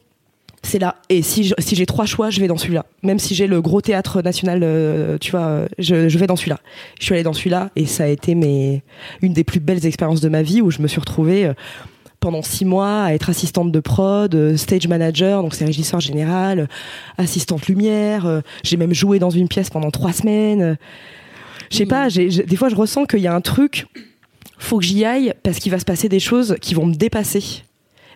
c'est 0.62 0.78
là. 0.78 0.96
Et 1.08 1.22
si 1.22 1.52
si 1.58 1.74
j'ai 1.74 1.86
trois 1.86 2.06
choix, 2.06 2.30
je 2.30 2.40
vais 2.40 2.46
dans 2.46 2.58
celui-là. 2.58 2.84
Même 3.02 3.18
si 3.18 3.34
j'ai 3.34 3.46
le 3.46 3.62
gros 3.62 3.80
théâtre 3.80 4.20
national, 4.22 4.60
euh, 4.62 5.16
tu 5.18 5.30
vois, 5.30 5.62
je, 5.78 6.08
je, 6.08 6.18
vais 6.18 6.26
dans 6.26 6.36
celui-là. 6.36 6.58
Je 6.98 7.04
suis 7.04 7.14
allée 7.14 7.22
dans 7.22 7.32
celui-là 7.32 7.70
et 7.76 7.86
ça 7.86 8.04
a 8.04 8.06
été 8.08 8.34
mes 8.34 8.82
une 9.22 9.32
des 9.32 9.44
plus 9.44 9.60
belles 9.60 9.84
expériences 9.86 10.20
de 10.20 10.28
ma 10.28 10.42
vie 10.42 10.60
où 10.60 10.70
je 10.70 10.82
me 10.82 10.88
suis 10.88 11.00
retrouvée. 11.00 11.46
Euh, 11.46 11.54
pendant 12.20 12.42
six 12.42 12.66
mois 12.66 13.04
à 13.04 13.14
être 13.14 13.30
assistante 13.30 13.72
de 13.72 13.80
prod, 13.80 14.34
euh, 14.34 14.54
stage 14.58 14.86
manager, 14.86 15.42
donc 15.42 15.54
c'est 15.54 15.64
régisseur 15.64 16.00
général, 16.00 16.68
assistante 17.16 17.66
lumière. 17.66 18.42
J'ai 18.62 18.76
même 18.76 18.92
joué 18.92 19.18
dans 19.18 19.30
une 19.30 19.48
pièce 19.48 19.70
pendant 19.70 19.90
trois 19.90 20.12
semaines. 20.12 20.76
Je 21.70 21.78
sais 21.78 21.86
pas, 21.86 22.10
des 22.10 22.56
fois 22.56 22.68
je 22.68 22.74
ressens 22.74 23.06
qu'il 23.06 23.20
y 23.20 23.26
a 23.26 23.34
un 23.34 23.40
truc, 23.40 23.86
faut 24.58 24.78
que 24.78 24.84
j'y 24.84 25.06
aille 25.06 25.32
parce 25.42 25.58
qu'il 25.58 25.72
va 25.72 25.78
se 25.78 25.86
passer 25.86 26.10
des 26.10 26.20
choses 26.20 26.56
qui 26.60 26.74
vont 26.74 26.84
me 26.84 26.94
dépasser. 26.94 27.42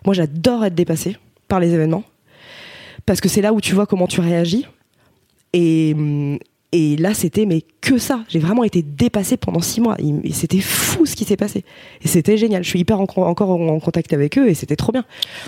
Moi 0.05 0.13
j'adore 0.13 0.63
être 0.65 0.75
dépassée 0.75 1.17
par 1.47 1.59
les 1.59 1.73
événements 1.73 2.03
parce 3.05 3.21
que 3.21 3.29
c'est 3.29 3.41
là 3.41 3.53
où 3.53 3.61
tu 3.61 3.75
vois 3.75 3.85
comment 3.85 4.07
tu 4.07 4.21
réagis. 4.21 4.65
Et, 5.53 5.93
hum, 5.95 6.39
et 6.75 6.97
là, 6.97 7.13
c'était 7.13 7.45
mais 7.45 7.63
que 7.81 7.97
ça. 7.97 8.21
J'ai 8.27 8.39
vraiment 8.39 8.63
été 8.63 8.81
dépassée 8.81 9.37
pendant 9.37 9.61
six 9.61 9.79
mois. 9.79 9.95
C'était 10.31 10.59
fou 10.59 11.05
ce 11.05 11.15
qui 11.15 11.23
s'est 11.23 11.37
passé. 11.37 11.63
Et 12.01 12.07
c'était 12.07 12.35
génial. 12.35 12.63
Je 12.63 12.69
suis 12.69 12.79
hyper 12.79 12.99
encore 12.99 13.49
en 13.49 13.79
contact 13.79 14.11
avec 14.11 14.37
eux 14.37 14.49
et 14.49 14.53
c'était 14.53 14.75
trop 14.75 14.91
bien. 14.91 15.05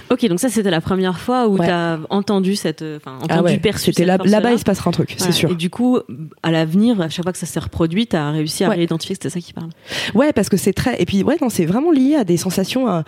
Ok, 0.10 0.26
donc 0.28 0.40
ça 0.40 0.50
c'était 0.50 0.72
la 0.72 0.82
première 0.82 1.20
fois 1.20 1.48
où 1.48 1.58
tu 1.58 1.64
as 1.64 2.00
entendu 2.10 2.56
cette, 2.56 2.84
enfin 2.84 3.18
ah 3.30 3.40
entendu 3.40 3.58
perçu. 3.60 3.92
C'était 3.92 4.06
là, 4.06 4.18
là-bas, 4.24 4.54
il 4.54 4.60
se 4.60 4.64
passera 4.64 4.90
un 4.90 4.94
truc, 4.94 5.16
c'est 5.18 5.32
sûr. 5.32 5.52
Et 5.52 5.56
du 5.56 5.70
coup, 5.70 6.00
à 6.44 6.52
l'avenir, 6.52 7.02
à 7.02 7.10
chaque 7.10 7.24
fois 7.24 7.34
que 7.34 7.40
ça 7.40 7.46
s'est 7.46 7.60
reproduit, 7.60 8.08
tu 8.08 8.16
as 8.16 8.32
réussi 8.32 8.64
à 8.64 8.76
identifier 8.78 9.16
que 9.16 9.24
c'était 9.24 9.34
ça 9.34 9.46
qui 9.46 9.54
parle. 9.54 9.70
Ouais, 10.14 10.32
parce 10.34 10.50
que 10.50 10.58
c'est 10.58 10.74
très. 10.74 11.02
Et 11.02 11.06
puis 11.06 11.24
ouais, 11.24 11.38
non, 11.42 11.50
c'est 11.50 11.66
vraiment 11.66 11.92
lié 11.92 12.16
à 12.16 12.24
des 12.24 12.38
sensations 12.38 12.90
euh, 12.90 13.02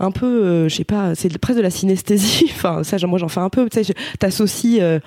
un, 0.00 0.10
peu, 0.10 0.26
euh, 0.26 0.68
je 0.68 0.74
sais 0.74 0.84
pas, 0.84 1.14
c'est 1.14 1.36
presque 1.38 1.58
de 1.58 1.62
la 1.62 1.70
synesthésie. 1.70 2.50
enfin, 2.50 2.82
ça, 2.84 2.98
moi 3.06 3.18
j'en 3.18 3.28
fais 3.28 3.40
un 3.40 3.50
peu. 3.50 3.68
Tu 3.68 3.84
sais, 3.84 3.94
t'associes. 4.18 4.80
Euh, 4.80 4.98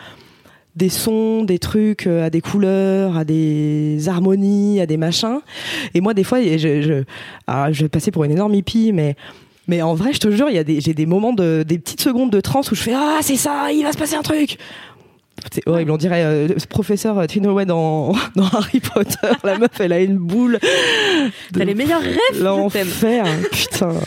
des 0.76 0.90
sons, 0.90 1.44
des 1.44 1.60
trucs, 1.60 2.08
euh, 2.08 2.26
à 2.26 2.30
des 2.30 2.42
couleurs, 2.42 3.18
à 3.18 3.24
des 3.24 4.08
harmonies, 4.08 4.82
à 4.82 4.86
des 4.86 4.98
machins. 4.98 5.40
Et 5.94 6.02
moi, 6.02 6.14
des 6.14 6.24
fois, 6.24 6.42
je, 6.42 7.04
je, 7.78 7.82
vais 7.82 7.90
passer 7.90 8.12
pour 8.12 8.24
une 8.24 8.32
énorme 8.32 8.54
hippie, 8.54 8.92
mais 8.92 9.16
mais 9.68 9.82
en 9.82 9.96
vrai, 9.96 10.14
je 10.14 10.20
te 10.20 10.30
jure, 10.30 10.48
il 10.50 10.56
y 10.56 10.60
a 10.60 10.64
des, 10.64 10.80
j'ai 10.80 10.94
des 10.94 11.08
moments 11.08 11.34
de, 11.34 11.64
des 11.68 11.80
petites 11.80 12.02
secondes 12.02 12.30
de 12.30 12.40
transe 12.40 12.72
où 12.72 12.76
je 12.76 12.82
fais 12.82 12.94
ah 12.94 13.18
c'est 13.22 13.36
ça, 13.36 13.72
il 13.72 13.82
va 13.82 13.92
se 13.92 13.98
passer 13.98 14.16
un 14.16 14.22
truc 14.22 14.58
c'est 15.52 15.68
horrible, 15.68 15.92
on 15.92 15.98
dirait 15.98 16.24
euh, 16.24 16.48
professeur 16.70 17.18
euh, 17.18 17.26
Tinoway 17.26 17.66
dans, 17.66 18.14
dans 18.36 18.48
Harry 18.48 18.80
Potter. 18.80 19.32
La 19.44 19.58
meuf, 19.58 19.80
elle 19.80 19.94
a 19.94 20.00
une 20.00 20.18
boule. 20.18 20.60
T'as 21.54 21.64
les 21.64 21.76
meilleurs 21.76 22.02
rêves. 22.02 22.42
L'enfer, 22.42 23.26
putain. 23.52 23.94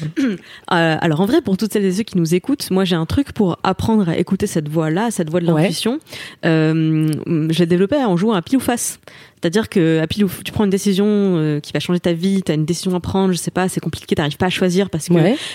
Euh, 0.70 0.96
alors 1.00 1.22
en 1.22 1.26
vrai, 1.26 1.40
pour 1.40 1.56
toutes 1.56 1.72
celles 1.72 1.84
et 1.84 1.92
ceux 1.92 2.02
qui 2.02 2.18
nous 2.18 2.34
écoutent, 2.34 2.70
moi 2.70 2.84
j'ai 2.84 2.94
un 2.94 3.06
truc 3.06 3.32
pour 3.32 3.58
apprendre 3.62 4.08
à 4.08 4.18
écouter 4.18 4.46
cette 4.46 4.68
voix-là, 4.68 5.10
cette 5.10 5.30
voix 5.30 5.40
de 5.40 5.46
l'intuition. 5.46 5.98
Euh, 6.44 7.10
je 7.26 7.58
l'ai 7.58 7.66
développé 7.66 7.96
en 7.96 8.16
jouant 8.16 8.34
à 8.34 8.42
pile 8.42 8.58
ou 8.58 8.60
face. 8.60 9.00
C'est-à-dire 9.34 9.68
que 9.68 10.00
à 10.00 10.06
pile 10.06 10.24
ou 10.24 10.30
tu 10.44 10.52
prends 10.52 10.64
une 10.64 10.70
décision 10.70 11.60
qui 11.62 11.72
va 11.72 11.80
changer 11.80 12.00
ta 12.00 12.12
vie, 12.12 12.42
t'as 12.42 12.54
une 12.54 12.66
décision 12.66 12.94
à 12.94 13.00
prendre, 13.00 13.32
je 13.32 13.38
sais 13.38 13.50
pas, 13.50 13.68
c'est 13.68 13.80
compliqué, 13.80 14.14
t'arrives 14.14 14.36
pas 14.36 14.46
à 14.46 14.50
choisir 14.50 14.90
parce 14.90 15.08
que 15.08 15.14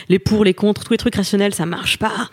les 0.10 0.20
pour, 0.20 0.44
les 0.44 0.56
contre, 0.56 0.84
tous 0.84 0.94
les 0.94 0.98
trucs 0.98 1.16
rationnels, 1.16 1.54
ça 1.54 1.66
marche 1.66 2.00
pas 2.00 2.30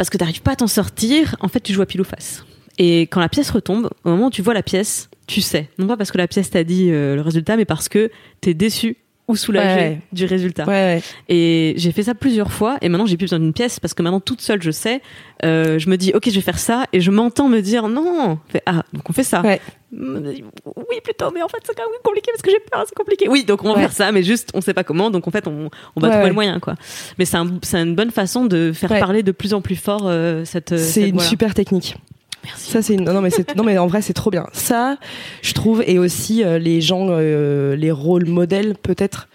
parce 0.00 0.08
que 0.08 0.16
t'arrives 0.16 0.40
pas 0.40 0.52
à 0.52 0.56
t'en 0.56 0.66
sortir. 0.66 1.36
En 1.40 1.48
fait, 1.48 1.60
tu 1.60 1.74
joues 1.74 1.82
à 1.82 1.86
pile 1.86 2.00
ou 2.00 2.04
face. 2.04 2.46
Et 2.82 3.02
quand 3.02 3.20
la 3.20 3.28
pièce 3.28 3.50
retombe, 3.50 3.90
au 4.04 4.08
moment 4.08 4.28
où 4.28 4.30
tu 4.30 4.40
vois 4.40 4.54
la 4.54 4.62
pièce, 4.62 5.10
tu 5.26 5.42
sais. 5.42 5.68
Non 5.78 5.86
pas 5.86 5.98
parce 5.98 6.10
que 6.10 6.16
la 6.16 6.26
pièce 6.26 6.48
t'a 6.48 6.64
dit 6.64 6.88
euh, 6.90 7.14
le 7.14 7.20
résultat, 7.20 7.58
mais 7.58 7.66
parce 7.66 7.90
que 7.90 8.10
t'es 8.40 8.54
déçu 8.54 8.96
ou 9.28 9.36
soulagé 9.36 9.98
du 10.12 10.24
résultat. 10.24 10.64
Ouais, 10.64 11.02
et 11.28 11.74
j'ai 11.76 11.92
fait 11.92 12.04
ça 12.04 12.14
plusieurs 12.14 12.50
fois 12.50 12.78
et 12.80 12.88
maintenant 12.88 13.04
j'ai 13.06 13.18
plus 13.18 13.26
besoin 13.26 13.38
d'une 13.38 13.52
pièce 13.52 13.78
parce 13.78 13.92
que 13.94 14.02
maintenant 14.02 14.18
toute 14.18 14.40
seule 14.40 14.62
je 14.62 14.70
sais, 14.70 15.02
euh, 15.44 15.78
je 15.78 15.88
me 15.90 15.96
dis 15.96 16.10
ok 16.14 16.30
je 16.30 16.34
vais 16.34 16.40
faire 16.40 16.58
ça 16.58 16.86
et 16.94 17.00
je 17.00 17.10
m'entends 17.12 17.48
me 17.48 17.60
dire 17.60 17.86
non, 17.86 18.38
ah 18.66 18.82
donc 18.92 19.08
on 19.08 19.12
fait 19.12 19.22
ça. 19.22 19.42
Oui 19.44 20.96
plutôt 21.04 21.30
mais 21.32 21.42
en 21.42 21.48
fait 21.48 21.58
c'est 21.64 21.76
quand 21.76 21.84
même 21.84 22.00
compliqué 22.02 22.32
parce 22.32 22.42
que 22.42 22.50
j'ai 22.50 22.58
peur 22.72 22.82
c'est 22.88 22.94
compliqué. 22.96 23.28
Oui 23.28 23.44
donc 23.44 23.62
on 23.62 23.72
va 23.72 23.78
faire 23.78 23.92
ça 23.92 24.10
mais 24.10 24.24
juste 24.24 24.50
on 24.54 24.60
sait 24.60 24.74
pas 24.74 24.82
comment 24.84 25.12
donc 25.12 25.28
en 25.28 25.30
fait 25.30 25.46
on, 25.46 25.70
on 25.94 26.00
va 26.00 26.08
trouver 26.10 26.28
le 26.28 26.34
moyen 26.34 26.58
quoi. 26.58 26.74
Mais 27.18 27.24
c'est 27.24 27.36
un, 27.36 27.46
une 27.74 27.94
bonne 27.94 28.10
façon 28.10 28.46
de 28.46 28.72
faire 28.72 28.98
parler 28.98 29.22
de 29.22 29.32
plus 29.32 29.54
en 29.54 29.60
plus 29.60 29.76
fort 29.76 30.06
euh, 30.06 30.44
cette. 30.44 30.76
C'est 30.76 31.08
une 31.08 31.20
super 31.20 31.54
technique. 31.54 31.96
Merci. 32.44 32.70
Ça 32.70 32.82
c'est 32.82 32.96
non 32.96 33.20
mais 33.20 33.30
c'est 33.30 33.54
non 33.56 33.64
mais 33.64 33.78
en 33.78 33.86
vrai 33.86 34.02
c'est 34.02 34.12
trop 34.12 34.30
bien. 34.30 34.46
Ça 34.52 34.96
je 35.42 35.52
trouve 35.52 35.82
et 35.86 35.98
aussi 35.98 36.44
euh, 36.44 36.58
les 36.58 36.80
gens 36.80 37.08
euh, 37.10 37.76
les 37.76 37.90
rôles 37.90 38.26
modèles 38.26 38.74
peut-être 38.76 39.28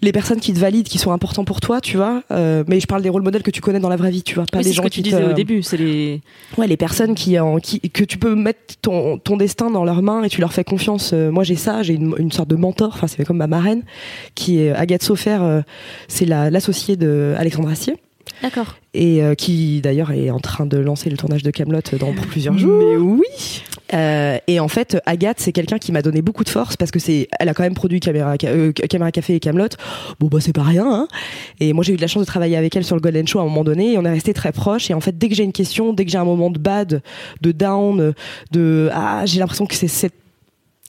les 0.00 0.12
personnes 0.12 0.38
qui 0.38 0.52
te 0.52 0.60
valident, 0.60 0.86
qui 0.86 0.98
sont 0.98 1.10
importants 1.10 1.44
pour 1.44 1.60
toi, 1.60 1.80
tu 1.80 1.96
vois. 1.96 2.22
Euh, 2.30 2.62
mais 2.68 2.78
je 2.78 2.86
parle 2.86 3.02
des 3.02 3.08
rôles 3.08 3.24
modèles 3.24 3.42
que 3.42 3.50
tu 3.50 3.60
connais 3.60 3.80
dans 3.80 3.88
la 3.88 3.96
vraie 3.96 4.12
vie, 4.12 4.22
tu 4.22 4.36
vois, 4.36 4.44
pas 4.44 4.62
les 4.62 4.72
gens 4.72 4.84
que 4.84 4.88
tu 4.88 5.00
disais 5.00 5.24
au 5.24 5.32
début, 5.32 5.64
c'est 5.64 5.76
les 5.76 6.20
ouais 6.56 6.68
les 6.68 6.76
personnes 6.76 7.16
qui, 7.16 7.36
en, 7.38 7.58
qui 7.58 7.80
que 7.80 8.04
tu 8.04 8.16
peux 8.16 8.36
mettre 8.36 8.76
ton, 8.80 9.18
ton 9.18 9.36
destin 9.36 9.70
dans 9.70 9.84
leurs 9.84 10.02
mains 10.02 10.22
et 10.22 10.28
tu 10.28 10.40
leur 10.40 10.52
fais 10.52 10.62
confiance. 10.62 11.12
moi 11.12 11.42
j'ai 11.42 11.56
ça, 11.56 11.82
j'ai 11.82 11.94
une, 11.94 12.14
une, 12.18 12.30
sorte 12.30 12.48
de 12.48 12.54
mentor, 12.54 12.92
enfin 12.94 13.08
c'est 13.08 13.24
comme 13.24 13.38
ma 13.38 13.48
marraine 13.48 13.82
qui 14.36 14.60
est 14.60 14.70
Agathe 14.70 15.02
Sofer, 15.02 15.62
c'est 16.06 16.26
la 16.26 16.48
l'associée 16.50 16.94
de 16.94 17.34
Alexandre 17.36 17.68
Assier 17.68 17.96
D'accord. 18.42 18.76
et 18.94 19.22
euh, 19.22 19.34
qui 19.34 19.80
d'ailleurs 19.80 20.10
est 20.12 20.30
en 20.30 20.38
train 20.40 20.66
de 20.66 20.76
lancer 20.78 21.10
le 21.10 21.16
tournage 21.16 21.42
de 21.42 21.50
Camelot 21.50 21.80
dans 21.98 22.12
plusieurs 22.12 22.56
jours. 22.58 22.78
Mais 22.78 22.96
oui. 22.96 23.62
Euh, 23.94 24.36
et 24.46 24.60
en 24.60 24.68
fait, 24.68 24.98
Agathe, 25.06 25.40
c'est 25.40 25.52
quelqu'un 25.52 25.78
qui 25.78 25.92
m'a 25.92 26.02
donné 26.02 26.20
beaucoup 26.20 26.44
de 26.44 26.48
force 26.50 26.76
parce 26.76 26.90
que 26.90 26.98
c'est, 26.98 27.26
elle 27.40 27.48
a 27.48 27.54
quand 27.54 27.62
même 27.62 27.74
produit 27.74 28.00
Caméra, 28.00 28.34
Ca- 28.38 28.50
euh, 28.50 28.70
Caméra 28.72 29.10
Café 29.10 29.34
et 29.36 29.40
Camelot. 29.40 29.68
Bon 30.20 30.26
bah 30.28 30.38
c'est 30.40 30.52
pas 30.52 30.62
rien. 30.62 30.86
Hein. 30.86 31.08
Et 31.60 31.72
moi 31.72 31.82
j'ai 31.84 31.94
eu 31.94 31.96
de 31.96 32.02
la 32.02 32.06
chance 32.06 32.22
de 32.22 32.26
travailler 32.26 32.56
avec 32.56 32.76
elle 32.76 32.84
sur 32.84 32.96
le 32.96 33.00
Golden 33.00 33.26
Show 33.26 33.38
à 33.38 33.42
un 33.42 33.46
moment 33.46 33.64
donné 33.64 33.92
et 33.94 33.98
on 33.98 34.04
est 34.04 34.10
resté 34.10 34.34
très 34.34 34.52
proches. 34.52 34.90
Et 34.90 34.94
en 34.94 35.00
fait, 35.00 35.16
dès 35.16 35.28
que 35.30 35.34
j'ai 35.34 35.44
une 35.44 35.52
question, 35.52 35.92
dès 35.94 36.04
que 36.04 36.10
j'ai 36.10 36.18
un 36.18 36.24
moment 36.24 36.50
de 36.50 36.58
bad, 36.58 37.02
de 37.40 37.52
down, 37.52 38.12
de 38.52 38.90
ah 38.92 39.22
j'ai 39.24 39.38
l'impression 39.40 39.64
que 39.66 39.74
c'est 39.74 39.88
cette 39.88 40.14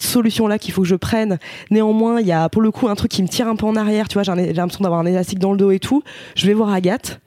solution 0.01 0.47
là 0.47 0.57
qu'il 0.59 0.73
faut 0.73 0.81
que 0.81 0.87
je 0.87 0.95
prenne. 0.95 1.39
Néanmoins, 1.71 2.19
il 2.21 2.27
y 2.27 2.31
a 2.31 2.49
pour 2.49 2.61
le 2.61 2.71
coup 2.71 2.87
un 2.89 2.95
truc 2.95 3.11
qui 3.11 3.21
me 3.23 3.27
tire 3.27 3.47
un 3.47 3.55
peu 3.55 3.65
en 3.65 3.75
arrière. 3.75 4.07
Tu 4.09 4.15
vois, 4.15 4.23
j'ai 4.23 4.53
l'impression 4.53 4.83
d'avoir 4.83 4.99
un 4.99 5.05
élastique 5.05 5.39
dans 5.39 5.51
le 5.51 5.57
dos 5.57 5.71
et 5.71 5.79
tout. 5.79 6.03
Je 6.35 6.47
vais 6.47 6.53
voir 6.53 6.69
Agathe. 6.73 7.19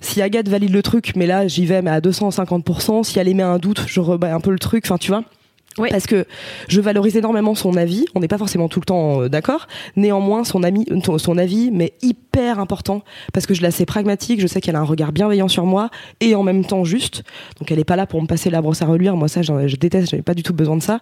Si 0.00 0.22
Agathe 0.22 0.48
valide 0.48 0.72
le 0.72 0.82
truc, 0.82 1.12
mais 1.16 1.26
là 1.26 1.46
j'y 1.48 1.66
vais 1.66 1.82
mais 1.82 1.90
à 1.90 2.00
250%. 2.00 3.04
Si 3.04 3.18
elle 3.18 3.28
émet 3.28 3.42
un 3.42 3.58
doute, 3.58 3.84
je 3.86 4.00
rebats 4.00 4.34
un 4.34 4.40
peu 4.40 4.50
le 4.50 4.58
truc. 4.58 4.84
Enfin, 4.86 4.98
tu 4.98 5.10
vois. 5.10 5.24
Parce 5.88 6.06
que 6.06 6.26
je 6.68 6.80
valorise 6.80 7.16
énormément 7.16 7.54
son 7.54 7.76
avis. 7.76 8.04
On 8.14 8.20
n'est 8.20 8.28
pas 8.28 8.36
forcément 8.38 8.68
tout 8.68 8.80
le 8.80 8.84
temps 8.84 9.22
euh, 9.22 9.28
d'accord. 9.28 9.66
Néanmoins, 9.96 10.44
son, 10.44 10.62
ami, 10.62 10.84
euh, 10.90 11.16
son 11.18 11.38
avis 11.38 11.70
m'est 11.70 11.94
hyper 12.02 12.58
important 12.58 13.02
parce 13.32 13.46
que 13.46 13.54
je 13.54 13.62
la 13.62 13.70
sais 13.70 13.86
pragmatique. 13.86 14.40
Je 14.40 14.46
sais 14.48 14.60
qu'elle 14.60 14.74
a 14.76 14.80
un 14.80 14.84
regard 14.84 15.12
bienveillant 15.12 15.48
sur 15.48 15.64
moi 15.64 15.88
et 16.20 16.34
en 16.34 16.42
même 16.42 16.64
temps 16.66 16.84
juste. 16.84 17.22
Donc 17.60 17.70
elle 17.70 17.78
est 17.78 17.84
pas 17.84 17.96
là 17.96 18.06
pour 18.06 18.20
me 18.20 18.26
passer 18.26 18.50
la 18.50 18.60
brosse 18.60 18.82
à 18.82 18.86
reluire. 18.86 19.16
Moi 19.16 19.28
ça, 19.28 19.40
j'en- 19.42 19.66
je 19.68 19.76
déteste. 19.76 20.10
J'avais 20.10 20.24
pas 20.24 20.34
du 20.34 20.42
tout 20.42 20.52
besoin 20.52 20.76
de 20.76 20.82
ça. 20.82 21.00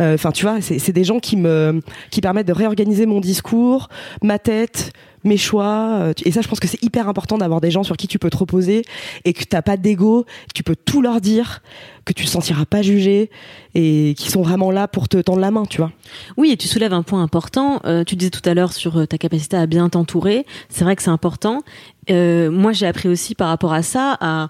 Euh, 0.00 0.14
Enfin, 0.14 0.32
tu 0.32 0.44
vois, 0.44 0.60
c'est 0.60 0.78
c'est 0.80 0.92
des 0.92 1.04
gens 1.04 1.20
qui 1.20 1.36
me 1.36 1.80
qui 2.10 2.20
permettent 2.20 2.48
de 2.48 2.52
réorganiser 2.52 3.06
mon 3.06 3.20
discours, 3.20 3.88
ma 4.22 4.38
tête 4.40 4.92
mes 5.24 5.36
choix 5.36 5.98
euh, 6.00 6.12
et 6.24 6.32
ça 6.32 6.40
je 6.40 6.48
pense 6.48 6.60
que 6.60 6.68
c'est 6.68 6.82
hyper 6.82 7.08
important 7.08 7.38
d'avoir 7.38 7.60
des 7.60 7.70
gens 7.70 7.82
sur 7.82 7.96
qui 7.96 8.08
tu 8.08 8.18
peux 8.18 8.30
te 8.30 8.36
reposer 8.36 8.82
et 9.24 9.32
que 9.32 9.44
t'as 9.44 9.62
pas 9.62 9.76
d'ego 9.76 10.24
que 10.48 10.52
tu 10.54 10.62
peux 10.62 10.76
tout 10.76 11.02
leur 11.02 11.20
dire 11.20 11.62
que 12.04 12.12
tu 12.12 12.24
te 12.24 12.30
sentiras 12.30 12.64
pas 12.64 12.82
jugé 12.82 13.30
et 13.74 14.14
qui 14.16 14.30
sont 14.30 14.42
vraiment 14.42 14.70
là 14.70 14.88
pour 14.88 15.08
te 15.08 15.18
tendre 15.18 15.40
la 15.40 15.50
main 15.50 15.64
tu 15.64 15.78
vois 15.78 15.92
Oui, 16.36 16.50
et 16.50 16.56
tu 16.56 16.68
soulèves 16.68 16.92
un 16.92 17.02
point 17.02 17.22
important. 17.22 17.80
Euh, 17.84 18.04
tu 18.04 18.16
disais 18.16 18.30
tout 18.30 18.46
à 18.48 18.54
l'heure 18.54 18.72
sur 18.72 18.98
euh, 18.98 19.06
ta 19.06 19.18
capacité 19.18 19.56
à 19.56 19.66
bien 19.66 19.88
t'entourer. 19.88 20.44
C'est 20.68 20.84
vrai 20.84 20.96
que 20.96 21.02
c'est 21.02 21.10
important. 21.10 21.62
Euh, 22.10 22.50
moi, 22.50 22.72
j'ai 22.72 22.86
appris 22.86 23.08
aussi 23.08 23.34
par 23.34 23.48
rapport 23.48 23.72
à 23.72 23.82
ça, 23.82 24.16
à 24.20 24.48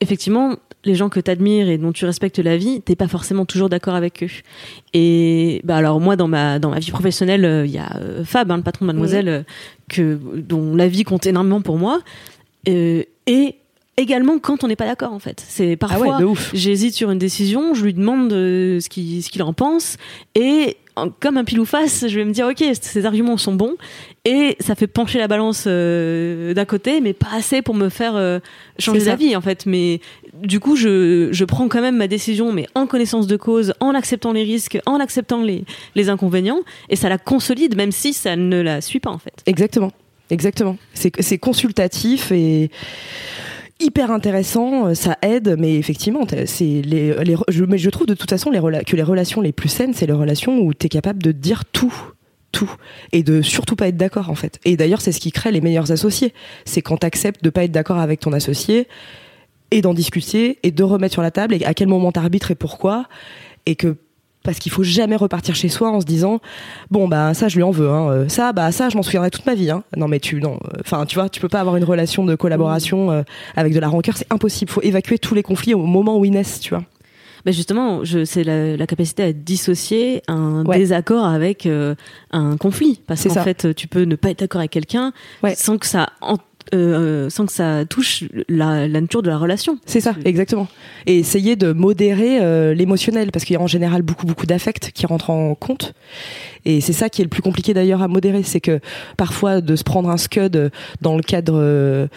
effectivement 0.00 0.56
les 0.84 0.94
gens 0.94 1.08
que 1.08 1.20
tu 1.20 1.30
admires 1.30 1.68
et 1.68 1.78
dont 1.78 1.92
tu 1.92 2.04
respectes 2.04 2.38
la 2.38 2.56
vie, 2.56 2.80
t'es 2.80 2.96
pas 2.96 3.08
forcément 3.08 3.44
toujours 3.44 3.68
d'accord 3.68 3.94
avec 3.94 4.22
eux. 4.22 4.30
Et 4.94 5.60
bah 5.64 5.76
alors 5.76 6.00
moi 6.00 6.16
dans 6.16 6.28
ma 6.28 6.58
dans 6.58 6.70
ma 6.70 6.78
vie 6.78 6.90
professionnelle, 6.90 7.44
euh, 7.44 7.66
il 7.66 7.72
y 7.72 7.78
a 7.78 7.96
euh, 7.96 8.24
Fab, 8.24 8.50
hein, 8.50 8.56
le 8.56 8.62
patron 8.62 8.84
de 8.84 8.88
Mademoiselle, 8.88 9.28
euh, 9.28 9.42
que 9.88 10.18
dont 10.34 10.76
la 10.76 10.88
vie 10.88 11.04
compte 11.04 11.26
énormément 11.26 11.60
pour 11.60 11.78
moi. 11.78 12.00
Et 12.66 13.56
également 13.96 14.38
quand 14.38 14.62
on 14.62 14.68
n'est 14.68 14.76
pas 14.76 14.86
d'accord 14.86 15.12
en 15.12 15.18
fait. 15.18 15.42
C'est 15.46 15.76
parfois 15.76 16.18
Ah 16.20 16.24
ouf 16.24 16.50
J'hésite 16.54 16.94
sur 16.94 17.10
une 17.10 17.18
décision, 17.18 17.74
je 17.74 17.84
lui 17.84 17.94
demande 17.94 18.30
ce 18.30 18.88
qu'il 18.88 19.22
ce 19.22 19.30
qu'il 19.30 19.42
en 19.42 19.52
pense, 19.52 19.96
et 20.34 20.76
comme 21.20 21.36
un 21.36 21.44
pile 21.44 21.60
ou 21.60 21.64
face, 21.64 22.06
je 22.06 22.14
vais 22.14 22.24
me 22.24 22.32
dire 22.32 22.46
ok, 22.46 22.64
ces 22.80 23.06
arguments 23.06 23.36
sont 23.36 23.54
bons, 23.54 23.76
et 24.24 24.56
ça 24.60 24.74
fait 24.74 24.86
pencher 24.86 25.18
la 25.18 25.28
balance 25.28 25.64
euh, 25.66 26.54
d'un 26.54 26.64
côté, 26.64 27.00
mais 27.00 27.12
pas 27.12 27.28
assez 27.34 27.62
pour 27.62 27.74
me 27.74 27.88
faire 27.88 28.16
euh, 28.16 28.38
changer 28.78 29.04
d'avis 29.04 29.36
en 29.36 29.40
fait. 29.40 29.66
Mais 29.66 30.00
du 30.42 30.60
coup, 30.60 30.76
je, 30.76 31.28
je 31.32 31.44
prends 31.44 31.68
quand 31.68 31.80
même 31.80 31.96
ma 31.96 32.08
décision, 32.08 32.52
mais 32.52 32.66
en 32.74 32.86
connaissance 32.86 33.26
de 33.26 33.36
cause, 33.36 33.74
en 33.80 33.94
acceptant 33.94 34.32
les 34.32 34.42
risques, 34.42 34.78
en 34.86 35.00
acceptant 35.00 35.42
les, 35.42 35.64
les 35.94 36.08
inconvénients, 36.08 36.60
et 36.88 36.96
ça 36.96 37.08
la 37.08 37.18
consolide, 37.18 37.76
même 37.76 37.92
si 37.92 38.12
ça 38.12 38.36
ne 38.36 38.60
la 38.60 38.80
suit 38.80 39.00
pas 39.00 39.10
en 39.10 39.18
fait. 39.18 39.34
exactement 39.46 39.92
exactement 40.30 40.76
c'est 40.92 41.10
c'est 41.22 41.38
consultatif 41.38 42.32
et 42.32 42.70
hyper 43.80 44.10
intéressant, 44.10 44.88
euh, 44.88 44.94
ça 44.94 45.18
aide, 45.22 45.56
mais 45.58 45.76
effectivement, 45.76 46.26
c'est 46.46 46.64
les, 46.64 47.12
les, 47.24 47.36
je, 47.48 47.64
mais 47.64 47.78
je 47.78 47.90
trouve 47.90 48.06
de 48.06 48.14
toute 48.14 48.30
façon 48.30 48.50
les 48.50 48.60
que 48.84 48.96
les 48.96 49.02
relations 49.02 49.40
les 49.40 49.52
plus 49.52 49.68
saines, 49.68 49.94
c'est 49.94 50.06
les 50.06 50.12
relations 50.12 50.58
où 50.58 50.74
tu 50.74 50.86
es 50.86 50.88
capable 50.88 51.22
de 51.22 51.32
dire 51.32 51.64
tout 51.64 51.94
tout 52.50 52.70
et 53.12 53.22
de 53.22 53.42
surtout 53.42 53.76
pas 53.76 53.88
être 53.88 53.96
d'accord 53.96 54.30
en 54.30 54.34
fait. 54.34 54.58
Et 54.64 54.76
d'ailleurs, 54.76 55.00
c'est 55.00 55.12
ce 55.12 55.20
qui 55.20 55.32
crée 55.32 55.52
les 55.52 55.60
meilleurs 55.60 55.92
associés. 55.92 56.32
C'est 56.64 56.80
quand 56.80 56.96
t'acceptes 56.96 57.44
de 57.44 57.50
pas 57.50 57.64
être 57.64 57.72
d'accord 57.72 57.98
avec 57.98 58.20
ton 58.20 58.32
associé 58.32 58.88
et 59.70 59.82
d'en 59.82 59.94
discuter 59.94 60.58
et 60.62 60.70
de 60.70 60.82
remettre 60.82 61.12
sur 61.12 61.22
la 61.22 61.30
table 61.30 61.54
et 61.54 61.64
à 61.64 61.74
quel 61.74 61.88
moment 61.88 62.10
t'arbitres 62.10 62.50
et 62.50 62.54
pourquoi 62.54 63.06
et 63.66 63.76
que 63.76 63.96
parce 64.48 64.60
qu'il 64.60 64.72
faut 64.72 64.82
jamais 64.82 65.14
repartir 65.14 65.54
chez 65.54 65.68
soi 65.68 65.90
en 65.90 66.00
se 66.00 66.06
disant 66.06 66.40
bon 66.90 67.06
bah 67.06 67.34
ça 67.34 67.48
je 67.48 67.56
lui 67.56 67.62
en 67.62 67.70
veux 67.70 67.90
hein. 67.90 68.08
euh, 68.10 68.28
ça 68.28 68.54
bah 68.54 68.72
ça 68.72 68.88
je 68.88 68.96
m'en 68.96 69.02
souviendrai 69.02 69.28
toute 69.30 69.44
ma 69.44 69.54
vie 69.54 69.70
hein. 69.70 69.84
non 69.94 70.08
mais 70.08 70.20
tu 70.20 70.40
non 70.40 70.54
euh, 70.64 70.78
enfin 70.80 71.04
tu 71.04 71.16
vois 71.16 71.28
tu 71.28 71.38
peux 71.38 71.50
pas 71.50 71.60
avoir 71.60 71.76
une 71.76 71.84
relation 71.84 72.24
de 72.24 72.34
collaboration 72.34 73.10
euh, 73.10 73.22
avec 73.56 73.74
de 73.74 73.78
la 73.78 73.88
rancœur 73.88 74.16
c'est 74.16 74.32
impossible 74.32 74.70
faut 74.70 74.80
évacuer 74.80 75.18
tous 75.18 75.34
les 75.34 75.42
conflits 75.42 75.74
au 75.74 75.80
moment 75.84 76.16
où 76.16 76.24
ils 76.24 76.30
naissent 76.30 76.60
tu 76.60 76.70
vois 76.70 76.82
Bah 77.44 77.52
justement, 77.52 78.02
c'est 78.24 78.42
la, 78.42 78.76
la 78.76 78.86
capacité 78.86 79.22
à 79.22 79.32
dissocier 79.32 80.22
un 80.28 80.64
Ouais. 80.64 80.78
désaccord 80.78 81.24
avec 81.26 81.66
euh, 81.66 81.94
un 82.32 82.56
conflit, 82.56 83.00
parce 83.06 83.22
qu'en 83.28 83.44
fait, 83.44 83.74
tu 83.76 83.86
peux 83.86 84.02
ne 84.02 84.16
pas 84.16 84.30
être 84.30 84.40
d'accord 84.40 84.58
avec 84.60 84.72
quelqu'un 84.72 85.12
Ouais. 85.42 85.54
sans 85.54 85.78
que 85.78 85.86
ça 85.86 86.08
en- 86.20 86.38
euh, 86.74 87.30
sans 87.30 87.46
que 87.46 87.52
ça 87.52 87.84
touche 87.84 88.24
la, 88.48 88.86
la 88.88 89.00
nature 89.00 89.22
de 89.22 89.30
la 89.30 89.38
relation. 89.38 89.78
C'est 89.86 90.00
ça, 90.00 90.14
exactement. 90.24 90.68
Et 91.06 91.18
essayer 91.18 91.56
de 91.56 91.72
modérer 91.72 92.40
euh, 92.40 92.74
l'émotionnel, 92.74 93.30
parce 93.32 93.44
qu'il 93.44 93.54
y 93.54 93.56
a 93.56 93.62
en 93.62 93.66
général 93.66 94.02
beaucoup, 94.02 94.26
beaucoup 94.26 94.46
d'affects 94.46 94.90
qui 94.92 95.06
rentrent 95.06 95.30
en 95.30 95.54
compte. 95.54 95.94
Et 96.64 96.80
c'est 96.80 96.92
ça 96.92 97.08
qui 97.08 97.22
est 97.22 97.24
le 97.24 97.30
plus 97.30 97.42
compliqué 97.42 97.74
d'ailleurs 97.74 98.02
à 98.02 98.08
modérer, 98.08 98.42
c'est 98.42 98.60
que 98.60 98.80
parfois 99.16 99.60
de 99.60 99.76
se 99.76 99.84
prendre 99.84 100.10
un 100.10 100.16
scud 100.16 100.70
dans 101.00 101.16
le 101.16 101.22
cadre 101.22 102.08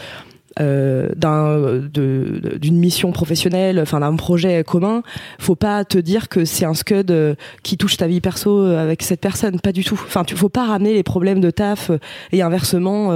euh, 0.59 1.87
d'une 1.87 2.77
mission 2.77 3.13
professionnelle, 3.13 3.79
enfin 3.79 4.01
d'un 4.01 4.15
projet 4.17 4.65
commun, 4.65 5.01
faut 5.39 5.55
pas 5.55 5.85
te 5.85 5.97
dire 5.97 6.27
que 6.27 6.43
c'est 6.43 6.65
un 6.65 6.73
scud 6.73 7.09
euh, 7.09 7.35
qui 7.63 7.77
touche 7.77 7.95
ta 7.95 8.05
vie 8.05 8.19
perso 8.19 8.65
euh, 8.65 8.77
avec 8.77 9.01
cette 9.01 9.21
personne, 9.21 9.61
pas 9.61 9.71
du 9.71 9.85
tout. 9.85 9.99
Enfin, 10.05 10.25
tu 10.25 10.35
faut 10.35 10.49
pas 10.49 10.65
ramener 10.65 10.93
les 10.93 11.03
problèmes 11.03 11.39
de 11.39 11.51
taf 11.51 11.89
et 12.33 12.41
inversement 12.41 13.13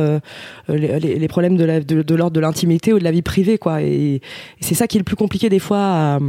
les, 0.70 1.28
problèmes 1.28 1.58
de 1.58 2.16
l'ordre 2.16 2.34
de 2.34 2.40
l'intimité 2.40 2.94
ou 2.94 3.00
de 3.00 3.04
la 3.04 3.12
vie 3.12 3.22
privée, 3.22 3.58
quoi. 3.58 3.82
Et, 3.82 4.22
c'est 4.62 4.76
ça 4.76 4.88
qui 4.88 4.98
est 4.98 5.00
le 5.02 5.06
plus 5.06 5.18
compliqué 5.18 5.50
des 5.50 5.60
fois 5.60 6.20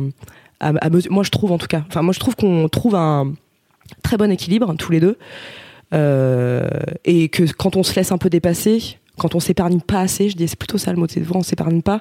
à, 0.59 0.91
moi 1.11 1.23
je 1.23 1.31
trouve 1.31 1.53
en 1.53 1.59
tout 1.59 1.69
cas. 1.69 1.85
Enfin, 1.87 2.03
moi 2.03 2.15
je 2.15 2.19
trouve 2.19 2.35
qu'on 2.35 2.69
trouve 2.69 2.97
un 2.97 3.33
très 4.03 4.17
bon 4.17 4.31
équilibre 4.33 4.75
tous 4.77 4.91
les 4.91 5.01
deux 5.01 5.19
et 5.93 7.29
que 7.29 7.53
quand 7.53 7.77
on 7.77 7.85
se 7.85 7.95
laisse 7.95 8.11
un 8.11 8.19
peu 8.19 8.29
dépasser 8.29 8.99
quand 9.19 9.35
on 9.35 9.41
s'épargne 9.41 9.81
pas 9.81 10.01
assez, 10.01 10.29
je 10.29 10.37
dis 10.37 10.47
c'est 10.49 10.59
plutôt 10.59 10.79
ça 10.79 10.93
le 10.93 10.99
mot, 10.99 11.07
c'est 11.09 11.23
on 11.35 11.43
s'épargne 11.43 11.83
pas, 11.83 12.01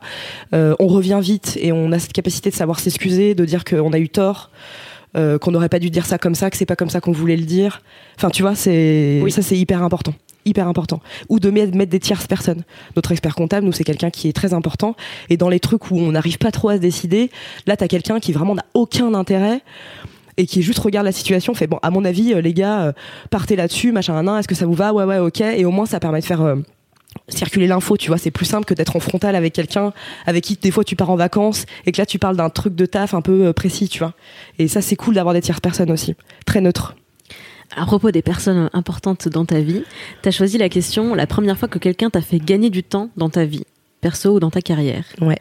euh, 0.54 0.76
on 0.80 0.88
revient 0.88 1.20
vite 1.22 1.58
et 1.62 1.72
on 1.72 1.92
a 1.92 2.00
cette 2.00 2.14
capacité 2.14 2.50
de 2.50 2.56
savoir 2.56 2.80
s'excuser, 2.80 3.36
de 3.36 3.46
dire 3.46 3.64
qu'on 3.64 3.94
a 3.94 4.00
eu 4.00 4.10
tort, 4.10 4.50
euh, 5.18 5.38
qu'on 5.38 5.52
n'aurait 5.52 5.70
pas 5.70 5.80
dû 5.80 5.90
dire 5.90 6.06
ça 6.06 6.18
comme 6.18 6.36
ça, 6.36 6.50
que 6.50 6.58
c'est 6.58 6.66
pas 6.66 6.76
comme 6.76 6.90
ça 6.90 7.00
qu'on 7.00 7.12
voulait 7.14 7.38
le 7.38 7.46
dire. 7.46 7.82
Enfin, 8.18 8.30
tu 8.30 8.42
vois, 8.42 8.56
c'est 8.56 9.22
Oui. 9.24 9.32
ça 9.32 9.42
c'est 9.42 9.58
hyper 9.58 9.82
important, 9.82 10.14
hyper 10.46 10.68
important. 10.68 11.00
Ou 11.30 11.40
de 11.40 11.50
mettre, 11.50 11.72
des 11.72 12.00
tierces 12.00 12.28
personnes. 12.28 12.64
Notre 12.96 13.12
expert 13.12 13.36
comptable, 13.36 13.66
nous 13.66 13.72
c'est 13.72 13.86
quelqu'un 13.86 14.10
qui 14.10 14.28
est 14.28 14.34
très 14.34 14.54
important 14.54 14.96
et 15.30 15.38
dans 15.38 15.50
les 15.50 15.60
trucs 15.60 15.92
où 15.92 15.98
on 15.98 16.12
n'arrive 16.12 16.38
pas 16.38 16.52
trop 16.52 16.70
à 16.70 16.76
se 16.76 16.82
décider, 16.82 17.32
là 17.66 17.78
t'as 17.78 17.88
quelqu'un 17.88 18.20
qui 18.20 18.34
vraiment 18.34 18.56
n'a 18.56 18.66
aucun 18.74 19.14
intérêt 19.14 19.62
et 20.38 20.46
qui 20.46 20.62
juste 20.62 20.80
regarde 20.80 21.06
la 21.06 21.14
situation, 21.14 21.54
fait 21.54 21.66
bon, 21.68 21.80
à 21.82 21.90
mon 21.92 22.04
avis, 22.04 22.34
euh, 22.34 22.42
les 22.42 22.54
gars, 22.54 22.94
partez 23.30 23.56
là-dessus, 23.56 23.94
machin, 23.94 24.22
nan, 24.22 24.38
est-ce 24.38 24.50
que 24.50 24.56
ça 24.56 24.66
vous 24.66 24.74
va? 24.74 24.92
Ouais, 24.94 25.06
ouais, 25.06 25.18
ok. 25.18 25.40
Et 25.40 25.64
au 25.64 25.72
moins, 25.72 25.86
ça 25.86 26.02
permet 26.02 26.20
de 26.20 26.26
faire 26.26 26.42
euh, 26.42 26.56
circuler 27.28 27.68
l'info, 27.68 27.98
tu 27.98 28.08
vois. 28.08 28.18
C'est 28.18 28.32
plus 28.32 28.46
simple 28.46 28.66
que 28.66 28.74
d'être 28.74 28.96
en 28.96 29.00
frontal 29.00 29.36
avec 29.36 29.54
quelqu'un 29.54 29.94
avec 30.26 30.44
qui 30.44 30.56
des 30.56 30.72
fois 30.72 30.84
tu 30.84 30.96
pars 30.96 31.10
en 31.10 31.16
vacances 31.16 31.66
et 31.86 31.92
que 31.92 32.00
là 32.00 32.06
tu 32.06 32.20
parles 32.20 32.38
d'un 32.38 32.50
truc 32.50 32.76
de 32.76 32.86
taf 32.86 33.14
un 33.14 33.22
peu 33.22 33.48
euh, 33.48 33.54
précis, 33.54 33.90
tu 33.90 34.00
vois. 34.00 34.14
Et 34.60 34.68
ça, 34.68 34.82
c'est 34.82 34.96
cool 34.96 35.16
d'avoir 35.16 35.34
des 35.34 35.42
tierces 35.42 35.60
personnes 35.60 35.92
aussi, 35.92 36.16
très 36.46 36.62
neutres. 36.62 36.96
À 37.76 37.86
propos 37.86 38.12
des 38.12 38.22
personnes 38.22 38.70
importantes 38.74 39.28
dans 39.28 39.46
ta 39.46 39.60
vie, 39.60 39.84
tu 40.22 40.30
as 40.30 40.32
choisi 40.32 40.58
la 40.58 40.70
question 40.70 41.16
la 41.16 41.28
première 41.28 41.58
fois 41.58 41.68
que 41.68 41.80
quelqu'un 41.80 42.10
t'a 42.10 42.22
fait 42.22 42.40
gagner 42.40 42.70
du 42.70 42.84
temps 42.84 43.10
dans 43.18 43.30
ta 43.30 43.46
vie, 43.46 43.66
perso 44.02 44.36
ou 44.36 44.40
dans 44.40 44.52
ta 44.52 44.62
carrière. 44.62 45.06
Ouais. 45.20 45.40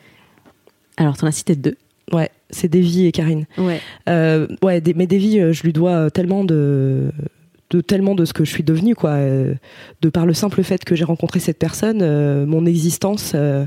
Alors, 0.96 1.16
t'en 1.16 1.26
as 1.26 1.32
cité 1.32 1.54
deux. 1.54 1.76
Ouais, 2.12 2.30
c'est 2.50 2.68
Davy 2.68 3.06
et 3.06 3.12
Karine. 3.12 3.46
Ouais. 3.58 3.80
Euh, 4.08 4.46
ouais, 4.62 4.82
mais 4.94 5.06
Davy, 5.06 5.40
euh, 5.40 5.52
je 5.52 5.62
lui 5.62 5.72
dois 5.72 6.10
tellement 6.10 6.44
de 6.44 7.10
de 7.74 7.80
tellement 7.80 8.14
de 8.14 8.24
ce 8.24 8.32
que 8.32 8.44
je 8.44 8.50
suis 8.50 8.62
devenue 8.62 8.94
quoi. 8.94 9.10
Euh, 9.10 9.54
de 10.00 10.08
par 10.08 10.26
le 10.26 10.34
simple 10.34 10.62
fait 10.62 10.84
que 10.84 10.94
j'ai 10.94 11.04
rencontré 11.04 11.40
cette 11.40 11.58
personne 11.58 12.00
euh, 12.02 12.46
mon 12.46 12.66
existence 12.66 13.32
euh, 13.34 13.66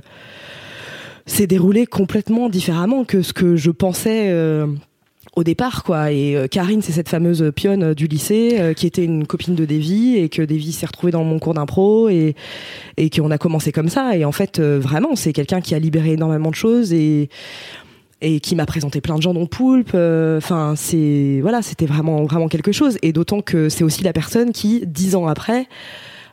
s'est 1.25 1.47
déroulée 1.47 1.85
complètement 1.85 2.47
différemment 2.47 3.03
que 3.03 3.21
ce 3.21 3.33
que 3.33 3.57
je 3.57 3.69
pensais 3.69 4.33
au 5.35 5.43
départ 5.43 5.83
quoi. 5.83 6.13
Et 6.13 6.37
Karine 6.49 6.81
c'est 6.81 6.93
cette 6.93 7.09
fameuse 7.09 7.51
pionne 7.53 7.93
du 7.93 8.07
lycée 8.07 8.73
qui 8.77 8.87
était 8.87 9.03
une 9.03 9.27
copine 9.27 9.53
de 9.53 9.65
Davy 9.65 10.15
et 10.15 10.29
que 10.29 10.41
Davy 10.41 10.71
s'est 10.71 10.85
retrouvée 10.85 11.11
dans 11.11 11.25
mon 11.25 11.37
cours 11.37 11.53
d'impro 11.53 12.07
et 12.07 12.33
et 12.95 13.09
qu'on 13.09 13.29
a 13.29 13.37
commencé 13.37 13.73
comme 13.73 13.89
ça. 13.89 14.15
Et 14.15 14.23
en 14.23 14.31
fait 14.31 14.61
vraiment 14.61 15.17
c'est 15.17 15.33
quelqu'un 15.33 15.59
qui 15.59 15.75
a 15.75 15.79
libéré 15.79 16.13
énormément 16.13 16.49
de 16.49 16.55
choses 16.55 16.93
et 16.93 17.27
et 18.21 18.39
qui 18.39 18.55
m'a 18.55 18.65
présenté 18.65 19.01
plein 19.01 19.15
de 19.15 19.21
gens 19.21 19.33
dont 19.33 19.45
Poulpe. 19.45 19.91
euh, 19.93 20.37
Enfin, 20.37 20.73
c'est 20.75 21.39
voilà, 21.41 21.61
c'était 21.61 21.85
vraiment 21.85 22.23
vraiment 22.23 22.47
quelque 22.47 22.71
chose. 22.71 22.97
Et 23.01 23.13
d'autant 23.13 23.41
que 23.41 23.69
c'est 23.69 23.83
aussi 23.83 24.03
la 24.03 24.13
personne 24.13 24.51
qui, 24.51 24.83
dix 24.85 25.15
ans 25.15 25.27
après, 25.27 25.67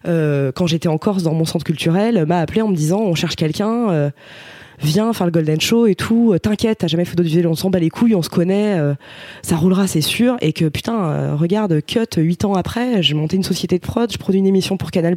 euh, 0.07 0.53
quand 0.53 0.67
j'étais 0.67 0.89
en 0.89 0.99
Corse 0.99 1.23
dans 1.23 1.35
mon 1.35 1.45
centre 1.45 1.65
culturel, 1.65 2.25
m'a 2.27 2.41
appelé 2.41 2.63
en 2.63 2.69
me 2.69 2.77
disant 2.77 3.01
on 3.01 3.15
cherche 3.15 3.37
quelqu'un. 3.37 3.91
euh, 3.91 4.11
Viens 4.81 5.13
faire 5.13 5.27
le 5.27 5.33
Golden 5.33 5.61
Show 5.61 5.87
et 5.87 5.95
tout. 5.95 6.33
euh, 6.33 6.39
T'inquiète, 6.39 6.79
t'as 6.79 6.87
jamais 6.87 7.05
fait 7.05 7.17
d'audiovisuel, 7.17 7.47
on 7.47 7.55
s'en 7.55 7.71
bat 7.71 7.79
les 7.79 7.91
couilles, 7.91 8.15
on 8.15 8.23
se 8.23 8.29
connaît, 8.29 8.79
euh, 8.79 8.95
ça 9.43 9.57
roulera, 9.57 9.87
c'est 9.87 10.01
sûr. 10.01 10.37
Et 10.41 10.53
que 10.53 10.67
putain, 10.67 11.05
euh, 11.05 11.35
regarde, 11.37 11.81
cut, 11.87 12.01
huit 12.17 12.45
ans 12.45 12.55
après, 12.55 13.03
j'ai 13.03 13.15
monté 13.15 13.37
une 13.37 13.43
société 13.43 13.79
de 13.79 13.83
prod, 13.85 14.11
je 14.13 14.19
produis 14.19 14.41
une 14.41 14.47
émission 14.47 14.77
pour 14.77 14.91
Canal+. 14.91 15.17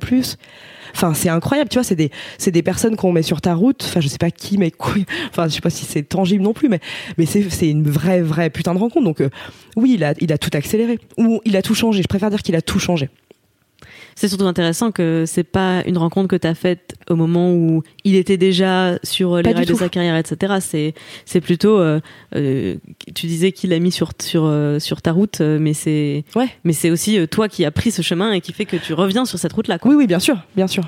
Enfin, 0.93 1.13
c'est 1.13 1.29
incroyable, 1.29 1.69
tu 1.69 1.75
vois, 1.75 1.83
c'est 1.83 1.95
des, 1.95 2.11
c'est 2.37 2.51
des 2.51 2.63
personnes 2.63 2.95
qu'on 2.95 3.11
met 3.11 3.21
sur 3.21 3.41
ta 3.41 3.53
route. 3.53 3.83
Enfin, 3.87 3.99
je 3.99 4.07
sais 4.07 4.17
pas 4.17 4.31
qui, 4.31 4.57
mais 4.57 4.71
quoi. 4.71 4.93
Enfin, 5.29 5.47
je 5.47 5.53
sais 5.53 5.61
pas 5.61 5.69
si 5.69 5.85
c'est 5.85 6.03
tangible 6.03 6.43
non 6.43 6.53
plus, 6.53 6.69
mais, 6.69 6.79
mais 7.17 7.25
c'est, 7.25 7.49
c'est 7.49 7.69
une 7.69 7.83
vraie, 7.83 8.21
vraie 8.21 8.49
putain 8.49 8.73
de 8.73 8.79
rencontre. 8.79 9.03
Donc, 9.05 9.21
euh, 9.21 9.29
oui, 9.75 9.93
il 9.95 10.03
a, 10.03 10.13
il 10.21 10.31
a 10.31 10.37
tout 10.37 10.49
accéléré. 10.53 10.97
Ou 11.17 11.41
il 11.45 11.55
a 11.57 11.61
tout 11.61 11.75
changé. 11.75 12.01
Je 12.01 12.07
préfère 12.07 12.29
dire 12.29 12.41
qu'il 12.41 12.55
a 12.55 12.61
tout 12.61 12.79
changé. 12.79 13.09
C'est 14.19 14.29
surtout 14.29 14.45
intéressant 14.47 14.91
que 14.91 15.25
c'est 15.27 15.43
pas 15.43 15.83
une 15.85 15.99
rencontre 15.99 16.27
que 16.27 16.35
tu 16.35 16.47
as 16.47 16.55
faite 16.55 16.95
au 17.07 17.15
moment 17.15 17.53
où 17.53 17.83
il 18.03 18.15
était 18.15 18.35
déjà 18.37 18.97
sur 19.03 19.37
les 19.37 19.53
rails 19.53 19.67
de 19.67 19.75
sa 19.75 19.89
carrière, 19.89 20.17
etc. 20.17 20.55
C'est 20.59 20.95
c'est 21.25 21.39
plutôt, 21.39 21.77
euh, 21.77 21.99
euh, 22.35 22.77
tu 23.13 23.27
disais 23.27 23.51
qu'il 23.51 23.69
l'a 23.69 23.77
mis 23.77 23.91
sur 23.91 24.09
sur 24.19 24.45
euh, 24.45 24.79
sur 24.79 25.03
ta 25.03 25.11
route, 25.11 25.39
euh, 25.41 25.59
mais 25.61 25.75
c'est 25.75 26.23
Ouais. 26.35 26.49
mais 26.63 26.73
c'est 26.73 26.89
aussi 26.89 27.27
toi 27.27 27.47
qui 27.47 27.63
as 27.63 27.69
pris 27.69 27.91
ce 27.91 28.01
chemin 28.01 28.31
et 28.31 28.41
qui 28.41 28.53
fait 28.53 28.65
que 28.65 28.77
tu 28.77 28.93
reviens 28.93 29.25
sur 29.25 29.37
cette 29.37 29.53
route-là. 29.53 29.77
quoi. 29.77 29.91
Oui, 29.91 29.95
oui, 29.97 30.07
bien 30.07 30.19
sûr, 30.19 30.37
bien 30.55 30.65
sûr. 30.67 30.83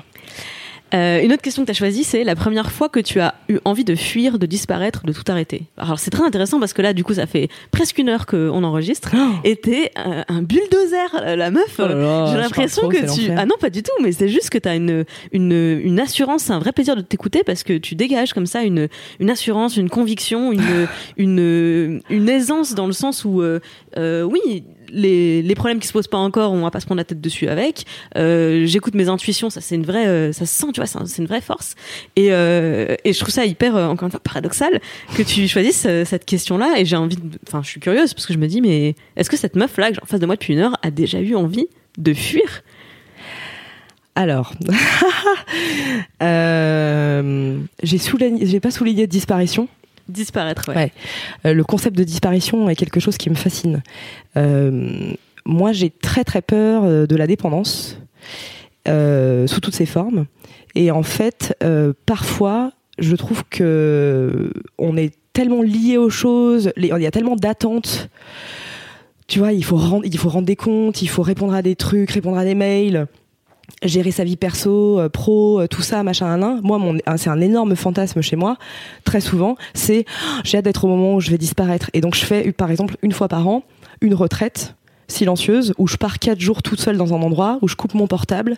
Euh, 0.94 1.22
une 1.22 1.32
autre 1.32 1.42
question 1.42 1.62
que 1.62 1.66
tu 1.66 1.70
as 1.70 1.74
choisie, 1.74 2.04
c'est 2.04 2.24
la 2.24 2.34
première 2.34 2.72
fois 2.72 2.88
que 2.88 3.00
tu 3.00 3.20
as 3.20 3.34
eu 3.48 3.58
envie 3.64 3.84
de 3.84 3.94
fuir, 3.94 4.38
de 4.38 4.46
disparaître, 4.46 5.04
de 5.04 5.12
tout 5.12 5.24
arrêter. 5.28 5.64
Alors 5.76 5.98
c'est 5.98 6.10
très 6.10 6.24
intéressant 6.24 6.58
parce 6.58 6.72
que 6.72 6.82
là, 6.82 6.92
du 6.92 7.04
coup, 7.04 7.14
ça 7.14 7.26
fait 7.26 7.48
presque 7.70 7.98
une 7.98 8.08
heure 8.08 8.26
qu'on 8.26 8.64
enregistre. 8.64 9.14
Et 9.44 9.56
t'es 9.56 9.92
un, 9.96 10.24
un 10.28 10.42
bulldozer, 10.42 11.22
euh, 11.22 11.36
la 11.36 11.50
meuf. 11.50 11.78
Oh 11.78 12.26
J'ai 12.30 12.38
l'impression 12.38 12.82
trop, 12.82 12.90
que 12.90 13.14
tu... 13.14 13.30
Ah 13.36 13.46
non, 13.46 13.56
pas 13.60 13.70
du 13.70 13.82
tout, 13.82 13.92
mais 14.02 14.12
c'est 14.12 14.28
juste 14.28 14.50
que 14.50 14.58
t'as 14.58 14.76
une, 14.76 15.04
une, 15.32 15.80
une 15.84 16.00
assurance, 16.00 16.44
c'est 16.44 16.52
un 16.52 16.58
vrai 16.58 16.72
plaisir 16.72 16.96
de 16.96 17.02
t'écouter 17.02 17.42
parce 17.44 17.62
que 17.62 17.78
tu 17.78 17.94
dégages 17.94 18.32
comme 18.32 18.46
ça 18.46 18.62
une, 18.62 18.88
une 19.20 19.30
assurance, 19.30 19.76
une 19.76 19.90
conviction, 19.90 20.52
une, 20.52 20.88
une, 21.16 22.02
une 22.10 22.28
aisance 22.28 22.74
dans 22.74 22.86
le 22.86 22.92
sens 22.92 23.24
où, 23.24 23.42
euh, 23.42 23.60
euh, 23.96 24.22
oui, 24.22 24.64
les, 24.92 25.54
problèmes 25.54 25.80
qui 25.80 25.86
se 25.86 25.92
posent 25.92 26.08
pas 26.08 26.18
encore, 26.18 26.52
on 26.52 26.62
va 26.62 26.70
pas 26.70 26.80
se 26.80 26.86
prendre 26.86 26.98
la 26.98 27.04
tête 27.04 27.20
dessus 27.20 27.48
avec. 27.48 27.84
Euh, 28.16 28.64
J'écoute 28.66 28.94
mes 28.94 29.08
intuitions, 29.08 29.50
ça 29.50 29.60
c'est 29.60 29.74
une 29.74 29.84
vraie, 29.84 30.06
euh, 30.06 30.32
ça 30.32 30.46
se 30.46 30.54
sent, 30.58 30.68
tu 30.72 30.80
vois, 30.80 30.86
c'est 30.86 30.98
un- 30.98 31.06
c'est 31.06 31.22
une 31.22 31.28
vraie 31.28 31.40
force. 31.40 31.74
Et, 32.16 32.28
euh, 32.30 32.94
et 33.04 33.12
je 33.12 33.18
trouve 33.18 33.32
ça 33.32 33.44
hyper, 33.44 33.74
encore 33.74 34.06
une 34.06 34.10
fois, 34.10 34.20
paradoxal 34.20 34.80
que 35.16 35.22
tu 35.22 35.46
choisisses 35.48 35.86
cette 36.04 36.24
question-là. 36.24 36.74
Et 36.78 36.84
j'ai 36.84 36.96
envie, 36.96 37.18
enfin, 37.46 37.62
je 37.62 37.68
suis 37.68 37.80
curieuse 37.80 38.14
parce 38.14 38.26
que 38.26 38.32
je 38.32 38.38
me 38.38 38.46
dis, 38.46 38.60
mais 38.60 38.94
est-ce 39.16 39.30
que 39.30 39.36
cette 39.36 39.56
meuf-là 39.56 39.88
que 39.90 39.94
j'ai 39.96 40.02
en 40.02 40.06
face 40.06 40.20
de 40.20 40.26
moi 40.26 40.36
depuis 40.36 40.54
une 40.54 40.60
heure 40.60 40.76
a 40.82 40.90
déjà 40.90 41.20
eu 41.20 41.34
envie 41.34 41.66
de 41.98 42.14
fuir? 42.14 42.62
Alors, 44.14 44.52
j'ai 47.82 47.98
j'ai 48.42 48.60
pas 48.60 48.70
souligné 48.70 49.06
de 49.06 49.10
disparition. 49.10 49.68
Disparaître. 50.10 50.70
Euh, 50.70 51.54
le 51.54 51.64
concept 51.64 51.96
de 51.96 52.04
disparition 52.04 52.68
est 52.68 52.76
quelque 52.76 53.00
chose 53.00 53.16
qui 53.16 53.30
me 53.30 53.34
fascine. 53.34 53.82
Euh, 54.36 55.12
moi, 55.44 55.72
j'ai 55.72 55.90
très 55.90 56.24
très 56.24 56.42
peur 56.42 56.84
euh, 56.84 57.06
de 57.06 57.16
la 57.16 57.26
dépendance 57.26 57.98
sous 58.86 59.60
toutes 59.60 59.74
ses 59.74 59.86
formes. 59.86 60.26
Et 60.74 60.90
en 60.90 61.04
fait, 61.04 61.56
parfois, 62.06 62.72
je 62.98 63.14
trouve 63.14 63.44
que 63.48 64.52
on 64.78 64.96
est 64.96 65.14
tellement 65.32 65.62
lié 65.62 65.96
aux 65.96 66.10
choses, 66.10 66.72
il 66.76 66.86
y 66.86 67.06
a 67.06 67.10
tellement 67.12 67.36
d'attentes. 67.36 68.08
Tu 69.28 69.38
vois, 69.38 69.52
il 69.52 69.64
faut 69.64 69.76
rendre 69.76 70.42
des 70.42 70.56
comptes, 70.56 71.02
il 71.02 71.08
faut 71.08 71.22
répondre 71.22 71.54
à 71.54 71.62
des 71.62 71.76
trucs, 71.76 72.10
répondre 72.10 72.36
à 72.36 72.44
des 72.44 72.56
mails 72.56 73.06
gérer 73.82 74.10
sa 74.10 74.24
vie 74.24 74.36
perso, 74.36 74.98
euh, 74.98 75.08
pro, 75.08 75.60
euh, 75.60 75.66
tout 75.66 75.82
ça, 75.82 76.02
machin, 76.02 76.26
un, 76.26 76.42
un. 76.42 76.60
Moi, 76.62 76.80
c'est 77.16 77.30
un 77.30 77.40
énorme 77.40 77.76
fantasme 77.76 78.20
chez 78.20 78.36
moi. 78.36 78.56
Très 79.04 79.20
souvent, 79.20 79.56
c'est 79.74 80.04
oh, 80.08 80.40
j'ai 80.44 80.58
hâte 80.58 80.64
d'être 80.64 80.84
au 80.84 80.88
moment 80.88 81.14
où 81.14 81.20
je 81.20 81.30
vais 81.30 81.38
disparaître. 81.38 81.90
Et 81.94 82.00
donc, 82.00 82.14
je 82.14 82.24
fais, 82.24 82.52
par 82.52 82.70
exemple, 82.70 82.96
une 83.02 83.12
fois 83.12 83.28
par 83.28 83.46
an, 83.48 83.62
une 84.00 84.14
retraite 84.14 84.74
silencieuse 85.08 85.74
où 85.78 85.86
je 85.86 85.96
pars 85.96 86.18
quatre 86.18 86.40
jours 86.40 86.62
toute 86.62 86.80
seule 86.80 86.96
dans 86.96 87.14
un 87.14 87.22
endroit 87.22 87.58
où 87.62 87.68
je 87.68 87.76
coupe 87.76 87.94
mon 87.94 88.06
portable. 88.06 88.56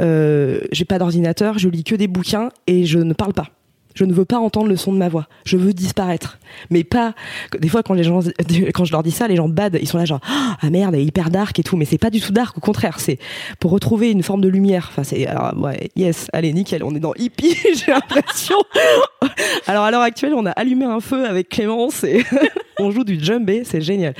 Euh, 0.00 0.60
j'ai 0.72 0.84
pas 0.84 0.98
d'ordinateur, 0.98 1.58
je 1.58 1.68
lis 1.68 1.84
que 1.84 1.94
des 1.94 2.08
bouquins 2.08 2.48
et 2.66 2.84
je 2.84 2.98
ne 2.98 3.12
parle 3.12 3.32
pas. 3.32 3.48
Je 3.94 4.04
ne 4.04 4.12
veux 4.12 4.24
pas 4.24 4.38
entendre 4.38 4.68
le 4.68 4.76
son 4.76 4.92
de 4.92 4.98
ma 4.98 5.08
voix. 5.08 5.26
Je 5.44 5.56
veux 5.56 5.72
disparaître. 5.72 6.38
Mais 6.70 6.84
pas. 6.84 7.14
Des 7.58 7.68
fois, 7.68 7.82
quand 7.82 7.94
les 7.94 8.04
gens, 8.04 8.20
quand 8.74 8.84
je 8.84 8.92
leur 8.92 9.02
dis 9.02 9.10
ça, 9.10 9.28
les 9.28 9.36
gens 9.36 9.48
bad, 9.48 9.78
ils 9.80 9.88
sont 9.88 9.98
là 9.98 10.04
genre 10.04 10.20
ah 10.24 10.70
merde, 10.70 10.94
elle 10.94 11.00
est 11.00 11.04
hyper 11.04 11.30
dark 11.30 11.58
et 11.58 11.62
tout. 11.62 11.76
Mais 11.76 11.84
c'est 11.84 11.98
pas 11.98 12.10
du 12.10 12.20
tout 12.20 12.32
dark. 12.32 12.56
Au 12.58 12.60
contraire, 12.60 12.98
c'est 12.98 13.18
pour 13.60 13.70
retrouver 13.70 14.10
une 14.10 14.22
forme 14.22 14.40
de 14.40 14.48
lumière. 14.48 14.88
Enfin, 14.90 15.04
c'est 15.04 15.26
alors, 15.26 15.56
ouais, 15.58 15.90
yes, 15.96 16.26
allez 16.32 16.52
nickel, 16.52 16.82
on 16.82 16.94
est 16.94 17.00
dans 17.00 17.14
hippie. 17.14 17.56
J'ai 17.74 17.92
l'impression. 17.92 18.56
alors 19.66 19.84
à 19.84 19.90
l'heure 19.90 20.02
actuelle, 20.02 20.34
on 20.34 20.46
a 20.46 20.50
allumé 20.50 20.84
un 20.84 21.00
feu 21.00 21.26
avec 21.26 21.48
Clémence 21.48 22.04
et 22.04 22.24
on 22.78 22.90
joue 22.90 23.04
du 23.04 23.22
djembé, 23.22 23.62
c'est 23.64 23.80
génial. 23.80 24.14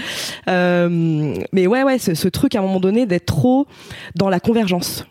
Euh, 0.49 1.35
mais 1.53 1.67
ouais, 1.67 1.83
ouais, 1.83 1.99
ce, 1.99 2.15
ce 2.15 2.29
truc 2.29 2.55
à 2.55 2.61
un 2.61 2.63
moment 2.63 2.81
donné 2.81 3.07
d'être 3.07 3.27
trop 3.27 3.67
dans 4.15 4.29
la 4.29 4.41
convergence 4.41 5.05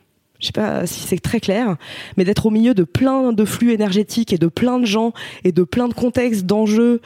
je 0.44 0.48
sais 0.48 0.52
pas 0.52 0.86
si 0.86 1.00
c'est 1.00 1.20
très 1.20 1.40
clair, 1.40 1.78
mais 2.18 2.26
d'être 2.26 2.46
au 2.46 2.50
milieu 2.50 2.74
de 2.74 2.84
plein 2.84 3.32
de 3.32 3.46
flux 3.46 3.72
énergétiques 3.72 4.34
et 4.34 4.38
de 4.38 4.48
plein 4.48 4.78
de 4.78 4.86
gens 4.86 5.14
et 5.46 5.54
de 5.54 5.64
plein 5.64 5.88
de 5.88 5.94
contextes, 5.94 6.46
d'enjeux. 6.46 7.00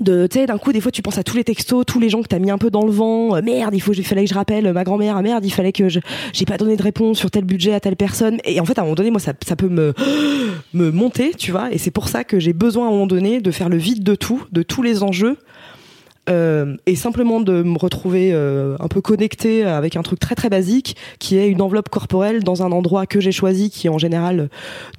De, 0.00 0.26
tu 0.26 0.38
sais, 0.38 0.46
d'un 0.46 0.56
coup, 0.56 0.72
des 0.72 0.80
fois, 0.80 0.90
tu 0.90 1.02
penses 1.02 1.18
à 1.18 1.22
tous 1.22 1.36
les 1.36 1.44
textos, 1.44 1.84
tous 1.84 2.00
les 2.00 2.08
gens 2.08 2.22
que 2.22 2.28
t'as 2.28 2.38
mis 2.38 2.50
un 2.50 2.56
peu 2.56 2.70
dans 2.70 2.86
le 2.86 2.90
vent. 2.90 3.36
Euh, 3.36 3.42
merde, 3.42 3.74
il 3.74 3.82
faut, 3.82 3.92
fallait 3.92 4.24
que 4.24 4.30
je 4.30 4.34
rappelle 4.34 4.66
euh, 4.66 4.72
ma 4.72 4.84
grand-mère. 4.84 5.18
Ah, 5.18 5.22
merde, 5.22 5.44
il 5.44 5.52
fallait 5.52 5.72
que 5.72 5.90
je, 5.90 6.00
j'ai 6.32 6.46
pas 6.46 6.56
donné 6.56 6.76
de 6.76 6.82
réponse 6.82 7.18
sur 7.18 7.30
tel 7.30 7.44
budget 7.44 7.74
à 7.74 7.80
telle 7.80 7.96
personne. 7.96 8.38
Et 8.46 8.58
en 8.58 8.64
fait, 8.64 8.78
à 8.78 8.80
un 8.80 8.84
moment 8.84 8.94
donné, 8.94 9.10
moi, 9.10 9.20
ça, 9.20 9.34
ça 9.46 9.54
peut 9.54 9.68
me, 9.68 9.92
me 10.72 10.90
monter, 10.90 11.34
tu 11.36 11.50
vois. 11.50 11.70
Et 11.70 11.76
c'est 11.76 11.90
pour 11.90 12.08
ça 12.08 12.24
que 12.24 12.40
j'ai 12.40 12.54
besoin 12.54 12.86
à 12.86 12.88
un 12.88 12.92
moment 12.92 13.06
donné 13.06 13.42
de 13.42 13.50
faire 13.50 13.68
le 13.68 13.76
vide 13.76 14.02
de 14.02 14.14
tout, 14.14 14.42
de 14.50 14.62
tous 14.62 14.80
les 14.80 15.02
enjeux. 15.02 15.36
Euh, 16.30 16.76
et 16.86 16.94
simplement 16.94 17.40
de 17.40 17.64
me 17.64 17.76
retrouver 17.76 18.30
euh, 18.32 18.76
un 18.78 18.86
peu 18.86 19.00
connecté 19.00 19.64
avec 19.64 19.96
un 19.96 20.02
truc 20.02 20.20
très 20.20 20.36
très 20.36 20.48
basique 20.48 20.96
qui 21.18 21.36
est 21.36 21.48
une 21.48 21.60
enveloppe 21.60 21.88
corporelle 21.88 22.44
dans 22.44 22.62
un 22.62 22.70
endroit 22.70 23.06
que 23.06 23.18
j'ai 23.18 23.32
choisi 23.32 23.70
qui 23.70 23.88
en 23.88 23.98
général 23.98 24.38
euh, 24.38 24.48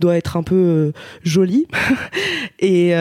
doit 0.02 0.18
être 0.18 0.36
un 0.36 0.44
peu 0.44 0.92
joli. 1.24 1.68
Et 2.60 2.92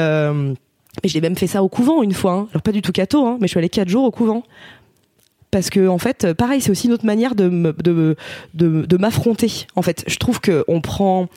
et 1.03 1.09
j'ai 1.09 1.23
même 1.23 1.37
fait 1.37 1.47
ça 1.47 1.63
au 1.63 1.69
couvent 1.69 2.03
une 2.03 2.13
fois 2.13 2.33
hein. 2.33 2.49
alors 2.53 2.63
pas 2.63 2.71
du 2.71 2.83
tout 2.83 2.93
cato 2.93 3.25
hein, 3.27 3.39
mais 3.41 3.47
je 3.47 3.53
suis 3.53 3.59
allée 3.59 3.69
quatre 3.69 3.89
jours 3.89 4.05
au 4.05 4.11
couvent. 4.11 4.43
Parce 5.51 5.71
que 5.71 5.89
en 5.89 5.99
fait 5.99 6.33
pareil 6.33 6.61
c'est 6.61 6.71
aussi 6.71 6.87
une 6.87 6.93
autre 6.93 7.07
manière 7.07 7.35
de 7.35 7.75
de 7.83 8.17
de, 8.55 8.87
de 8.87 8.97
m'affronter 8.99 9.67
en 9.75 9.83
fait. 9.83 10.05
Je 10.07 10.17
trouve 10.19 10.41
que 10.41 10.65
on 10.69 10.81
prend 10.81 11.29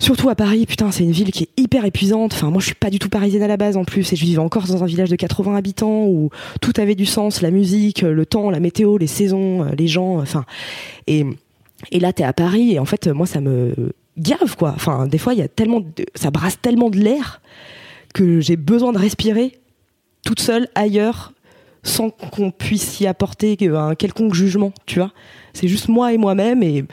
Surtout 0.00 0.28
à 0.28 0.34
Paris, 0.34 0.64
putain, 0.66 0.90
c'est 0.90 1.02
une 1.02 1.10
ville 1.10 1.32
qui 1.32 1.44
est 1.44 1.60
hyper 1.60 1.84
épuisante. 1.84 2.32
Enfin, 2.34 2.50
moi, 2.50 2.60
je 2.60 2.66
suis 2.66 2.74
pas 2.74 2.90
du 2.90 2.98
tout 2.98 3.08
parisienne 3.08 3.42
à 3.42 3.48
la 3.48 3.56
base 3.56 3.76
en 3.76 3.84
plus, 3.84 4.12
et 4.12 4.16
je 4.16 4.24
vivais 4.24 4.38
encore 4.38 4.66
dans 4.66 4.82
un 4.82 4.86
village 4.86 5.10
de 5.10 5.16
80 5.16 5.56
habitants 5.56 6.06
où 6.06 6.30
tout 6.60 6.72
avait 6.78 6.94
du 6.94 7.06
sens, 7.06 7.42
la 7.42 7.50
musique, 7.50 8.02
le 8.02 8.26
temps, 8.26 8.50
la 8.50 8.60
météo, 8.60 8.96
les 8.98 9.06
saisons, 9.06 9.64
euh, 9.64 9.70
les 9.76 9.88
gens. 9.88 10.18
Enfin, 10.20 10.44
et 11.06 11.26
et 11.90 12.00
là, 12.00 12.12
t'es 12.12 12.24
à 12.24 12.32
Paris, 12.32 12.72
et 12.72 12.78
en 12.78 12.84
fait, 12.84 13.06
moi, 13.08 13.26
ça 13.26 13.40
me 13.40 13.92
gave 14.18 14.56
quoi. 14.56 14.72
Enfin, 14.74 15.06
des 15.06 15.18
fois, 15.18 15.34
il 15.34 15.38
y 15.38 15.42
a 15.42 15.48
tellement, 15.48 15.82
ça 16.14 16.30
brasse 16.30 16.60
tellement 16.60 16.90
de 16.90 16.98
l'air 16.98 17.40
que 18.14 18.40
j'ai 18.40 18.56
besoin 18.56 18.92
de 18.92 18.98
respirer 18.98 19.58
toute 20.24 20.40
seule 20.40 20.68
ailleurs 20.74 21.32
sans 21.84 22.10
qu'on 22.10 22.50
puisse 22.50 23.00
y 23.00 23.06
apporter 23.06 23.56
un 23.74 23.94
quelconque 23.94 24.34
jugement, 24.34 24.72
tu 24.86 24.98
vois. 24.98 25.12
C'est 25.52 25.68
juste 25.68 25.88
moi 25.88 26.12
et 26.12 26.18
moi-même 26.18 26.62
et 26.62 26.84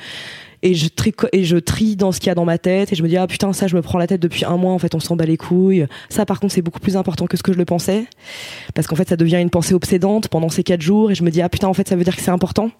et 0.65 0.73
je 0.73 0.87
trie 0.87 1.13
et 1.31 1.43
je 1.43 1.57
dans 1.95 2.11
ce 2.11 2.19
qu'il 2.19 2.27
y 2.27 2.31
a 2.31 2.35
dans 2.35 2.43
ma 2.43 2.57
tête 2.57 2.91
et 2.91 2.95
je 2.95 3.03
me 3.03 3.07
dis 3.07 3.17
ah 3.17 3.27
putain 3.27 3.53
ça 3.53 3.67
je 3.67 3.75
me 3.75 3.83
prends 3.83 3.99
la 3.99 4.07
tête 4.07 4.19
depuis 4.19 4.45
un 4.45 4.57
mois 4.57 4.73
en 4.73 4.79
fait 4.79 4.95
on 4.95 4.99
s'en 4.99 5.15
bat 5.15 5.25
les 5.25 5.37
couilles. 5.37 5.85
Ça 6.09 6.25
par 6.25 6.39
contre 6.39 6.53
c'est 6.55 6.63
beaucoup 6.63 6.79
plus 6.79 6.97
important 6.97 7.27
que 7.27 7.37
ce 7.37 7.43
que 7.43 7.53
je 7.53 7.57
le 7.59 7.65
pensais. 7.65 8.05
Parce 8.73 8.87
qu'en 8.87 8.95
fait 8.95 9.07
ça 9.07 9.15
devient 9.15 9.37
une 9.39 9.51
pensée 9.51 9.75
obsédante 9.75 10.27
pendant 10.27 10.49
ces 10.49 10.63
quatre 10.63 10.81
jours 10.81 11.11
et 11.11 11.15
je 11.15 11.23
me 11.23 11.29
dis 11.29 11.41
ah 11.43 11.49
putain 11.49 11.67
en 11.67 11.75
fait 11.75 11.87
ça 11.87 11.95
veut 11.95 12.03
dire 12.03 12.15
que 12.15 12.21
c'est 12.21 12.31
important 12.31 12.71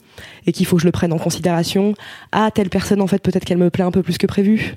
et 0.48 0.52
qu'il 0.52 0.66
faut 0.66 0.78
que 0.78 0.82
je 0.82 0.88
le 0.88 0.92
prenne 0.92 1.14
en 1.14 1.20
considération. 1.20 1.94
Ah 2.32 2.50
telle 2.52 2.70
personne 2.70 3.02
en 3.02 3.08
fait 3.08 3.20
peut-être 3.22 3.46
qu'elle 3.46 3.60
me 3.60 3.70
plaît 3.70 3.84
un 3.84 3.92
peu 3.92 4.02
plus 4.02 4.18
que 4.18 4.26
prévu. 4.26 4.74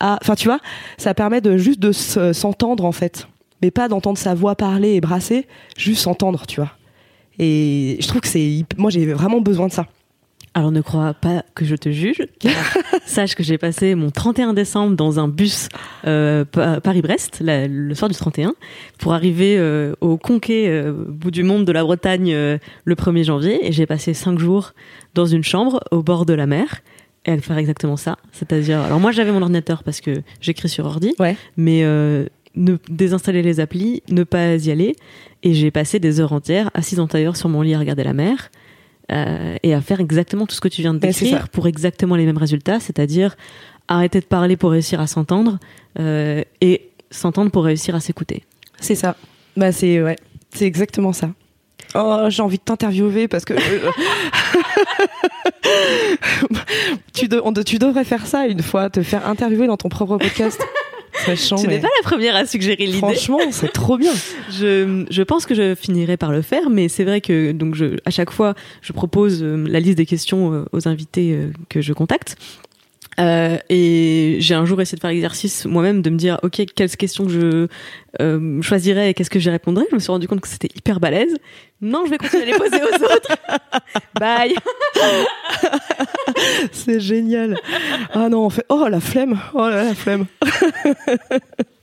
Ah 0.00 0.18
enfin 0.22 0.34
tu 0.34 0.48
vois 0.48 0.60
ça 0.96 1.12
permet 1.12 1.42
de 1.42 1.58
juste 1.58 1.78
de 1.80 1.92
se- 1.92 2.32
s'entendre 2.32 2.86
en 2.86 2.92
fait. 2.92 3.28
Mais 3.60 3.70
pas 3.70 3.88
d'entendre 3.88 4.16
sa 4.16 4.34
voix 4.34 4.54
parler 4.54 4.94
et 4.94 5.02
brasser 5.02 5.46
juste 5.76 6.00
s'entendre 6.00 6.46
tu 6.46 6.60
vois. 6.60 6.72
Et 7.38 7.98
je 8.00 8.08
trouve 8.08 8.22
que 8.22 8.28
c'est 8.28 8.64
moi 8.78 8.88
j'ai 8.90 9.04
vraiment 9.12 9.42
besoin 9.42 9.66
de 9.66 9.72
ça 9.72 9.86
Alors 10.56 10.72
ne 10.72 10.80
crois 10.80 11.12
pas 11.12 11.44
que 11.54 11.66
je 11.66 11.76
te 11.76 11.90
juge. 11.90 12.26
car 12.40 12.52
sache 13.06 13.34
que 13.34 13.42
j'ai 13.42 13.58
passé 13.58 13.94
mon 13.94 14.10
31 14.10 14.54
décembre 14.54 14.96
dans 14.96 15.20
un 15.20 15.28
bus 15.28 15.68
euh, 16.06 16.46
Pa- 16.46 16.80
Paris-Brest, 16.80 17.42
le 17.44 17.92
soir 17.94 18.08
du 18.08 18.16
31, 18.16 18.54
pour 18.98 19.12
arriver 19.12 19.56
euh, 19.58 19.92
au 20.00 20.16
Conquet, 20.16 20.64
euh, 20.68 20.92
bout 21.08 21.30
du 21.30 21.42
monde 21.42 21.66
de 21.66 21.72
la 21.72 21.84
Bretagne, 21.84 22.32
euh, 22.32 22.56
le 22.86 22.94
1er 22.94 23.24
janvier. 23.24 23.66
Et 23.68 23.72
j'ai 23.72 23.84
passé 23.84 24.14
cinq 24.14 24.38
jours 24.38 24.72
dans 25.12 25.26
une 25.26 25.44
chambre 25.44 25.80
au 25.90 26.02
bord 26.02 26.24
de 26.24 26.32
la 26.32 26.46
mer. 26.46 26.76
Et 27.26 27.32
à 27.32 27.38
faire 27.38 27.58
exactement 27.58 27.98
ça. 27.98 28.16
C'est-à-dire, 28.32 28.80
alors 28.80 28.98
moi 28.98 29.12
j'avais 29.12 29.32
mon 29.32 29.42
ordinateur 29.42 29.82
parce 29.82 30.00
que 30.00 30.22
j'écris 30.40 30.70
sur 30.70 30.86
ordi, 30.86 31.12
ouais 31.18 31.36
mais 31.58 31.80
euh, 31.82 32.24
ne 32.54 32.76
désinstaller 32.88 33.42
les 33.42 33.60
applis, 33.60 34.02
ne 34.08 34.22
pas 34.24 34.54
y 34.54 34.70
aller. 34.70 34.96
Et 35.42 35.52
j'ai 35.52 35.70
passé 35.70 35.98
des 35.98 36.18
heures 36.20 36.32
entières 36.32 36.70
assise 36.72 36.98
en 36.98 37.08
tailleur 37.08 37.36
sur 37.36 37.50
mon 37.50 37.60
lit 37.60 37.74
à 37.74 37.78
regarder 37.78 38.04
la 38.04 38.14
mer. 38.14 38.50
Euh, 39.12 39.56
et 39.62 39.74
à 39.74 39.80
faire 39.80 40.00
exactement 40.00 40.46
tout 40.46 40.54
ce 40.54 40.60
que 40.60 40.68
tu 40.68 40.82
viens 40.82 40.94
de 40.94 40.98
décrire 40.98 41.40
ça. 41.42 41.46
pour 41.52 41.66
exactement 41.66 42.16
les 42.16 42.24
mêmes 42.24 42.38
résultats, 42.38 42.80
c'est-à-dire 42.80 43.36
arrêter 43.88 44.20
de 44.20 44.24
parler 44.26 44.56
pour 44.56 44.70
réussir 44.72 45.00
à 45.00 45.06
s'entendre 45.06 45.58
euh, 45.98 46.42
et 46.60 46.88
s'entendre 47.10 47.50
pour 47.50 47.64
réussir 47.64 47.94
à 47.94 48.00
s'écouter. 48.00 48.44
C'est 48.80 48.94
ça. 48.96 49.16
Bah 49.56 49.72
c'est 49.72 50.02
ouais, 50.02 50.16
c'est 50.52 50.66
exactement 50.66 51.12
ça. 51.12 51.30
Oh, 51.94 52.26
j'ai 52.28 52.42
envie 52.42 52.58
de 52.58 52.62
t'interviewer 52.62 53.28
parce 53.28 53.44
que 53.44 53.54
tu, 57.14 57.28
de- 57.28 57.40
on 57.44 57.52
tu 57.52 57.78
devrais 57.78 58.04
faire 58.04 58.26
ça 58.26 58.46
une 58.46 58.62
fois, 58.62 58.90
te 58.90 59.02
faire 59.02 59.28
interviewer 59.28 59.66
dans 59.66 59.76
ton 59.76 59.88
propre 59.88 60.16
podcast. 60.18 60.60
C'est 61.24 61.36
chiant, 61.36 61.56
tu 61.56 61.66
mais 61.66 61.76
n'es 61.76 61.80
pas 61.80 61.88
la 62.02 62.08
première 62.08 62.36
à 62.36 62.46
suggérer 62.46 62.86
l'idée. 62.86 62.98
franchement, 62.98 63.38
c'est 63.50 63.72
trop 63.72 63.96
bien. 63.96 64.12
Je, 64.50 65.04
je 65.10 65.22
pense 65.22 65.46
que 65.46 65.54
je 65.54 65.74
finirai 65.74 66.16
par 66.16 66.32
le 66.32 66.42
faire, 66.42 66.70
mais 66.70 66.88
c'est 66.88 67.04
vrai 67.04 67.20
que 67.20 67.52
donc 67.52 67.74
je, 67.74 67.96
à 68.04 68.10
chaque 68.10 68.30
fois, 68.30 68.54
je 68.80 68.92
propose 68.92 69.42
euh, 69.42 69.64
la 69.68 69.80
liste 69.80 69.98
des 69.98 70.06
questions 70.06 70.52
euh, 70.52 70.64
aux 70.72 70.88
invités 70.88 71.32
euh, 71.32 71.50
que 71.68 71.80
je 71.80 71.92
contacte. 71.92 72.36
Euh, 73.18 73.56
et 73.70 74.36
j'ai 74.40 74.54
un 74.54 74.64
jour 74.64 74.80
essayé 74.80 74.96
de 74.96 75.00
faire 75.00 75.10
l'exercice 75.10 75.64
moi-même 75.64 76.02
de 76.02 76.10
me 76.10 76.16
dire 76.16 76.38
ok 76.42 76.62
quelles 76.74 76.96
questions 76.96 77.28
je 77.28 77.66
euh, 78.20 78.62
choisirais 78.62 79.10
et 79.10 79.14
qu'est-ce 79.14 79.30
que 79.30 79.38
j'y 79.38 79.50
répondrais. 79.50 79.86
Je 79.90 79.94
me 79.94 80.00
suis 80.00 80.10
rendu 80.10 80.28
compte 80.28 80.40
que 80.40 80.48
c'était 80.48 80.68
hyper 80.74 81.00
balèze. 81.00 81.36
Non, 81.80 82.04
je 82.04 82.10
vais 82.10 82.18
continuer 82.18 82.44
à 82.44 82.46
les 82.46 82.58
poser 82.58 82.82
aux 82.82 83.04
autres. 83.04 83.36
Bye. 84.20 84.54
C'est 86.72 87.00
génial. 87.00 87.58
Ah 88.12 88.28
non, 88.28 88.46
on 88.46 88.50
fait 88.50 88.64
oh 88.68 88.86
la 88.88 89.00
flemme. 89.00 89.38
Oh 89.54 89.68
là, 89.68 89.84
la 89.84 89.94
flemme. 89.94 90.26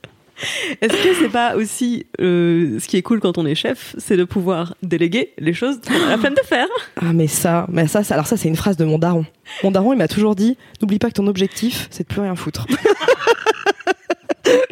Est-ce 0.80 0.92
que 1.02 1.14
c'est 1.14 1.28
pas 1.28 1.54
aussi 1.56 2.06
euh, 2.20 2.78
ce 2.78 2.86
qui 2.88 2.96
est 2.96 3.02
cool 3.02 3.20
quand 3.20 3.38
on 3.38 3.46
est 3.46 3.54
chef, 3.54 3.94
c'est 3.98 4.16
de 4.16 4.24
pouvoir 4.24 4.74
déléguer 4.82 5.32
les 5.38 5.52
choses 5.54 5.80
qu'on 5.86 5.94
a 6.06 6.08
la 6.10 6.18
flemme 6.18 6.34
de 6.34 6.46
faire. 6.46 6.66
Ah 6.96 7.12
mais 7.12 7.26
ça, 7.26 7.66
mais 7.70 7.86
ça, 7.86 8.02
ça- 8.04 8.14
alors 8.14 8.26
ça 8.26 8.36
c'est 8.36 8.48
une 8.48 8.56
phrase 8.56 8.76
de 8.76 8.84
mon 8.84 8.98
daron. 8.98 9.24
Mon 9.62 9.70
daron 9.70 9.92
il 9.92 9.96
m'a 9.96 10.08
toujours 10.08 10.34
dit 10.34 10.56
n'oublie 10.80 10.98
pas 10.98 11.08
que 11.08 11.14
ton 11.14 11.26
objectif 11.26 11.88
c'est 11.90 12.06
de 12.08 12.12
plus 12.12 12.20
rien 12.22 12.34
foutre. 12.36 12.66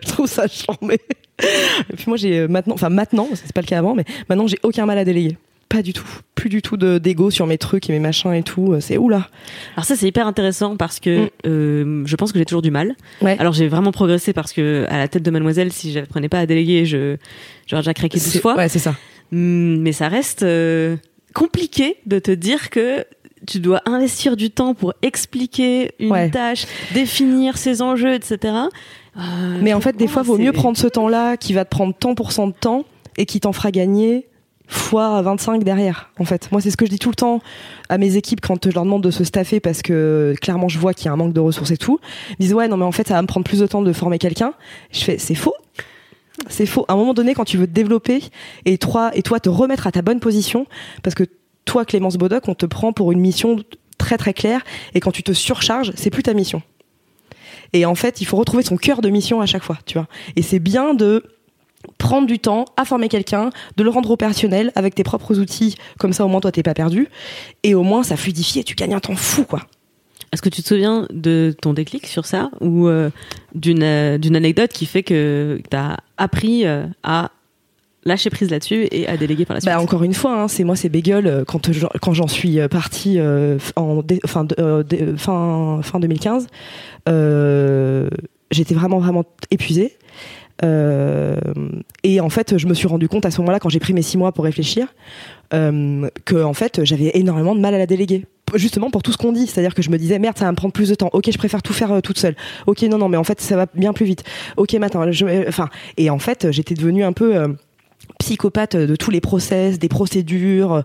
Je 0.05 0.09
trouve 0.09 0.27
ça 0.29 0.47
charmé. 0.49 0.99
Et 1.91 1.97
puis 1.97 2.05
moi 2.07 2.17
j'ai 2.17 2.41
euh, 2.41 2.49
maintenant, 2.49 2.75
enfin 2.75 2.89
maintenant, 2.91 3.29
c'est 3.35 3.53
pas 3.53 3.63
le 3.63 3.67
cas 3.67 3.79
avant, 3.79 3.95
mais 3.95 4.05
maintenant 4.29 4.47
j'ai 4.47 4.59
aucun 4.63 4.87
mal 4.87 4.99
à 4.99 5.05
déléguer. 5.05 5.37
Pas 5.73 5.83
du 5.83 5.93
tout. 5.95 6.07
Plus 6.35 6.51
du 6.51 6.61
tout 6.61 6.77
de- 6.77 6.99
d'ego 6.99 7.31
sur 7.31 7.47
mes 7.47 7.57
trucs 7.57 7.89
et 7.89 7.93
mes 7.93 7.99
machins 7.99 8.33
et 8.35 8.43
tout. 8.43 8.77
C'est 8.81 8.99
oula. 8.99 9.29
Alors 9.77 9.85
ça 9.87 9.97
c'est 9.97 10.07
hyper 10.07 10.27
intéressant 10.27 10.77
parce 10.77 11.01
que 11.01 11.25
Mm. 11.25 11.29
euh, 11.47 12.03
je 12.05 12.17
pense 12.17 12.31
que 12.33 12.39
j'ai 12.39 12.45
toujours 12.45 12.63
du 12.63 12.71
mal. 12.71 12.95
Ouais. 13.23 13.37
Alors 13.39 13.53
j'ai 13.55 13.69
vraiment 13.69 13.93
progressé 13.93 14.33
parce 14.33 14.53
que 14.53 14.85
à 14.91 14.99
la 14.99 15.09
tête 15.09 15.23
de 15.23 15.31
Mademoiselle, 15.31 15.73
si 15.73 15.93
j'apprenais 15.93 16.29
pas 16.29 16.41
à 16.41 16.47
déléguer, 16.47 16.85
je 16.85 17.17
j'aurais 17.67 17.83
déjà 17.83 17.95
craqué 17.95 18.19
12 18.19 18.27
C'est- 18.27 18.39
fois. 18.41 18.55
Ouais, 18.57 18.69
c'est 18.69 18.79
ça. 18.79 18.95
Mm, 19.31 19.77
Mais 19.81 19.93
ça 19.93 20.09
reste 20.09 20.43
euh, 20.43 20.97
compliqué 21.33 21.97
de 22.07 22.19
te 22.19 22.31
dire 22.31 22.69
que 22.69 23.05
tu 23.47 23.59
dois 23.59 23.81
investir 23.87 24.37
du 24.37 24.51
temps 24.51 24.75
pour 24.75 24.93
expliquer 25.03 25.93
une 25.99 26.11
Ouais. 26.13 26.31
tâche, 26.31 26.67
définir 26.95 27.57
ses 27.57 27.81
enjeux, 27.83 28.13
etc. 28.15 28.37
Euh, 29.17 29.21
Mais 29.63 29.73
en 29.75 29.81
fait, 29.81 29.97
des 29.97 30.07
fois, 30.07 30.23
vaut 30.23 30.39
mieux 30.39 30.53
prendre 30.53 30.77
ce 30.77 30.87
temps-là 30.87 31.37
qui 31.37 31.53
va 31.53 31.65
te 31.65 31.71
prendre 31.71 31.95
tant 31.95 32.15
pour 32.15 32.31
cent 32.33 32.47
de 32.47 32.53
temps 32.53 32.85
et 33.17 33.27
qui 33.27 33.41
t'en 33.41 33.53
fera 33.53 33.71
gagner 33.71 34.27
fois 34.67 35.21
25 35.23 35.65
derrière. 35.65 36.11
En 36.19 36.25
fait, 36.25 36.51
moi, 36.53 36.61
c'est 36.61 36.71
ce 36.71 36.77
que 36.77 36.87
je 36.87 36.91
dis 36.91 36.99
tout 36.99 37.11
le 37.11 37.15
temps 37.15 37.41
à 37.89 37.99
mes 37.99 38.17
équipes 38.17 38.41
quand 38.41 38.69
je 38.69 38.75
leur 38.75 38.85
demande 38.85 39.03
de 39.03 39.11
se 39.11 39.25
staffer 39.25 39.61
parce 39.61 39.83
que 39.83 40.35
clairement, 40.41 40.69
je 40.69 40.79
vois 40.79 40.95
qu'il 40.95 41.07
y 41.07 41.09
a 41.09 41.13
un 41.13 41.17
manque 41.17 41.33
de 41.33 41.41
ressources 41.41 41.71
et 41.71 41.77
tout. 41.77 41.99
Ils 42.39 42.47
disent 42.47 42.55
ouais, 42.55 42.69
non, 42.69 42.77
mais 42.77 42.85
en 42.85 42.93
fait, 42.93 43.09
ça 43.09 43.15
va 43.15 43.23
me 43.23 43.27
prendre 43.27 43.45
plus 43.45 43.61
de 43.61 43.67
temps 43.67 43.83
de 43.83 43.93
former 43.93 44.19
quelqu'un. 44.19 44.55
Je 44.93 45.01
fais 45.01 45.19
c'est 45.19 45.35
faux. 45.35 45.55
C'est 46.49 46.67
faux. 46.67 46.85
À 46.89 46.95
un 46.95 46.97
moment 46.97 47.15
donné, 47.15 47.35
quand 47.35 47.45
tu 47.45 47.57
veux 47.57 47.67
te 47.67 47.73
développer 47.73 48.23
et 48.65 48.79
toi, 48.79 49.11
et 49.15 49.23
toi 49.23 49.41
te 49.41 49.49
remettre 49.49 49.87
à 49.87 49.93
ta 49.93 50.03
bonne 50.03 50.21
position, 50.21 50.67
parce 51.03 51.15
que 51.15 51.25
toi, 51.65 51.85
Clémence 51.85 52.17
Bodoc, 52.17 52.49
on 52.49 52.55
te 52.55 52.67
prend 52.67 52.93
pour 52.93 53.13
une 53.13 53.21
mission 53.21 53.59
très 53.99 54.19
très 54.19 54.35
claire, 54.35 54.63
et 54.95 55.01
quand 55.01 55.13
tu 55.13 55.23
te 55.23 55.33
surcharges, 55.33 55.93
c'est 55.95 56.11
plus 56.11 56.23
ta 56.23 56.35
mission. 56.35 56.63
Et 57.73 57.87
en 57.87 57.95
fait, 57.95 58.21
il 58.21 58.25
faut 58.27 58.37
retrouver 58.37 58.63
son 58.63 58.77
cœur 58.77 59.01
de 59.01 59.09
mission 59.09 59.41
à 59.41 59.47
chaque 59.47 59.63
fois, 59.63 59.79
tu 59.87 59.95
vois. 59.95 60.09
Et 60.37 60.43
c'est 60.43 60.59
bien 60.59 60.95
de 60.95 61.25
prendre 61.99 62.27
du 62.27 62.39
temps 62.39 62.65
à 62.77 62.85
former 62.85 63.09
quelqu'un, 63.09 63.51
de 63.77 63.83
le 63.83 63.91
rendre 63.91 64.11
opérationnel 64.11 64.73
avec 64.75 64.95
tes 64.95 65.03
propres 65.03 65.39
outils, 65.39 65.77
comme 65.99 66.13
ça 66.13 66.25
au 66.25 66.29
moins 66.29 66.41
toi 66.41 66.53
t'es 66.53 66.63
pas 66.63 66.75
perdu, 66.75 67.09
et 67.63 67.75
au 67.75 67.83
moins 67.83 68.03
ça 68.03 68.17
fluidifie 68.17 68.61
et 68.61 68.65
tu 68.65 68.75
gagnes 68.75 68.95
un 68.95 69.01
temps 69.01 69.17
fou, 69.17 69.45
quoi. 69.45 69.61
Est-ce 70.33 70.41
que 70.41 70.49
tu 70.49 70.63
te 70.63 70.69
souviens 70.69 71.07
de 71.13 71.55
ton 71.61 71.75
déclic 71.75 72.07
sur 72.07 72.25
ça 72.25 72.51
ou 72.61 72.89
euh, 72.89 73.11
d'une 73.55 73.83
euh, 73.83 74.17
d'une 74.17 74.35
anecdote 74.35 74.71
qui 74.73 74.87
fait 74.87 75.03
que 75.03 75.61
tu 75.71 75.77
as 75.77 75.99
appris 76.17 76.65
euh, 76.67 76.87
à 77.03 77.31
lâcher 78.05 78.31
prise 78.31 78.51
là-dessus 78.51 78.89
et 78.91 79.07
à 79.07 79.17
déléguer 79.19 79.45
par 79.45 79.55
la 79.55 79.61
suite? 79.61 79.71
Bah 79.71 79.79
encore 79.81 80.03
une 80.05 80.15
fois, 80.15 80.41
hein, 80.41 80.49
c'est 80.49 80.65
moi 80.65 80.75
c'est 80.75 80.89
Bagel 80.89 81.45
quand 81.47 81.69
quand 82.01 82.15
j'en 82.15 82.29
suis 82.29 82.59
partie 82.69 83.19
euh, 83.19 83.59
en 83.77 84.03
dé- 84.03 84.21
fin, 84.27 84.47
euh, 84.59 84.83
dé- 84.83 85.15
fin 85.19 85.81
fin 85.83 86.01
2015, 86.01 86.47
euh, 87.11 88.09
j'étais 88.51 88.75
vraiment 88.75 89.01
vraiment 89.01 89.25
épuisée. 89.51 89.97
Euh, 90.65 91.37
et 92.05 92.21
en 92.21 92.29
fait, 92.29 92.57
je 92.59 92.67
me 92.67 92.75
suis 92.75 92.87
rendu 92.87 93.09
compte 93.09 93.27
à 93.27 93.31
ce 93.31 93.41
moment-là, 93.41 93.59
quand 93.59 93.69
j'ai 93.69 93.81
pris 93.81 93.93
mes 93.93 94.03
six 94.03 94.17
mois 94.17 94.33
pour 94.33 94.45
réfléchir, 94.45 94.95
euh, 95.55 96.09
que 96.25 96.43
en 96.43 96.55
fait, 96.55 96.85
j'avais 96.85 97.11
énormément 97.15 97.55
de 97.55 97.61
mal 97.61 97.75
à 97.75 97.79
la 97.79 97.87
déléguer. 97.87 98.27
Justement 98.55 98.91
pour 98.91 99.03
tout 99.03 99.13
ce 99.13 99.17
qu'on 99.17 99.33
dit, 99.33 99.47
c'est-à-dire 99.47 99.75
que 99.75 99.81
je 99.81 99.89
me 99.89 99.97
disais 99.97 100.19
merde, 100.19 100.37
ça 100.37 100.45
va 100.45 100.51
me 100.51 100.57
prendre 100.57 100.75
plus 100.75 100.91
de 100.91 100.95
temps. 100.95 101.09
Ok, 101.15 101.31
je 101.33 101.39
préfère 101.39 101.63
tout 101.63 101.73
faire 101.73 101.91
euh, 101.91 102.01
toute 102.01 102.19
seule. 102.19 102.37
Ok, 102.67 102.83
non, 102.83 102.99
non, 102.99 103.09
mais 103.09 103.17
en 103.17 103.25
fait, 103.25 103.41
ça 103.41 103.57
va 103.57 103.67
bien 103.75 103.95
plus 103.95 104.05
vite. 104.05 104.25
Ok, 104.59 104.75
euh, 104.75 105.45
enfin, 105.49 105.69
et 105.97 106.11
en 106.11 106.19
fait, 106.19 106.51
j'étais 106.51 106.75
devenue 106.75 107.03
un 107.03 107.13
peu 107.13 107.57
psychopathe 108.19 108.77
de 108.77 108.97
tous 108.97 109.11
les 109.11 109.21
process, 109.21 109.79
des 109.79 109.89
procédures, 109.89 110.83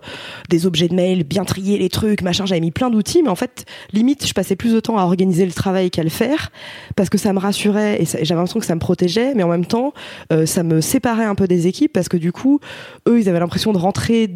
des 0.48 0.66
objets 0.66 0.88
de 0.88 0.94
mail, 0.94 1.24
bien 1.24 1.44
trier 1.44 1.78
les 1.78 1.88
trucs, 1.88 2.22
machin. 2.22 2.46
J'avais 2.46 2.60
mis 2.60 2.70
plein 2.70 2.90
d'outils, 2.90 3.22
mais 3.22 3.28
en 3.28 3.36
fait, 3.36 3.64
limite, 3.92 4.26
je 4.26 4.32
passais 4.32 4.56
plus 4.56 4.72
de 4.72 4.80
temps 4.80 4.98
à 4.98 5.02
organiser 5.02 5.46
le 5.46 5.52
travail 5.52 5.90
qu'à 5.90 6.02
le 6.02 6.08
faire 6.08 6.50
parce 6.96 7.10
que 7.10 7.18
ça 7.18 7.32
me 7.32 7.38
rassurait 7.38 8.02
et 8.02 8.04
j'avais 8.04 8.34
l'impression 8.34 8.60
que 8.60 8.66
ça 8.66 8.74
me 8.74 8.80
protégeait, 8.80 9.34
mais 9.34 9.42
en 9.42 9.48
même 9.48 9.66
temps, 9.66 9.92
euh, 10.32 10.46
ça 10.46 10.62
me 10.62 10.80
séparait 10.80 11.24
un 11.24 11.34
peu 11.34 11.46
des 11.46 11.66
équipes 11.66 11.92
parce 11.92 12.08
que 12.08 12.16
du 12.16 12.32
coup, 12.32 12.60
eux, 13.08 13.20
ils 13.20 13.28
avaient 13.28 13.40
l'impression 13.40 13.72
de 13.72 13.78
rentrer 13.78 14.30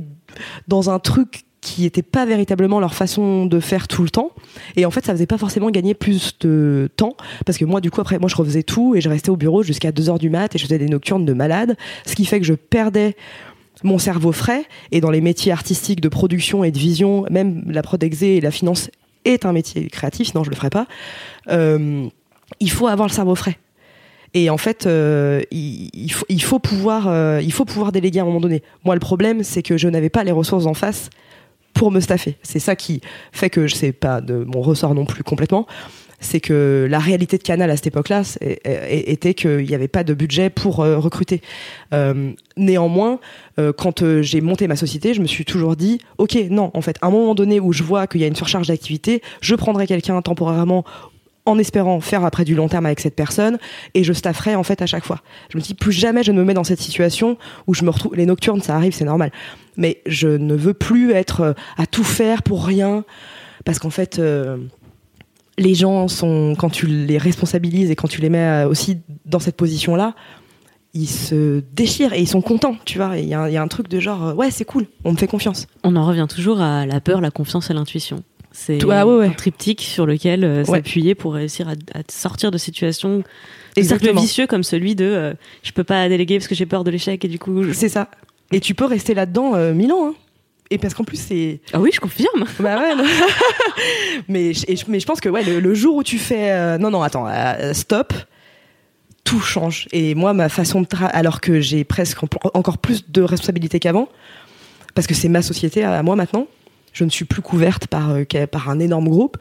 dans 0.68 0.90
un 0.90 0.98
truc 0.98 1.44
qui 1.62 1.86
était 1.86 2.02
pas 2.02 2.26
véritablement 2.26 2.80
leur 2.80 2.92
façon 2.92 3.46
de 3.46 3.60
faire 3.60 3.88
tout 3.88 4.02
le 4.02 4.10
temps. 4.10 4.32
Et 4.76 4.84
en 4.84 4.90
fait 4.90 5.06
ça 5.06 5.12
faisait 5.12 5.26
pas 5.26 5.38
forcément 5.38 5.70
gagner 5.70 5.94
plus 5.94 6.36
de 6.40 6.90
temps. 6.96 7.16
Parce 7.46 7.56
que 7.56 7.64
moi 7.64 7.80
du 7.80 7.90
coup 7.90 8.02
après 8.02 8.18
moi 8.18 8.28
je 8.28 8.36
refaisais 8.36 8.64
tout 8.64 8.94
et 8.94 9.00
je 9.00 9.08
restais 9.08 9.30
au 9.30 9.36
bureau 9.36 9.62
jusqu'à 9.62 9.92
2 9.92 10.10
heures 10.10 10.18
du 10.18 10.28
mat 10.28 10.54
et 10.54 10.58
je 10.58 10.64
faisais 10.64 10.78
des 10.78 10.88
nocturnes 10.88 11.24
de 11.24 11.32
malade. 11.32 11.76
Ce 12.04 12.14
qui 12.14 12.26
fait 12.26 12.40
que 12.40 12.46
je 12.46 12.54
perdais 12.54 13.16
mon 13.84 13.98
cerveau 13.98 14.32
frais. 14.32 14.64
Et 14.90 15.00
dans 15.00 15.10
les 15.10 15.20
métiers 15.20 15.52
artistiques 15.52 16.00
de 16.00 16.08
production 16.08 16.64
et 16.64 16.72
de 16.72 16.78
vision 16.78 17.24
même 17.30 17.62
la 17.68 17.82
prod 17.82 18.02
exé 18.02 18.36
et 18.36 18.40
la 18.40 18.50
finance 18.50 18.90
est 19.24 19.46
un 19.46 19.52
métier 19.52 19.88
créatif 19.88 20.30
sinon 20.30 20.42
je 20.42 20.50
le 20.50 20.56
ferais 20.56 20.70
pas. 20.70 20.86
Euh, 21.48 22.08
il 22.58 22.70
faut 22.70 22.88
avoir 22.88 23.08
le 23.08 23.14
cerveau 23.14 23.36
frais. 23.36 23.56
Et 24.34 24.48
en 24.48 24.56
fait, 24.56 24.86
euh, 24.86 25.42
il 25.50 26.10
faut, 26.10 26.24
il 26.28 26.42
faut 26.42 26.58
pouvoir, 26.58 27.06
euh, 27.06 27.40
il 27.42 27.52
faut 27.52 27.66
pouvoir 27.66 27.92
déléguer 27.92 28.20
à 28.20 28.22
un 28.22 28.24
moment 28.24 28.40
donné. 28.40 28.62
Moi, 28.82 28.94
le 28.94 29.00
problème, 29.00 29.42
c'est 29.42 29.62
que 29.62 29.76
je 29.76 29.88
n'avais 29.88 30.08
pas 30.08 30.24
les 30.24 30.32
ressources 30.32 30.64
en 30.64 30.72
face 30.72 31.10
pour 31.74 31.90
me 31.90 32.00
staffer. 32.00 32.36
C'est 32.42 32.58
ça 32.58 32.76
qui 32.76 33.00
fait 33.32 33.50
que 33.50 33.66
je 33.66 33.74
sais 33.74 33.92
pas 33.92 34.20
de 34.20 34.44
mon 34.44 34.60
ressort 34.60 34.94
non 34.94 35.04
plus 35.04 35.22
complètement. 35.22 35.66
C'est 36.22 36.40
que 36.40 36.86
la 36.88 37.00
réalité 37.00 37.36
de 37.36 37.42
Canal 37.42 37.68
à 37.68 37.76
cette 37.76 37.88
époque-là 37.88 38.22
était 38.64 39.34
qu'il 39.34 39.66
n'y 39.66 39.74
avait 39.74 39.88
pas 39.88 40.04
de 40.04 40.14
budget 40.14 40.50
pour 40.50 40.78
euh, 40.80 40.98
recruter. 40.98 41.42
Euh, 41.92 42.30
néanmoins, 42.56 43.18
euh, 43.58 43.72
quand 43.72 44.22
j'ai 44.22 44.40
monté 44.40 44.68
ma 44.68 44.76
société, 44.76 45.14
je 45.14 45.20
me 45.20 45.26
suis 45.26 45.44
toujours 45.44 45.74
dit, 45.74 46.00
ok, 46.18 46.36
non, 46.48 46.70
en 46.74 46.80
fait, 46.80 46.96
à 47.02 47.08
un 47.08 47.10
moment 47.10 47.34
donné 47.34 47.58
où 47.58 47.72
je 47.72 47.82
vois 47.82 48.06
qu'il 48.06 48.20
y 48.20 48.24
a 48.24 48.28
une 48.28 48.36
surcharge 48.36 48.68
d'activité, 48.68 49.20
je 49.40 49.56
prendrai 49.56 49.88
quelqu'un 49.88 50.22
temporairement 50.22 50.84
en 51.44 51.58
espérant 51.58 52.00
faire 52.00 52.24
après 52.24 52.44
du 52.44 52.54
long 52.54 52.68
terme 52.68 52.86
avec 52.86 53.00
cette 53.00 53.16
personne 53.16 53.58
et 53.94 54.04
je 54.04 54.12
stafferai 54.12 54.54
en 54.54 54.62
fait 54.62 54.80
à 54.82 54.86
chaque 54.86 55.04
fois. 55.04 55.20
Je 55.50 55.58
me 55.58 55.62
dis 55.62 55.74
plus 55.74 55.90
jamais 55.92 56.22
je 56.22 56.30
ne 56.32 56.38
me 56.38 56.44
mets 56.44 56.54
dans 56.54 56.62
cette 56.64 56.80
situation 56.80 57.36
où 57.66 57.74
je 57.74 57.84
me 57.84 57.90
retrouve 57.90 58.14
les 58.14 58.26
nocturnes 58.26 58.60
ça 58.62 58.76
arrive 58.76 58.92
c'est 58.94 59.04
normal 59.04 59.32
mais 59.76 60.02
je 60.06 60.28
ne 60.28 60.54
veux 60.54 60.74
plus 60.74 61.12
être 61.12 61.40
euh, 61.40 61.52
à 61.76 61.86
tout 61.86 62.04
faire 62.04 62.42
pour 62.44 62.64
rien 62.64 63.04
parce 63.64 63.78
qu'en 63.80 63.90
fait 63.90 64.18
euh, 64.18 64.56
les 65.58 65.74
gens 65.74 66.08
sont 66.08 66.54
quand 66.58 66.70
tu 66.70 66.86
les 66.86 67.18
responsabilises 67.18 67.90
et 67.90 67.96
quand 67.96 68.08
tu 68.08 68.20
les 68.20 68.28
mets 68.30 68.38
euh, 68.64 68.68
aussi 68.68 68.98
dans 69.26 69.38
cette 69.40 69.56
position 69.56 69.96
là 69.96 70.14
ils 70.94 71.08
se 71.08 71.62
déchirent 71.74 72.12
et 72.12 72.20
ils 72.20 72.28
sont 72.28 72.42
contents 72.42 72.76
tu 72.84 72.98
vois 72.98 73.16
il 73.16 73.26
y, 73.26 73.34
a 73.34 73.40
un- 73.40 73.48
il 73.48 73.54
y 73.54 73.56
a 73.56 73.62
un 73.62 73.68
truc 73.68 73.88
de 73.88 73.98
genre 73.98 74.34
ouais 74.36 74.50
c'est 74.50 74.64
cool 74.66 74.86
on 75.04 75.12
me 75.12 75.16
fait 75.16 75.26
confiance 75.26 75.66
On 75.84 75.96
en 75.96 76.06
revient 76.06 76.26
toujours 76.28 76.60
à 76.60 76.86
la 76.86 77.00
peur, 77.00 77.20
la 77.20 77.30
confiance 77.30 77.70
et 77.70 77.74
l'intuition. 77.74 78.22
C'est 78.52 78.78
Tout- 78.78 78.90
ah 78.90 79.06
ouais, 79.06 79.16
ouais. 79.16 79.26
un 79.26 79.30
triptyque 79.30 79.80
sur 79.80 80.04
lequel 80.06 80.44
euh, 80.44 80.64
s'appuyer 80.64 81.14
pour 81.14 81.34
réussir 81.34 81.68
à, 81.68 81.72
à 81.98 82.02
sortir 82.10 82.50
de 82.50 82.58
situations 82.58 83.18
de 83.18 83.22
cercles 83.22 83.78
Exactement. 83.80 84.20
vicieux 84.20 84.46
comme 84.46 84.62
celui 84.62 84.94
de 84.94 85.04
euh, 85.06 85.34
je 85.62 85.72
peux 85.72 85.84
pas 85.84 86.08
déléguer 86.08 86.36
parce 86.38 86.48
que 86.48 86.54
j'ai 86.54 86.66
peur 86.66 86.84
de 86.84 86.90
l'échec 86.90 87.24
et 87.24 87.28
du 87.28 87.38
coup 87.38 87.62
je- 87.62 87.72
c'est 87.72 87.88
ça 87.88 88.10
et 88.52 88.60
tu 88.60 88.74
peux 88.74 88.84
rester 88.84 89.14
là-dedans 89.14 89.54
euh, 89.54 89.72
mille 89.72 89.90
ans 89.92 90.08
hein. 90.08 90.14
et 90.70 90.76
parce 90.76 90.92
qu'en 90.92 91.04
plus 91.04 91.16
c'est 91.16 91.60
ah 91.72 91.80
oui 91.80 91.90
je 91.94 92.00
confirme 92.00 92.44
Bah 92.60 92.78
ouais. 92.78 92.94
non. 92.94 93.04
mais, 94.28 94.52
je- 94.52 94.84
mais 94.88 95.00
je 95.00 95.06
pense 95.06 95.20
que 95.22 95.28
ouais, 95.30 95.42
le, 95.44 95.58
le 95.60 95.74
jour 95.74 95.96
où 95.96 96.02
tu 96.02 96.18
fais 96.18 96.50
euh, 96.52 96.76
non 96.78 96.90
non 96.90 97.02
attends 97.02 97.26
stop, 97.72 98.12
tout 99.24 99.40
change. 99.40 99.88
Et 99.92 100.14
moi 100.14 100.34
ma 100.34 100.48
façon 100.50 100.82
de 100.82 100.86
tra- 100.86 101.06
alors 101.06 101.40
que 101.40 101.60
j'ai 101.60 101.84
presque 101.84 102.22
en- 102.22 102.28
encore 102.54 102.76
plus 102.78 103.10
de 103.10 103.22
responsabilités 103.22 103.80
qu'avant 103.80 104.08
parce 104.94 105.06
que 105.06 105.14
c'est 105.14 105.28
ma 105.28 105.40
société 105.40 105.82
à 105.84 106.02
moi 106.02 106.16
maintenant. 106.16 106.46
Je 106.92 107.04
ne 107.04 107.10
suis 107.10 107.24
plus 107.24 107.42
couverte 107.42 107.86
par, 107.86 108.16
par 108.50 108.70
un 108.70 108.78
énorme 108.78 109.08
groupe. 109.08 109.38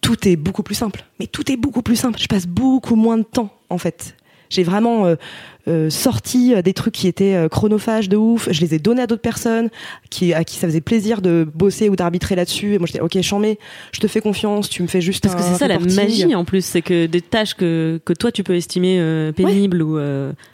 tout 0.00 0.28
est 0.28 0.36
beaucoup 0.36 0.62
plus 0.62 0.74
simple. 0.74 1.04
Mais 1.18 1.26
tout 1.26 1.50
est 1.50 1.56
beaucoup 1.56 1.82
plus 1.82 1.96
simple. 1.96 2.18
Je 2.18 2.26
passe 2.26 2.46
beaucoup 2.46 2.96
moins 2.96 3.18
de 3.18 3.22
temps, 3.22 3.54
en 3.68 3.78
fait. 3.78 4.14
J'ai 4.50 4.64
vraiment 4.64 5.06
euh, 5.06 5.14
sorti 5.90 6.54
euh, 6.54 6.62
des 6.62 6.72
trucs 6.72 6.94
qui 6.94 7.08
étaient 7.08 7.34
euh, 7.34 7.48
chronophages 7.48 8.08
de 8.08 8.16
ouf. 8.16 8.48
Je 8.50 8.60
les 8.60 8.74
ai 8.74 8.78
donnés 8.78 9.02
à 9.02 9.06
d'autres 9.06 9.22
personnes 9.22 9.70
qui, 10.10 10.32
à 10.32 10.44
qui 10.44 10.56
ça 10.56 10.66
faisait 10.66 10.80
plaisir 10.80 11.22
de 11.22 11.46
bosser 11.54 11.88
ou 11.88 11.96
d'arbitrer 11.96 12.34
là-dessus. 12.36 12.74
Et 12.74 12.78
moi, 12.78 12.86
j'étais, 12.86 13.00
ok, 13.00 13.20
chambé, 13.22 13.58
je 13.92 14.00
te 14.00 14.06
fais 14.06 14.20
confiance, 14.20 14.68
tu 14.68 14.82
me 14.82 14.88
fais 14.88 15.00
juste 15.00 15.22
Parce 15.22 15.34
que 15.34 15.42
c'est 15.42 15.58
ça 15.58 15.68
la 15.68 15.78
magie 15.78 16.34
en 16.34 16.44
plus, 16.44 16.64
c'est 16.64 16.82
que 16.82 17.06
des 17.06 17.20
tâches 17.20 17.54
que, 17.54 18.00
que 18.04 18.12
toi 18.12 18.32
tu 18.32 18.42
peux 18.42 18.54
estimer 18.54 19.32
pénibles 19.34 19.82
ou 19.82 19.98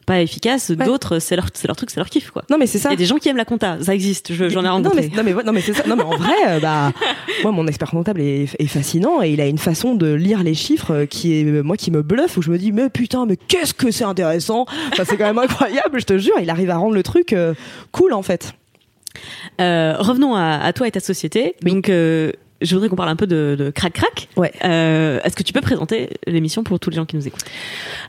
pas 0.07 0.21
efficaces, 0.21 0.71
d'autres, 0.71 1.19
c'est 1.19 1.37
leur, 1.37 1.47
c'est 1.53 1.67
leur 1.67 1.77
truc, 1.77 1.91
c'est 1.91 1.99
leur 1.99 2.09
kiff, 2.09 2.31
quoi. 2.31 2.45
Non, 2.49 2.59
mais 2.59 2.67
c'est 2.67 2.79
ça. 2.79 2.91
Il 2.91 2.93
y 2.93 2.95
a 2.95 2.99
des 2.99 3.07
gens 3.07 3.17
qui 3.17 3.29
aiment 3.29 3.37
la 3.37 3.45
compta, 3.45 3.79
ça 3.83 3.95
existe, 3.95 4.33
j'en 4.33 4.65
ai 4.65 4.69
rencontré. 4.69 5.11
Non, 5.15 5.23
mais, 5.25 5.33
non, 5.33 5.53
mais, 5.53 5.61
c'est 5.61 5.73
ça. 5.73 5.83
Non, 5.87 5.97
mais 5.97 6.05
en 6.05 6.17
vrai, 6.17 6.61
bah, 6.61 6.93
moi, 7.43 7.53
mon 7.53 7.67
expert 7.67 7.91
comptable 7.91 8.21
est, 8.21 8.49
est, 8.59 8.67
fascinant 8.67 9.23
et 9.23 9.31
il 9.31 9.41
a 9.41 9.47
une 9.47 9.59
façon 9.59 9.95
de 9.95 10.13
lire 10.13 10.43
les 10.43 10.55
chiffres 10.55 11.05
qui 11.05 11.41
est, 11.41 11.45
moi, 11.63 11.77
qui 11.77 11.91
me 11.91 12.03
bluffe 12.03 12.37
où 12.37 12.43
je 12.43 12.51
me 12.51 12.59
dis, 12.59 12.73
mais 12.73 12.89
putain, 12.89 13.27
mais 13.27 13.37
qu'est-ce 13.37 13.75
que 13.75 13.91
c'est 13.91 14.05
intéressant. 14.05 14.67
C'est 15.05 15.17
quand 15.17 15.27
même 15.27 15.39
incroyable 15.39 15.87
je 15.99 16.05
te 16.05 16.19
jure. 16.19 16.35
Il 16.41 16.51
arrive 16.51 16.71
à 16.71 16.77
rendre 16.77 16.95
le 16.95 17.03
truc 17.03 17.33
euh, 17.33 17.55
cool, 17.93 18.13
en 18.13 18.23
fait. 18.23 18.55
Euh, 19.61 19.95
revenons 19.99 20.35
à, 20.35 20.73
toi 20.73 20.87
et 20.87 20.91
ta 20.91 21.01
société. 21.01 21.55
Donc, 21.63 21.89
euh, 21.89 22.33
je 22.61 22.75
voudrais 22.75 22.89
qu'on 22.89 22.97
parle 22.97 23.09
un 23.09 23.17
peu 23.17 23.27
de, 23.27 23.73
Crac 23.75 23.95
Crac. 23.95 24.29
Ouais. 24.37 24.53
Est-ce 24.61 25.35
que 25.35 25.43
tu 25.43 25.53
peux 25.53 25.61
présenter 25.61 26.11
l'émission 26.27 26.65
pour 26.65 26.79
tous 26.81 26.91
les 26.91 26.97
gens 26.97 27.07
qui 27.07 27.17
nous 27.17 27.27
écoutent? 27.27 27.45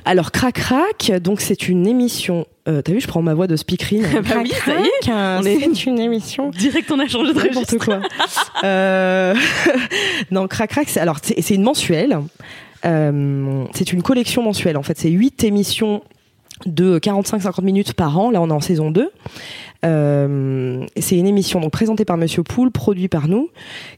Alors 0.05 0.31
Crac 0.31 0.55
Crac, 0.55 1.11
donc 1.21 1.41
c'est 1.41 1.67
une 1.67 1.87
émission. 1.87 2.45
T'as 2.65 2.91
vu, 2.91 2.99
je 2.99 3.07
prends 3.07 3.21
ma 3.21 3.33
voix 3.33 3.47
de 3.47 3.55
speakerine. 3.55 4.03
bah 4.13 4.35
oui, 4.41 4.51
ça 4.51 4.73
y 4.79 4.83
est. 4.83 5.63
C'est 5.63 5.85
une 5.85 5.99
émission. 5.99 6.49
Direct, 6.49 6.89
on 6.91 6.99
a 6.99 7.07
changé 7.07 7.33
de 7.33 7.39
N'importe 7.39 7.77
quoi. 7.77 7.99
non, 10.31 10.47
Crac 10.47 10.69
Crac, 10.69 10.89
c'est 10.89 10.99
alors 10.99 11.17
c'est 11.21 11.55
une 11.55 11.63
mensuelle. 11.63 12.17
c'est 12.83 13.93
une 13.93 14.03
collection 14.03 14.43
mensuelle. 14.43 14.77
En 14.77 14.83
fait, 14.83 14.97
c'est 14.97 15.09
huit 15.09 15.43
émissions 15.43 16.03
de 16.65 16.99
45-50 16.99 17.63
minutes 17.63 17.93
par 17.93 18.17
an. 18.17 18.31
Là, 18.31 18.41
on 18.41 18.49
est 18.49 18.53
en 18.53 18.61
saison 18.61 18.91
2. 18.91 19.11
Euh, 19.85 20.85
c'est 20.97 21.17
une 21.17 21.27
émission 21.27 21.59
donc 21.59 21.71
présentée 21.71 22.05
par 22.05 22.17
Monsieur 22.17 22.43
Poul, 22.43 22.71
produit 22.71 23.07
par 23.07 23.27
nous, 23.27 23.49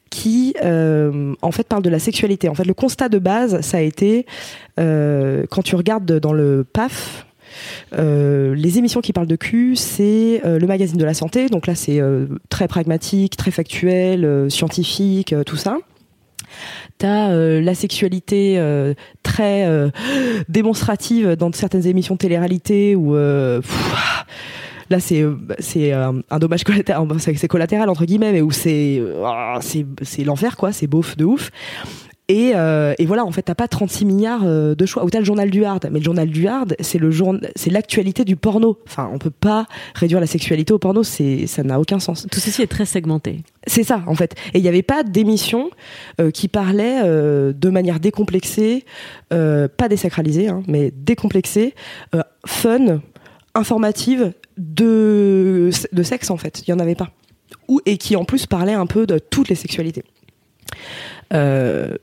qui 0.09 0.55
euh, 0.63 1.33
en 1.41 1.51
fait 1.51 1.67
parle 1.67 1.83
de 1.83 1.89
la 1.89 1.99
sexualité. 1.99 2.49
En 2.49 2.55
fait, 2.55 2.65
le 2.65 2.73
constat 2.73 3.09
de 3.09 3.19
base, 3.19 3.61
ça 3.61 3.77
a 3.77 3.81
été 3.81 4.25
euh, 4.79 5.45
quand 5.49 5.61
tu 5.61 5.75
regardes 5.75 6.19
dans 6.19 6.33
le 6.33 6.65
PAF. 6.71 7.25
les 7.93 8.77
émissions 8.77 9.01
qui 9.01 9.13
parlent 9.13 9.27
de 9.27 9.35
cul, 9.35 9.75
c'est 9.75 10.41
le 10.43 10.65
magazine 10.67 10.97
de 10.97 11.05
la 11.05 11.13
santé. 11.13 11.47
Donc 11.47 11.67
là, 11.67 11.75
c'est 11.75 12.01
très 12.49 12.67
pragmatique, 12.67 13.37
très 13.37 13.51
factuel, 13.51 14.49
scientifique, 14.49 15.33
tout 15.45 15.57
ça. 15.57 15.77
T'as 16.97 17.29
euh, 17.29 17.61
la 17.61 17.75
sexualité 17.75 18.55
euh, 18.57 18.93
très 19.23 19.65
euh, 19.65 19.89
démonstrative 20.49 21.35
dans 21.35 21.51
certaines 21.53 21.87
émissions 21.87 22.17
télé-réalité 22.17 22.95
où 22.95 23.15
là 23.15 24.99
c'est 24.99 25.91
un 25.91 26.39
dommage 26.39 26.63
collatéral 26.63 27.89
entre 27.89 28.05
guillemets 28.05 28.31
mais 28.31 28.41
où 28.41 28.51
c'est 28.51 29.01
c'est 29.61 29.85
c'est 30.01 30.23
l'enfer 30.23 30.57
quoi. 30.57 30.71
C'est 30.71 30.87
beauf 30.87 31.15
de 31.17 31.25
ouf 31.25 31.51
et, 32.29 32.51
euh, 32.53 32.93
et, 32.99 33.07
voilà, 33.07 33.25
en 33.25 33.31
fait, 33.31 33.41
t'as 33.41 33.55
pas 33.55 33.67
36 33.67 34.05
milliards 34.05 34.43
euh, 34.45 34.75
de 34.75 34.85
choix. 34.85 35.03
Ou 35.03 35.09
t'as 35.09 35.17
le 35.17 35.25
journal 35.25 35.49
du 35.49 35.65
hard, 35.65 35.89
mais 35.91 35.97
le 35.97 36.05
journal 36.05 36.29
du 36.29 36.47
hard, 36.47 36.75
c'est 36.79 36.99
le 36.99 37.09
c'est 37.55 37.71
l'actualité 37.71 38.23
du 38.23 38.35
porno. 38.35 38.77
Enfin, 38.85 39.09
on 39.11 39.17
peut 39.17 39.31
pas 39.31 39.65
réduire 39.95 40.19
la 40.19 40.27
sexualité 40.27 40.71
au 40.71 40.77
porno, 40.77 41.01
c'est 41.01 41.47
ça 41.47 41.63
n'a 41.63 41.79
aucun 41.79 41.99
sens. 41.99 42.27
Tout 42.31 42.39
ceci 42.39 42.61
est 42.61 42.67
très 42.67 42.85
segmenté. 42.85 43.41
C'est 43.65 43.83
ça, 43.83 44.03
en 44.05 44.13
fait. 44.13 44.35
Et 44.53 44.59
il 44.59 44.61
n'y 44.61 44.67
avait 44.67 44.83
pas 44.83 45.01
d'émission 45.01 45.71
euh, 46.21 46.29
qui 46.29 46.47
parlait 46.47 47.01
de 47.03 47.69
manière 47.69 47.99
décomplexée, 47.99 48.85
pas 49.29 49.89
désacralisée, 49.89 50.49
hein, 50.49 50.61
mais 50.67 50.91
décomplexée, 50.95 51.73
fun, 52.45 53.01
informative 53.55 54.33
de 54.57 55.71
de 55.91 56.03
sexe 56.03 56.29
en 56.29 56.37
fait. 56.37 56.61
Il 56.67 56.69
y 56.69 56.73
en 56.73 56.79
avait 56.79 56.95
pas. 56.95 57.09
Ou 57.67 57.81
et 57.87 57.97
qui 57.97 58.15
en 58.15 58.23
plus 58.23 58.45
parlait 58.45 58.73
un 58.73 58.85
peu 58.85 59.07
de 59.07 59.17
toutes 59.17 59.49
les 59.49 59.55
sexualités. 59.55 60.03
Euh, 61.33 61.95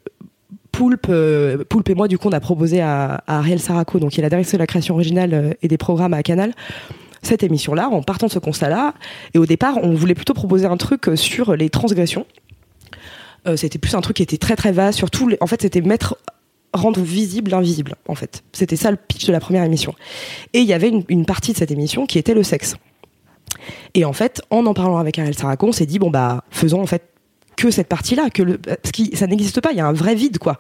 Poulpe, 0.77 1.07
euh, 1.09 1.65
Poulpe 1.65 1.89
et 1.89 1.95
moi, 1.95 2.07
du 2.07 2.19
coup, 2.19 2.29
on 2.29 2.33
a 2.33 2.41
proposé 2.41 2.83
à, 2.83 3.25
Ariel 3.27 3.59
Saraco, 3.61 3.99
donc 3.99 4.11
qui 4.11 4.21
est 4.21 4.23
la 4.23 4.29
directrice 4.29 4.53
de 4.53 4.59
la 4.59 4.67
création 4.67 4.95
originale 4.95 5.33
euh, 5.33 5.55
et 5.63 5.69
des 5.69 5.79
programmes 5.79 6.13
à 6.13 6.23
Canal, 6.23 6.53
cette 7.23 7.43
émission-là, 7.43 7.89
en 7.89 8.03
partant 8.03 8.27
de 8.27 8.33
ce 8.33 8.39
constat-là. 8.39 8.93
Et 9.33 9.39
au 9.39 9.47
départ, 9.47 9.79
on 9.83 9.95
voulait 9.95 10.15
plutôt 10.15 10.35
proposer 10.35 10.67
un 10.67 10.77
truc 10.77 11.09
sur 11.15 11.57
les 11.57 11.71
transgressions. 11.71 12.27
c'était 13.57 13.79
plus 13.79 13.95
un 13.95 14.03
truc 14.03 14.19
qui 14.19 14.23
était 14.23 14.37
très 14.37 14.55
très 14.55 14.71
vaste. 14.71 14.99
Surtout, 14.99 15.31
en 15.41 15.47
fait, 15.47 15.63
c'était 15.63 15.81
mettre 15.81 16.19
rendre 16.75 17.01
visible 17.01 17.53
l'invisible, 17.53 17.95
en 18.07 18.15
fait. 18.15 18.45
C'était 18.53 18.77
ça 18.77 18.91
le 18.91 18.99
pitch 18.99 19.27
de 19.27 19.33
la 19.33 19.41
première 19.41 19.65
émission. 19.65 19.95
Et 20.53 20.59
il 20.59 20.67
y 20.67 20.75
avait 20.75 20.91
une, 20.91 21.05
une, 21.09 21.25
partie 21.25 21.53
de 21.53 21.57
cette 21.57 21.71
émission 21.71 22.05
qui 22.05 22.19
était 22.19 22.35
le 22.35 22.43
sexe. 22.43 22.77
Et 23.95 24.05
en 24.05 24.13
fait, 24.13 24.43
en 24.51 24.67
en 24.67 24.75
parlant 24.75 24.99
avec 24.99 25.19
Ariel 25.19 25.35
Saraco, 25.35 25.69
on 25.69 25.73
s'est 25.73 25.87
dit 25.87 25.99
bon 25.99 26.11
bah 26.11 26.45
faisons 26.51 26.83
en 26.83 26.87
fait 26.87 27.16
que 27.57 27.71
cette 27.71 27.89
partie-là, 27.89 28.31
que 28.31 28.43
le, 28.43 28.59
parce 28.59 28.93
que 28.93 29.17
ça 29.17 29.27
n'existe 29.27 29.61
pas, 29.61 29.73
il 29.73 29.79
y 29.79 29.81
a 29.81 29.87
un 29.87 29.93
vrai 29.93 30.15
vide, 30.15 30.39
quoi. 30.39 30.59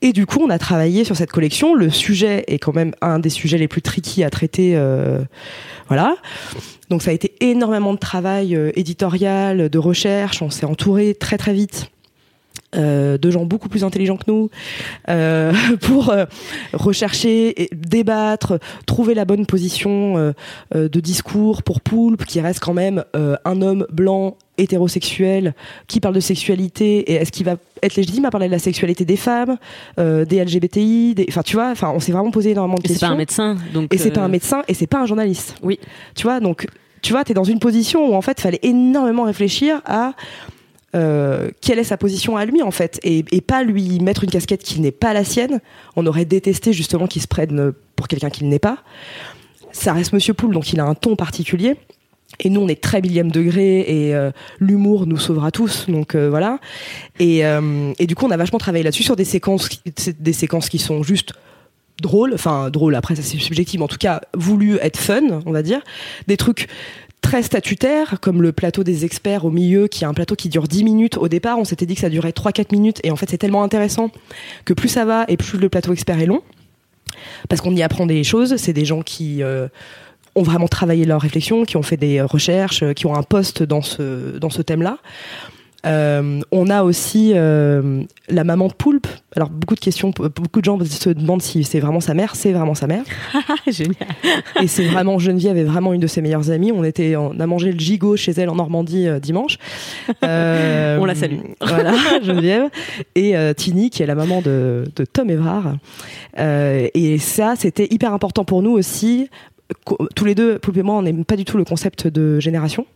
Et 0.00 0.12
du 0.12 0.26
coup, 0.26 0.38
on 0.40 0.50
a 0.50 0.58
travaillé 0.58 1.02
sur 1.02 1.16
cette 1.16 1.32
collection. 1.32 1.74
Le 1.74 1.90
sujet 1.90 2.44
est 2.46 2.58
quand 2.58 2.74
même 2.74 2.92
un 3.00 3.18
des 3.18 3.30
sujets 3.30 3.58
les 3.58 3.66
plus 3.66 3.82
tricky 3.82 4.22
à 4.22 4.30
traiter. 4.30 4.76
Euh, 4.76 5.20
voilà. 5.88 6.16
Donc 6.88 7.02
ça 7.02 7.10
a 7.10 7.14
été 7.14 7.34
énormément 7.40 7.92
de 7.94 7.98
travail 7.98 8.54
euh, 8.54 8.70
éditorial, 8.76 9.68
de 9.68 9.78
recherche. 9.78 10.40
On 10.40 10.50
s'est 10.50 10.66
entouré 10.66 11.14
très 11.14 11.36
très 11.36 11.52
vite 11.52 11.90
euh, 12.76 13.16
de 13.16 13.30
gens 13.30 13.46
beaucoup 13.46 13.68
plus 13.68 13.82
intelligents 13.82 14.16
que 14.16 14.24
nous 14.30 14.50
euh, 15.08 15.52
pour 15.80 16.10
euh, 16.10 16.26
rechercher, 16.72 17.62
et 17.62 17.70
débattre, 17.74 18.58
trouver 18.86 19.14
la 19.14 19.24
bonne 19.24 19.46
position 19.46 20.18
euh, 20.74 20.88
de 20.88 21.00
discours 21.00 21.62
pour 21.62 21.80
Poulpe, 21.80 22.24
qui 22.24 22.40
reste 22.40 22.60
quand 22.60 22.74
même 22.74 23.04
un 23.14 23.62
homme 23.62 23.86
blanc 23.90 24.36
hétérosexuel 24.58 25.54
qui 25.86 26.00
parle 26.00 26.14
de 26.14 26.20
sexualité 26.20 27.10
et 27.10 27.14
est-ce 27.14 27.30
qu'il 27.30 27.46
va 27.46 27.56
être 27.82 27.96
légitime 27.96 28.24
à 28.24 28.30
parler 28.30 28.46
de 28.46 28.52
la 28.52 28.58
sexualité 28.58 29.04
des 29.04 29.16
femmes, 29.16 29.56
des 29.96 30.44
LGBTI, 30.44 31.14
des... 31.14 31.26
enfin 31.28 31.42
tu 31.42 31.54
vois, 31.54 31.70
enfin 31.70 31.92
on 31.94 32.00
s'est 32.00 32.12
vraiment 32.12 32.30
posé 32.30 32.50
énormément 32.50 32.76
de 32.76 32.82
questions. 32.82 32.98
C'est 32.98 33.06
pas 33.06 33.14
un 33.14 33.16
médecin, 33.16 33.56
donc. 33.72 33.94
Et 33.94 33.98
c'est 33.98 34.10
pas 34.10 34.22
un 34.22 34.28
médecin 34.28 34.62
et 34.68 34.74
c'est 34.74 34.86
pas 34.86 35.00
un 35.00 35.06
journaliste. 35.06 35.54
Oui. 35.62 35.78
Tu 36.14 36.24
vois, 36.24 36.40
donc 36.40 36.66
tu 37.02 37.12
vois, 37.12 37.24
t'es 37.24 37.34
dans 37.34 37.44
une 37.44 37.60
position 37.60 38.10
où 38.10 38.14
en 38.14 38.22
fait, 38.22 38.40
fallait 38.40 38.60
énormément 38.62 39.24
réfléchir 39.24 39.80
à 39.84 40.14
euh, 40.94 41.50
quelle 41.60 41.78
est 41.78 41.84
sa 41.84 41.98
position 41.98 42.38
à 42.38 42.46
lui 42.46 42.62
en 42.62 42.70
fait 42.70 42.98
et, 43.02 43.22
pas 43.42 43.62
lui 43.62 44.00
mettre 44.00 44.24
une 44.24 44.30
casquette 44.30 44.62
qui 44.62 44.80
n'est 44.80 44.90
pas 44.90 45.12
la 45.12 45.24
sienne. 45.24 45.60
On 45.96 46.06
aurait 46.06 46.24
détesté 46.24 46.72
justement 46.72 47.06
qu'il 47.06 47.20
se 47.20 47.28
prenne 47.28 47.72
pour 47.94 48.08
quelqu'un 48.08 48.30
qu'il 48.30 48.48
n'est 48.48 48.58
pas. 48.58 48.78
Ça 49.72 49.92
reste 49.92 50.12
Monsieur 50.12 50.34
Poul, 50.34 50.54
donc 50.54 50.72
il 50.72 50.80
a 50.80 50.84
un 50.84 50.94
ton 50.94 51.14
particulier. 51.14 51.76
Et 52.40 52.50
nous, 52.50 52.60
on 52.60 52.68
est 52.68 52.80
très 52.80 53.00
millième 53.00 53.30
degré 53.30 53.80
et 53.80 54.14
euh, 54.14 54.30
l'humour 54.60 55.06
nous 55.06 55.18
sauvera 55.18 55.50
tous. 55.50 55.86
Donc 55.88 56.14
euh, 56.14 56.28
voilà. 56.28 56.58
Et, 57.18 57.42
du 58.06 58.14
coup, 58.14 58.26
on 58.26 58.30
a 58.30 58.36
vachement 58.36 58.58
travaillé 58.58 58.84
là-dessus 58.84 59.02
sur 59.02 59.16
des 59.16 59.24
séquences, 59.24 59.68
des 60.18 60.32
séquences 60.32 60.68
qui 60.68 60.78
sont 60.78 61.02
juste 61.02 61.32
drôles. 62.02 62.32
Enfin, 62.34 62.70
drôles. 62.70 62.94
Après, 62.94 63.14
ça 63.16 63.22
c'est 63.22 63.38
subjectif. 63.38 63.78
Mais 63.78 63.84
en 63.84 63.88
tout 63.88 63.98
cas, 63.98 64.22
voulu 64.34 64.78
être 64.80 64.98
fun, 64.98 65.42
on 65.46 65.52
va 65.52 65.62
dire. 65.62 65.80
Des 66.26 66.36
trucs 66.36 66.68
très 67.28 67.42
statutaire, 67.42 68.20
comme 68.22 68.40
le 68.40 68.52
plateau 68.52 68.84
des 68.84 69.04
experts 69.04 69.44
au 69.44 69.50
milieu, 69.50 69.86
qui 69.86 70.04
est 70.04 70.06
un 70.06 70.14
plateau 70.14 70.34
qui 70.34 70.48
dure 70.48 70.66
10 70.66 70.82
minutes. 70.82 71.18
Au 71.18 71.28
départ, 71.28 71.58
on 71.58 71.64
s'était 71.64 71.84
dit 71.84 71.94
que 71.94 72.00
ça 72.00 72.08
durait 72.08 72.30
3-4 72.30 72.72
minutes, 72.72 73.00
et 73.04 73.10
en 73.10 73.16
fait, 73.16 73.28
c'est 73.28 73.36
tellement 73.36 73.62
intéressant 73.62 74.10
que 74.64 74.72
plus 74.72 74.88
ça 74.88 75.04
va 75.04 75.26
et 75.28 75.36
plus 75.36 75.58
le 75.58 75.68
plateau 75.68 75.92
expert 75.92 76.18
est 76.18 76.24
long, 76.24 76.42
parce 77.50 77.60
qu'on 77.60 77.76
y 77.76 77.82
apprend 77.82 78.06
des 78.06 78.24
choses. 78.24 78.56
C'est 78.56 78.72
des 78.72 78.86
gens 78.86 79.02
qui 79.02 79.42
euh, 79.42 79.68
ont 80.36 80.42
vraiment 80.42 80.68
travaillé 80.68 81.04
leur 81.04 81.20
réflexion, 81.20 81.66
qui 81.66 81.76
ont 81.76 81.82
fait 81.82 81.98
des 81.98 82.22
recherches, 82.22 82.82
qui 82.94 83.04
ont 83.04 83.14
un 83.14 83.22
poste 83.22 83.62
dans 83.62 83.82
ce, 83.82 84.38
dans 84.38 84.48
ce 84.48 84.62
thème-là. 84.62 84.96
Euh, 85.88 86.40
on 86.52 86.68
a 86.68 86.82
aussi 86.82 87.32
euh, 87.34 88.02
la 88.28 88.44
maman 88.44 88.68
de 88.68 88.74
Poulpe. 88.74 89.06
Alors 89.34 89.48
beaucoup 89.48 89.74
de 89.74 89.80
questions, 89.80 90.10
beaucoup 90.10 90.60
de 90.60 90.64
gens 90.64 90.78
se 90.84 91.10
demandent 91.10 91.42
si 91.42 91.64
c'est 91.64 91.80
vraiment 91.80 92.00
sa 92.00 92.14
mère. 92.14 92.34
C'est 92.34 92.52
vraiment 92.52 92.74
sa 92.74 92.86
mère. 92.86 93.04
Génial. 93.66 93.94
Et 94.62 94.66
c'est 94.66 94.84
vraiment 94.84 95.18
Geneviève 95.18 95.56
est 95.56 95.64
vraiment 95.64 95.92
une 95.92 96.00
de 96.00 96.06
ses 96.06 96.20
meilleures 96.20 96.50
amies. 96.50 96.72
On 96.72 96.84
était, 96.84 97.16
on 97.16 97.38
a 97.38 97.46
mangé 97.46 97.72
le 97.72 97.78
gigot 97.78 98.16
chez 98.16 98.32
elle 98.32 98.50
en 98.50 98.56
Normandie 98.56 99.08
euh, 99.08 99.18
dimanche. 99.18 99.58
on 100.22 101.04
la 101.04 101.14
salue. 101.14 101.38
Voilà 101.60 101.94
Geneviève 102.22 102.68
et 103.14 103.34
Tini 103.54 103.90
qui 103.90 104.02
est 104.02 104.06
la 104.06 104.14
maman 104.14 104.42
de, 104.42 104.84
de 104.94 105.04
Tom 105.04 105.30
Evrard. 105.30 105.74
et 106.36 107.18
ça 107.18 107.54
c'était 107.56 107.86
hyper 107.90 108.12
important 108.12 108.44
pour 108.44 108.62
nous 108.62 108.72
aussi. 108.72 109.28
Tous 110.14 110.24
les 110.24 110.34
deux, 110.34 110.58
Poulpe 110.58 110.78
et 110.78 110.82
moi, 110.82 110.96
on 110.96 111.02
n'aime 111.02 111.24
pas 111.24 111.36
du 111.36 111.44
tout 111.44 111.58
le 111.58 111.64
concept 111.64 112.06
de 112.06 112.40
génération. 112.40 112.86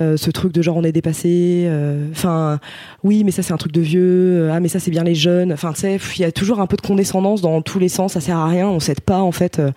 Euh, 0.00 0.16
ce 0.16 0.32
truc 0.32 0.52
de 0.52 0.60
genre 0.60 0.76
on 0.76 0.82
est 0.82 0.90
dépassé 0.90 1.66
euh, 1.68 2.08
enfin 2.10 2.58
oui 3.04 3.22
mais 3.22 3.30
ça 3.30 3.42
c'est 3.42 3.52
un 3.52 3.56
truc 3.56 3.70
de 3.70 3.80
vieux 3.80 4.50
ah 4.50 4.58
mais 4.58 4.66
ça 4.66 4.80
c'est 4.80 4.90
bien 4.90 5.04
les 5.04 5.14
jeunes 5.14 5.52
enfin 5.52 5.72
tu 5.72 5.82
sais 5.82 6.00
il 6.16 6.22
y 6.22 6.24
a 6.24 6.32
toujours 6.32 6.58
un 6.58 6.66
peu 6.66 6.76
de 6.76 6.82
condescendance 6.82 7.42
dans 7.42 7.62
tous 7.62 7.78
les 7.78 7.88
sens 7.88 8.14
ça 8.14 8.20
sert 8.20 8.36
à 8.36 8.48
rien 8.48 8.66
on 8.66 8.80
s'aide 8.80 9.02
pas 9.02 9.20
en 9.20 9.30
fait 9.30 9.60
euh. 9.60 9.70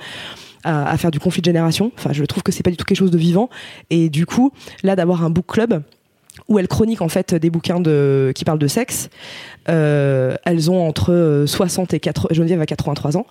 à, 0.64 0.90
à 0.90 0.98
faire 0.98 1.12
du 1.12 1.20
conflit 1.20 1.42
de 1.42 1.46
génération. 1.46 1.92
Enfin, 1.98 2.14
je 2.14 2.24
trouve 2.26 2.44
que 2.44 2.52
c'est 2.52 2.64
pas 2.64 2.72
du 2.72 2.78
tout 2.78 2.84
quelque 2.84 2.98
chose 2.98 3.12
de 3.12 3.18
vivant. 3.18 3.50
Et 3.90 4.10
du 4.10 4.26
coup, 4.26 4.52
là, 4.84 4.96
d'avoir 4.96 5.24
un 5.24 5.30
book 5.30 5.46
club 5.48 5.82
où 6.48 6.60
elles 6.60 6.68
chroniquent 6.68 7.02
en 7.02 7.10
fait 7.10 7.36
des 7.36 7.50
bouquins 7.50 7.82
qui 8.34 8.46
parlent 8.46 8.60
de 8.60 8.68
sexe. 8.68 9.10
Euh, 9.70 10.36
elles 10.46 10.72
ont 10.72 10.88
entre 10.88 11.44
60 11.46 11.94
et 11.94 12.00
80, 12.00 12.30
Geneviève 12.32 12.62
a 12.62 12.66
83 12.66 13.18
ans. 13.18 13.26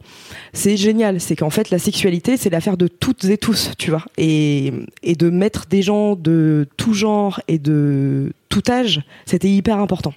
C'est 0.52 0.76
génial, 0.76 1.20
c'est 1.20 1.36
qu'en 1.36 1.50
fait 1.50 1.70
la 1.70 1.78
sexualité 1.78 2.36
c'est 2.36 2.50
l'affaire 2.50 2.76
de 2.76 2.88
toutes 2.88 3.24
et 3.24 3.38
tous, 3.38 3.70
tu 3.78 3.90
vois, 3.90 4.04
et, 4.18 4.72
de 5.04 5.30
mettre 5.30 5.66
des 5.66 5.82
gens 5.82 6.14
de 6.14 6.68
tout 6.76 6.92
genre 6.92 7.40
et 7.48 7.58
de 7.58 8.32
tout 8.48 8.62
âge, 8.68 9.02
c'était 9.24 9.48
hyper 9.48 9.78
important. 9.78 10.12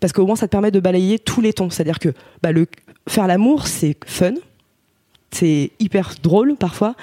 Parce 0.00 0.12
qu'au 0.12 0.26
moins 0.26 0.36
ça 0.36 0.46
te 0.46 0.52
permet 0.52 0.70
de 0.70 0.80
balayer 0.80 1.18
tous 1.18 1.40
les 1.40 1.52
tons, 1.52 1.70
c'est-à-dire 1.70 1.98
que 1.98 2.14
bah, 2.42 2.50
faire 3.08 3.26
l'amour 3.26 3.66
c'est 3.66 3.96
fun, 4.06 4.34
c'est 5.30 5.70
hyper 5.80 6.14
drôle 6.22 6.56
parfois, 6.56 6.94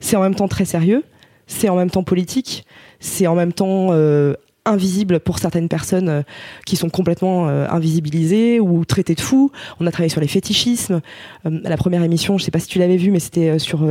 c'est 0.00 0.16
en 0.16 0.22
même 0.22 0.34
temps 0.34 0.48
très 0.48 0.64
sérieux, 0.64 1.04
c'est 1.46 1.68
en 1.68 1.76
même 1.76 1.90
temps 1.90 2.04
politique, 2.04 2.64
c'est 3.00 3.26
en 3.26 3.34
même 3.34 3.52
temps 3.52 3.88
euh, 3.90 4.34
invisible 4.66 5.20
pour 5.20 5.38
certaines 5.38 5.68
personnes 5.68 6.08
euh, 6.08 6.22
qui 6.66 6.76
sont 6.76 6.88
complètement 6.88 7.48
euh, 7.48 7.66
invisibilisées 7.68 8.60
ou 8.60 8.84
traitées 8.84 9.14
de 9.14 9.20
fous. 9.20 9.50
On 9.80 9.86
a 9.86 9.90
travaillé 9.90 10.08
sur 10.08 10.20
les 10.20 10.28
fétichismes. 10.28 11.00
Euh, 11.46 11.60
la 11.62 11.76
première 11.76 12.02
émission, 12.02 12.38
je 12.38 12.44
sais 12.44 12.50
pas 12.50 12.60
si 12.60 12.68
tu 12.68 12.78
l'avais 12.78 12.96
vu, 12.96 13.10
mais 13.10 13.20
c'était 13.20 13.58
sur 13.58 13.86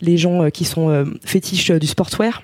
les 0.00 0.16
gens 0.16 0.50
qui 0.50 0.64
sont 0.64 1.06
fétiches 1.24 1.70
du 1.72 1.86
sportswear 1.86 2.42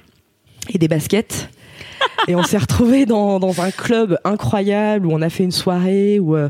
et 0.71 0.79
des 0.79 0.89
baskets. 0.89 1.49
Et 2.29 2.35
on 2.35 2.43
s'est 2.43 2.59
retrouvés 2.59 3.07
dans, 3.07 3.61
un 3.61 3.71
club 3.71 4.19
incroyable 4.25 5.07
où 5.07 5.13
on 5.13 5.23
a 5.23 5.29
fait 5.29 5.45
une 5.45 5.53
soirée 5.53 6.19
où, 6.19 6.37
euh, 6.37 6.49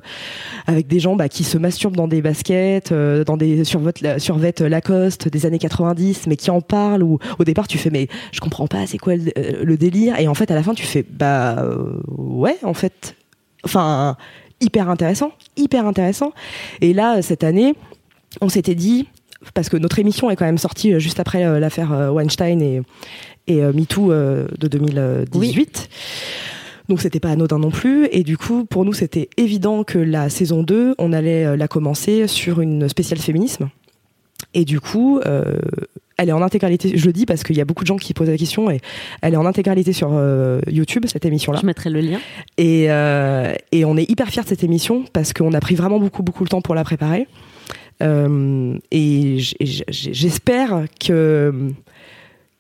avec 0.67 0.87
des 0.87 1.01
gens 1.01 1.17
bah, 1.17 1.29
qui 1.29 1.45
se 1.45 1.59
masturbent 1.59 1.97
dans 1.97 2.09
des 2.09 2.23
baskets, 2.23 2.93
euh, 2.93 3.25
dans 3.25 3.37
des 3.37 3.65
survêtes, 3.65 4.61
Lacoste 4.61 5.29
des 5.29 5.47
années 5.47 5.59
90, 5.59 6.27
mais 6.27 6.37
qui 6.37 6.51
en 6.51 6.61
parlent. 6.61 7.03
Au 7.03 7.45
départ 7.45 7.69
tu 7.69 7.79
fais 7.79 7.91
mais 7.91 8.09
je 8.33 8.41
comprends 8.41 8.67
pas, 8.67 8.87
c'est 8.87 8.99
quoi 8.99 9.17
le, 9.17 9.33
euh, 9.37 9.77
délire? 9.77 10.19
Et 10.19 10.29
en 10.29 10.35
fait 10.35 10.51
à 10.51 10.55
la 10.55 10.63
fin 10.63 10.75
tu 10.75 10.87
fais 10.87 11.05
bah 11.09 11.57
euh, 11.59 12.01
ouais 12.09 12.57
en 12.63 12.75
fait, 12.75 13.17
enfin 13.65 14.17
hyper 14.61 14.89
intéressant, 14.89 15.33
hyper 15.57 15.87
intéressant. 15.87 16.33
Et 16.81 16.93
là 16.93 17.21
cette 17.23 17.45
année 17.45 17.75
on 18.41 18.49
s'était 18.49 18.75
dit 18.75 19.09
parce 19.53 19.69
que 19.69 19.77
notre 19.77 19.99
émission 19.99 20.31
est 20.31 20.37
quand 20.37 20.47
même 20.47 20.59
sortie 20.59 20.99
juste 20.99 21.21
après 21.21 21.61
l'affaire 21.61 22.13
Weinstein 22.13 22.63
et, 22.63 22.81
et 23.47 23.63
euh, 23.63 23.73
MeToo 23.73 24.13
euh, 24.13 24.47
de 24.59 24.69
2018. 24.69 25.89
Donc 26.89 27.01
c'était 27.01 27.21
pas 27.21 27.31
anodin 27.31 27.59
non 27.59 27.71
plus. 27.71 28.09
Et 28.13 28.23
du 28.23 28.37
coup, 28.37 28.65
pour 28.65 28.85
nous, 28.85 28.93
c'était 28.93 29.29
évident 29.37 29.85
que 29.85 29.99
la 29.99 30.29
saison 30.29 30.63
2, 30.63 30.95
on 30.99 31.13
allait 31.13 31.47
euh, 31.47 31.57
la 31.57 31.69
commencer 31.69 32.27
sur 32.27 32.61
une 32.61 32.89
spéciale 32.89 33.19
féminisme. 33.19 33.71
Et 34.53 34.65
du 34.65 34.81
coup, 34.81 35.19
euh, 35.25 35.57
elle 36.17 36.29
est 36.29 36.33
en 36.33 36.43
intégralité, 36.43 36.97
je 36.97 37.07
le 37.07 37.13
dis 37.13 37.27
parce 37.27 37.43
qu'il 37.43 37.57
y 37.57 37.61
a 37.61 37.65
beaucoup 37.65 37.85
de 37.85 37.89
gens 37.89 37.97
qui 37.97 38.15
posent 38.15 38.29
la 38.29 38.37
question, 38.37 38.71
et 38.71 38.81
elle 39.21 39.35
est 39.35 39.37
en 39.39 39.47
intégralité 39.47 39.93
sur 39.93 40.11
euh, 40.13 40.61
YouTube, 40.71 41.05
cette 41.07 41.25
émission-là. 41.25 41.61
Je 41.61 41.67
mettrai 41.67 41.91
le 41.91 42.01
lien. 42.01 42.19
Et, 42.57 42.87
euh, 42.91 43.55
et 43.73 43.85
on 43.85 43.97
est 43.97 44.09
hyper 44.09 44.29
fiers 44.29 44.43
de 44.43 44.49
cette 44.49 44.65
émission 44.65 45.05
parce 45.13 45.33
qu'on 45.33 45.53
a 45.53 45.61
pris 45.61 45.75
vraiment 45.75 45.99
beaucoup, 45.99 46.23
beaucoup 46.23 46.45
le 46.45 46.49
temps 46.49 46.61
pour 46.61 46.75
la 46.75 46.85
préparer. 46.85 47.27
Et 48.01 49.39
j'espère 49.39 50.85
que 51.01 51.73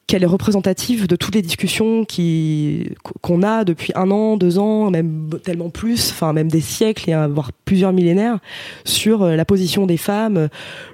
qu'elle 0.07 0.23
est 0.23 0.27
représentative 0.27 1.07
de 1.07 1.17
toutes 1.17 1.35
les 1.35 1.43
discussions 1.43 2.05
qui 2.05 2.91
qu'on 3.23 3.43
a 3.43 3.65
depuis 3.65 3.93
un 3.95 4.11
an, 4.11 4.37
deux 4.37 4.59
ans, 4.59 4.91
même 4.91 5.31
tellement 5.43 5.71
plus, 5.71 6.11
enfin 6.11 6.33
même 6.33 6.49
des 6.49 6.61
siècles 6.61 7.11
et 7.11 7.27
voire 7.29 7.53
plusieurs 7.65 7.93
millénaires 7.93 8.39
sur 8.85 9.23
euh, 9.23 9.37
la 9.37 9.45
position 9.45 9.87
des 9.87 9.97
femmes, 9.97 10.37
euh, 10.37 10.49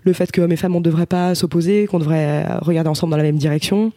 le 0.05 0.13
fait 0.13 0.31
que 0.31 0.41
hommes 0.41 0.53
et 0.53 0.57
femmes 0.57 0.77
on 0.77 0.81
ne 0.81 0.85
devrait 0.85 1.07
pas 1.07 1.35
s'opposer, 1.35 1.87
qu'on 1.87 1.99
devrait 1.99 2.45
euh, 2.47 2.59
regarder 2.61 2.89
ensemble 2.89 3.11
dans 3.11 3.17
la 3.17 3.25
même 3.25 3.39
direction, 3.39 3.93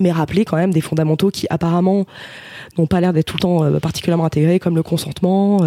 mais 0.00 0.10
rappeler 0.10 0.44
quand 0.44 0.56
même 0.56 0.72
des 0.72 0.80
fondamentaux 0.80 1.30
qui 1.30 1.46
apparemment 1.50 2.06
n'ont 2.78 2.86
pas 2.86 3.00
l'air 3.00 3.12
d'être 3.12 3.26
tout 3.26 3.36
le 3.36 3.42
temps 3.42 3.80
particulièrement 3.80 4.24
intégrés, 4.24 4.58
comme 4.58 4.74
le 4.74 4.82
consentement. 4.82 5.60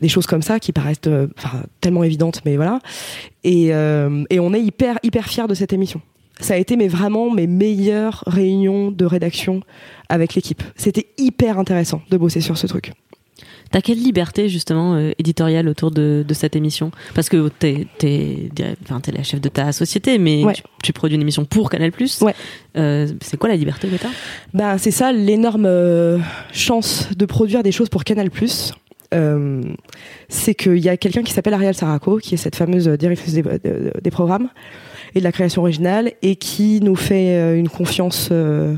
des 0.00 0.08
choses 0.08 0.26
comme 0.26 0.42
ça 0.42 0.58
qui 0.58 0.72
paraissent 0.72 1.00
enfin, 1.38 1.62
tellement 1.80 2.04
évidentes, 2.04 2.42
mais 2.44 2.56
voilà. 2.56 2.80
Et, 3.44 3.72
euh, 3.72 4.24
et 4.28 4.40
on 4.40 4.52
est 4.52 4.60
hyper, 4.60 4.98
hyper 5.02 5.26
fiers 5.26 5.46
de 5.46 5.54
cette 5.54 5.72
émission. 5.72 6.02
Ça 6.38 6.54
a 6.54 6.56
été 6.56 6.76
mais 6.76 6.88
vraiment 6.88 7.30
mes 7.30 7.46
meilleures 7.46 8.22
réunions 8.26 8.90
de 8.90 9.04
rédaction 9.04 9.60
avec 10.08 10.34
l'équipe. 10.34 10.62
C'était 10.76 11.06
hyper 11.18 11.58
intéressant 11.58 12.02
de 12.10 12.16
bosser 12.16 12.40
sur 12.40 12.56
ce 12.56 12.66
truc. 12.66 12.92
T'as 13.70 13.80
quelle 13.82 13.98
liberté 14.02 14.48
justement 14.48 14.94
euh, 14.96 15.12
éditoriale 15.18 15.68
autour 15.68 15.92
de, 15.92 16.24
de 16.26 16.34
cette 16.34 16.56
émission? 16.56 16.90
Parce 17.14 17.28
que 17.28 17.48
t'es 17.48 17.86
dir- 18.00 18.74
enfin, 18.82 19.00
la 19.14 19.22
chef 19.22 19.40
de 19.40 19.48
ta 19.48 19.70
société, 19.70 20.18
mais 20.18 20.42
Ouais. 20.44 20.54
tu, 20.54 20.62
tu 20.82 20.92
produis 20.92 21.14
une 21.14 21.20
émission 21.22 21.44
pour 21.44 21.70
Canal+. 21.70 21.92
Ouais. 22.20 22.34
Euh, 22.76 23.06
c'est 23.20 23.36
quoi 23.36 23.48
la 23.48 23.54
liberté 23.56 23.86
que 23.86 23.94
t'as? 23.96 24.08
Ben, 24.54 24.76
c'est 24.76 24.90
ça 24.90 25.12
l'énorme 25.12 25.66
euh, 25.66 26.18
chance 26.52 27.10
de 27.16 27.24
produire 27.26 27.62
des 27.62 27.70
choses 27.70 27.88
pour 27.88 28.02
Canal+. 28.02 28.28
C'est 30.28 30.54
qu'il 30.54 30.78
y 30.78 30.88
a 30.88 30.96
quelqu'un 30.96 31.22
qui 31.22 31.32
s'appelle 31.32 31.54
Ariel 31.54 31.74
Saraco, 31.74 32.18
qui 32.18 32.34
est 32.34 32.38
cette 32.38 32.56
fameuse 32.56 32.88
directrice 32.88 33.34
des, 33.34 33.42
de- 33.42 33.92
des 34.02 34.10
programmes 34.10 34.48
et 35.14 35.18
de 35.18 35.24
la 35.24 35.32
création 35.32 35.62
originale, 35.62 36.12
et 36.22 36.36
qui 36.36 36.80
nous 36.80 36.96
fait 36.96 37.36
euh, 37.36 37.58
une 37.58 37.68
confiance 37.68 38.28
euh, 38.32 38.76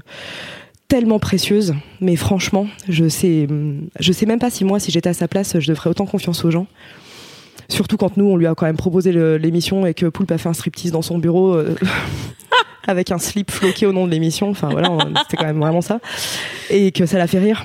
tellement 0.88 1.18
précieuse. 1.18 1.74
Mais 2.00 2.16
franchement, 2.16 2.66
je 2.88 3.09
sais, 3.09 3.46
je 3.98 4.12
sais 4.12 4.26
même 4.26 4.38
pas 4.38 4.50
si 4.50 4.64
moi, 4.64 4.80
si 4.80 4.90
j'étais 4.90 5.10
à 5.10 5.14
sa 5.14 5.28
place, 5.28 5.59
je 5.59 5.68
devrais 5.68 5.90
autant 5.90 6.06
confiance 6.06 6.44
aux 6.44 6.50
gens. 6.50 6.66
Surtout 7.68 7.96
quand 7.96 8.16
nous, 8.16 8.26
on 8.26 8.36
lui 8.36 8.46
a 8.46 8.54
quand 8.54 8.66
même 8.66 8.76
proposé 8.76 9.12
l'émission 9.38 9.86
et 9.86 9.94
que 9.94 10.06
Poulpe 10.06 10.32
a 10.32 10.38
fait 10.38 10.48
un 10.48 10.52
striptease 10.52 10.92
dans 10.92 11.02
son 11.02 11.18
bureau. 11.18 11.54
euh, 11.54 11.74
avec 12.86 13.10
un 13.12 13.18
slip 13.18 13.50
floqué 13.50 13.86
au 13.86 13.92
nom 13.92 14.06
de 14.06 14.10
l'émission. 14.10 14.50
Enfin 14.50 14.68
voilà, 14.68 14.96
c'était 15.22 15.36
quand 15.36 15.46
même 15.46 15.60
vraiment 15.60 15.80
ça. 15.80 16.00
Et 16.70 16.92
que 16.92 17.06
ça 17.06 17.18
l'a 17.18 17.26
fait 17.26 17.38
rire. 17.38 17.64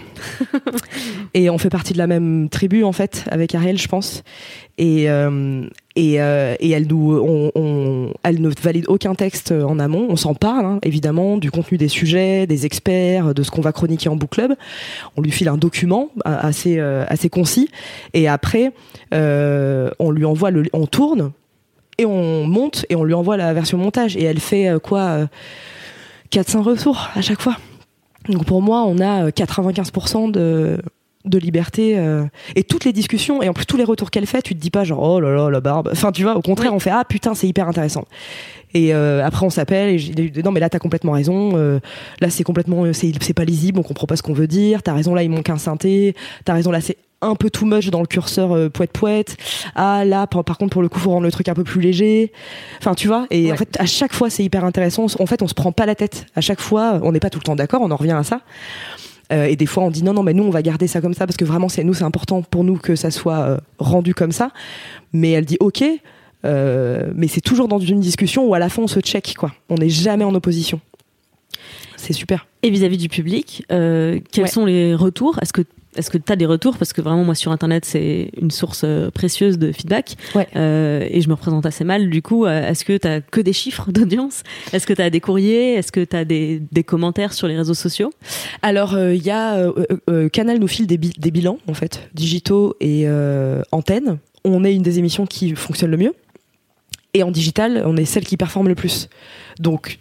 et 1.34 1.50
on 1.50 1.58
fait 1.58 1.70
partie 1.70 1.94
de 1.94 1.98
la 1.98 2.08
même 2.08 2.50
tribu 2.50 2.84
en 2.84 2.92
fait 2.92 3.26
avec 3.30 3.56
Ariel, 3.56 3.78
je 3.78 3.88
pense. 3.88 4.24
Et 4.78 5.10
euh, 5.10 5.68
et, 5.98 6.22
euh, 6.22 6.56
elle 6.60 6.88
ne 8.42 8.62
valide 8.62 8.86
aucun 8.88 9.16
texte 9.16 9.52
en 9.52 9.80
amont. 9.80 10.06
On 10.10 10.16
s'en 10.16 10.36
parle 10.36 10.66
hein, 10.66 10.80
évidemment 10.84 11.38
du 11.38 11.50
contenu 11.50 11.78
des 11.78 11.88
sujets, 11.88 12.46
des 12.46 12.66
experts, 12.68 13.34
de 13.34 13.42
ce 13.42 13.50
qu'on 13.50 13.62
va 13.62 13.72
chroniquer 13.72 14.08
en 14.08 14.16
book 14.16 14.30
club. 14.30 14.56
On 15.18 15.22
lui 15.22 15.32
file 15.32 15.50
un 15.50 15.58
document 15.58 16.10
euh, 16.28 16.38
assez 16.40 16.78
euh, 16.78 17.04
assez 17.08 17.30
concis. 17.30 17.70
Et 18.14 18.28
après, 18.28 18.72
on 19.12 20.12
lui 20.12 20.26
envoie 20.26 20.52
on 20.74 20.86
tourne 20.86 21.32
et 21.98 22.06
on 22.06 22.46
monte 22.46 22.86
et 22.90 22.96
on 22.96 23.04
lui 23.04 23.16
envoie 23.16 23.38
la 23.38 23.54
version 23.54 23.80
montage 23.80 24.16
et 24.16 24.24
elle 24.24 24.40
fait 24.40 24.72
quoi 24.84 25.00
euh, 25.00 25.28
400 26.30 26.62
retours 26.62 27.10
à 27.16 27.22
chaque 27.22 27.42
fois. 27.42 27.58
Donc 28.30 28.46
pour 28.46 28.62
moi, 28.62 28.84
on 28.86 29.00
a 29.00 29.26
euh, 29.26 29.30
95% 29.30 30.32
de 30.32 30.80
de 31.30 31.38
liberté 31.40 31.98
euh, 31.98 32.26
et 32.56 32.64
toutes 32.64 32.86
les 32.86 32.94
discussions 32.94 33.42
et 33.42 33.50
en 33.50 33.54
plus 33.54 33.66
tous 33.66 33.78
les 33.78 33.84
retours 33.84 34.12
qu'elle 34.12 34.26
fait 34.28 34.42
tu 34.42 34.54
te 34.56 34.60
dis 34.60 34.70
pas 34.72 34.84
genre 34.84 35.02
oh 35.02 35.20
là 35.20 35.32
là 35.36 35.50
la 35.50 35.62
barbe. 35.62 35.90
Enfin 35.92 36.12
tu 36.12 36.24
vois 36.24 36.36
au 36.36 36.42
contraire 36.42 36.72
Oui. 36.72 36.76
on 36.78 36.80
fait 36.80 36.92
ah 36.92 37.04
putain 37.08 37.34
c'est 37.36 37.48
hyper 37.48 37.68
intéressant. 37.68 38.06
Et 38.74 38.94
euh, 38.94 39.24
après 39.26 39.46
on 39.46 39.50
s'appelle 39.50 39.90
et 39.90 39.98
dis 39.98 40.44
non 40.44 40.52
mais 40.52 40.60
là 40.60 40.70
t'as 40.70 40.80
complètement 40.80 41.14
raison 41.14 41.52
euh, 41.56 41.80
là 42.20 42.30
c'est 42.30 42.44
complètement 42.44 42.84
euh, 42.84 42.94
c'est 42.94 43.12
c'est 43.22 43.34
pas 43.34 43.46
lisible 43.46 43.80
on 43.80 43.84
comprend 43.84 44.08
pas 44.08 44.18
ce 44.18 44.22
qu'on 44.24 44.34
veut 44.34 44.48
dire 44.48 44.84
t'as 44.84 44.94
raison 44.94 45.14
là 45.16 45.24
il 45.24 45.30
manque 45.30 45.50
un 45.50 45.58
synthé 45.58 46.16
t'as 46.44 46.54
raison 46.54 46.70
là 46.72 46.82
c'est 46.82 46.98
un 47.22 47.34
peu 47.36 47.50
too 47.50 47.66
much 47.66 47.90
dans 47.90 48.02
le 48.02 48.06
curseur 48.06 48.52
euh, 48.56 48.70
poète 48.70 48.92
poète 48.92 49.38
ah 49.74 50.04
là 50.06 50.28
par, 50.28 50.44
par 50.44 50.58
contre 50.58 50.74
pour 50.74 50.82
le 50.82 50.90
coup 50.90 51.00
faut 51.00 51.10
rendre 51.12 51.24
le 51.24 51.32
truc 51.32 51.48
un 51.48 51.54
peu 51.56 51.64
plus 51.64 51.80
léger. 51.82 52.32
Enfin 52.80 52.94
tu 52.94 53.08
vois 53.08 53.26
et 53.32 53.46
Ouais. 53.46 53.52
en 53.54 53.56
fait 53.56 53.76
à 53.80 53.86
chaque 53.86 54.14
fois 54.14 54.30
c'est 54.30 54.44
hyper 54.44 54.66
intéressant 54.66 55.06
en 55.18 55.26
fait 55.26 55.42
on 55.42 55.48
se 55.48 55.54
prend 55.56 55.72
pas 55.72 55.86
la 55.86 55.96
tête. 55.96 56.26
À 56.36 56.42
chaque 56.42 56.60
fois 56.60 57.00
on 57.04 57.14
n'est 57.14 57.22
pas 57.22 57.30
tout 57.30 57.40
le 57.40 57.44
temps 57.46 57.56
d'accord 57.56 57.82
on 57.82 57.90
en 57.90 57.96
revient 57.96 58.12
à 58.12 58.24
ça 58.24 58.42
euh, 59.32 59.46
et 59.46 59.56
des 59.56 59.66
fois, 59.66 59.84
on 59.84 59.92
dit 59.92 60.04
non, 60.04 60.14
non, 60.14 60.24
mais 60.24 60.34
nous, 60.34 60.44
on 60.44 60.50
va 60.50 60.62
garder 60.62 60.88
ça 60.88 61.02
comme 61.02 61.14
ça 61.14 61.26
parce 61.26 61.38
que 61.38 61.46
vraiment, 61.46 61.70
c'est 61.70 61.84
nous, 61.84 61.94
c'est 61.94 62.04
important 62.04 62.42
pour 62.42 62.64
nous 62.64 62.78
que 62.78 62.96
ça 62.96 63.12
soit 63.12 63.40
euh, 63.40 63.58
rendu 63.80 64.14
comme 64.14 64.32
ça. 64.32 64.52
Mais 65.14 65.32
elle 65.32 65.46
dit 65.46 65.58
ok, 65.60 65.84
euh, 66.46 67.12
mais 67.16 67.28
c'est 67.28 67.42
toujours 67.42 67.68
dans 67.68 67.80
une 67.80 68.00
discussion 68.00 68.46
où 68.46 68.54
à 68.54 68.60
la 68.60 68.70
fin, 68.70 68.84
on 68.84 68.88
se 68.88 69.00
check, 69.00 69.36
quoi. 69.38 69.52
On 69.70 69.76
n'est 69.76 69.90
jamais 69.90 70.24
en 70.24 70.34
opposition. 70.36 70.80
C'est 71.98 72.14
super. 72.14 72.48
Et 72.64 72.70
vis-à-vis 72.70 72.98
du 72.98 73.10
public, 73.10 73.64
quels 73.70 74.22
Ouais. 74.38 74.48
sont 74.48 74.66
les 74.66 74.94
retours? 74.96 75.40
Est-ce 75.42 75.52
que 75.54 75.64
est-ce 75.98 76.10
que 76.10 76.18
tu 76.18 76.32
as 76.32 76.36
des 76.36 76.46
retours? 76.46 76.78
Parce 76.78 76.94
que 76.94 77.02
vraiment, 77.02 77.24
moi, 77.24 77.36
sur 77.36 77.52
Internet, 77.52 77.86
c'est 77.86 78.30
une 78.40 78.52
source 78.52 78.82
euh, 78.84 79.10
précieuse 79.12 79.58
de 79.58 79.72
feedback. 79.72 80.16
Ouais. 80.36 80.48
Euh, 80.56 81.06
et 81.10 81.22
je 81.22 81.28
me 81.30 81.34
représente 81.34 81.66
assez 81.66 81.84
mal. 81.84 82.10
Du 82.10 82.22
coup, 82.22 82.46
euh, 82.46 82.70
est-ce 82.70 82.86
que 82.86 82.98
tu 82.98 83.08
as 83.08 83.22
que 83.22 83.42
des 83.42 83.54
chiffres 83.54 83.92
d'audience? 83.92 84.44
Est-ce 84.74 84.86
que 84.88 84.94
tu 84.94 85.02
as 85.02 85.10
des 85.10 85.20
courriers? 85.20 85.74
Est-ce 85.74 85.92
que 85.92 86.04
tu 86.04 86.16
as 86.16 86.26
des, 86.26 86.62
des 86.72 86.84
commentaires 86.84 87.34
sur 87.34 87.48
les 87.48 87.58
réseaux 87.58 87.74
sociaux? 87.74 88.12
Alors, 88.62 88.94
euh, 88.96 89.14
il 89.16 89.24
y 89.24 89.32
a 89.32 89.58
euh, 90.10 90.30
Canal 90.30 90.60
nous 90.60 90.68
file 90.68 90.88
des, 90.88 90.98
bi- 90.98 91.14
des 91.18 91.32
bilans 91.32 91.58
en 91.68 91.74
fait, 91.74 92.10
digitaux 92.14 92.76
et 92.80 93.04
euh, 93.08 93.62
antennes. 93.72 94.18
On 94.46 94.64
est 94.64 94.74
une 94.76 94.84
des 94.84 95.00
émissions 95.00 95.26
qui 95.26 95.56
fonctionne 95.56 95.92
le 95.92 95.98
mieux. 95.98 96.14
Et 97.14 97.24
en 97.24 97.32
digital, 97.32 97.82
on 97.86 97.98
est 97.98 98.06
celle 98.06 98.26
qui 98.26 98.38
performe 98.38 98.68
le 98.68 98.76
plus. 98.76 99.10
Donc, 99.60 99.98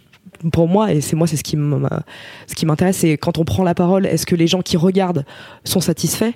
pour 0.51 0.67
moi, 0.67 0.91
et 0.93 1.01
c'est 1.01 1.15
moi, 1.15 1.27
c'est 1.27 1.37
ce 1.37 1.43
qui 1.43 1.55
m'a- 1.57 2.03
ce 2.47 2.55
qui 2.55 2.65
m'intéresse, 2.65 2.97
c'est 2.97 3.17
quand 3.17 3.37
on 3.37 3.45
prend 3.45 3.63
la 3.63 3.73
parole, 3.75 4.05
est-ce 4.05 4.25
que 4.25 4.35
les 4.35 4.47
gens 4.47 4.61
qui 4.61 4.77
regardent 4.77 5.25
sont 5.63 5.79
satisfaits? 5.81 6.33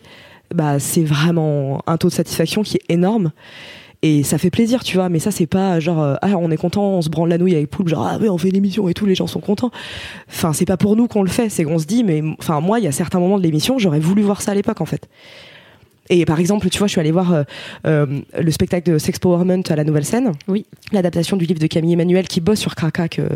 Bah, 0.54 0.80
c'est 0.80 1.04
vraiment 1.04 1.82
un 1.88 1.98
taux 1.98 2.10
de 2.10 2.14
satisfaction 2.14 2.62
qui 2.64 2.78
est 2.78 2.94
énorme. 2.94 3.32
et 4.04 4.24
ça 4.24 4.40
fait 4.40 4.50
plaisir 4.50 4.84
tu 4.84 4.98
vois 4.98 5.10
mais 5.10 5.20
ça 5.20 5.30
c'est 5.30 5.46
pas 5.46 5.80
genre 5.80 6.02
euh, 6.02 6.16
ah 6.24 6.30
on 6.36 6.50
est 6.50 6.58
content 6.58 6.84
on 6.98 7.02
se 7.04 7.10
branle 7.10 7.30
la 7.30 7.38
nouille 7.38 7.54
avec 7.56 7.70
poule 7.70 7.88
genre 7.88 8.08
ah 8.12 8.18
ouais 8.18 8.30
on 8.30 8.38
fait 8.40 8.50
l'émission 8.50 8.90
et 8.90 8.96
tout 8.96 9.06
les 9.06 9.14
gens 9.14 9.28
sont 9.28 9.40
contents. 9.42 9.70
Enfin 10.28 10.54
c'est 10.54 10.66
pas 10.66 10.76
pour 10.76 10.96
nous 10.96 11.08
qu'on 11.08 11.22
le 11.22 11.30
fait 11.30 11.50
c'est 11.50 11.64
qu'on 11.64 11.78
se 11.78 11.86
dit 11.86 12.04
mais 12.04 12.24
enfin 12.40 12.62
moi 12.62 12.80
il 12.80 12.86
y 12.86 12.88
a 12.88 12.92
certains 12.92 13.20
moments 13.20 13.38
de 13.38 13.44
l'émission 13.44 13.78
j'aurais 13.78 14.00
voulu 14.00 14.24
voir 14.24 14.42
ça 14.42 14.54
à 14.54 14.56
l'époque 14.56 14.82
en 14.82 14.86
fait 14.88 15.08
et 16.12 16.26
par 16.26 16.42
exemple, 16.42 16.70
tu 16.70 16.78
vois, 16.78 16.88
je 16.88 16.92
suis 16.92 17.00
allée 17.00 17.12
voir 17.12 17.34
euh, 17.34 17.44
euh, 17.88 18.06
le 18.38 18.52
spectacle 18.52 18.92
de 18.92 18.98
Sex 18.98 19.18
Powerment 19.18 19.64
à 19.70 19.78
la 19.78 19.86
Nouvelle 19.86 20.04
Scène. 20.04 20.34
Oui. 20.50 20.66
L'adaptation 20.92 21.38
du 21.38 21.46
livre 21.46 21.60
de 21.62 21.68
Camille 21.68 21.94
Emmanuel 21.94 22.28
qui 22.28 22.42
bosse 22.42 22.60
sur 22.60 22.76
Cracac 22.76 23.18
euh, 23.18 23.30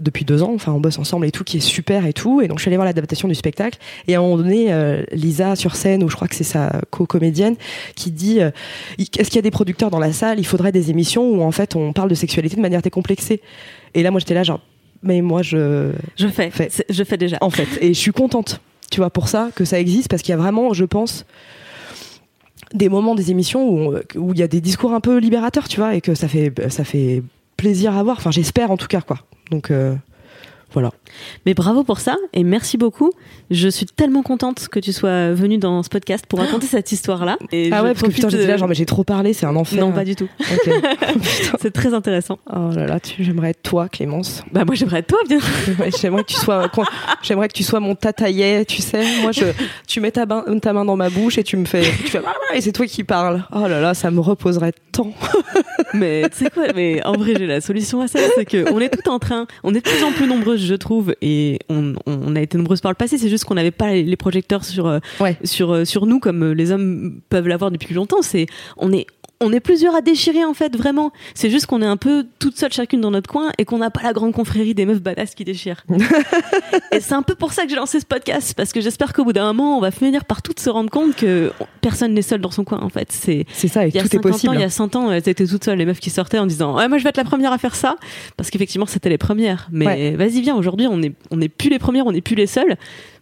depuis 0.00 0.24
deux 0.24 0.42
ans. 0.42 0.52
Enfin, 0.54 0.72
on 0.72 0.80
bosse 0.80 0.98
ensemble 0.98 1.26
et 1.26 1.30
tout, 1.30 1.44
qui 1.44 1.58
est 1.58 1.60
super 1.60 2.06
et 2.06 2.14
tout. 2.14 2.40
Et 2.40 2.48
donc, 2.48 2.58
je 2.58 2.62
suis 2.62 2.70
allée 2.70 2.78
voir 2.78 2.86
l'adaptation 2.86 3.28
du 3.28 3.34
spectacle. 3.34 3.78
Et 4.08 4.14
à 4.14 4.18
un 4.18 4.22
moment 4.22 4.38
donné, 4.38 4.74
Lisa 5.12 5.56
sur 5.56 5.76
scène, 5.76 6.02
ou 6.02 6.08
je 6.08 6.16
crois 6.16 6.26
que 6.26 6.34
c'est 6.34 6.42
sa 6.42 6.80
co-comédienne, 6.90 7.56
qui 7.96 8.10
dit 8.10 8.38
est-ce 8.38 9.28
qu'il 9.28 9.36
y 9.36 9.38
a 9.38 9.42
des 9.42 9.50
producteurs 9.50 9.90
dans 9.90 9.98
la 9.98 10.14
salle? 10.14 10.38
Il 10.38 10.46
faudrait 10.46 10.72
des 10.72 10.90
émissions 10.90 11.28
où 11.28 11.42
en 11.42 11.50
fait 11.50 11.76
on 11.76 11.92
parle 11.92 12.08
de 12.08 12.14
sexualité 12.14 12.56
de 12.56 12.62
manière 12.62 12.82
décomplexée. 12.82 13.42
Et 13.94 14.02
là, 14.02 14.10
moi, 14.10 14.20
j'étais 14.20 14.34
là, 14.34 14.42
genre, 14.42 14.60
mais 15.02 15.20
moi, 15.20 15.42
je. 15.42 15.92
Je 16.16 16.28
fais. 16.28 16.50
Je 16.88 17.04
fais 17.04 17.16
déjà. 17.18 17.36
En 17.42 17.50
fait. 17.50 17.68
Et 17.82 17.88
je 17.92 17.98
suis 17.98 18.12
contente, 18.12 18.62
tu 18.90 19.00
vois, 19.00 19.10
pour 19.10 19.28
ça, 19.28 19.50
que 19.54 19.66
ça 19.66 19.78
existe, 19.78 20.08
parce 20.08 20.22
qu'il 20.22 20.30
y 20.30 20.34
a 20.34 20.38
vraiment, 20.38 20.72
je 20.72 20.84
pense, 20.84 21.26
des 22.74 22.88
moments 22.88 23.14
des 23.14 23.30
émissions 23.30 23.68
où 23.68 23.94
on- 23.94 24.18
où 24.20 24.32
il 24.32 24.38
y 24.38 24.42
a 24.42 24.48
des 24.48 24.60
discours 24.60 24.92
un 24.92 25.00
peu 25.00 25.18
libérateurs, 25.18 25.68
tu 25.68 25.80
vois, 25.80 25.94
et 25.94 26.00
que 26.00 26.14
ça 26.14 26.28
fait, 26.28 26.52
ça 26.70 26.84
fait 26.84 27.22
plaisir 27.56 27.96
à 27.96 28.02
voir. 28.02 28.16
Enfin, 28.18 28.30
j'espère 28.30 28.70
en 28.70 28.76
tout 28.76 28.86
cas, 28.88 29.00
quoi. 29.00 29.18
Donc, 29.50 29.70
euh, 29.70 29.94
voilà. 30.72 30.90
Mais 31.46 31.54
bravo 31.54 31.84
pour 31.84 32.00
ça 32.00 32.16
et 32.32 32.44
merci 32.44 32.76
beaucoup. 32.78 33.10
Je 33.50 33.68
suis 33.68 33.86
tellement 33.86 34.22
contente 34.22 34.68
que 34.68 34.78
tu 34.78 34.92
sois 34.92 35.32
venue 35.32 35.58
dans 35.58 35.82
ce 35.82 35.88
podcast 35.88 36.24
pour 36.28 36.38
raconter 36.38 36.66
cette 36.66 36.92
histoire-là. 36.92 37.36
Et 37.52 37.70
Ah 37.72 37.82
ouais, 37.82 37.90
parce 37.94 38.02
que 38.02 38.10
putain, 38.10 38.28
j'étais 38.28 38.46
là, 38.46 38.52
de- 38.54 38.58
genre, 38.58 38.68
mais 38.68 38.74
j'ai 38.74 38.86
trop 38.86 39.02
parlé, 39.04 39.32
c'est 39.32 39.46
un 39.46 39.56
enfer. 39.56 39.80
Non, 39.80 39.92
pas 39.92 40.04
du 40.04 40.14
tout. 40.14 40.28
Putain. 40.38 40.80
C'est 41.60 41.72
très 41.72 41.92
intéressant. 41.94 42.38
Oh 42.52 42.70
là 42.74 42.86
là, 42.86 43.00
tu- 43.00 43.22
j'aimerais 43.24 43.50
être 43.50 43.62
toi, 43.62 43.88
Clémence. 43.88 44.42
Bah 44.52 44.64
moi 44.64 44.74
j'aimerais 44.74 45.00
être 45.00 45.08
toi 45.08 45.18
bien. 45.28 45.38
J'aimerais 46.00 46.22
que 46.24 46.28
tu 46.32 46.36
sois, 46.36 46.68
qu'on- 46.68 46.84
j'aimerais 47.22 47.48
que 47.48 47.54
tu 47.54 47.64
sois 47.64 47.80
mon 47.80 47.94
tataillet, 47.94 48.64
tu 48.64 48.82
sais. 48.82 49.04
Moi, 49.22 49.32
je, 49.32 49.44
tu 49.86 50.00
mets 50.00 50.10
ta, 50.12 50.26
bain- 50.26 50.44
ta 50.60 50.72
main 50.72 50.84
dans 50.84 50.96
ma 50.96 51.10
bouche 51.10 51.38
et 51.38 51.44
tu 51.44 51.56
me 51.56 51.64
fais, 51.64 51.82
tu 51.82 52.08
fais, 52.08 52.20
et 52.54 52.60
c'est 52.60 52.72
toi 52.72 52.86
qui 52.86 53.04
parles. 53.04 53.44
Oh 53.52 53.66
là 53.66 53.80
là, 53.80 53.94
ça 53.94 54.10
me 54.10 54.20
reposerait 54.20 54.72
tant. 54.92 55.12
Mais 55.94 56.28
tu 56.30 56.44
sais 56.44 56.50
quoi 56.50 56.66
Mais 56.74 57.04
en 57.04 57.12
vrai 57.14 57.34
j'ai 57.36 57.46
la 57.46 57.60
solution 57.60 58.00
à 58.00 58.08
ça, 58.08 58.20
c'est 58.36 58.44
que 58.44 58.72
on 58.72 58.80
est 58.80 58.88
tout 58.90 59.08
en 59.10 59.18
train, 59.18 59.46
on 59.64 59.70
est 59.74 59.84
de 59.84 59.88
plus 59.90 60.04
en 60.04 60.12
plus 60.12 60.26
je 60.60 60.74
trouve 60.74 61.14
et 61.22 61.58
on, 61.68 61.94
on 62.06 62.36
a 62.36 62.40
été 62.40 62.56
nombreuses 62.58 62.80
par 62.80 62.90
le 62.90 62.96
passé. 62.96 63.18
C'est 63.18 63.28
juste 63.28 63.44
qu'on 63.44 63.54
n'avait 63.54 63.70
pas 63.70 63.92
les, 63.92 64.16
projecteurs 64.16 64.64
sur 64.64 64.86
euh, 64.86 64.98
Ouais. 65.20 65.36
sur 65.44 65.72
euh, 65.72 65.84
sur 65.84 66.06
nous 66.06 66.20
comme 66.20 66.42
euh, 66.42 66.52
les 66.52 66.72
hommes 66.72 67.20
peuvent 67.28 67.48
l'avoir 67.48 67.70
depuis 67.70 67.86
plus 67.86 67.94
longtemps. 67.96 68.22
C'est 68.22 68.46
on 68.76 68.92
est 68.92 69.06
on 69.42 69.52
est 69.52 69.60
plusieurs 69.60 69.94
à 69.94 70.00
déchirer 70.02 70.44
en 70.44 70.52
fait 70.54 70.76
vraiment. 70.76 71.12
C'est 71.34 71.48
juste 71.50 71.66
qu'on 71.66 71.80
est 71.80 71.86
un 71.86 71.96
peu 71.96 72.26
toutes 72.38 72.56
seules 72.58 72.72
chacune 72.72 73.00
dans 73.00 73.10
notre 73.10 73.28
coin 73.30 73.50
et 73.58 73.64
qu'on 73.64 73.78
n'a 73.78 73.90
pas 73.90 74.02
la 74.02 74.12
grande 74.12 74.32
confrérie 74.32 74.74
des 74.74 74.84
meufs 74.84 75.00
badass 75.00 75.34
qui 75.34 75.44
déchirent. 75.44 75.84
et 76.92 77.00
c'est 77.00 77.14
un 77.14 77.22
peu 77.22 77.34
pour 77.34 77.52
ça 77.52 77.64
que 77.64 77.70
j'ai 77.70 77.76
lancé 77.76 78.00
ce 78.00 78.04
podcast 78.06 78.54
parce 78.56 78.72
que 78.72 78.80
j'espère 78.80 79.12
qu'au 79.12 79.24
bout 79.24 79.32
d'un 79.32 79.46
moment 79.46 79.78
on 79.78 79.80
va 79.80 79.90
finir 79.90 80.24
par 80.24 80.42
toutes 80.42 80.60
se 80.60 80.68
rendre 80.68 80.90
compte 80.90 81.16
que 81.16 81.52
personne 81.80 82.12
n'est 82.12 82.22
seul 82.22 82.40
dans 82.40 82.50
son 82.50 82.64
coin 82.64 82.80
en 82.82 82.88
fait. 82.90 83.10
C'est 83.12 83.46
C'est 83.52 83.68
ça, 83.68 83.86
et 83.86 83.88
il 83.88 83.94
y 83.94 83.98
a 83.98 84.02
tout 84.02 84.08
est 84.08 84.10
50 84.16 84.22
possible. 84.32 84.50
ans, 84.50 84.54
il 84.54 84.60
y 84.60 84.64
a 84.64 84.70
100 84.70 84.96
ans, 84.96 85.10
elles 85.10 85.28
étaient 85.28 85.46
toutes 85.46 85.64
seules, 85.64 85.78
les 85.78 85.86
meufs 85.86 86.00
qui 86.00 86.10
sortaient 86.10 86.38
en 86.38 86.46
disant 86.46 86.76
Ouais, 86.76 86.88
moi 86.88 86.98
je 86.98 87.04
vais 87.04 87.10
être 87.10 87.16
la 87.16 87.24
première 87.24 87.52
à 87.52 87.58
faire 87.58 87.74
ça. 87.74 87.96
Parce 88.36 88.50
qu'effectivement, 88.50 88.86
c'était 88.86 89.08
les 89.08 89.18
premières. 89.18 89.68
Mais 89.72 89.86
Ouais. 89.86 90.10
vas-y, 90.16 90.42
viens, 90.42 90.54
aujourd'hui, 90.56 90.86
on 90.86 90.98
n'est 90.98 91.12
on 91.30 91.38
plus 91.56 91.70
les 91.70 91.78
premières, 91.78 92.06
on 92.06 92.12
n'est 92.12 92.20
plus 92.20 92.34
les 92.36 92.46
seules. 92.46 92.76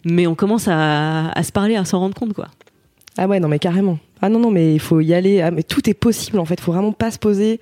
Mais 0.05 0.27
on 0.27 0.35
commence 0.35 0.67
à, 0.67 1.29
à 1.29 1.43
se 1.43 1.51
parler, 1.51 1.75
à 1.75 1.85
s'en 1.85 1.99
rendre 1.99 2.15
compte, 2.15 2.33
quoi. 2.33 2.47
Ah 3.17 3.27
ouais, 3.27 3.39
non, 3.39 3.47
mais 3.47 3.59
carrément. 3.59 3.99
Ah 4.21 4.29
non, 4.29 4.39
non, 4.39 4.51
mais 4.51 4.73
il 4.73 4.79
faut 4.79 4.99
y 5.01 5.13
aller. 5.13 5.41
Ah, 5.41 5.51
mais 5.51 5.63
tout 5.63 5.89
est 5.89 5.93
possible, 5.93 6.39
en 6.39 6.45
fait. 6.45 6.55
Il 6.55 6.63
faut 6.63 6.71
vraiment 6.71 6.91
pas 6.91 7.11
se 7.11 7.19
poser 7.19 7.59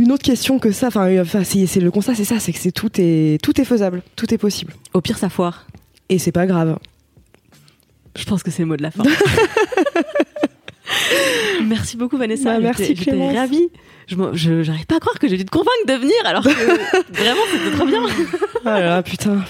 une 0.00 0.12
autre 0.12 0.22
question 0.22 0.58
que 0.58 0.72
ça. 0.72 0.88
Enfin, 0.88 1.08
euh, 1.08 1.22
enfin 1.22 1.44
c'est 1.44 1.66
c'est 1.66 1.80
le 1.80 1.90
constat, 1.90 2.14
c'est 2.14 2.24
ça, 2.24 2.40
c'est 2.40 2.52
que 2.52 2.58
c'est 2.58 2.72
tout 2.72 2.90
est 2.98 3.42
tout 3.42 3.60
est 3.60 3.64
faisable, 3.64 4.02
tout 4.16 4.32
est 4.32 4.38
possible. 4.38 4.72
Au 4.94 5.00
pire, 5.00 5.18
ça 5.18 5.28
foire. 5.28 5.66
Et 6.08 6.18
c'est 6.18 6.32
pas 6.32 6.46
grave. 6.46 6.78
Je 8.16 8.24
pense 8.24 8.42
que 8.42 8.50
c'est 8.50 8.62
le 8.62 8.68
mot 8.68 8.76
de 8.76 8.82
la 8.82 8.90
fin. 8.90 9.04
merci 11.64 11.96
beaucoup, 11.96 12.16
Vanessa. 12.16 12.54
Bah, 12.54 12.60
merci, 12.60 12.94
Clémence. 12.94 13.36
ravie. 13.36 13.68
Je 14.34 14.62
J'arrive 14.64 14.86
pas 14.86 14.96
à 14.96 14.98
croire 15.00 15.18
que 15.20 15.28
j'ai 15.28 15.36
dû 15.36 15.44
te 15.44 15.50
convaincre 15.52 15.86
de 15.86 15.92
venir 15.92 16.14
alors 16.24 16.42
que 16.42 16.48
vraiment 17.12 17.40
c'était 17.52 17.76
trop 17.76 17.86
bien. 17.86 18.02
Ah 18.64 18.80
là 18.80 19.02
putain. 19.04 19.44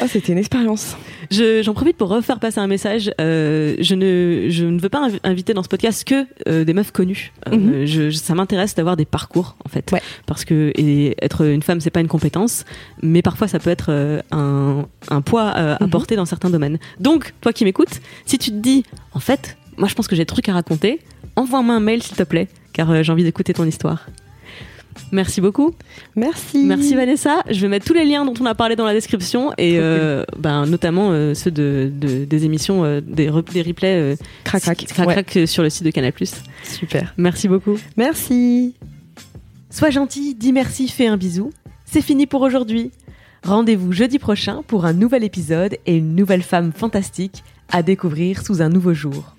Ah, 0.00 0.06
c'était 0.06 0.30
une 0.32 0.38
expérience. 0.38 0.96
Je- 1.32 1.62
J'en 1.64 1.74
profite 1.74 1.96
pour 1.96 2.08
refaire 2.10 2.38
passer 2.38 2.60
un 2.60 2.68
message. 2.68 3.10
Euh, 3.20 3.74
je, 3.80 3.94
ne, 3.96 4.46
je 4.50 4.64
ne 4.64 4.78
veux 4.80 4.88
pas 4.88 5.08
inv- 5.08 5.18
inviter 5.24 5.52
dans 5.52 5.64
ce 5.64 5.68
podcast 5.68 6.04
que 6.04 6.26
euh, 6.48 6.62
des 6.64 6.72
meufs 6.72 6.92
connues. 6.92 7.32
Euh, 7.48 7.56
Mhm. 7.56 7.84
je- 7.86 8.10
ça 8.10 8.34
m'intéresse 8.36 8.76
d'avoir 8.76 8.96
des 8.96 9.04
parcours, 9.04 9.56
en 9.64 9.68
fait. 9.68 9.90
Ouais. 9.90 10.00
Parce 10.26 10.44
que 10.44 10.70
et 10.76 11.16
être 11.20 11.44
une 11.44 11.62
femme, 11.62 11.80
c'est 11.80 11.90
pas 11.90 12.00
une 12.00 12.06
compétence, 12.08 12.64
mais 13.02 13.20
parfois 13.22 13.48
ça 13.48 13.58
peut 13.58 13.70
être 13.70 14.22
un, 14.30 14.86
un 15.10 15.20
poids 15.22 15.48
à 15.48 15.82
Mhm. 15.82 15.90
porter 15.90 16.14
dans 16.14 16.24
certains 16.24 16.50
domaines. 16.50 16.78
Donc, 17.00 17.34
toi 17.40 17.52
qui 17.52 17.64
m'écoutes, 17.64 18.00
si 18.26 18.38
tu 18.38 18.50
te 18.50 18.56
dis, 18.56 18.84
en 19.12 19.20
fait, 19.20 19.57
moi 19.78 19.88
je 19.88 19.94
pense 19.94 20.06
que 20.08 20.14
j'ai 20.16 20.22
des 20.22 20.26
trucs 20.26 20.48
à 20.48 20.52
raconter, 20.52 21.00
envoie-moi 21.36 21.74
un 21.74 21.80
mail 21.80 22.02
s'il 22.02 22.16
te 22.16 22.22
plaît, 22.22 22.48
car 22.72 22.90
euh, 22.90 23.02
j'ai 23.02 23.12
envie 23.12 23.24
d'écouter 23.24 23.52
ton 23.54 23.64
histoire. 23.64 24.06
Merci 25.12 25.40
beaucoup. 25.40 25.74
Merci. 26.16 26.64
Merci 26.66 26.94
Vanessa. 26.96 27.42
Je 27.48 27.60
vais 27.60 27.68
mettre 27.68 27.86
tous 27.86 27.94
les 27.94 28.04
liens 28.04 28.24
dont 28.24 28.34
on 28.40 28.46
a 28.46 28.54
parlé 28.56 28.74
dans 28.74 28.84
la 28.84 28.92
description 28.92 29.52
et 29.56 29.78
euh, 29.78 30.24
ben, 30.36 30.66
notamment 30.66 31.10
euh, 31.12 31.34
ceux 31.34 31.52
de, 31.52 31.90
de- 31.94 32.24
des 32.24 32.44
émissions, 32.44 32.84
euh, 32.84 33.00
des, 33.00 33.30
re- 33.30 33.48
des 33.52 33.62
replays 33.62 34.16
Crac, 34.44 34.60
crac. 34.62 34.84
crac, 34.86 35.06
Ouais. 35.36 35.46
sur 35.46 35.62
le 35.62 35.70
site 35.70 35.84
de 35.84 35.90
Canal+. 35.92 36.12
Super. 36.64 37.14
Merci 37.16 37.46
beaucoup. 37.46 37.78
Merci. 37.96 38.74
Sois 39.70 39.90
gentil, 39.90 40.34
dis 40.34 40.52
merci, 40.52 40.88
fais 40.88 41.06
un 41.06 41.16
bisou. 41.16 41.52
C'est 41.86 42.02
fini 42.02 42.26
pour 42.26 42.40
aujourd'hui. 42.42 42.90
Rendez-vous 43.44 43.92
jeudi 43.92 44.18
prochain 44.18 44.62
pour 44.66 44.84
un 44.84 44.92
nouvel 44.94 45.22
épisode 45.22 45.76
et 45.86 45.96
une 45.96 46.16
nouvelle 46.16 46.42
femme 46.42 46.72
fantastique 46.72 47.44
à 47.70 47.82
découvrir 47.84 48.42
sous 48.44 48.60
un 48.62 48.68
nouveau 48.68 48.94
jour. 48.94 49.36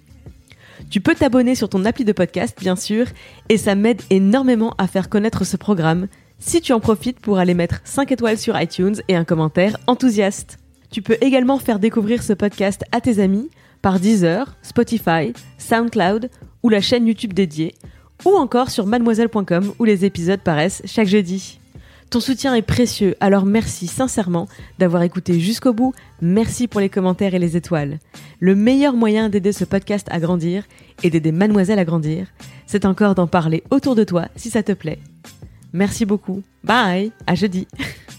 Tu 0.89 1.01
peux 1.01 1.13
t'abonner 1.13 1.53
sur 1.53 1.69
ton 1.69 1.85
appli 1.85 2.03
de 2.03 2.11
podcast, 2.11 2.57
bien 2.59 2.75
sûr, 2.75 3.05
et 3.47 3.57
ça 3.57 3.75
m'aide 3.75 4.01
énormément 4.09 4.73
à 4.79 4.87
faire 4.87 5.07
connaître 5.07 5.43
ce 5.43 5.55
programme 5.55 6.07
si 6.39 6.61
tu 6.61 6.73
en 6.73 6.79
profites 6.79 7.19
pour 7.19 7.37
aller 7.37 7.53
mettre 7.53 7.81
5 7.83 8.11
étoiles 8.11 8.39
sur 8.39 8.59
iTunes 8.59 8.95
et 9.07 9.15
un 9.15 9.23
commentaire 9.23 9.77
enthousiaste. 9.85 10.57
Tu 10.89 11.03
peux 11.03 11.17
également 11.21 11.59
faire 11.59 11.77
découvrir 11.77 12.23
ce 12.23 12.33
podcast 12.33 12.83
à 12.91 13.01
tes 13.01 13.19
amis 13.19 13.49
par 13.83 13.99
Deezer, 13.99 14.55
Spotify, 14.63 15.33
SoundCloud 15.59 16.31
ou 16.63 16.69
la 16.69 16.81
chaîne 16.81 17.05
YouTube 17.05 17.33
dédiée, 17.33 17.75
ou 18.25 18.31
encore 18.31 18.71
sur 18.71 18.87
mademoiselle.com 18.87 19.73
où 19.77 19.83
les 19.85 20.05
épisodes 20.05 20.41
paraissent 20.41 20.81
chaque 20.85 21.07
jeudi. 21.07 21.58
Ton 22.09 22.19
soutien 22.19 22.55
est 22.55 22.63
précieux, 22.63 23.15
alors 23.19 23.45
merci 23.45 23.85
sincèrement 23.85 24.47
d'avoir 24.79 25.03
écouté 25.03 25.39
jusqu'au 25.39 25.73
bout. 25.73 25.93
Merci 26.21 26.67
pour 26.67 26.81
les 26.81 26.89
commentaires 26.89 27.35
et 27.35 27.39
les 27.39 27.55
étoiles. 27.55 27.99
Le 28.39 28.55
meilleur 28.55 28.93
moyen 28.95 29.29
d'aider 29.29 29.51
ce 29.51 29.63
podcast 29.63 30.07
à 30.09 30.19
grandir 30.19 30.63
et 31.03 31.11
d'aider 31.11 31.31
Mademoiselle 31.31 31.77
à 31.77 31.85
grandir, 31.85 32.27
c'est 32.65 32.85
encore 32.85 33.13
d'en 33.13 33.27
parler 33.27 33.63
autour 33.69 33.93
de 33.93 34.03
toi 34.03 34.25
si 34.35 34.49
ça 34.49 34.63
te 34.63 34.71
plaît. 34.71 34.99
Merci 35.71 36.05
beaucoup. 36.05 36.41
Bye, 36.63 37.11
à 37.27 37.35
jeudi. 37.35 37.67